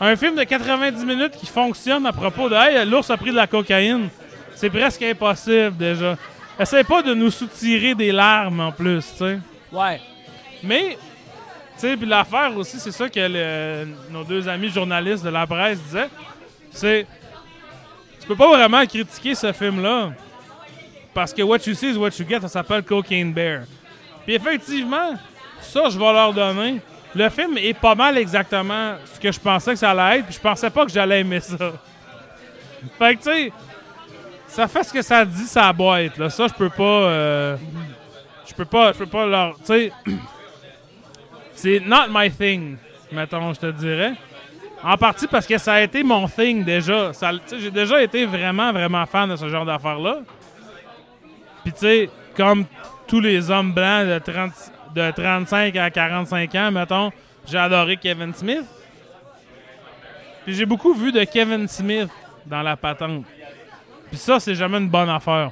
un 0.00 0.14
film 0.16 0.36
de 0.36 0.44
90 0.44 1.04
minutes 1.04 1.32
qui 1.32 1.46
fonctionne 1.46 2.06
à 2.06 2.12
propos 2.12 2.48
de 2.48 2.54
Hey, 2.54 2.88
l'ours 2.88 3.10
a 3.10 3.16
pris 3.16 3.30
de 3.30 3.36
la 3.36 3.46
cocaïne, 3.46 4.08
c'est 4.54 4.70
presque 4.70 5.02
impossible 5.02 5.76
déjà. 5.76 6.16
Essaye 6.60 6.84
pas 6.84 7.02
de 7.02 7.14
nous 7.14 7.30
soutirer 7.30 7.94
des 7.94 8.12
larmes 8.12 8.60
en 8.60 8.70
plus, 8.72 9.04
tu 9.12 9.16
sais. 9.18 9.38
Ouais. 9.72 10.00
Mais, 10.62 10.98
tu 11.74 11.78
sais, 11.78 11.96
puis 11.96 12.06
l'affaire 12.06 12.54
aussi, 12.56 12.78
c'est 12.78 12.92
ça 12.92 13.08
que 13.08 13.18
le- 13.20 13.88
nos 14.10 14.24
deux 14.24 14.46
amis 14.48 14.68
journalistes 14.68 15.24
de 15.24 15.30
la 15.30 15.46
presse 15.46 15.80
disaient. 15.82 16.10
C'est. 16.70 17.06
Tu 18.20 18.26
peux 18.26 18.36
pas 18.36 18.48
vraiment 18.48 18.84
critiquer 18.86 19.34
ce 19.34 19.52
film-là. 19.52 20.10
Parce 21.14 21.32
que 21.32 21.42
What 21.42 21.58
You 21.66 21.74
See 21.74 21.92
is 21.92 21.96
What 21.96 22.10
You 22.18 22.26
Get, 22.28 22.40
ça 22.42 22.48
s'appelle 22.48 22.82
Cocaine 22.82 23.32
Bear. 23.32 23.62
Puis 24.24 24.34
effectivement, 24.34 25.14
ça, 25.62 25.88
je 25.88 25.98
vais 25.98 26.12
leur 26.12 26.32
donner. 26.34 26.80
Le 27.14 27.28
film 27.30 27.56
est 27.58 27.74
pas 27.74 27.94
mal 27.94 28.16
exactement 28.18 28.94
ce 29.12 29.18
que 29.18 29.32
je 29.32 29.40
pensais 29.40 29.72
que 29.72 29.78
ça 29.78 29.90
allait 29.90 30.18
être, 30.18 30.26
puis 30.26 30.34
je 30.34 30.40
pensais 30.40 30.70
pas 30.70 30.84
que 30.84 30.92
j'allais 30.92 31.20
aimer 31.20 31.40
ça. 31.40 31.56
Fait 32.98 33.16
que, 33.16 33.22
tu 33.22 33.30
sais, 33.30 33.52
ça 34.50 34.68
fait 34.68 34.82
ce 34.84 34.92
que 34.92 35.02
ça 35.02 35.24
dit, 35.24 35.44
ça 35.44 35.72
boîte, 35.72 36.18
là. 36.18 36.28
Ça, 36.30 36.46
je 36.48 36.54
peux 36.54 36.70
pas. 36.70 36.82
euh, 36.82 37.56
je 38.48 38.54
peux 38.54 38.64
pas, 38.64 38.92
je 38.92 38.98
peux 38.98 39.06
pas 39.06 39.26
leur. 39.26 39.56
Tu 39.58 39.64
sais, 39.64 39.92
c'est 41.54 41.80
not 41.80 42.06
my 42.10 42.30
thing, 42.30 42.76
mettons, 43.12 43.52
je 43.54 43.60
te 43.60 43.70
dirais. 43.70 44.12
En 44.82 44.96
partie 44.96 45.26
parce 45.26 45.46
que 45.46 45.58
ça 45.58 45.74
a 45.74 45.80
été 45.82 46.02
mon 46.02 46.26
thing 46.26 46.64
déjà. 46.64 47.12
Ça- 47.12 47.32
J'ai 47.58 47.70
déjà 47.70 48.02
été 48.02 48.24
vraiment, 48.24 48.72
vraiment 48.72 49.04
fan 49.06 49.28
de 49.28 49.36
ce 49.36 49.48
genre 49.48 49.66
d'affaires-là. 49.66 50.20
Puis, 51.62 51.72
tu 51.72 51.78
sais, 51.80 52.10
comme 52.34 52.64
tous 53.06 53.20
les 53.20 53.50
hommes 53.50 53.72
blancs 53.72 54.06
de, 54.08 54.18
30 54.18 54.52
de 54.94 55.10
35 55.10 55.76
à 55.76 55.90
45 55.90 56.54
ans, 56.54 56.70
mettons, 56.72 57.12
j'ai 57.46 57.58
adoré 57.58 57.98
Kevin 57.98 58.32
Smith. 58.32 58.64
Puis 60.44 60.54
j'ai 60.54 60.64
beaucoup 60.64 60.94
vu 60.94 61.12
de 61.12 61.22
Kevin 61.24 61.68
Smith 61.68 62.08
dans 62.46 62.62
la 62.62 62.76
patente. 62.76 63.24
Puis 64.10 64.18
ça, 64.18 64.40
c'est 64.40 64.54
jamais 64.54 64.78
une 64.78 64.88
bonne 64.88 65.08
affaire. 65.08 65.50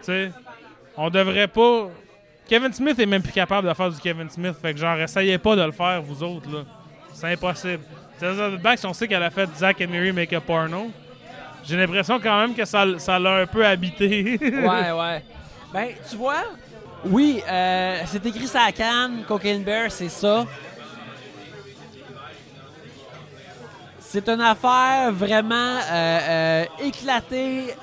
Tu 0.00 0.06
sais, 0.06 0.32
on 0.96 1.08
devrait 1.08 1.48
pas. 1.48 1.88
Kevin 2.48 2.72
Smith 2.72 2.98
est 2.98 3.06
même 3.06 3.22
plus 3.22 3.32
capable 3.32 3.68
de 3.68 3.74
faire 3.74 3.90
du 3.90 3.98
Kevin 3.98 4.28
Smith. 4.28 4.54
Fait 4.60 4.74
que 4.74 4.78
genre, 4.80 4.96
essayez 4.98 5.38
pas 5.38 5.56
de 5.56 5.62
le 5.62 5.72
faire, 5.72 6.02
vous 6.02 6.22
autres, 6.22 6.50
là. 6.50 6.64
C'est 7.12 7.32
impossible. 7.32 7.82
C'est 8.18 8.56
Banks, 8.58 8.78
on 8.84 8.92
sait 8.92 9.08
qu'elle 9.08 9.22
a 9.22 9.30
fait 9.30 9.48
Zack 9.56 9.80
and 9.80 9.88
Mary 9.88 10.12
Make 10.12 10.32
a 10.32 10.40
Porno. 10.40 10.90
J'ai 11.64 11.76
l'impression 11.76 12.20
quand 12.20 12.40
même 12.40 12.54
que 12.54 12.64
ça 12.64 12.84
ça 12.98 13.18
l'a 13.18 13.36
un 13.38 13.46
peu 13.46 13.64
habité. 13.64 14.38
Ouais, 14.40 14.92
ouais. 14.92 15.24
Ben, 15.72 15.88
tu 16.08 16.16
vois, 16.16 16.44
oui, 17.06 17.42
euh, 17.48 18.00
c'est 18.06 18.24
écrit 18.26 18.46
ça 18.46 18.62
à 18.68 18.72
Cannes, 18.72 19.24
Cocaine 19.26 19.62
Bear, 19.62 19.90
c'est 19.90 20.08
ça. 20.08 20.46
C'est 24.06 24.28
une 24.28 24.40
affaire 24.40 25.10
vraiment 25.12 25.54
euh, 25.90 25.90
euh, 25.90 26.64
éclatée, 26.80 27.74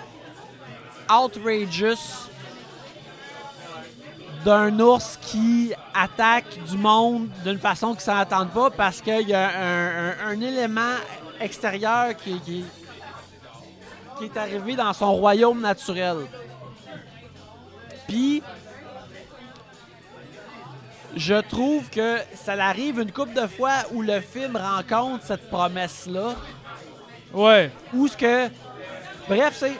outrageous, 1.12 2.30
d'un 4.46 4.80
ours 4.80 5.20
qui 5.22 5.74
attaque 5.94 6.58
du 6.70 6.78
monde 6.78 7.28
d'une 7.44 7.60
façon 7.60 7.90
qu'ils 7.94 8.12
ne 8.12 8.18
s'entendent 8.18 8.52
pas 8.52 8.70
parce 8.72 9.02
qu'il 9.02 9.28
y 9.28 9.34
a 9.34 9.52
un, 10.26 10.40
élément 10.42 10.96
extérieur 11.40 12.16
qui, 12.16 12.40
qui- 12.40 12.66
qui 14.18 14.26
est 14.26 14.38
arrivé 14.38 14.76
dans 14.76 14.94
son 14.94 15.14
royaume 15.14 15.62
naturel. 15.62 16.18
Puis, 18.08 18.42
je 21.16 21.36
trouve 21.42 21.90
que 21.90 22.18
ça 22.36 22.54
arrive 22.54 23.00
une 23.00 23.12
couple 23.12 23.34
de 23.34 23.48
fois 23.48 23.74
où 23.92 24.02
le 24.02 24.20
film 24.22 24.56
rencontre 24.56 25.26
cette 25.26 25.50
promesse-là. 25.50 26.36
ouais. 27.34 27.72
Où 27.94 28.08
ce 28.08 28.16
que. 28.18 28.48
Bref, 29.28 29.56
c'est. 29.58 29.74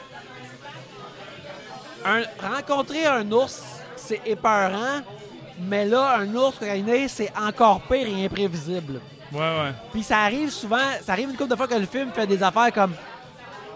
un- 2.04 2.24
rencontrer 2.54 3.06
un 3.06 3.30
ours, 3.32 3.62
c'est 3.96 4.20
épeurant. 4.26 5.00
Mais 5.60 5.84
là, 5.84 6.16
un 6.18 6.34
ours 6.34 6.58
cocaïné, 6.58 7.06
c'est 7.08 7.32
encore 7.38 7.80
pire 7.82 8.06
et 8.08 8.24
imprévisible. 8.24 9.00
Ouais, 9.30 9.38
ouais. 9.40 9.72
Puis 9.92 10.02
ça 10.02 10.18
arrive 10.20 10.50
souvent, 10.50 10.76
ça 11.02 11.12
arrive 11.12 11.30
une 11.30 11.36
couple 11.36 11.50
de 11.50 11.56
fois 11.56 11.68
que 11.68 11.74
le 11.74 11.86
film 11.86 12.10
fait 12.12 12.26
des 12.26 12.42
affaires 12.42 12.72
comme 12.72 12.94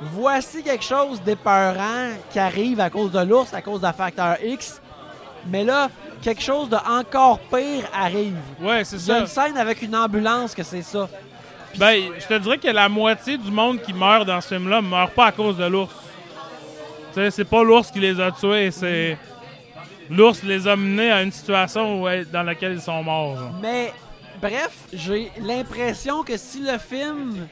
voici 0.00 0.62
quelque 0.62 0.84
chose 0.84 1.22
d'épeurant 1.22 2.08
qui 2.30 2.38
arrive 2.38 2.80
à 2.80 2.90
cause 2.90 3.12
de 3.12 3.20
l'ours, 3.20 3.54
à 3.54 3.62
cause 3.62 3.80
d'un 3.80 3.92
facteur 3.92 4.36
X. 4.42 4.80
Mais 5.46 5.64
là, 5.64 5.88
quelque 6.26 6.42
chose 6.42 6.68
de 6.68 6.76
encore 6.76 7.38
pire 7.38 7.84
arrive. 7.94 8.36
Ouais, 8.60 8.82
c'est 8.84 8.96
Il 8.96 9.06
y 9.06 9.10
a 9.12 9.14
ça. 9.14 9.20
une 9.20 9.26
scène 9.28 9.56
avec 9.58 9.80
une 9.82 9.94
ambulance 9.94 10.54
que 10.56 10.64
c'est 10.64 10.82
ça. 10.82 11.08
Ben, 11.78 12.10
je 12.18 12.26
te 12.26 12.34
dirais 12.38 12.58
que 12.58 12.66
la 12.68 12.88
moitié 12.88 13.38
du 13.38 13.50
monde 13.50 13.80
qui 13.80 13.92
meurt 13.92 14.26
dans 14.26 14.40
ce 14.40 14.48
film-là 14.48 14.82
meurt 14.82 15.12
pas 15.12 15.26
à 15.26 15.32
cause 15.32 15.56
de 15.56 15.64
l'ours. 15.66 15.94
Tu 17.12 17.20
sais, 17.20 17.30
c'est 17.30 17.44
pas 17.44 17.62
l'ours 17.62 17.92
qui 17.92 18.00
les 18.00 18.18
a 18.20 18.32
tués, 18.32 18.72
c'est. 18.72 19.16
L'ours 20.10 20.42
les 20.42 20.66
a 20.66 20.74
menés 20.74 21.12
à 21.12 21.22
une 21.22 21.30
situation 21.30 22.02
où- 22.02 22.24
dans 22.32 22.42
laquelle 22.42 22.72
ils 22.72 22.80
sont 22.80 23.02
morts. 23.04 23.36
genre. 23.36 23.52
Mais 23.62 23.92
bref, 24.42 24.72
j'ai 24.92 25.30
l'impression 25.40 26.24
que 26.24 26.36
si 26.36 26.60
le 26.60 26.76
film 26.78 27.46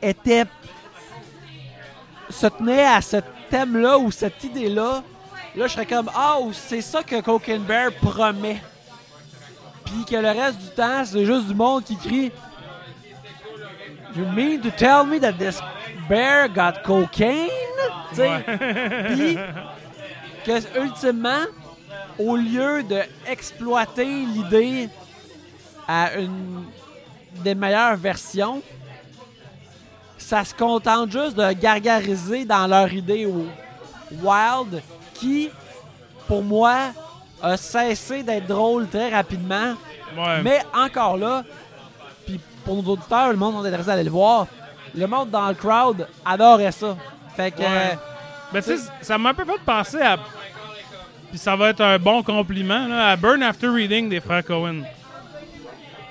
était 0.00 0.44
se 2.30 2.46
tenait 2.46 2.84
à 2.84 3.00
ce 3.00 3.16
thème-là 3.50 3.98
ou 3.98 4.10
cette 4.12 4.44
idée-là, 4.44 5.02
là 5.58 5.66
je 5.66 5.72
serais 5.72 5.86
comme 5.86 6.10
ah 6.14 6.38
c'est 6.52 6.80
ça 6.80 7.02
que 7.02 7.20
Cocaine 7.20 7.62
Bear 7.62 7.90
promet. 7.92 8.62
Puis 9.84 10.04
que 10.04 10.16
le 10.16 10.28
reste 10.28 10.58
du 10.58 10.68
temps, 10.68 11.04
c'est 11.04 11.24
juste 11.24 11.48
du 11.48 11.54
monde 11.54 11.84
qui 11.84 11.96
crie 11.96 12.32
You 14.16 14.24
mean 14.26 14.60
to 14.62 14.70
tell 14.70 15.04
me 15.04 15.18
that 15.20 15.34
this 15.34 15.60
bear 16.08 16.48
got 16.48 16.82
cocaine? 16.84 17.48
Puis 18.12 19.38
que 20.44 20.80
ultimement, 20.80 21.44
au 22.18 22.36
lieu 22.36 22.82
de 22.82 23.02
exploiter 23.26 24.04
l'idée 24.04 24.88
à 25.86 26.14
une 26.14 26.64
des 27.44 27.54
meilleures 27.54 27.96
versions, 27.96 28.62
ça 30.16 30.44
se 30.44 30.54
contente 30.54 31.12
juste 31.12 31.36
de 31.36 31.52
gargariser 31.52 32.44
dans 32.44 32.66
leur 32.66 32.92
idée 32.92 33.26
au 33.26 33.46
Wild, 34.22 34.82
qui, 35.18 35.50
pour 36.26 36.42
moi, 36.42 36.76
a 37.42 37.56
cessé 37.56 38.22
d'être 38.22 38.46
drôle 38.46 38.88
très 38.88 39.10
rapidement. 39.10 39.74
Ouais. 40.16 40.42
Mais 40.42 40.60
encore 40.74 41.16
là, 41.16 41.44
puis 42.26 42.40
pour 42.64 42.82
nos 42.82 42.92
auditeurs, 42.92 43.30
le 43.30 43.36
monde 43.36 43.64
est 43.64 43.68
intéressé 43.68 43.90
à 43.90 43.92
aller 43.94 44.04
le 44.04 44.10
voir, 44.10 44.46
le 44.94 45.06
monde 45.06 45.30
dans 45.30 45.48
le 45.48 45.54
crowd 45.54 46.06
adorait 46.24 46.72
ça. 46.72 46.96
Fait 47.36 47.50
que... 47.50 47.60
Ouais. 47.60 47.66
euh, 47.66 47.94
Ben, 48.52 48.62
tu 48.62 48.76
sais, 48.76 48.90
ça 49.02 49.18
m'a 49.18 49.30
un 49.30 49.34
peu 49.34 49.44
fait 49.44 49.60
penser 49.64 50.00
à. 50.00 50.16
Puis 51.30 51.38
ça 51.38 51.54
va 51.54 51.68
être 51.68 51.82
un 51.82 51.98
bon 51.98 52.22
compliment, 52.22 52.88
là, 52.88 53.10
à 53.10 53.16
Burn 53.16 53.42
After 53.42 53.68
Reading 53.68 54.08
des 54.08 54.20
frères 54.20 54.44
Cohen. 54.44 54.82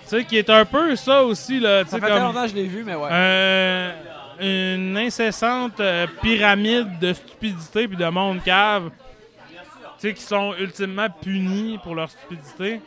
Tu 0.04 0.10
sais, 0.18 0.24
qui 0.24 0.38
est 0.38 0.50
un 0.50 0.64
peu 0.64 0.96
ça 0.96 1.24
aussi, 1.24 1.60
là. 1.60 1.84
Ça 1.86 2.00
fait 2.00 2.08
comme. 2.08 2.20
longtemps 2.22 2.44
que 2.44 2.50
je 2.50 2.56
l'ai 2.56 2.68
vu, 2.68 2.84
mais 2.84 2.96
ouais. 2.96 3.10
Euh, 3.12 3.92
une 4.40 4.98
incessante 4.98 5.80
euh, 5.80 6.08
pyramide 6.22 7.00
de 7.00 7.14
stupidité 7.14 7.88
puis 7.88 7.98
de 7.98 8.06
monde 8.06 8.44
cave. 8.44 8.92
Tu 10.00 10.10
sais, 10.10 10.14
qui 10.14 10.22
sont 10.22 10.54
ultimement 10.60 11.08
punis 11.10 11.80
pour 11.84 11.96
leur 11.96 12.10
stupidité. 12.10 12.82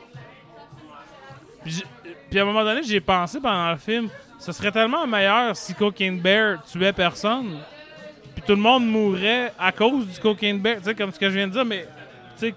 Puis, 1.64 2.38
à 2.38 2.42
un 2.42 2.44
moment 2.44 2.64
donné, 2.64 2.82
j'ai 2.84 3.00
pensé 3.00 3.40
pendant 3.40 3.72
le 3.72 3.78
film, 3.78 4.08
ce 4.38 4.52
serait 4.52 4.70
tellement 4.70 5.06
meilleur 5.06 5.56
si 5.56 5.74
Cocaine 5.74 6.20
Bear 6.20 6.62
tuait 6.64 6.92
personne. 6.92 7.58
Puis 8.34 8.42
tout 8.46 8.54
le 8.54 8.60
monde 8.62 8.86
mourrait 8.86 9.52
à 9.58 9.72
cause 9.72 10.06
du 10.06 10.18
Cocaine 10.20 10.58
Bear. 10.58 10.76
Tu 10.78 10.84
sais, 10.84 10.94
comme 10.94 11.12
ce 11.12 11.18
que 11.18 11.28
je 11.28 11.34
viens 11.34 11.48
de 11.48 11.52
dire, 11.52 11.64
mais. 11.64 11.86
Tu 12.38 12.46
sais. 12.46 12.54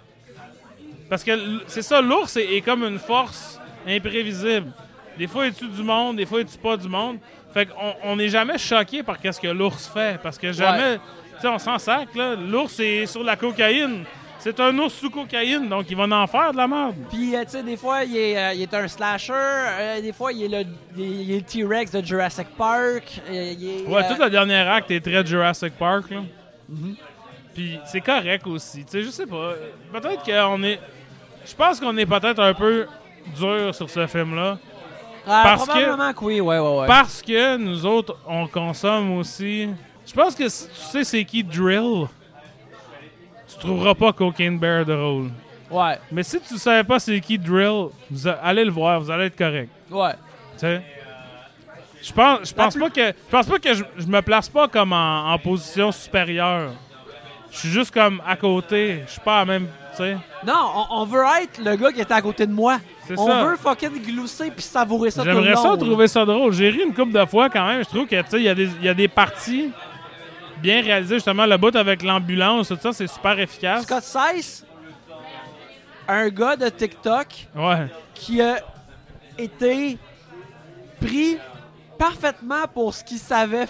Parce 1.09 1.23
que 1.23 1.31
c'est 1.67 1.81
ça, 1.81 2.01
l'ours 2.01 2.37
est, 2.37 2.55
est 2.55 2.61
comme 2.61 2.83
une 2.83 2.99
force 2.99 3.59
imprévisible. 3.87 4.71
Des 5.17 5.27
fois, 5.27 5.45
il 5.47 5.53
tue 5.53 5.67
du 5.67 5.83
monde, 5.83 6.17
des 6.17 6.25
fois, 6.25 6.41
il 6.41 6.45
tue 6.45 6.57
pas 6.57 6.77
du 6.77 6.87
monde. 6.87 7.17
Fait 7.53 7.67
qu'on 7.67 7.93
on 8.03 8.15
n'est 8.15 8.29
jamais 8.29 8.57
choqué 8.57 9.03
par 9.03 9.19
qu'est-ce 9.19 9.39
que 9.39 9.47
l'ours 9.47 9.87
fait. 9.87 10.19
Parce 10.21 10.37
que 10.37 10.51
jamais. 10.51 10.97
Tu 11.35 11.41
sais, 11.41 11.47
on 11.47 11.59
s'en 11.59 11.77
sac, 11.77 12.13
là. 12.15 12.35
L'ours 12.35 12.79
est 12.79 13.05
sur 13.05 13.23
la 13.23 13.35
cocaïne. 13.35 14.05
C'est 14.43 14.59
un 14.59 14.77
ours 14.77 14.93
sous 14.93 15.09
cocaïne, 15.09 15.69
donc 15.69 15.85
il 15.89 15.95
va 15.95 16.03
en 16.03 16.27
faire 16.27 16.51
de 16.51 16.57
la 16.57 16.67
merde. 16.67 16.95
Puis, 17.09 17.33
euh, 17.33 17.45
tu 17.45 17.51
sais, 17.51 17.63
des 17.63 17.77
fois, 17.77 18.03
il 18.03 18.17
est, 18.17 18.37
euh, 18.37 18.53
il 18.53 18.61
est 18.63 18.73
un 18.73 18.89
slasher. 18.89 19.31
euh, 19.33 20.01
des 20.01 20.11
fois, 20.11 20.33
il 20.33 20.53
est 20.53 20.65
le, 20.97 21.41
T-Rex 21.41 21.91
de 21.91 22.05
Jurassic 22.05 22.47
Park. 22.57 23.21
il 23.31 23.37
est, 23.37 23.87
Ouais, 23.87 24.05
tout 24.05 24.21
le 24.21 24.29
dernier 24.29 24.57
acte 24.57 24.91
est 24.91 24.99
très 24.99 25.25
Jurassic 25.25 25.73
Park, 25.77 26.09
là. 26.11 26.23
Puis 27.53 27.79
c'est 27.85 28.01
correct 28.01 28.45
aussi. 28.47 28.83
Tu 28.83 28.91
sais, 28.91 29.03
je 29.03 29.11
sais 29.11 29.25
pas. 29.27 29.53
Peut-être 29.93 30.23
qu'on 30.23 30.61
est. 30.63 30.79
Je 31.45 31.55
pense 31.55 31.79
qu'on 31.79 31.95
est 31.97 32.05
peut-être 32.05 32.39
un 32.39 32.53
peu 32.53 32.85
dur 33.37 33.73
sur 33.73 33.89
ce 33.89 34.07
film-là. 34.07 34.57
Ah, 35.25 35.41
Parce 35.43 35.65
que- 35.65 35.71
probablement 35.71 36.13
que 36.13 36.25
oui, 36.25 36.41
ouais, 36.41 36.59
ouais, 36.59 36.77
ouais. 36.79 36.87
Parce 36.87 37.21
que 37.21 37.57
nous 37.57 37.85
autres, 37.85 38.17
on 38.27 38.45
consomme 38.47 39.17
aussi. 39.17 39.69
Je 40.05 40.13
pense 40.13 40.35
que 40.35 40.49
si 40.49 40.67
tu 40.67 40.75
sais 40.75 41.03
c'est 41.05 41.23
qui 41.23 41.43
Drill, 41.43 42.07
tu 43.47 43.57
trouveras 43.59 43.93
pas 43.95 44.11
Cocaine 44.13 44.57
Bear 44.59 44.85
drôle. 44.85 45.29
Ouais, 45.71 45.97
Mais 46.11 46.23
si 46.23 46.39
tu 46.41 46.57
savais 46.57 46.83
pas 46.83 46.99
c'est 46.99 47.19
qui 47.19 47.37
Drill, 47.39 47.87
vous 48.11 48.27
allez 48.27 48.65
le 48.65 48.71
voir, 48.71 48.99
vous 48.99 49.09
allez 49.09 49.25
être 49.25 49.37
correct. 49.37 49.69
ouais. 49.91 50.13
Tu 50.53 50.59
sais? 50.59 50.81
Je 52.01 52.11
pense, 52.11 52.49
je 52.49 52.53
pense 52.53 52.73
plus- 52.73 52.81
pas 52.83 52.89
que 52.89 53.07
je 53.07 53.31
pense 53.31 53.45
pas 53.47 53.59
que 53.59 53.73
je, 53.73 53.83
je 53.97 54.05
me 54.07 54.21
place 54.21 54.49
pas 54.49 54.67
comme 54.67 54.91
en, 54.91 55.31
en 55.33 55.39
position 55.39 55.89
supérieure. 55.91 56.71
Je 57.49 57.57
suis 57.59 57.69
juste 57.69 57.91
comme 57.93 58.21
à 58.27 58.35
côté. 58.35 59.03
Je 59.07 59.11
suis 59.13 59.21
pas 59.21 59.39
à 59.39 59.45
même, 59.45 59.67
tu 59.91 59.97
sais? 59.97 60.17
Non, 60.45 60.69
on, 60.89 61.01
on 61.01 61.05
veut 61.05 61.23
être 61.41 61.59
le 61.63 61.75
gars 61.77 61.91
qui 61.93 62.01
était 62.01 62.13
à 62.13 62.21
côté 62.21 62.45
de 62.45 62.51
moi. 62.51 62.77
On 63.17 63.27
ça. 63.27 63.43
veut 63.45 63.57
fucking 63.57 64.01
glousser 64.01 64.49
puis 64.51 64.63
savourer 64.63 65.11
ça 65.11 65.21
tout 65.21 65.27
le 65.27 65.33
long. 65.33 65.43
J'aimerais 65.43 65.61
ça 65.61 65.77
trouver 65.77 66.07
ça 66.07 66.25
drôle. 66.25 66.53
J'ai 66.53 66.69
ri 66.69 66.81
une 66.85 66.93
couple 66.93 67.11
de 67.11 67.25
fois 67.25 67.49
quand 67.49 67.65
même. 67.67 67.83
Je 67.83 67.89
trouve 67.89 68.05
que 68.07 68.21
tu 68.21 68.29
sais, 68.29 68.37
il 68.37 68.43
y, 68.43 68.49
a 68.49 68.55
des- 68.55 68.69
y 68.81 68.87
a 68.89 68.93
des 68.93 69.07
parties 69.07 69.71
bien 70.61 70.81
réalisées. 70.81 71.15
Justement, 71.15 71.45
le 71.45 71.57
bout 71.57 71.75
avec 71.75 72.01
l'ambulance, 72.03 72.69
tout 72.69 72.77
ça, 72.81 72.93
c'est 72.93 73.07
super 73.07 73.37
efficace. 73.39 73.83
Scott 73.83 74.03
Sice, 74.03 74.65
un 76.07 76.29
gars 76.29 76.55
de 76.55 76.69
TikTok 76.69 77.27
Ouais. 77.55 77.87
qui 78.13 78.41
a 78.41 78.57
été 79.37 79.97
pris 80.99 81.37
parfaitement 81.97 82.65
pour 82.73 82.93
ce 82.93 83.03
qu'il 83.03 83.17
savait 83.17 83.65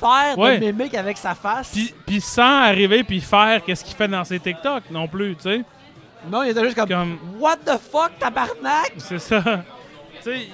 faire 0.00 0.36
Ouais. 0.38 0.58
de 0.58 0.66
mimique 0.66 0.94
avec 0.94 1.16
sa 1.16 1.34
face. 1.34 1.70
Puis, 1.72 1.94
puis 2.06 2.20
sans 2.20 2.62
arriver 2.62 3.04
puis 3.04 3.20
faire 3.20 3.62
qu'est-ce 3.64 3.84
qu'il 3.84 3.94
fait 3.96 4.08
dans 4.08 4.24
ses 4.24 4.40
TikTok 4.40 4.84
non 4.90 5.06
plus, 5.06 5.36
tu 5.36 5.42
sais. 5.42 5.62
Non, 6.30 6.42
il 6.42 6.50
était 6.50 6.64
juste 6.64 6.76
comme, 6.76 6.88
Comme 6.88 7.18
What 7.38 7.58
the 7.58 7.78
fuck, 7.78 8.18
tabarnak? 8.18 8.92
c'est 8.98 9.18
ça. 9.18 9.42
tu 10.22 10.22
sais, 10.22 10.48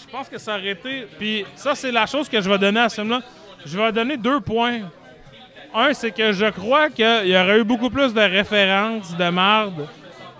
je 0.00 0.06
pense 0.10 0.28
que 0.28 0.38
ça 0.38 0.56
aurait 0.56 0.70
été. 0.70 1.06
Puis 1.18 1.44
ça, 1.54 1.74
c'est 1.74 1.92
la 1.92 2.06
chose 2.06 2.28
que 2.28 2.40
je 2.40 2.48
vais 2.48 2.58
donner 2.58 2.80
à 2.80 2.88
ce 2.88 2.96
film-là. 2.96 3.20
Je 3.64 3.76
vais 3.76 3.92
donner 3.92 4.16
deux 4.16 4.40
points. 4.40 4.80
Un, 5.74 5.92
c'est 5.92 6.10
que 6.10 6.32
je 6.32 6.46
crois 6.46 6.88
qu'il 6.88 7.26
y 7.26 7.36
aurait 7.36 7.60
eu 7.60 7.64
beaucoup 7.64 7.90
plus 7.90 8.14
de 8.14 8.20
références 8.20 9.14
de 9.16 9.28
marde, 9.28 9.86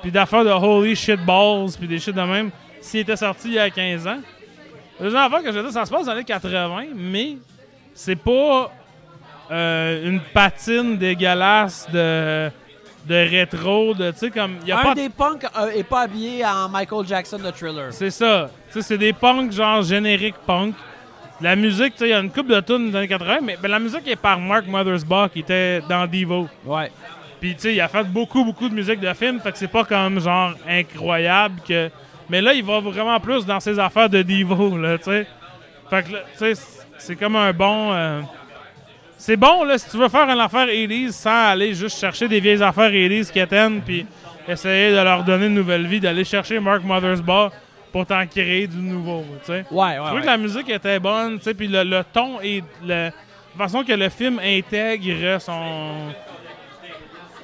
puis 0.01 0.11
d'affaires 0.11 0.45
de 0.45 0.51
holy 0.51 0.97
shit 0.97 1.21
balls, 1.25 1.71
puis 1.79 1.87
des 1.87 1.99
shit 1.99 2.15
de 2.15 2.23
même, 2.23 2.51
s'il 2.81 3.01
était 3.01 3.17
sorti 3.17 3.49
il 3.49 3.55
y 3.55 3.59
a 3.59 3.69
15 3.69 4.07
ans. 4.07 4.21
Deuxième 4.99 5.23
affaire 5.23 5.43
que 5.43 5.53
je 5.53 5.59
veux 5.59 5.63
dire, 5.65 5.73
ça 5.73 5.85
se 5.85 5.91
passe 5.91 6.07
dans 6.07 6.13
les 6.13 6.19
années 6.19 6.25
80, 6.25 6.87
mais 6.95 7.37
c'est 7.93 8.17
pas 8.17 8.73
euh, 9.51 10.09
une 10.09 10.21
patine 10.21 10.97
dégueulasse 10.97 11.89
de, 11.93 12.51
de 13.09 13.15
rétro, 13.15 13.95
de, 13.95 14.11
tu 14.11 14.19
sais, 14.19 14.31
comme... 14.31 14.57
Y 14.67 14.73
a 14.73 14.81
Un 14.81 14.83
pas 14.83 14.95
des 14.95 15.09
punks 15.09 15.45
euh, 15.57 15.71
est 15.71 15.83
pas 15.83 16.03
habillé 16.03 16.45
en 16.45 16.69
Michael 16.69 17.07
Jackson 17.07 17.39
de 17.39 17.51
Thriller. 17.51 17.87
c'est 17.93 18.11
ça. 18.11 18.51
Tu 18.69 18.75
sais, 18.75 18.83
c'est 18.83 18.99
des 18.99 19.13
punks 19.13 19.51
genre 19.53 19.83
générique 19.83 20.37
punk. 20.47 20.75
La 21.41 21.55
musique, 21.57 21.95
tu 21.95 22.01
sais, 22.01 22.09
il 22.09 22.11
y 22.11 22.15
a 22.15 22.19
une 22.19 22.31
coupe 22.31 22.49
de 22.49 22.61
tunes 22.61 22.91
des 22.91 22.97
années 22.97 23.09
80, 23.09 23.39
mais 23.43 23.57
ben, 23.63 23.71
la 23.71 23.79
musique 23.79 24.07
est 24.09 24.17
par 24.17 24.39
Mark 24.41 24.67
Mothersbaugh 24.67 25.29
qui 25.29 25.41
était 25.41 25.81
dans 25.89 26.07
Devo. 26.07 26.49
Ouais. 26.67 26.91
Puis 27.41 27.55
tu 27.55 27.61
sais, 27.63 27.75
il 27.75 27.81
a 27.81 27.87
fait 27.89 28.05
beaucoup, 28.05 28.45
beaucoup 28.45 28.69
de 28.69 28.75
musique 28.75 28.99
de 29.01 29.13
film, 29.15 29.41
fait 29.41 29.53
que 29.53 29.59
c'est 29.59 29.69
pas 29.69 29.85
comme 29.85 30.21
genre 30.21 30.55
incroyable 30.69 31.61
que. 31.67 31.91
Mais 32.29 32.41
là, 32.43 32.53
il 32.53 32.65
va 32.65 32.81
vraiment 32.81 33.19
plus 33.21 33.47
dans 33.47 33.61
ses 33.61 33.79
affaires 33.79 34.11
de 34.11 34.21
Devo, 34.23 34.77
là, 34.77 34.99
tu 34.99 35.05
sais. 35.05 35.27
Fait 35.89 36.03
que 36.03 36.09
tu 36.09 36.17
sais, 36.35 36.53
c'est 36.99 37.17
comme 37.17 37.37
un 37.37 37.53
bon. 37.53 37.93
euh, 37.93 38.21
C'est 39.19 39.37
bon, 39.37 39.65
là, 39.65 39.77
si 39.79 39.91
tu 39.91 39.97
veux 39.97 40.09
faire 40.09 40.29
une 40.31 40.39
affaire 40.41 40.67
80s 40.69 41.11
sans 41.11 41.49
aller 41.51 41.75
juste 41.75 41.99
chercher 41.99 42.29
des 42.29 42.39
vieilles 42.41 42.63
affaires 42.63 42.91
80s 42.91 43.31
qui 43.33 43.41
atteignent, 43.41 43.81
puis 43.81 44.07
essayer 44.47 44.91
de 44.93 44.97
leur 45.03 45.25
donner 45.25 45.47
une 45.47 45.55
nouvelle 45.55 45.87
vie, 45.87 45.99
d'aller 46.01 46.25
chercher 46.25 46.61
Mark 46.61 46.83
Mothersbaugh 46.85 47.51
pour 47.93 48.07
t'en 48.07 48.25
créer 48.27 48.67
du 48.69 48.77
nouveau, 48.77 49.25
tu 49.41 49.47
sais. 49.47 49.53
Ouais, 49.53 49.65
Je 49.71 49.77
ouais. 49.81 49.97
trouvais 49.97 50.13
ouais. 50.15 50.21
que 50.21 50.27
la 50.27 50.37
musique 50.37 50.69
était 50.71 51.01
bonne, 51.01 51.39
tu 51.39 51.45
sais, 51.45 51.55
puis 51.55 51.67
le, 51.67 51.83
le 51.83 52.03
ton 52.13 52.41
et 52.41 52.63
la 52.87 53.11
façon 53.57 53.83
que 53.83 53.93
le 53.93 54.09
film 54.09 54.39
intègre 54.39 55.41
son 55.41 56.13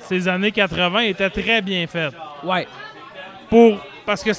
ses 0.00 0.28
années 0.28 0.52
80 0.52 1.00
était 1.00 1.30
très 1.30 1.60
bien 1.62 1.86
faite. 1.86 2.12
Ouais. 2.44 2.68
Pour 3.48 3.78
parce 4.06 4.22
que 4.22 4.30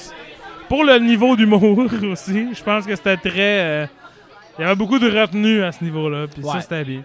pour 0.68 0.84
le 0.84 0.98
niveau 0.98 1.36
d'humour 1.36 1.86
aussi, 2.10 2.54
je 2.54 2.62
pense 2.62 2.86
que 2.86 2.94
c'était 2.96 3.16
très 3.16 3.60
euh, 3.60 3.86
il 4.58 4.62
y 4.62 4.64
avait 4.64 4.76
beaucoup 4.76 4.98
de 4.98 5.10
retenue 5.10 5.62
à 5.64 5.72
ce 5.72 5.84
niveau-là, 5.84 6.26
puis 6.32 6.42
ça 6.44 6.60
c'était 6.60 6.84
bien. 6.84 7.02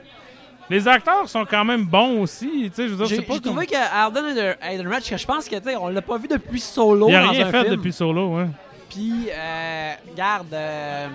Les 0.72 0.88
acteurs 0.88 1.28
sont 1.28 1.44
quand 1.44 1.66
même 1.66 1.84
bons 1.84 2.22
aussi, 2.22 2.48
tu 2.48 2.72
sais, 2.74 2.88
je 2.88 2.94
veux 2.94 2.96
dire, 2.96 3.06
J'ai 3.08 3.16
c'est 3.18 3.22
pas 3.24 3.34
j'ai 3.34 3.40
comme... 3.42 3.52
trouvé 3.52 3.68
que 3.68 3.76
Arden 3.76 4.56
Ehrenreich, 4.62 5.10
que 5.10 5.18
je 5.18 5.26
pense 5.28 5.50
que 5.50 5.78
on 5.78 5.90
l'a 5.90 6.02
pas 6.02 6.18
vu 6.18 6.30
depuis 6.30 6.62
solo 6.62 7.10
il 7.10 7.16
a 7.16 7.24
dans 7.24 7.30
rien 7.32 7.48
un 7.48 7.52
fait 7.52 7.64
film. 7.64 7.76
depuis 7.76 7.92
Solo, 7.92 8.36
hein. 8.38 8.48
Puis, 8.90 9.28
euh, 9.30 9.92
regarde, 10.10 10.54
euh, 10.54 11.08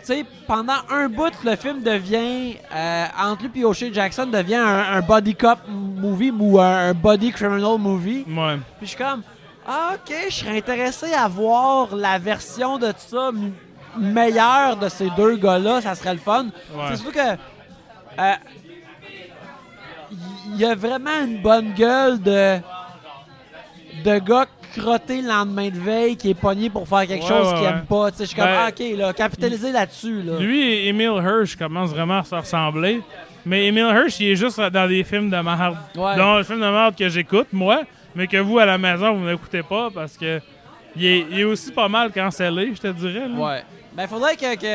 tu 0.00 0.06
sais, 0.06 0.24
pendant 0.48 0.74
un 0.90 1.08
bout, 1.08 1.32
le 1.44 1.54
film 1.54 1.82
devient, 1.84 2.56
euh, 2.74 3.04
entre 3.16 3.44
lui 3.44 3.60
et 3.60 3.64
O'Shea 3.64 3.92
Jackson, 3.92 4.26
devient 4.26 4.56
un, 4.56 4.94
un 4.94 5.02
body 5.02 5.36
cop 5.36 5.60
movie 5.68 6.32
ou 6.36 6.60
un, 6.60 6.88
un 6.88 6.94
body 6.94 7.30
criminal 7.30 7.78
movie. 7.78 8.24
Ouais. 8.28 8.56
Puis 8.78 8.82
je 8.82 8.86
suis 8.86 8.96
comme, 8.96 9.22
ah, 9.66 9.94
ok, 9.94 10.14
je 10.28 10.34
serais 10.34 10.58
intéressé 10.58 11.12
à 11.12 11.28
voir 11.28 11.94
la 11.94 12.18
version 12.18 12.76
de 12.78 12.92
ça 12.96 13.30
m- 13.96 14.12
meilleure 14.12 14.76
de 14.76 14.88
ces 14.88 15.08
deux 15.16 15.36
gars-là, 15.36 15.80
ça 15.80 15.94
serait 15.94 16.14
le 16.14 16.20
fun. 16.20 16.44
Ouais. 16.74 16.84
C'est 16.90 16.96
surtout 16.96 17.12
que. 17.12 17.18
euh, 18.20 18.32
Il 20.54 20.56
y 20.60 20.64
a 20.64 20.74
vraiment 20.74 21.22
une 21.24 21.42
bonne 21.42 21.72
gueule 21.74 22.20
de. 22.20 22.58
de 24.04 24.18
gars 24.20 24.46
crottés 24.76 25.22
le 25.22 25.28
lendemain 25.28 25.68
de 25.70 25.78
veille 25.78 26.16
qui 26.16 26.30
est 26.30 26.34
pogné 26.34 26.68
pour 26.68 26.86
faire 26.86 27.06
quelque 27.06 27.22
Ouais, 27.22 27.28
chose 27.28 27.48
ouais, 27.52 27.58
qu'il 27.58 27.66
aime 27.66 27.84
pas. 27.88 28.10
Tu 28.10 28.18
sais, 28.18 28.24
je 28.24 28.28
suis 28.28 28.36
comme, 28.36 28.44
Ben, 28.44 28.58
ah, 28.66 28.68
ok, 28.68 28.98
là, 28.98 29.12
capitaliser 29.14 29.72
là-dessus, 29.72 30.20
là. 30.22 30.38
Lui 30.38 30.62
et 30.62 30.88
Emile 30.88 31.12
Hirsch 31.24 31.56
commencent 31.56 31.90
vraiment 31.90 32.18
à 32.18 32.24
se 32.24 32.34
ressembler. 32.34 33.00
Mais 33.46 33.66
Emile 33.66 33.86
Hirsch, 33.86 34.20
il 34.20 34.28
est 34.32 34.36
juste 34.36 34.60
dans 34.60 34.86
des 34.88 35.02
films 35.02 35.30
de 35.30 35.36
merde. 35.38 35.76
Ouais. 35.96 36.16
Dans 36.16 36.36
le 36.36 36.42
film 36.42 36.60
de 36.60 36.66
merde 36.66 36.94
que 36.94 37.08
j'écoute, 37.08 37.46
moi, 37.52 37.82
mais 38.14 38.26
que 38.26 38.36
vous, 38.36 38.58
à 38.58 38.66
la 38.66 38.76
maison, 38.76 39.14
vous 39.14 39.24
n'écoutez 39.24 39.62
pas 39.62 39.88
parce 39.94 40.16
que 40.18 40.40
il 40.94 41.04
est, 41.06 41.26
il 41.30 41.40
est 41.40 41.44
aussi 41.44 41.72
pas 41.72 41.88
mal 41.88 42.12
cancellé, 42.12 42.72
je 42.74 42.80
te 42.80 42.88
dirais. 42.88 43.28
là. 43.28 43.34
Ouais. 43.34 43.64
Ben, 43.96 44.06
faudrait 44.06 44.36
que, 44.36 44.56
que 44.56 44.66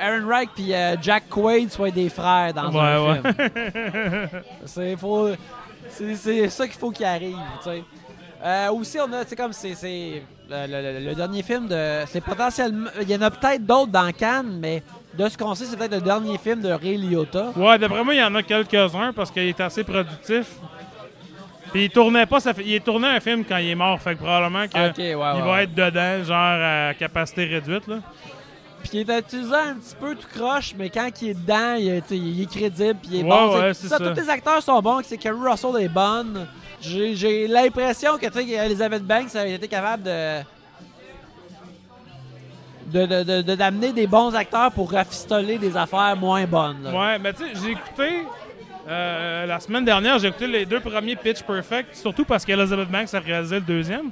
Aaron 0.00 0.26
Wright 0.26 0.50
puis 0.54 0.72
euh, 0.72 0.94
Jack 1.02 1.28
Quaid 1.28 1.70
soient 1.72 1.90
des 1.90 2.08
frères 2.08 2.54
dans 2.54 2.70
Ouais, 2.70 2.80
un 2.80 3.02
ouais. 3.04 3.20
film. 3.20 4.42
c'est 4.64 4.96
faut, 4.96 5.30
c'est, 5.88 6.14
c'est 6.14 6.48
ça 6.48 6.66
qu'il 6.68 6.78
faut 6.78 6.90
qu'il 6.92 7.04
arrive, 7.06 7.36
tu 7.64 7.70
sais. 7.70 7.82
Euh, 8.42 8.70
aussi, 8.70 8.98
on 9.00 9.12
a, 9.12 9.24
tu 9.24 9.30
sais, 9.30 9.36
comme 9.36 9.52
c'est, 9.52 9.74
c'est 9.74 10.22
le, 10.48 10.66
le- 10.66 11.00
le- 11.00 11.06
le 11.10 11.14
dernier 11.14 11.42
film 11.42 11.66
de, 11.66 12.04
c'est 12.06 12.22
potentiellement, 12.22 12.88
il 13.02 13.10
y 13.10 13.14
en 13.16 13.22
a 13.22 13.30
peut-être 13.30 13.66
d'autres 13.66 13.90
dans 13.92 14.10
Cannes, 14.12 14.58
mais 14.60 14.82
de 15.18 15.28
ce 15.28 15.36
qu'on 15.36 15.54
sait, 15.54 15.64
c'est 15.64 15.76
peut-être 15.76 15.96
le 15.96 16.00
dernier 16.00 16.38
film 16.38 16.60
de 16.62 16.70
Ray 16.70 16.96
Liotta. 16.96 17.50
Ouais, 17.56 17.76
d'après 17.76 18.02
moi, 18.04 18.14
il 18.14 18.20
y 18.20 18.24
en 18.24 18.34
a 18.36 18.42
quelques-uns 18.42 19.12
parce 19.12 19.30
qu'il 19.32 19.42
est 19.42 19.60
assez 19.60 19.82
productif. 19.84 20.46
Puis 21.72 21.84
il 21.84 21.90
tournait 21.90 22.24
pas, 22.26 22.40
ça 22.40 22.54
fait, 22.54 22.62
il 22.64 22.74
est 22.74 22.84
tourné 22.84 23.08
un 23.08 23.20
film 23.20 23.44
quand 23.44 23.58
il 23.58 23.68
est 23.70 23.74
mort, 23.74 24.00
fait 24.00 24.14
que 24.14 24.20
probablement 24.20 24.66
qu'il 24.68 24.80
Ok, 24.80 24.96
ouais, 24.98 25.14
ouais, 25.14 25.16
va 25.16 25.52
ouais. 25.52 25.64
être 25.64 25.74
dedans, 25.74 26.24
genre 26.24 26.36
à 26.90 26.94
capacité 26.94 27.44
réduite. 27.44 27.86
Là. 27.88 27.96
Puis 28.82 28.90
il 28.94 29.10
est 29.10 29.18
utilisé 29.18 29.54
un 29.54 29.74
petit 29.74 29.94
peu 29.98 30.14
tout 30.14 30.26
croche, 30.34 30.74
mais 30.76 30.90
quand 30.90 31.08
il 31.22 31.28
est 31.30 31.34
dedans, 31.34 31.74
il, 31.78 31.88
est- 31.88 32.10
il 32.10 32.46
crédible, 32.48 32.98
puis 33.00 33.10
il 33.12 33.20
est 33.20 33.22
Ouais, 33.22 33.28
bon. 33.28 33.54
ouais, 33.58 33.74
C'est- 33.74 33.82
c'est 33.88 33.88
ça. 33.88 33.98
Tous 33.98 34.20
les 34.20 34.28
acteurs 34.30 34.62
sont 34.62 34.80
bons, 34.80 34.98
que 34.98 35.06
c'est 35.06 35.18
Kerry 35.18 35.38
Russell 35.38 35.76
est 35.80 35.88
bonne. 35.88 36.46
J'ai 36.80 37.46
l'impression 37.46 38.16
que 38.16 38.26
tu 38.26 38.32
sais, 38.32 38.48
Elizabeth 38.66 39.04
Banks 39.04 39.34
a 39.36 39.46
été 39.46 39.68
capable 39.68 40.02
de 40.04 40.40
de- 42.86 43.06
de- 43.06 43.22
de- 43.22 43.42
de- 43.42 43.54
d'amener 43.54 43.92
des 43.92 44.06
bons 44.08 44.34
acteurs 44.34 44.72
pour 44.72 44.90
rafistoler 44.90 45.58
des 45.58 45.76
affaires 45.76 46.16
moins 46.16 46.44
bonnes. 46.44 46.82
là. 46.82 46.90
Ouais, 46.92 47.18
mais 47.20 47.32
tu 47.32 47.44
sais, 47.44 47.50
j'ai 47.62 47.70
écouté. 47.72 48.24
euh, 48.88 49.46
la 49.46 49.60
semaine 49.60 49.84
dernière, 49.84 50.18
j'ai 50.18 50.26
écouté 50.28 50.48
les 50.48 50.66
deux 50.66 50.80
premiers 50.80 51.14
Pitch 51.14 51.42
Perfect, 51.44 51.94
surtout 51.94 52.24
parce 52.24 52.44
qu'Elizabeth 52.44 52.88
Banks 52.90 53.14
a 53.14 53.20
réalisé 53.20 53.56
le 53.56 53.60
deuxième. 53.60 54.10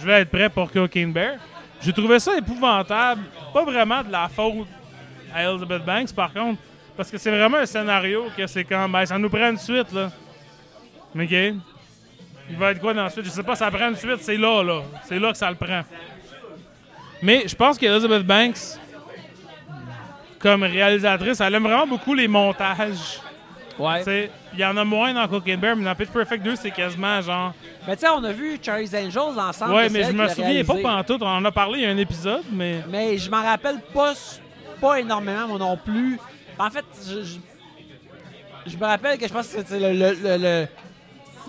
Je 0.00 0.06
vais 0.06 0.20
être 0.20 0.30
prêt 0.30 0.48
pour 0.48 0.70
Cocaine 0.70 1.12
Bear. 1.12 1.32
J'ai 1.80 1.92
trouvé 1.92 2.18
ça 2.18 2.36
épouvantable. 2.36 3.22
Pas 3.52 3.64
vraiment 3.64 4.02
de 4.02 4.12
la 4.12 4.28
faute 4.28 4.66
à 5.34 5.44
Elizabeth 5.44 5.84
Banks, 5.84 6.12
par 6.14 6.32
contre, 6.32 6.60
parce 6.96 7.10
que 7.10 7.18
c'est 7.18 7.30
vraiment 7.30 7.58
un 7.58 7.66
scénario 7.66 8.26
que 8.36 8.46
c'est 8.46 8.64
comme. 8.64 8.92
Ben, 8.92 9.06
ça 9.06 9.18
nous 9.18 9.30
prend 9.30 9.50
une 9.50 9.58
suite, 9.58 9.92
là. 9.92 10.10
OK? 11.14 11.30
Il 12.50 12.56
va 12.56 12.72
être 12.72 12.80
quoi 12.80 12.92
dans 12.92 13.04
la 13.04 13.10
suite? 13.10 13.24
Je 13.24 13.30
sais 13.30 13.42
pas, 13.42 13.54
ça 13.54 13.70
prend 13.70 13.88
une 13.88 13.96
suite, 13.96 14.18
c'est 14.20 14.36
là, 14.36 14.62
là. 14.62 14.82
C'est 15.04 15.18
là 15.18 15.32
que 15.32 15.38
ça 15.38 15.48
le 15.48 15.56
prend. 15.56 15.82
Mais 17.22 17.46
je 17.46 17.54
pense 17.54 17.78
qu'Elizabeth 17.78 18.26
Banks, 18.26 18.78
comme 20.38 20.62
réalisatrice, 20.62 21.40
elle 21.40 21.54
aime 21.54 21.62
vraiment 21.62 21.86
beaucoup 21.86 22.14
les 22.14 22.26
montages. 22.28 23.20
Ouais. 23.80 24.30
Il 24.52 24.58
y 24.58 24.64
en 24.64 24.76
a 24.76 24.84
moins 24.84 25.12
dans 25.14 25.26
Cocaine 25.28 25.58
Bear, 25.60 25.76
mais 25.76 25.84
dans 25.84 25.94
Pitch 25.94 26.08
Perfect 26.10 26.42
2, 26.42 26.56
c'est 26.56 26.70
quasiment 26.70 27.20
genre. 27.20 27.52
Mais 27.86 27.96
tu 27.96 28.00
sais, 28.02 28.08
on 28.14 28.22
a 28.24 28.32
vu 28.32 28.58
Charlie's 28.62 28.92
Angels 28.94 29.38
ensemble. 29.38 29.74
Ouais, 29.74 29.88
mais 29.88 30.04
je 30.04 30.12
me 30.12 30.28
souviens 30.28 30.64
pas 30.64 30.74
pantoute. 30.82 31.22
On 31.22 31.26
en 31.26 31.44
a 31.44 31.52
parlé 31.52 31.78
il 31.80 31.82
y 31.84 31.86
a 31.86 31.90
un 31.90 31.96
épisode, 31.96 32.42
mais. 32.52 32.82
Mais 32.88 33.16
je 33.18 33.30
m'en 33.30 33.42
rappelle 33.42 33.80
pas, 33.94 34.12
pas 34.80 35.00
énormément, 35.00 35.48
moi 35.48 35.58
non 35.58 35.76
plus. 35.76 36.18
En 36.58 36.68
fait, 36.70 36.84
je, 37.08 37.22
je, 37.22 37.38
je 38.66 38.76
me 38.76 38.84
rappelle 38.84 39.18
que 39.18 39.26
je 39.26 39.32
pense 39.32 39.48
que 39.48 39.60
c'est 39.64 39.78
le, 39.80 39.92
le, 39.92 40.12
le, 40.14 40.36
le- 40.36 40.66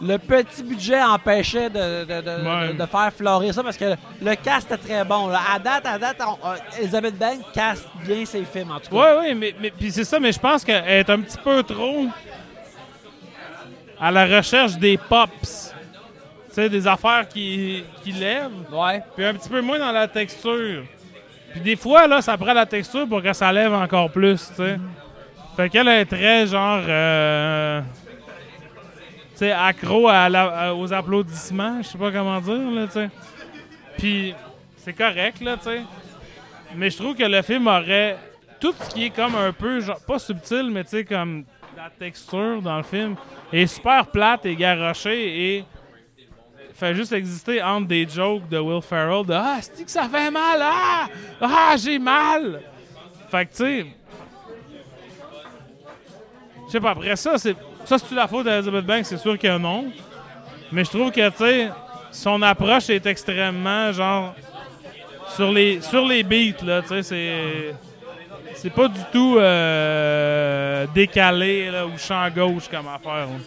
le 0.02 0.18
petit 0.18 0.62
budget 0.64 1.02
empêchait 1.02 1.70
de, 1.70 2.06
de- 2.06 2.22
de- 2.22 2.48
Ouais. 2.48 2.74
de- 2.74 2.78
de 2.82 2.86
faire 2.86 3.12
fleurir 3.16 3.54
ça 3.54 3.64
parce 3.64 3.78
que 3.78 3.96
le 4.22 4.36
cast 4.36 4.72
est 4.72 4.78
très 4.78 5.04
bon. 5.04 5.28
là. 5.28 5.40
À 5.54 5.60
date, 5.60 5.86
à 5.86 5.98
date, 5.98 6.18
on- 6.28 6.48
euh, 6.48 6.56
Elizabeth 6.80 7.18
Banks 7.18 7.52
caste 7.54 7.88
bien 8.06 8.26
ses 8.26 8.44
films, 8.46 8.72
en 8.72 8.80
tout 8.80 8.90
cas. 8.90 8.96
Ouais, 9.16 9.20
ouais, 9.20 9.34
mais, 9.34 9.56
mais 9.60 9.72
puis 9.72 9.92
c'est 9.92 10.04
ça, 10.06 10.20
mais 10.20 10.32
je 10.32 10.40
pense 10.40 10.64
qu'elle 10.64 10.88
est 10.88 11.10
un 11.10 11.20
petit 11.22 11.38
peu 11.38 11.62
trop 11.64 12.06
à 14.00 14.12
la 14.12 14.26
recherche 14.26 14.74
des 14.78 14.98
pops. 14.98 15.74
Tu 16.50 16.56
sais, 16.56 16.68
des 16.70 16.86
affaires 16.86 17.28
qui, 17.30 17.84
qui 18.04 18.12
lèvent, 18.12 18.50
Ouais. 18.72 19.02
puis 19.16 19.24
un 19.26 19.34
petit 19.34 19.48
peu 19.48 19.62
moins 19.62 19.80
dans 19.80 19.92
la 19.92 20.08
texture. 20.08 20.84
Puis 21.52 21.62
des 21.62 21.76
fois, 21.78 22.08
là, 22.08 22.22
ça 22.22 22.38
prend 22.38 22.54
la 22.54 22.66
texture 22.66 23.08
pour 23.08 23.22
que 23.22 23.32
ça 23.34 23.52
lève 23.54 23.74
encore 23.74 24.10
plus, 24.12 24.48
tu 24.50 24.56
sais. 24.56 24.78
Fait 25.56 25.70
qu'elle 25.70 25.88
est 25.88 26.06
très, 26.06 26.48
genre, 26.48 26.82
euh, 26.88 27.82
accro 29.50 30.08
à- 30.10 30.76
aux 30.76 30.94
applaudissements, 30.94 31.82
je 31.82 31.88
sais 31.88 31.98
pas 31.98 32.12
comment 32.12 32.40
dire, 32.42 32.72
là, 32.72 32.86
tu 32.88 32.94
sais. 32.94 33.10
Puis 33.98 34.36
c'est 34.78 34.94
correct, 34.94 35.42
là, 35.42 35.58
tu 35.58 35.64
sais. 35.64 35.82
Mais 36.76 36.90
je 36.90 36.98
trouve 36.98 37.16
que 37.16 37.24
le 37.24 37.42
film 37.42 37.68
aurait 37.68 38.18
tout 38.60 38.74
ce 38.80 38.90
qui 38.94 39.06
est 39.06 39.10
comme 39.10 39.36
un 39.36 39.52
peu, 39.52 39.80
genre, 39.80 40.00
pas 40.06 40.20
subtil, 40.20 40.70
mais 40.72 40.84
tu 40.84 40.92
sais, 40.92 41.06
comme 41.06 41.46
la 41.76 41.90
texture 41.90 42.62
dans 42.62 42.78
le 42.78 42.84
film 42.84 43.16
est 43.52 43.66
super 43.68 44.06
plate 44.08 44.46
et 44.46 44.56
garochée 44.56 45.56
et 45.58 45.66
fait 46.76 46.94
juste 46.96 47.12
exister 47.14 47.62
entre 47.62 47.88
des 47.88 48.08
jokes 48.08 48.48
de 48.50 48.58
Will 48.60 48.82
Ferrell 48.82 49.26
de 49.26 49.34
Ah, 49.34 49.58
c'est 49.62 49.84
que 49.84 49.92
ça 49.92 50.08
fait 50.10 50.30
mal, 50.32 50.60
ah, 50.62 51.08
ah, 51.42 51.76
j'ai 51.78 51.98
mal. 52.00 52.62
Fait 53.30 53.46
que 53.46 53.52
tu 53.52 53.58
sais, 53.58 53.86
je 56.68 56.72
sais 56.72 56.80
pas, 56.80 56.92
après 56.92 57.16
ça, 57.16 57.38
c'est 57.38 57.56
ça, 57.86 57.98
c'est-tu 57.98 58.16
la 58.16 58.28
faute 58.28 58.46
d'Elizabeth 58.46 58.86
Banks? 58.86 59.06
C'est 59.06 59.18
sûr 59.18 59.38
que 59.38 59.58
non. 59.58 59.86
Mais 60.72 60.84
je 60.86 60.90
trouve 60.90 61.12
que, 61.12 61.30
tu 61.30 61.38
sais, 61.38 61.70
son 62.12 62.42
approche 62.42 62.90
est 62.90 63.06
extrêmement, 63.06 63.92
genre, 63.92 64.34
sur 65.36 65.52
les, 65.52 65.82
sur 65.82 66.06
les 66.06 66.24
beats, 66.24 66.64
là, 66.66 66.82
tu 66.82 66.90
sais, 66.90 67.04
c'est... 67.04 67.76
C'est 68.54 68.70
pas 68.70 68.88
du 68.88 69.00
tout 69.12 69.38
euh, 69.40 70.86
décalé, 70.94 71.72
là, 71.72 71.88
ou 71.88 71.98
champ 71.98 72.30
gauche 72.30 72.68
comme 72.70 72.88
affaire, 72.88 73.26
là. 73.26 73.40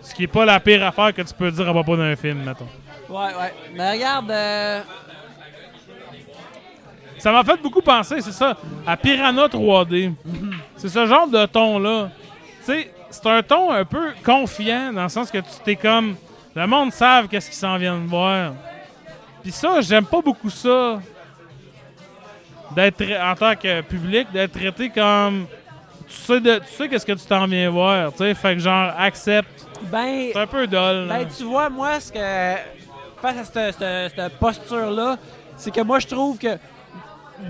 Ce 0.00 0.12
qui 0.12 0.24
est 0.24 0.26
pas 0.26 0.44
la 0.44 0.58
pire 0.58 0.84
affaire 0.84 1.14
que 1.14 1.22
tu 1.22 1.32
peux 1.32 1.50
dire 1.50 1.68
à 1.68 1.72
propos 1.72 1.96
d'un 1.96 2.16
film, 2.16 2.42
mettons. 2.42 2.66
Ouais, 3.08 3.26
ouais. 3.26 3.54
Mais 3.72 3.92
regarde, 3.92 4.30
euh, 4.32 4.80
Ça 7.18 7.30
m'a 7.30 7.44
fait 7.44 7.62
beaucoup 7.62 7.82
penser, 7.82 8.20
c'est 8.20 8.32
ça, 8.32 8.56
à 8.84 8.96
Piranha 8.96 9.46
3D. 9.46 10.12
C'est 10.76 10.88
ce 10.88 11.06
genre 11.06 11.28
de 11.28 11.46
ton-là. 11.46 12.10
Tu 12.66 12.72
sais, 12.72 12.90
c'est 13.12 13.26
un 13.28 13.42
ton 13.42 13.70
un 13.70 13.84
peu 13.84 14.12
confiant, 14.24 14.92
dans 14.92 15.04
le 15.04 15.08
sens 15.08 15.30
que 15.30 15.38
tu 15.38 15.50
t'es 15.64 15.76
comme. 15.76 16.16
Le 16.54 16.66
monde 16.66 16.92
savent 16.92 17.28
qu'est-ce 17.28 17.46
qu'ils 17.48 17.58
s'en 17.58 17.76
viennent 17.78 18.06
voir. 18.06 18.52
Puis 19.42 19.52
ça, 19.52 19.80
j'aime 19.80 20.04
pas 20.04 20.20
beaucoup 20.20 20.50
ça. 20.50 21.00
D'être, 22.74 23.02
en 23.22 23.34
tant 23.34 23.54
que 23.54 23.82
public, 23.82 24.28
d'être 24.32 24.52
traité 24.52 24.88
comme. 24.88 25.46
Tu 26.08 26.14
sais, 26.14 26.40
de, 26.40 26.58
tu 26.58 26.66
sais 26.74 26.88
qu'est-ce 26.88 27.06
que 27.06 27.12
tu 27.12 27.24
t'en 27.26 27.46
viens 27.46 27.70
voir, 27.70 28.12
tu 28.12 28.18
sais. 28.18 28.34
Fait 28.34 28.54
que 28.54 28.60
genre, 28.60 28.92
accepte. 28.98 29.66
ben, 29.90 30.28
C'est 30.32 30.38
un 30.40 30.46
peu 30.46 30.66
dole. 30.66 31.06
là. 31.06 31.18
ben, 31.18 31.28
tu 31.36 31.44
vois, 31.44 31.68
moi, 31.68 32.00
ce 32.00 32.12
que. 32.12 32.18
Face 33.20 33.38
à 33.38 33.44
cette, 33.44 33.78
cette- 33.78 34.14
cette 34.16 34.38
posture-là, 34.38 35.16
c'est 35.56 35.70
que 35.72 35.80
moi, 35.82 35.98
je 35.98 36.06
trouve 36.06 36.38
que. 36.38 36.58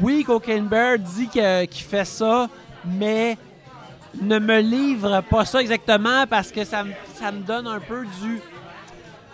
Oui, 0.01 0.24
Cocaine 0.24 0.66
Bear 0.66 0.98
dit 0.98 1.28
que- 1.28 1.64
qu'il 1.66 1.84
fait 1.84 2.05
ça, 2.05 2.48
mais 2.84 3.36
ne 4.20 4.39
me 4.39 4.60
livre 4.60 5.22
pas 5.22 5.44
ça 5.44 5.60
exactement 5.60 6.26
parce 6.28 6.51
que 6.52 6.64
ça, 6.64 6.84
me- 6.84 6.93
ça 7.14 7.32
me 7.32 7.40
donne 7.40 7.66
un 7.66 7.80
peu 7.80 8.05
du. 8.20 8.40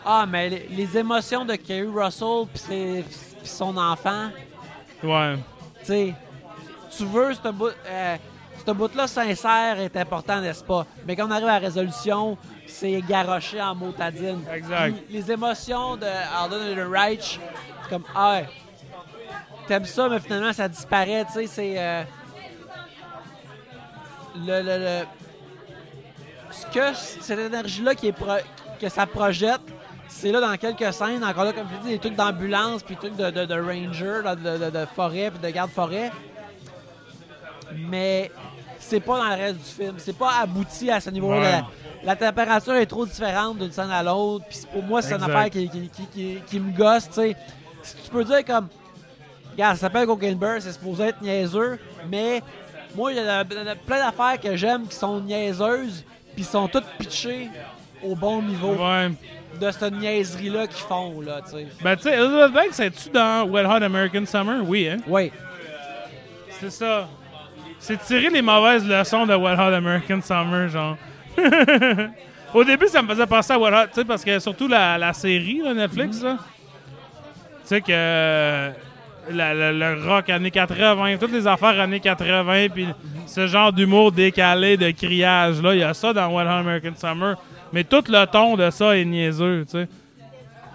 Ah, 0.04 0.24
mais 0.28 0.48
les, 0.48 0.68
les 0.70 0.96
émotions 0.98 1.44
de 1.44 1.54
Kerry 1.56 1.88
Russell 1.88 2.46
puis 2.54 3.04
son 3.42 3.76
enfant, 3.76 4.28
Ouais. 5.02 5.36
tu 5.80 5.86
sais, 5.86 6.14
tu 6.96 7.04
veux 7.04 7.34
ce 7.34 7.48
bout, 7.50 7.70
euh, 7.86 8.16
ce 8.66 8.72
bout-là 8.72 9.06
sincère 9.06 9.78
est 9.80 9.96
important, 9.96 10.40
n'est-ce 10.40 10.64
pas? 10.64 10.86
Mais 11.06 11.14
quand 11.16 11.26
on 11.26 11.30
arrive 11.30 11.46
à 11.48 11.58
la 11.60 11.66
résolution, 11.66 12.36
c'est 12.66 13.00
garoché 13.08 13.60
en 13.60 13.74
motadine. 13.74 14.40
Exact. 14.52 14.92
Puis 14.92 15.04
les 15.18 15.30
émotions 15.32 15.96
de 15.96 16.06
Alden 16.06 16.68
et 16.72 16.74
de 16.74 16.82
Reich, 16.82 17.38
comme, 17.90 18.04
ah, 18.14 18.40
t'aimes 19.66 19.84
ça, 19.84 20.08
mais 20.08 20.20
finalement, 20.20 20.52
ça 20.52 20.68
disparaît, 20.68 21.24
tu 21.26 21.32
sais, 21.32 21.46
c'est... 21.46 21.74
euh, 21.78 22.02
le, 24.46 24.62
le, 24.62 24.78
le- 24.78 25.06
Ce 26.50 26.66
que 26.66 26.94
cette 26.94 27.38
énergie-là 27.38 27.94
qui 27.94 28.08
est 28.08 28.12
pro- 28.12 28.44
que 28.80 28.88
ça 28.88 29.06
projette, 29.06 29.60
c'est 30.08 30.32
là 30.32 30.40
dans 30.40 30.56
quelques 30.56 30.92
scènes, 30.92 31.22
encore 31.24 31.44
là, 31.44 31.52
comme 31.52 31.66
je 31.70 31.82
dis, 31.86 31.88
des 31.94 31.98
trucs 31.98 32.14
d'ambulance, 32.16 32.82
puis 32.82 32.94
des 32.94 33.00
trucs 33.00 33.16
de, 33.16 33.30
de, 33.30 33.44
de 33.44 33.54
ranger, 33.54 34.22
de, 34.36 34.70
de- 34.70 34.86
forêt, 34.94 35.30
puis 35.30 35.40
de 35.40 35.50
garde-forêt. 35.54 36.10
Mais 37.74 38.30
c'est 38.78 39.00
pas 39.00 39.18
dans 39.18 39.28
le 39.28 39.34
reste 39.42 39.56
du 39.58 39.64
film. 39.84 39.94
C'est 39.98 40.16
pas 40.16 40.40
abouti 40.42 40.90
à 40.90 41.00
ce 41.00 41.10
niveau-là. 41.10 41.38
Ouais. 41.40 41.50
La, 42.02 42.14
la 42.14 42.16
température 42.16 42.74
est 42.74 42.86
trop 42.86 43.04
différente 43.04 43.58
d'une 43.58 43.72
scène 43.72 43.90
à 43.90 44.02
l'autre. 44.02 44.46
Puis 44.48 44.60
pour 44.72 44.82
moi, 44.82 45.02
c'est 45.02 45.14
une 45.14 45.22
affaire 45.22 45.50
qui, 45.50 45.68
qui, 45.68 46.40
qui, 46.46 46.60
me 46.60 46.72
gosse. 46.76 47.08
Si 47.82 47.94
tu 48.04 48.10
peux 48.10 48.24
dire 48.24 48.44
comme, 48.44 48.68
regarde, 49.52 49.76
ça 49.76 49.82
s'appelle 49.82 50.06
Cocaine 50.06 50.38
Bear, 50.38 50.56
c'est 50.60 50.72
supposé 50.72 51.04
être 51.08 51.20
niaiseux, 51.20 51.78
mais 52.10 52.42
moi, 52.94 53.12
il 53.12 53.16
y 53.16 53.20
a, 53.20 53.42
il 53.50 53.56
y 53.66 53.68
a 53.68 53.74
plein 53.76 53.98
d'affaires 53.98 54.40
que 54.40 54.56
j'aime 54.56 54.86
qui 54.86 54.96
sont 54.96 55.20
niaiseuses, 55.20 56.04
puis 56.34 56.44
sont 56.44 56.68
toutes 56.68 56.86
pitchées 56.98 57.48
au 58.02 58.14
bon 58.14 58.42
niveau 58.42 58.74
Ouais. 58.74 59.10
de 59.60 59.70
cette 59.70 59.92
niaiserie-là 59.92 60.66
qu'ils 60.66 60.76
font, 60.86 61.20
là, 61.20 61.40
tu 61.44 61.50
sais. 61.52 61.66
Ben, 61.82 61.96
tu 61.96 62.02
sais, 62.04 62.14
Elizabeth 62.14 62.52
Banks, 62.52 62.80
es-tu 62.80 63.10
dans 63.10 63.44
Wet 63.48 63.64
Hot 63.64 63.82
American 63.82 64.24
Summer? 64.26 64.60
Oui, 64.64 64.88
hein? 64.88 64.98
Oui. 65.06 65.32
C'est 66.60 66.70
ça. 66.70 67.08
C'est 67.80 67.96
tirer 68.04 68.30
les 68.30 68.42
mauvaises 68.42 68.84
leçons 68.86 69.26
de 69.26 69.34
Wet 69.34 69.54
Hot 69.54 69.74
American 69.74 70.20
Summer, 70.22 70.68
genre. 70.68 70.96
Au 72.54 72.64
début, 72.64 72.88
ça 72.88 73.02
me 73.02 73.08
faisait 73.08 73.26
penser 73.26 73.52
à 73.52 73.58
Wet 73.58 73.70
Hot, 73.72 73.86
tu 73.88 73.94
sais, 74.00 74.04
parce 74.04 74.24
que 74.24 74.38
surtout 74.38 74.68
la, 74.68 74.96
la 74.98 75.12
série, 75.12 75.60
là, 75.62 75.74
Netflix, 75.74 76.22
là. 76.22 76.36
Tu 77.62 77.74
sais 77.74 77.80
que 77.82 78.70
la- 79.30 79.54
la- 79.54 79.72
le 79.72 80.08
rock 80.08 80.28
années 80.30 80.50
80, 80.50 81.16
toutes 81.18 81.32
les 81.32 81.46
affaires 81.46 81.78
années 81.80 82.00
80, 82.00 82.68
puis 82.72 82.86
ce 83.26 83.46
genre 83.46 83.72
d'humour 83.72 84.12
décalé, 84.12 84.76
de 84.76 84.90
criage, 84.90 85.60
là, 85.62 85.74
il 85.74 85.80
y 85.80 85.84
a 85.84 85.94
ça 85.94 86.12
dans 86.12 86.32
Hot 86.34 86.38
American 86.40 86.92
Summer. 86.96 87.36
Mais 87.72 87.84
tout 87.84 88.02
le 88.08 88.24
ton 88.26 88.56
de 88.56 88.70
ça 88.70 88.96
est 88.96 89.04
niaiseux, 89.04 89.64
tu 89.64 89.72
sais. 89.78 89.88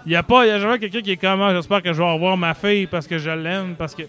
Il 0.06 0.10
n'y 0.10 0.16
a 0.16 0.22
pas, 0.22 0.44
il 0.44 0.48
y 0.48 0.52
a 0.52 0.58
jamais 0.58 0.78
quelqu'un 0.78 1.00
qui 1.00 1.12
est 1.12 1.16
comme, 1.16 1.40
Ah, 1.42 1.54
j'espère 1.54 1.82
que 1.82 1.92
je 1.92 1.98
vais 2.02 2.12
revoir 2.12 2.36
ma 2.36 2.54
fille 2.54 2.86
parce 2.86 3.06
que 3.06 3.18
je 3.18 3.30
l'aime, 3.30 3.74
parce 3.76 3.94
que. 3.94 4.02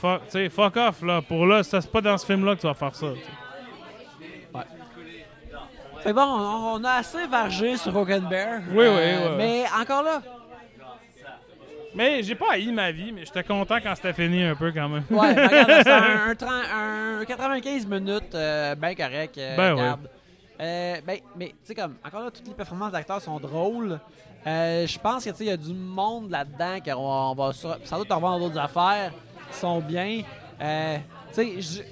Fuck, 0.00 0.22
tu 0.26 0.30
sais, 0.32 0.48
fuck 0.48 0.76
off, 0.76 1.02
là. 1.02 1.20
Pour 1.22 1.46
là, 1.46 1.62
ça, 1.62 1.80
c'est 1.80 1.90
pas 1.92 2.00
dans 2.00 2.18
ce 2.18 2.26
film-là 2.26 2.56
que 2.56 2.60
tu 2.62 2.66
vas 2.66 2.74
faire 2.74 2.94
ça. 2.94 3.06
tu 3.12 3.20
sais. 3.20 3.26
Fait 6.02 6.08
que 6.10 6.14
bon, 6.16 6.22
on, 6.22 6.82
a 6.82 6.94
assez 6.94 7.26
vargé 7.28 7.76
sur 7.76 7.92
Cocaine 7.92 8.26
Bear. 8.28 8.60
Oui, 8.72 8.86
oui, 8.88 8.88
oui. 8.88 9.30
Mais 9.38 9.64
encore 9.80 10.02
là, 10.02 10.20
Mais 11.94 12.22
j'ai 12.22 12.34
pas 12.34 12.52
haï 12.52 12.72
ma 12.72 12.90
vie, 12.90 13.12
mais 13.12 13.24
j'étais 13.24 13.42
content 13.44 13.76
quand 13.82 13.94
c'était 13.94 14.12
fini 14.14 14.42
un 14.44 14.54
peu 14.54 14.72
quand 14.72 14.88
même. 14.88 15.04
Ouais, 15.10 15.30
regarde, 15.32 15.70
c'est 15.82 15.90
un, 15.90 16.26
un 16.30 16.34
30 16.34 16.50
un 16.74 17.24
95 17.26 17.86
minutes, 17.86 18.34
euh, 18.34 18.74
ben 18.74 18.94
correct. 18.94 19.36
euh, 19.38 19.56
Ben 19.56 19.72
regarde. 19.74 20.08
Euh, 20.60 20.96
ben, 21.06 21.18
mais 21.36 21.48
tu 21.48 21.54
sais, 21.64 21.74
comme, 21.74 21.96
encore 22.06 22.22
là, 22.24 22.30
toutes 22.30 22.46
les 22.48 22.54
performances 22.54 22.92
d'acteurs 22.92 23.20
sont 23.20 23.38
drôles. 23.38 23.98
Euh, 24.46 24.86
Je 24.86 24.98
pense 24.98 25.24
que 25.24 25.30
tu 25.30 25.36
sais, 25.36 25.44
il 25.44 25.48
y 25.48 25.50
a 25.50 25.56
du 25.56 25.72
monde 25.74 26.30
là-dedans 26.30 26.78
qu'on 26.84 27.02
va, 27.08 27.14
on 27.30 27.34
va 27.48 27.52
sur- 27.52 27.76
sans 27.84 27.98
doute 27.98 28.10
revoir 28.12 28.38
dans 28.38 28.48
d'autres 28.48 28.60
affaires 28.60 29.12
qui 29.50 29.58
sont 29.58 29.80
bien. 29.80 30.22
Euh, 30.60 30.96
tu 31.34 31.60
sais, 31.60 31.60
je. 31.60 31.82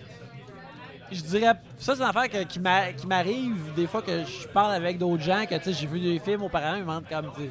Dirais, 1.23 1.55
ça 1.77 1.97
c'est 1.97 2.03
une 2.03 2.09
affaire 2.09 2.29
que- 2.29 2.45
qui 2.45 2.61
m'a- 2.61 2.93
qui 2.93 3.05
m'arrive 3.07 3.75
des 3.75 3.89
fois 3.89 4.01
que 4.01 4.25
je 4.25 4.47
parle 4.49 4.75
avec 4.75 4.97
d'autres 4.97 5.23
gens, 5.25 5.45
que 5.45 5.57
tu 5.57 5.65
sais, 5.65 5.73
j'ai 5.73 5.87
vu 5.89 5.99
des 5.99 6.21
films 6.21 6.45
auparavant, 6.45 6.77
ils 6.77 6.83
me 6.85 6.87
demandent 6.87 7.09
comme, 7.09 7.33
tu 7.37 7.51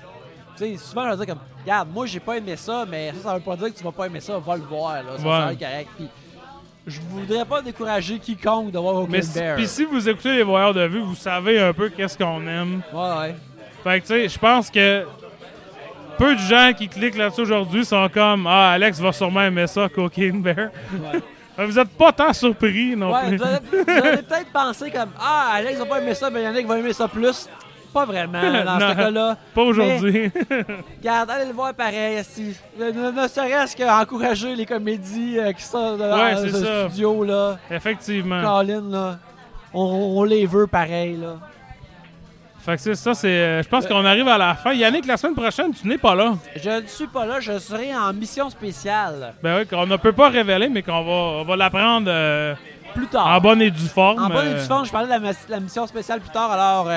sais, 0.59 0.71
tu 0.71 0.77
sais, 0.77 0.83
souvent 0.85 1.03
je 1.03 1.07
leur 1.09 1.17
dis 1.17 1.25
comme, 1.25 1.39
regarde, 1.63 1.89
moi 1.93 2.05
j'ai 2.05 2.19
pas 2.19 2.37
aimé 2.37 2.55
ça, 2.55 2.85
mais 2.89 3.11
ça, 3.15 3.29
ça 3.29 3.33
veut 3.35 3.39
pas 3.41 3.55
dire 3.55 3.67
que 3.73 3.77
tu 3.77 3.83
vas 3.83 3.91
pas 3.91 4.05
aimer 4.05 4.19
ça, 4.19 4.37
va 4.39 4.55
le 4.55 4.63
voir, 4.63 4.93
là, 4.95 5.01
ça, 5.17 5.23
Ouais. 5.27 5.55
ça 5.59 5.65
correct. 5.67 5.89
Puis, 5.97 6.07
je 6.87 6.99
voudrais 7.01 7.45
pas 7.45 7.61
décourager 7.61 8.17
quiconque 8.19 8.71
de 8.71 8.79
voir 8.79 9.05
Mais 9.07 9.21
si, 9.21 9.37
Bear. 9.39 9.55
puis 9.55 9.67
si 9.67 9.85
vous 9.85 10.07
écoutez 10.09 10.33
les 10.37 10.43
voyeurs 10.43 10.73
de 10.73 10.85
vue, 10.87 11.01
vous 11.01 11.15
savez 11.15 11.59
un 11.59 11.73
peu 11.73 11.89
qu'est-ce 11.89 12.17
qu'on 12.17 12.45
aime. 12.47 12.81
Ouais, 12.93 13.17
ouais. 13.19 13.35
Fait 13.83 13.99
que 14.01 14.07
tu 14.07 14.13
sais, 14.13 14.27
je 14.29 14.39
pense 14.39 14.69
que 14.71 15.05
peu 16.17 16.35
de 16.35 16.39
gens 16.41 16.71
qui 16.77 16.87
cliquent 16.89 17.15
là-dessus 17.17 17.41
aujourd'hui 17.41 17.85
sont 17.85 18.09
comme 18.13 18.47
Ah, 18.47 18.71
Alex 18.71 18.99
va 18.99 19.11
sûrement 19.13 19.41
aimer 19.43 19.67
ça, 19.67 19.87
Cocaine 19.87 20.41
Bear. 20.41 20.69
Ouais. 20.93 21.21
Vous 21.65 21.77
êtes 21.77 21.89
pas 21.89 22.13
tant 22.13 22.31
surpris 22.31 22.95
non 22.95 23.11
Ouais, 23.13 23.27
plus. 23.27 23.37
vous 23.37 23.43
allez 23.43 24.17
peut-être 24.23 24.49
penser 24.53 24.89
comme 24.91 25.09
Ah, 25.19 25.51
Alex 25.55 25.77
va 25.79 25.85
pas 25.85 26.01
aimer 26.01 26.15
ça, 26.15 26.29
mais 26.29 26.41
Yannick 26.43 26.65
va 26.65 26.79
aimer 26.79 26.93
ça 26.93 27.05
plus. 27.07 27.49
Pas 27.93 28.05
vraiment, 28.05 28.41
dans 28.65 28.79
Non. 28.79 28.89
ce 28.91 28.95
cas-là. 28.95 29.37
Pas 29.55 29.61
aujourd'hui. 29.63 30.31
Regarde, 30.99 31.29
allez 31.31 31.45
le 31.45 31.53
voir 31.53 31.73
pareil. 31.73 32.23
Si, 32.23 32.55
ne, 32.79 32.91
ne- 32.91 33.27
serait-ce 33.27 33.75
qu'encourager 33.75 34.55
les 34.55 34.65
comédies 34.65 35.39
euh, 35.39 35.51
qui 35.53 35.63
sont 35.63 35.97
dans 35.97 36.17
Ouais, 36.19 36.35
ce 36.35 36.49
c'est 36.49 36.63
ça. 36.65 36.89
studio, 36.89 37.23
là. 37.23 37.57
Effectivement. 37.71 38.41
Colin, 38.41 38.83
là. 38.89 39.17
On, 39.73 39.81
on 40.17 40.23
les 40.23 40.45
veut 40.45 40.67
pareil, 40.67 41.17
là. 41.17 41.35
Fait 42.61 42.75
que 42.75 42.81
c'est 42.81 42.95
ça, 42.95 43.13
c'est. 43.13 43.27
euh, 43.27 43.63
Je 43.63 43.69
pense 43.69 43.87
qu'on 43.87 44.03
arrive 44.03 44.27
à 44.27 44.37
la 44.37 44.53
fin. 44.53 44.73
Yannick, 44.73 45.05
la 45.07 45.15
semaine 45.17 45.35
prochaine, 45.35 45.71
tu 45.73 45.87
n'es 45.87 45.97
pas 45.97 46.13
là. 46.13 46.33
Je 46.55 46.69
ne 46.81 46.85
suis 46.87 47.07
pas 47.07 47.25
là, 47.25 47.39
je 47.39 47.57
serai 47.57 47.95
en 47.95 48.11
mission 48.13 48.49
spéciale 48.49 49.33
Ben 49.41 49.59
oui, 49.59 49.65
qu'on 49.67 49.87
ne 49.87 49.95
peut 49.95 50.11
pas 50.11 50.29
révéler, 50.29 50.67
mais 50.69 50.81
qu'on 50.83 51.03
va, 51.03 51.11
on 51.11 51.43
va 51.45 51.55
l'apprendre 51.55 52.07
euh, 52.09 52.53
plus 52.93 53.07
tard. 53.07 53.27
en 53.27 53.39
bonne 53.39 53.61
et 53.61 53.71
due 53.71 53.87
forme. 53.87 54.21
En 54.21 54.27
bonne 54.27 54.47
et 54.47 54.51
euh, 54.55 54.59
due 54.59 54.67
forme, 54.67 54.85
je 54.85 54.91
parlais 54.91 55.07
de 55.07 55.51
la 55.51 55.59
mission 55.61 55.87
spéciale 55.87 56.19
plus 56.19 56.31
tard, 56.31 56.51
alors 56.51 56.87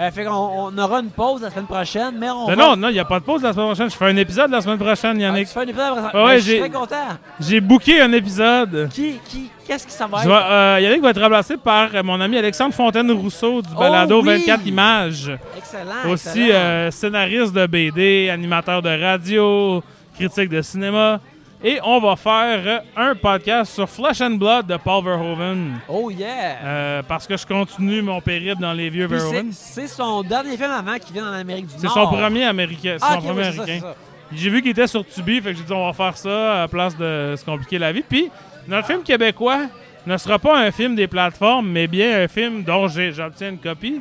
euh, 0.00 0.10
fait 0.10 0.24
qu'on 0.24 0.32
on 0.32 0.78
aura 0.78 1.00
une 1.00 1.10
pause 1.10 1.42
la 1.42 1.50
semaine 1.50 1.66
prochaine, 1.66 2.14
mais 2.18 2.30
on 2.30 2.46
Ben 2.46 2.54
va... 2.56 2.62
non, 2.68 2.76
non, 2.76 2.88
il 2.88 2.92
n'y 2.94 2.98
a 3.00 3.04
pas 3.04 3.18
de 3.20 3.24
pause 3.24 3.42
la 3.42 3.52
semaine 3.52 3.66
prochaine. 3.66 3.90
Je 3.90 3.96
fais 3.96 4.04
un 4.06 4.16
épisode 4.16 4.50
la 4.50 4.60
semaine 4.60 4.78
prochaine, 4.78 5.16
Ah, 5.18 5.20
Yannick. 5.22 5.48
tu 5.48 5.52
fais 5.54 5.60
un 5.60 5.62
épisode 5.62 5.98
après 5.98 6.12
ça. 6.12 6.24
Ouais, 6.24 6.24
Ben, 6.32 6.36
je 6.36 6.42
suis 6.42 6.52
j'ai- 6.52 6.58
très 6.60 6.70
content. 6.70 6.96
J'ai 7.40 7.60
booké 7.60 8.00
un 8.00 8.12
épisode. 8.12 8.88
Qui, 8.92 9.18
qui, 9.28 9.50
qu'est-ce 9.66 9.86
que 9.86 9.92
ça 9.92 10.06
va 10.06 10.22
être? 10.22 10.30
euh, 10.30 10.78
Yannick 10.80 11.02
va 11.02 11.10
être 11.10 11.20
remplacé 11.20 11.56
par 11.56 11.88
mon 12.04 12.20
ami 12.20 12.36
Alexandre 12.38 12.74
Fontaine-Rousseau 12.74 13.62
du 13.62 13.68
Oh 13.74 13.78
balado 13.80 14.20
oui! 14.22 14.38
24 14.38 14.66
images. 14.66 15.32
Excellent, 15.56 16.10
Aussi 16.12 16.28
excellent. 16.28 16.48
euh, 16.54 16.90
scénariste 16.90 17.52
de 17.52 17.66
BD, 17.66 18.30
animateur 18.30 18.82
de 18.82 18.90
radio, 19.02 19.82
critique 20.14 20.48
de 20.50 20.62
cinéma. 20.62 21.20
Et 21.62 21.80
on 21.82 21.98
va 21.98 22.14
faire 22.14 22.82
un 22.96 23.16
podcast 23.16 23.72
sur 23.74 23.88
Flesh 23.88 24.20
and 24.20 24.32
Blood 24.36 24.66
de 24.68 24.76
Paul 24.76 25.02
Verhoeven. 25.04 25.80
Oh 25.88 26.08
yeah! 26.08 26.56
Euh, 26.62 27.02
parce 27.02 27.26
que 27.26 27.36
je 27.36 27.44
continue 27.44 28.00
mon 28.00 28.20
périple 28.20 28.60
dans 28.60 28.72
les 28.72 28.88
vieux 28.90 29.08
Puis 29.08 29.16
Verhoeven. 29.18 29.48
c'est, 29.52 29.82
c'est 29.82 29.88
son 29.88 30.22
dernier 30.22 30.56
film 30.56 30.70
avant 30.70 30.96
qui 30.98 31.12
vient 31.12 31.28
en 31.28 31.32
Amérique 31.34 31.66
du 31.66 31.72
C'est 31.76 31.86
Nord. 31.86 31.94
son 31.94 32.06
premier 32.16 32.44
américain. 32.44 32.96
c'est 32.98 33.04
Ah, 33.04 33.14
son 33.14 33.18
ok, 33.18 33.24
premier 33.24 33.40
oui, 33.48 33.52
c'est 33.54 33.60
américain. 33.62 33.86
c'est. 34.30 34.36
J'ai 34.38 34.50
vu 34.50 34.62
qu'il 34.62 34.70
était 34.70 34.86
sur 34.86 35.04
Tubi, 35.04 35.40
fait 35.40 35.50
que 35.52 35.58
j'ai 35.58 35.64
dit 35.64 35.72
on 35.72 35.86
va 35.86 35.92
faire 35.92 36.16
ça 36.16 36.54
à 36.54 36.58
la 36.60 36.68
place 36.68 36.96
de 36.96 37.34
se 37.36 37.44
compliquer 37.44 37.78
la 37.78 37.90
vie. 37.90 38.04
Puis 38.08 38.30
notre 38.68 38.86
film 38.86 39.02
québécois 39.02 39.62
ne 40.06 40.16
sera 40.16 40.38
pas 40.38 40.58
un 40.58 40.70
film 40.70 40.94
des 40.94 41.08
plateformes, 41.08 41.68
mais 41.68 41.88
bien 41.88 42.20
un 42.22 42.28
film 42.28 42.62
dont 42.62 42.86
j'obtiens 42.86 43.48
une 43.50 43.58
copie. 43.58 44.00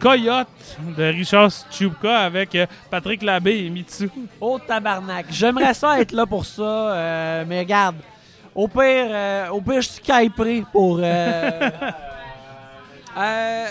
Coyote 0.00 0.48
de 0.96 1.04
Richard 1.04 1.50
Stupka 1.50 2.18
avec 2.20 2.54
euh, 2.54 2.66
Patrick 2.90 3.22
Labbé 3.22 3.64
et 3.64 3.70
Mitsu. 3.70 4.08
Oh 4.40 4.58
tabarnak. 4.58 5.26
J'aimerais 5.30 5.74
ça 5.74 6.00
être 6.00 6.12
là 6.12 6.26
pour 6.26 6.44
ça, 6.46 6.62
euh, 6.62 7.44
mais 7.46 7.60
regarde. 7.60 7.96
Au 8.54 8.66
pire, 8.66 8.80
euh, 9.10 9.48
au 9.50 9.60
pire, 9.60 9.80
je 9.80 9.88
skyperai 9.88 10.64
pour. 10.72 10.98
euh, 11.02 11.70
euh, 13.16 13.66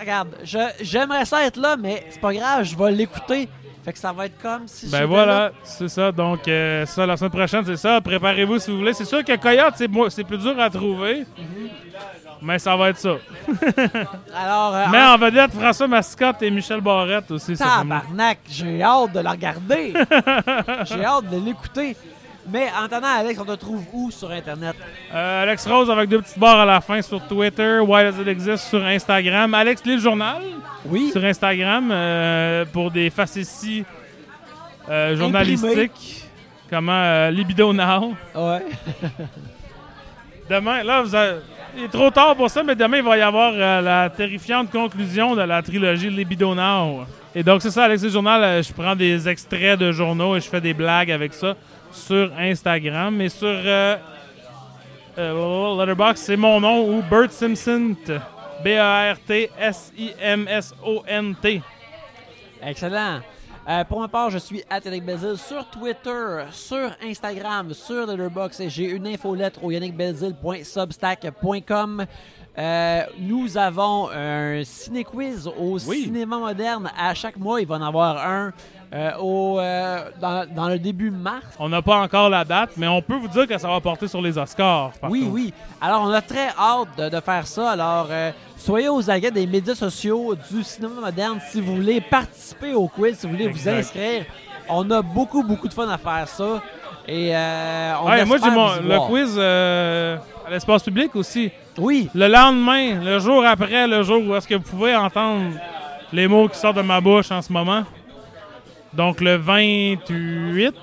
regarde, 0.00 0.28
je- 0.44 0.58
j'aimerais 0.82 1.24
ça 1.24 1.44
être 1.46 1.56
là, 1.58 1.76
mais 1.78 2.06
c'est 2.10 2.20
pas 2.20 2.32
grave, 2.32 2.64
je 2.64 2.76
vais 2.76 2.90
l'écouter. 2.92 3.48
Fait 3.84 3.92
que 3.92 3.98
ça 3.98 4.12
va 4.12 4.26
être 4.26 4.38
comme 4.42 4.66
si. 4.66 4.88
Ben 4.90 5.06
voilà, 5.06 5.34
là. 5.38 5.52
c'est 5.62 5.88
ça. 5.88 6.12
Donc, 6.12 6.46
euh, 6.46 6.84
ça, 6.84 7.06
la 7.06 7.16
semaine 7.16 7.30
prochaine, 7.30 7.64
c'est 7.64 7.76
ça. 7.76 8.00
Préparez-vous 8.02 8.58
si 8.58 8.70
vous 8.70 8.78
voulez. 8.78 8.92
C'est 8.92 9.04
sûr 9.06 9.24
que 9.24 9.34
Coyote, 9.36 9.74
c'est 10.10 10.24
plus 10.24 10.36
dur 10.38 10.58
à 10.60 10.68
trouver. 10.68 11.24
Mais 12.42 12.58
ça 12.58 12.76
va 12.76 12.90
être 12.90 12.98
ça. 12.98 13.16
Alors, 14.36 14.74
euh, 14.76 14.84
Mais 14.90 15.02
en 15.02 15.16
vedette, 15.18 15.52
François 15.52 15.88
Mascotte 15.88 16.42
et 16.42 16.50
Michel 16.50 16.80
Barrette 16.80 17.30
aussi. 17.30 17.56
tabarnak, 17.56 18.38
j'ai 18.48 18.82
hâte 18.82 19.12
de 19.12 19.20
la 19.20 19.30
regarder. 19.32 19.92
j'ai 20.84 21.04
hâte 21.04 21.28
de 21.30 21.44
l'écouter. 21.44 21.96
Mais 22.50 22.68
en 22.80 22.84
attendant, 22.84 23.08
Alex, 23.08 23.38
on 23.40 23.44
te 23.44 23.52
trouve 23.56 23.84
où 23.92 24.10
sur 24.10 24.30
Internet? 24.30 24.74
Euh, 25.12 25.42
Alex 25.42 25.66
Rose 25.66 25.90
avec 25.90 26.08
deux 26.08 26.22
petites 26.22 26.38
barres 26.38 26.60
à 26.60 26.64
la 26.64 26.80
fin 26.80 27.02
sur 27.02 27.20
Twitter. 27.26 27.78
Why 27.80 28.04
Does 28.04 28.22
It 28.22 28.28
Exist 28.28 28.68
sur 28.68 28.82
Instagram. 28.82 29.52
Alex 29.52 29.84
lit 29.84 29.96
le 29.96 30.00
journal 30.00 30.42
Oui. 30.86 31.10
sur 31.12 31.22
Instagram 31.24 31.90
euh, 31.92 32.64
pour 32.72 32.90
des 32.90 33.10
facéties 33.10 33.84
euh, 34.88 35.14
journalistiques. 35.16 36.24
Comment 36.70 37.28
Libido 37.28 37.72
Now. 37.74 38.14
Ouais. 38.34 38.64
Demain, 40.48 40.82
là, 40.82 41.02
vous 41.02 41.14
avez- 41.14 41.40
il 41.78 41.84
est 41.84 41.88
trop 41.88 42.10
tard 42.10 42.34
pour 42.34 42.50
ça, 42.50 42.64
mais 42.64 42.74
demain, 42.74 42.96
il 42.98 43.04
va 43.04 43.16
y 43.16 43.22
avoir 43.22 43.52
euh, 43.54 43.80
la 43.80 44.10
terrifiante 44.10 44.68
conclusion 44.70 45.36
de 45.36 45.42
la 45.42 45.62
trilogie 45.62 46.10
Now. 46.10 47.06
Et 47.34 47.42
donc, 47.44 47.62
c'est 47.62 47.70
ça, 47.70 47.84
Alex 47.84 48.02
le 48.02 48.10
journal. 48.10 48.42
euh, 48.42 48.62
je 48.62 48.72
prends 48.72 48.96
des 48.96 49.28
extraits 49.28 49.78
de 49.78 49.92
journaux 49.92 50.34
et 50.36 50.40
je 50.40 50.48
fais 50.48 50.60
des 50.60 50.74
blagues 50.74 51.12
avec 51.12 51.32
ça 51.32 51.54
sur 51.92 52.32
Instagram. 52.36 53.20
Et 53.20 53.28
sur 53.28 53.46
euh, 53.46 53.96
euh, 55.18 55.76
Letterboxd, 55.78 56.24
c'est 56.24 56.36
mon 56.36 56.60
nom 56.60 56.88
ou 56.88 57.00
Bert 57.08 57.30
Simpson. 57.30 57.94
B-A-R-T-S-I-M-S-O-N-T. 58.64 61.62
Excellent. 62.60 63.20
Euh, 63.68 63.84
pour 63.84 64.00
ma 64.00 64.08
part, 64.08 64.30
je 64.30 64.38
suis 64.38 64.64
Bézil 65.04 65.36
sur 65.36 65.68
Twitter, 65.68 66.44
sur 66.52 66.90
Instagram, 67.04 67.74
sur 67.74 68.06
Letterboxd 68.06 68.62
et 68.62 68.70
j'ai 68.70 68.84
une 68.84 69.06
infolettre 69.06 69.62
au 69.62 69.70
yannickbelzil.substack.com. 69.70 72.06
Euh, 72.56 73.02
nous 73.18 73.58
avons 73.58 74.08
un 74.10 74.64
ciné-quiz 74.64 75.46
au 75.46 75.78
Oui. 75.86 76.04
cinéma 76.04 76.38
moderne. 76.38 76.90
À 76.98 77.12
chaque 77.14 77.36
mois, 77.36 77.60
il 77.60 77.66
va 77.66 77.74
en 77.76 77.82
avoir 77.82 78.26
un 78.26 78.54
euh, 78.92 79.10
au, 79.20 79.58
euh, 79.60 79.98
dans, 80.20 80.46
dans 80.54 80.68
le 80.68 80.78
début 80.78 81.10
mars. 81.10 81.44
On 81.58 81.68
n'a 81.68 81.82
pas 81.82 81.98
encore 82.00 82.30
la 82.30 82.44
date, 82.44 82.70
mais 82.76 82.86
on 82.88 83.02
peut 83.02 83.16
vous 83.16 83.28
dire 83.28 83.46
que 83.46 83.58
ça 83.58 83.68
va 83.68 83.80
porter 83.80 84.08
sur 84.08 84.22
les 84.22 84.38
Oscars. 84.38 84.92
Oui, 85.10 85.28
oui. 85.30 85.52
Alors, 85.80 86.02
on 86.02 86.10
a 86.10 86.22
très 86.22 86.48
hâte 86.58 86.88
de, 86.96 87.08
de 87.08 87.20
faire 87.20 87.46
ça. 87.46 87.70
Alors, 87.72 88.06
euh, 88.10 88.30
soyez 88.56 88.88
aux 88.88 89.10
aguets 89.10 89.30
des 89.30 89.46
médias 89.46 89.74
sociaux 89.74 90.34
du 90.50 90.62
cinéma 90.62 91.00
moderne 91.02 91.38
si 91.50 91.60
vous 91.60 91.76
voulez 91.76 92.00
participer 92.00 92.72
au 92.72 92.88
quiz, 92.88 93.18
si 93.18 93.26
vous 93.26 93.32
voulez 93.32 93.46
Exact. 93.46 93.72
vous 93.72 93.78
inscrire. 93.80 94.24
On 94.70 94.90
a 94.90 95.02
beaucoup, 95.02 95.42
beaucoup 95.42 95.68
de 95.68 95.74
fun 95.74 95.88
à 95.88 95.98
faire 95.98 96.26
ça. 96.28 96.62
Et 97.06 97.32
on 98.00 98.06
Ouais, 98.06 98.24
moi, 98.24 98.36
j'ai 98.42 98.50
mon, 98.50 98.68
le 98.82 99.06
quiz 99.06 99.38
à 99.38 100.50
l'espace 100.50 100.82
public 100.82 101.14
aussi. 101.16 101.50
Oui, 101.78 102.08
Le 102.14 102.26
lendemain, 102.26 103.00
le 103.04 103.18
jour 103.18 103.44
après, 103.46 103.86
le 103.86 104.02
jour 104.02 104.20
où 104.26 104.34
est-ce 104.34 104.48
que 104.48 104.54
vous 104.56 104.62
pouvez 104.68 104.96
entendre 104.96 105.52
les 106.12 106.26
mots 106.26 106.48
qui 106.48 106.58
sortent 106.58 106.76
de 106.78 106.82
ma 106.82 107.00
bouche 107.00 107.30
en 107.30 107.40
ce 107.40 107.52
moment. 107.52 107.84
Donc 108.92 109.20
le 109.20 109.36
28. 109.36 110.74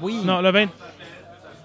oui. 0.00 0.20
Non, 0.24 0.40
le 0.40 0.50
20. 0.50 0.66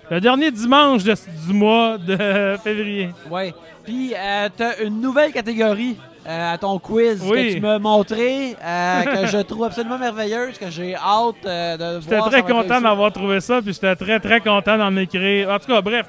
Le 0.10 0.22
dernier 0.22 0.52
dimanche 0.52 1.04
de- 1.04 1.16
du 1.48 1.54
mois 1.54 1.98
de 1.98 2.58
février. 2.64 3.10
Ouais. 3.30 3.54
Puis, 3.84 4.14
euh, 4.16 4.50
t'as 4.56 4.84
une 4.84 5.02
nouvelle 5.02 5.32
catégorie 5.32 5.98
euh, 6.28 6.54
à 6.54 6.58
ton 6.58 6.78
quiz 6.80 7.22
Oui. 7.26 7.50
que 7.50 7.54
tu 7.56 7.60
m'as 7.62 7.80
montré, 7.80 8.56
euh, 8.62 9.04
que 9.04 9.28
je 9.28 9.38
trouve 9.40 9.64
absolument 9.66 9.98
merveilleuse, 9.98 10.58
que 10.58 10.70
j'ai 10.70 10.94
hâte 10.96 11.36
euh, 11.46 11.78
de 11.96 12.02
J'étais 12.02 12.18
voir. 12.18 12.30
très 12.30 12.42
ça 12.42 12.48
va 12.48 12.54
content 12.54 12.82
d'avoir 12.82 13.12
trouvé 13.14 13.40
ça, 13.42 13.62
puis 13.62 13.74
j'étais 13.74 13.96
très 13.96 14.20
très 14.20 14.40
content 14.42 14.78
d'en 14.78 14.96
écrire. 14.98 15.50
En 15.50 15.60
tout 15.60 15.68
cas, 15.68 15.82
bref, 15.82 16.06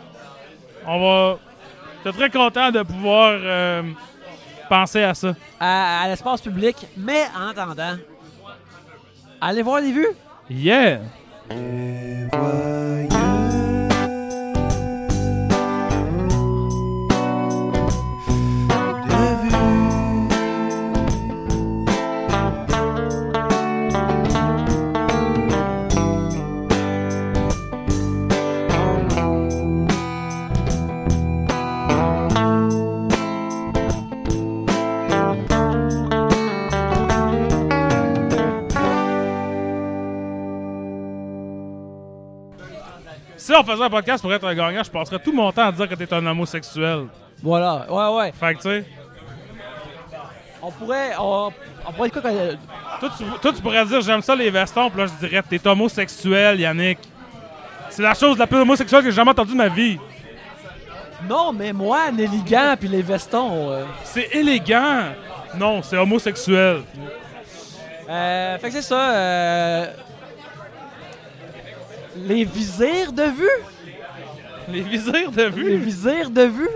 on 0.86 1.00
va. 1.00 1.38
J'étais 2.04 2.16
très 2.18 2.30
content 2.30 2.70
de 2.72 2.82
pouvoir 2.82 3.38
penser 4.68 5.02
à 5.02 5.14
ça. 5.14 5.34
à, 5.60 6.02
à 6.02 6.08
l'espace 6.08 6.40
public. 6.40 6.76
Mais 6.96 7.24
en 7.36 7.48
attendant, 7.50 7.96
allez 9.40 9.62
voir 9.62 9.80
les 9.80 9.92
vues? 9.92 10.08
Yeah! 10.50 11.00
Si 43.48 43.54
on 43.54 43.64
faisait 43.64 43.82
un 43.82 43.88
podcast 43.88 44.20
pour 44.20 44.30
être 44.34 44.46
un 44.46 44.54
gagnant, 44.54 44.82
je 44.82 44.90
passerais 44.90 45.18
tout 45.20 45.32
mon 45.32 45.50
temps 45.50 45.66
à 45.68 45.72
dire 45.72 45.88
que 45.88 45.94
t'es 45.94 46.12
un 46.12 46.26
homosexuel. 46.26 47.06
Voilà, 47.42 47.86
ouais, 47.90 48.16
ouais. 48.18 48.32
Fait 48.38 48.54
que 48.54 48.58
tu 48.60 48.68
sais, 48.68 48.84
On 50.60 50.70
pourrait, 50.70 51.12
on, 51.18 51.50
on 51.86 51.92
pourrait 51.94 52.10
quoi 52.10 52.20
que- 52.20 52.52
toi 53.00 53.10
tu, 53.16 53.24
toi, 53.40 53.52
tu 53.54 53.62
pourrais 53.62 53.86
dire 53.86 54.02
j'aime 54.02 54.20
ça 54.20 54.36
les 54.36 54.50
vestons, 54.50 54.90
puis 54.90 55.00
là 55.00 55.06
je 55.06 55.26
dirais 55.26 55.42
t'es 55.48 55.66
homosexuel, 55.66 56.60
Yannick. 56.60 56.98
C'est 57.88 58.02
la 58.02 58.12
chose 58.12 58.36
la 58.36 58.46
plus 58.46 58.58
homosexuelle 58.58 59.00
que 59.02 59.08
j'ai 59.08 59.16
jamais 59.16 59.30
entendue 59.30 59.52
de 59.52 59.56
ma 59.56 59.68
vie. 59.68 59.98
Non, 61.26 61.50
mais 61.54 61.72
moi, 61.72 62.10
l'élégant 62.14 62.74
puis 62.78 62.88
les 62.88 63.00
vestons. 63.00 63.70
euh, 63.70 63.84
C'est 64.04 64.28
élégant. 64.34 65.04
Non, 65.56 65.80
c'est 65.82 65.96
homosexuel. 65.96 66.82
euh, 68.10 68.58
fait 68.58 68.66
que 68.68 68.74
c'est 68.74 68.82
ça. 68.82 69.10
euh, 69.12 69.86
Les 72.26 72.44
visirs 72.44 73.12
de 73.12 73.24
vue. 73.24 73.92
Les 74.68 74.82
visirs 74.82 75.30
de 75.32 75.42
Les 75.44 75.50
vue. 75.50 75.76
visirs 75.76 76.30
de 76.30 76.42
vue. 76.42 76.68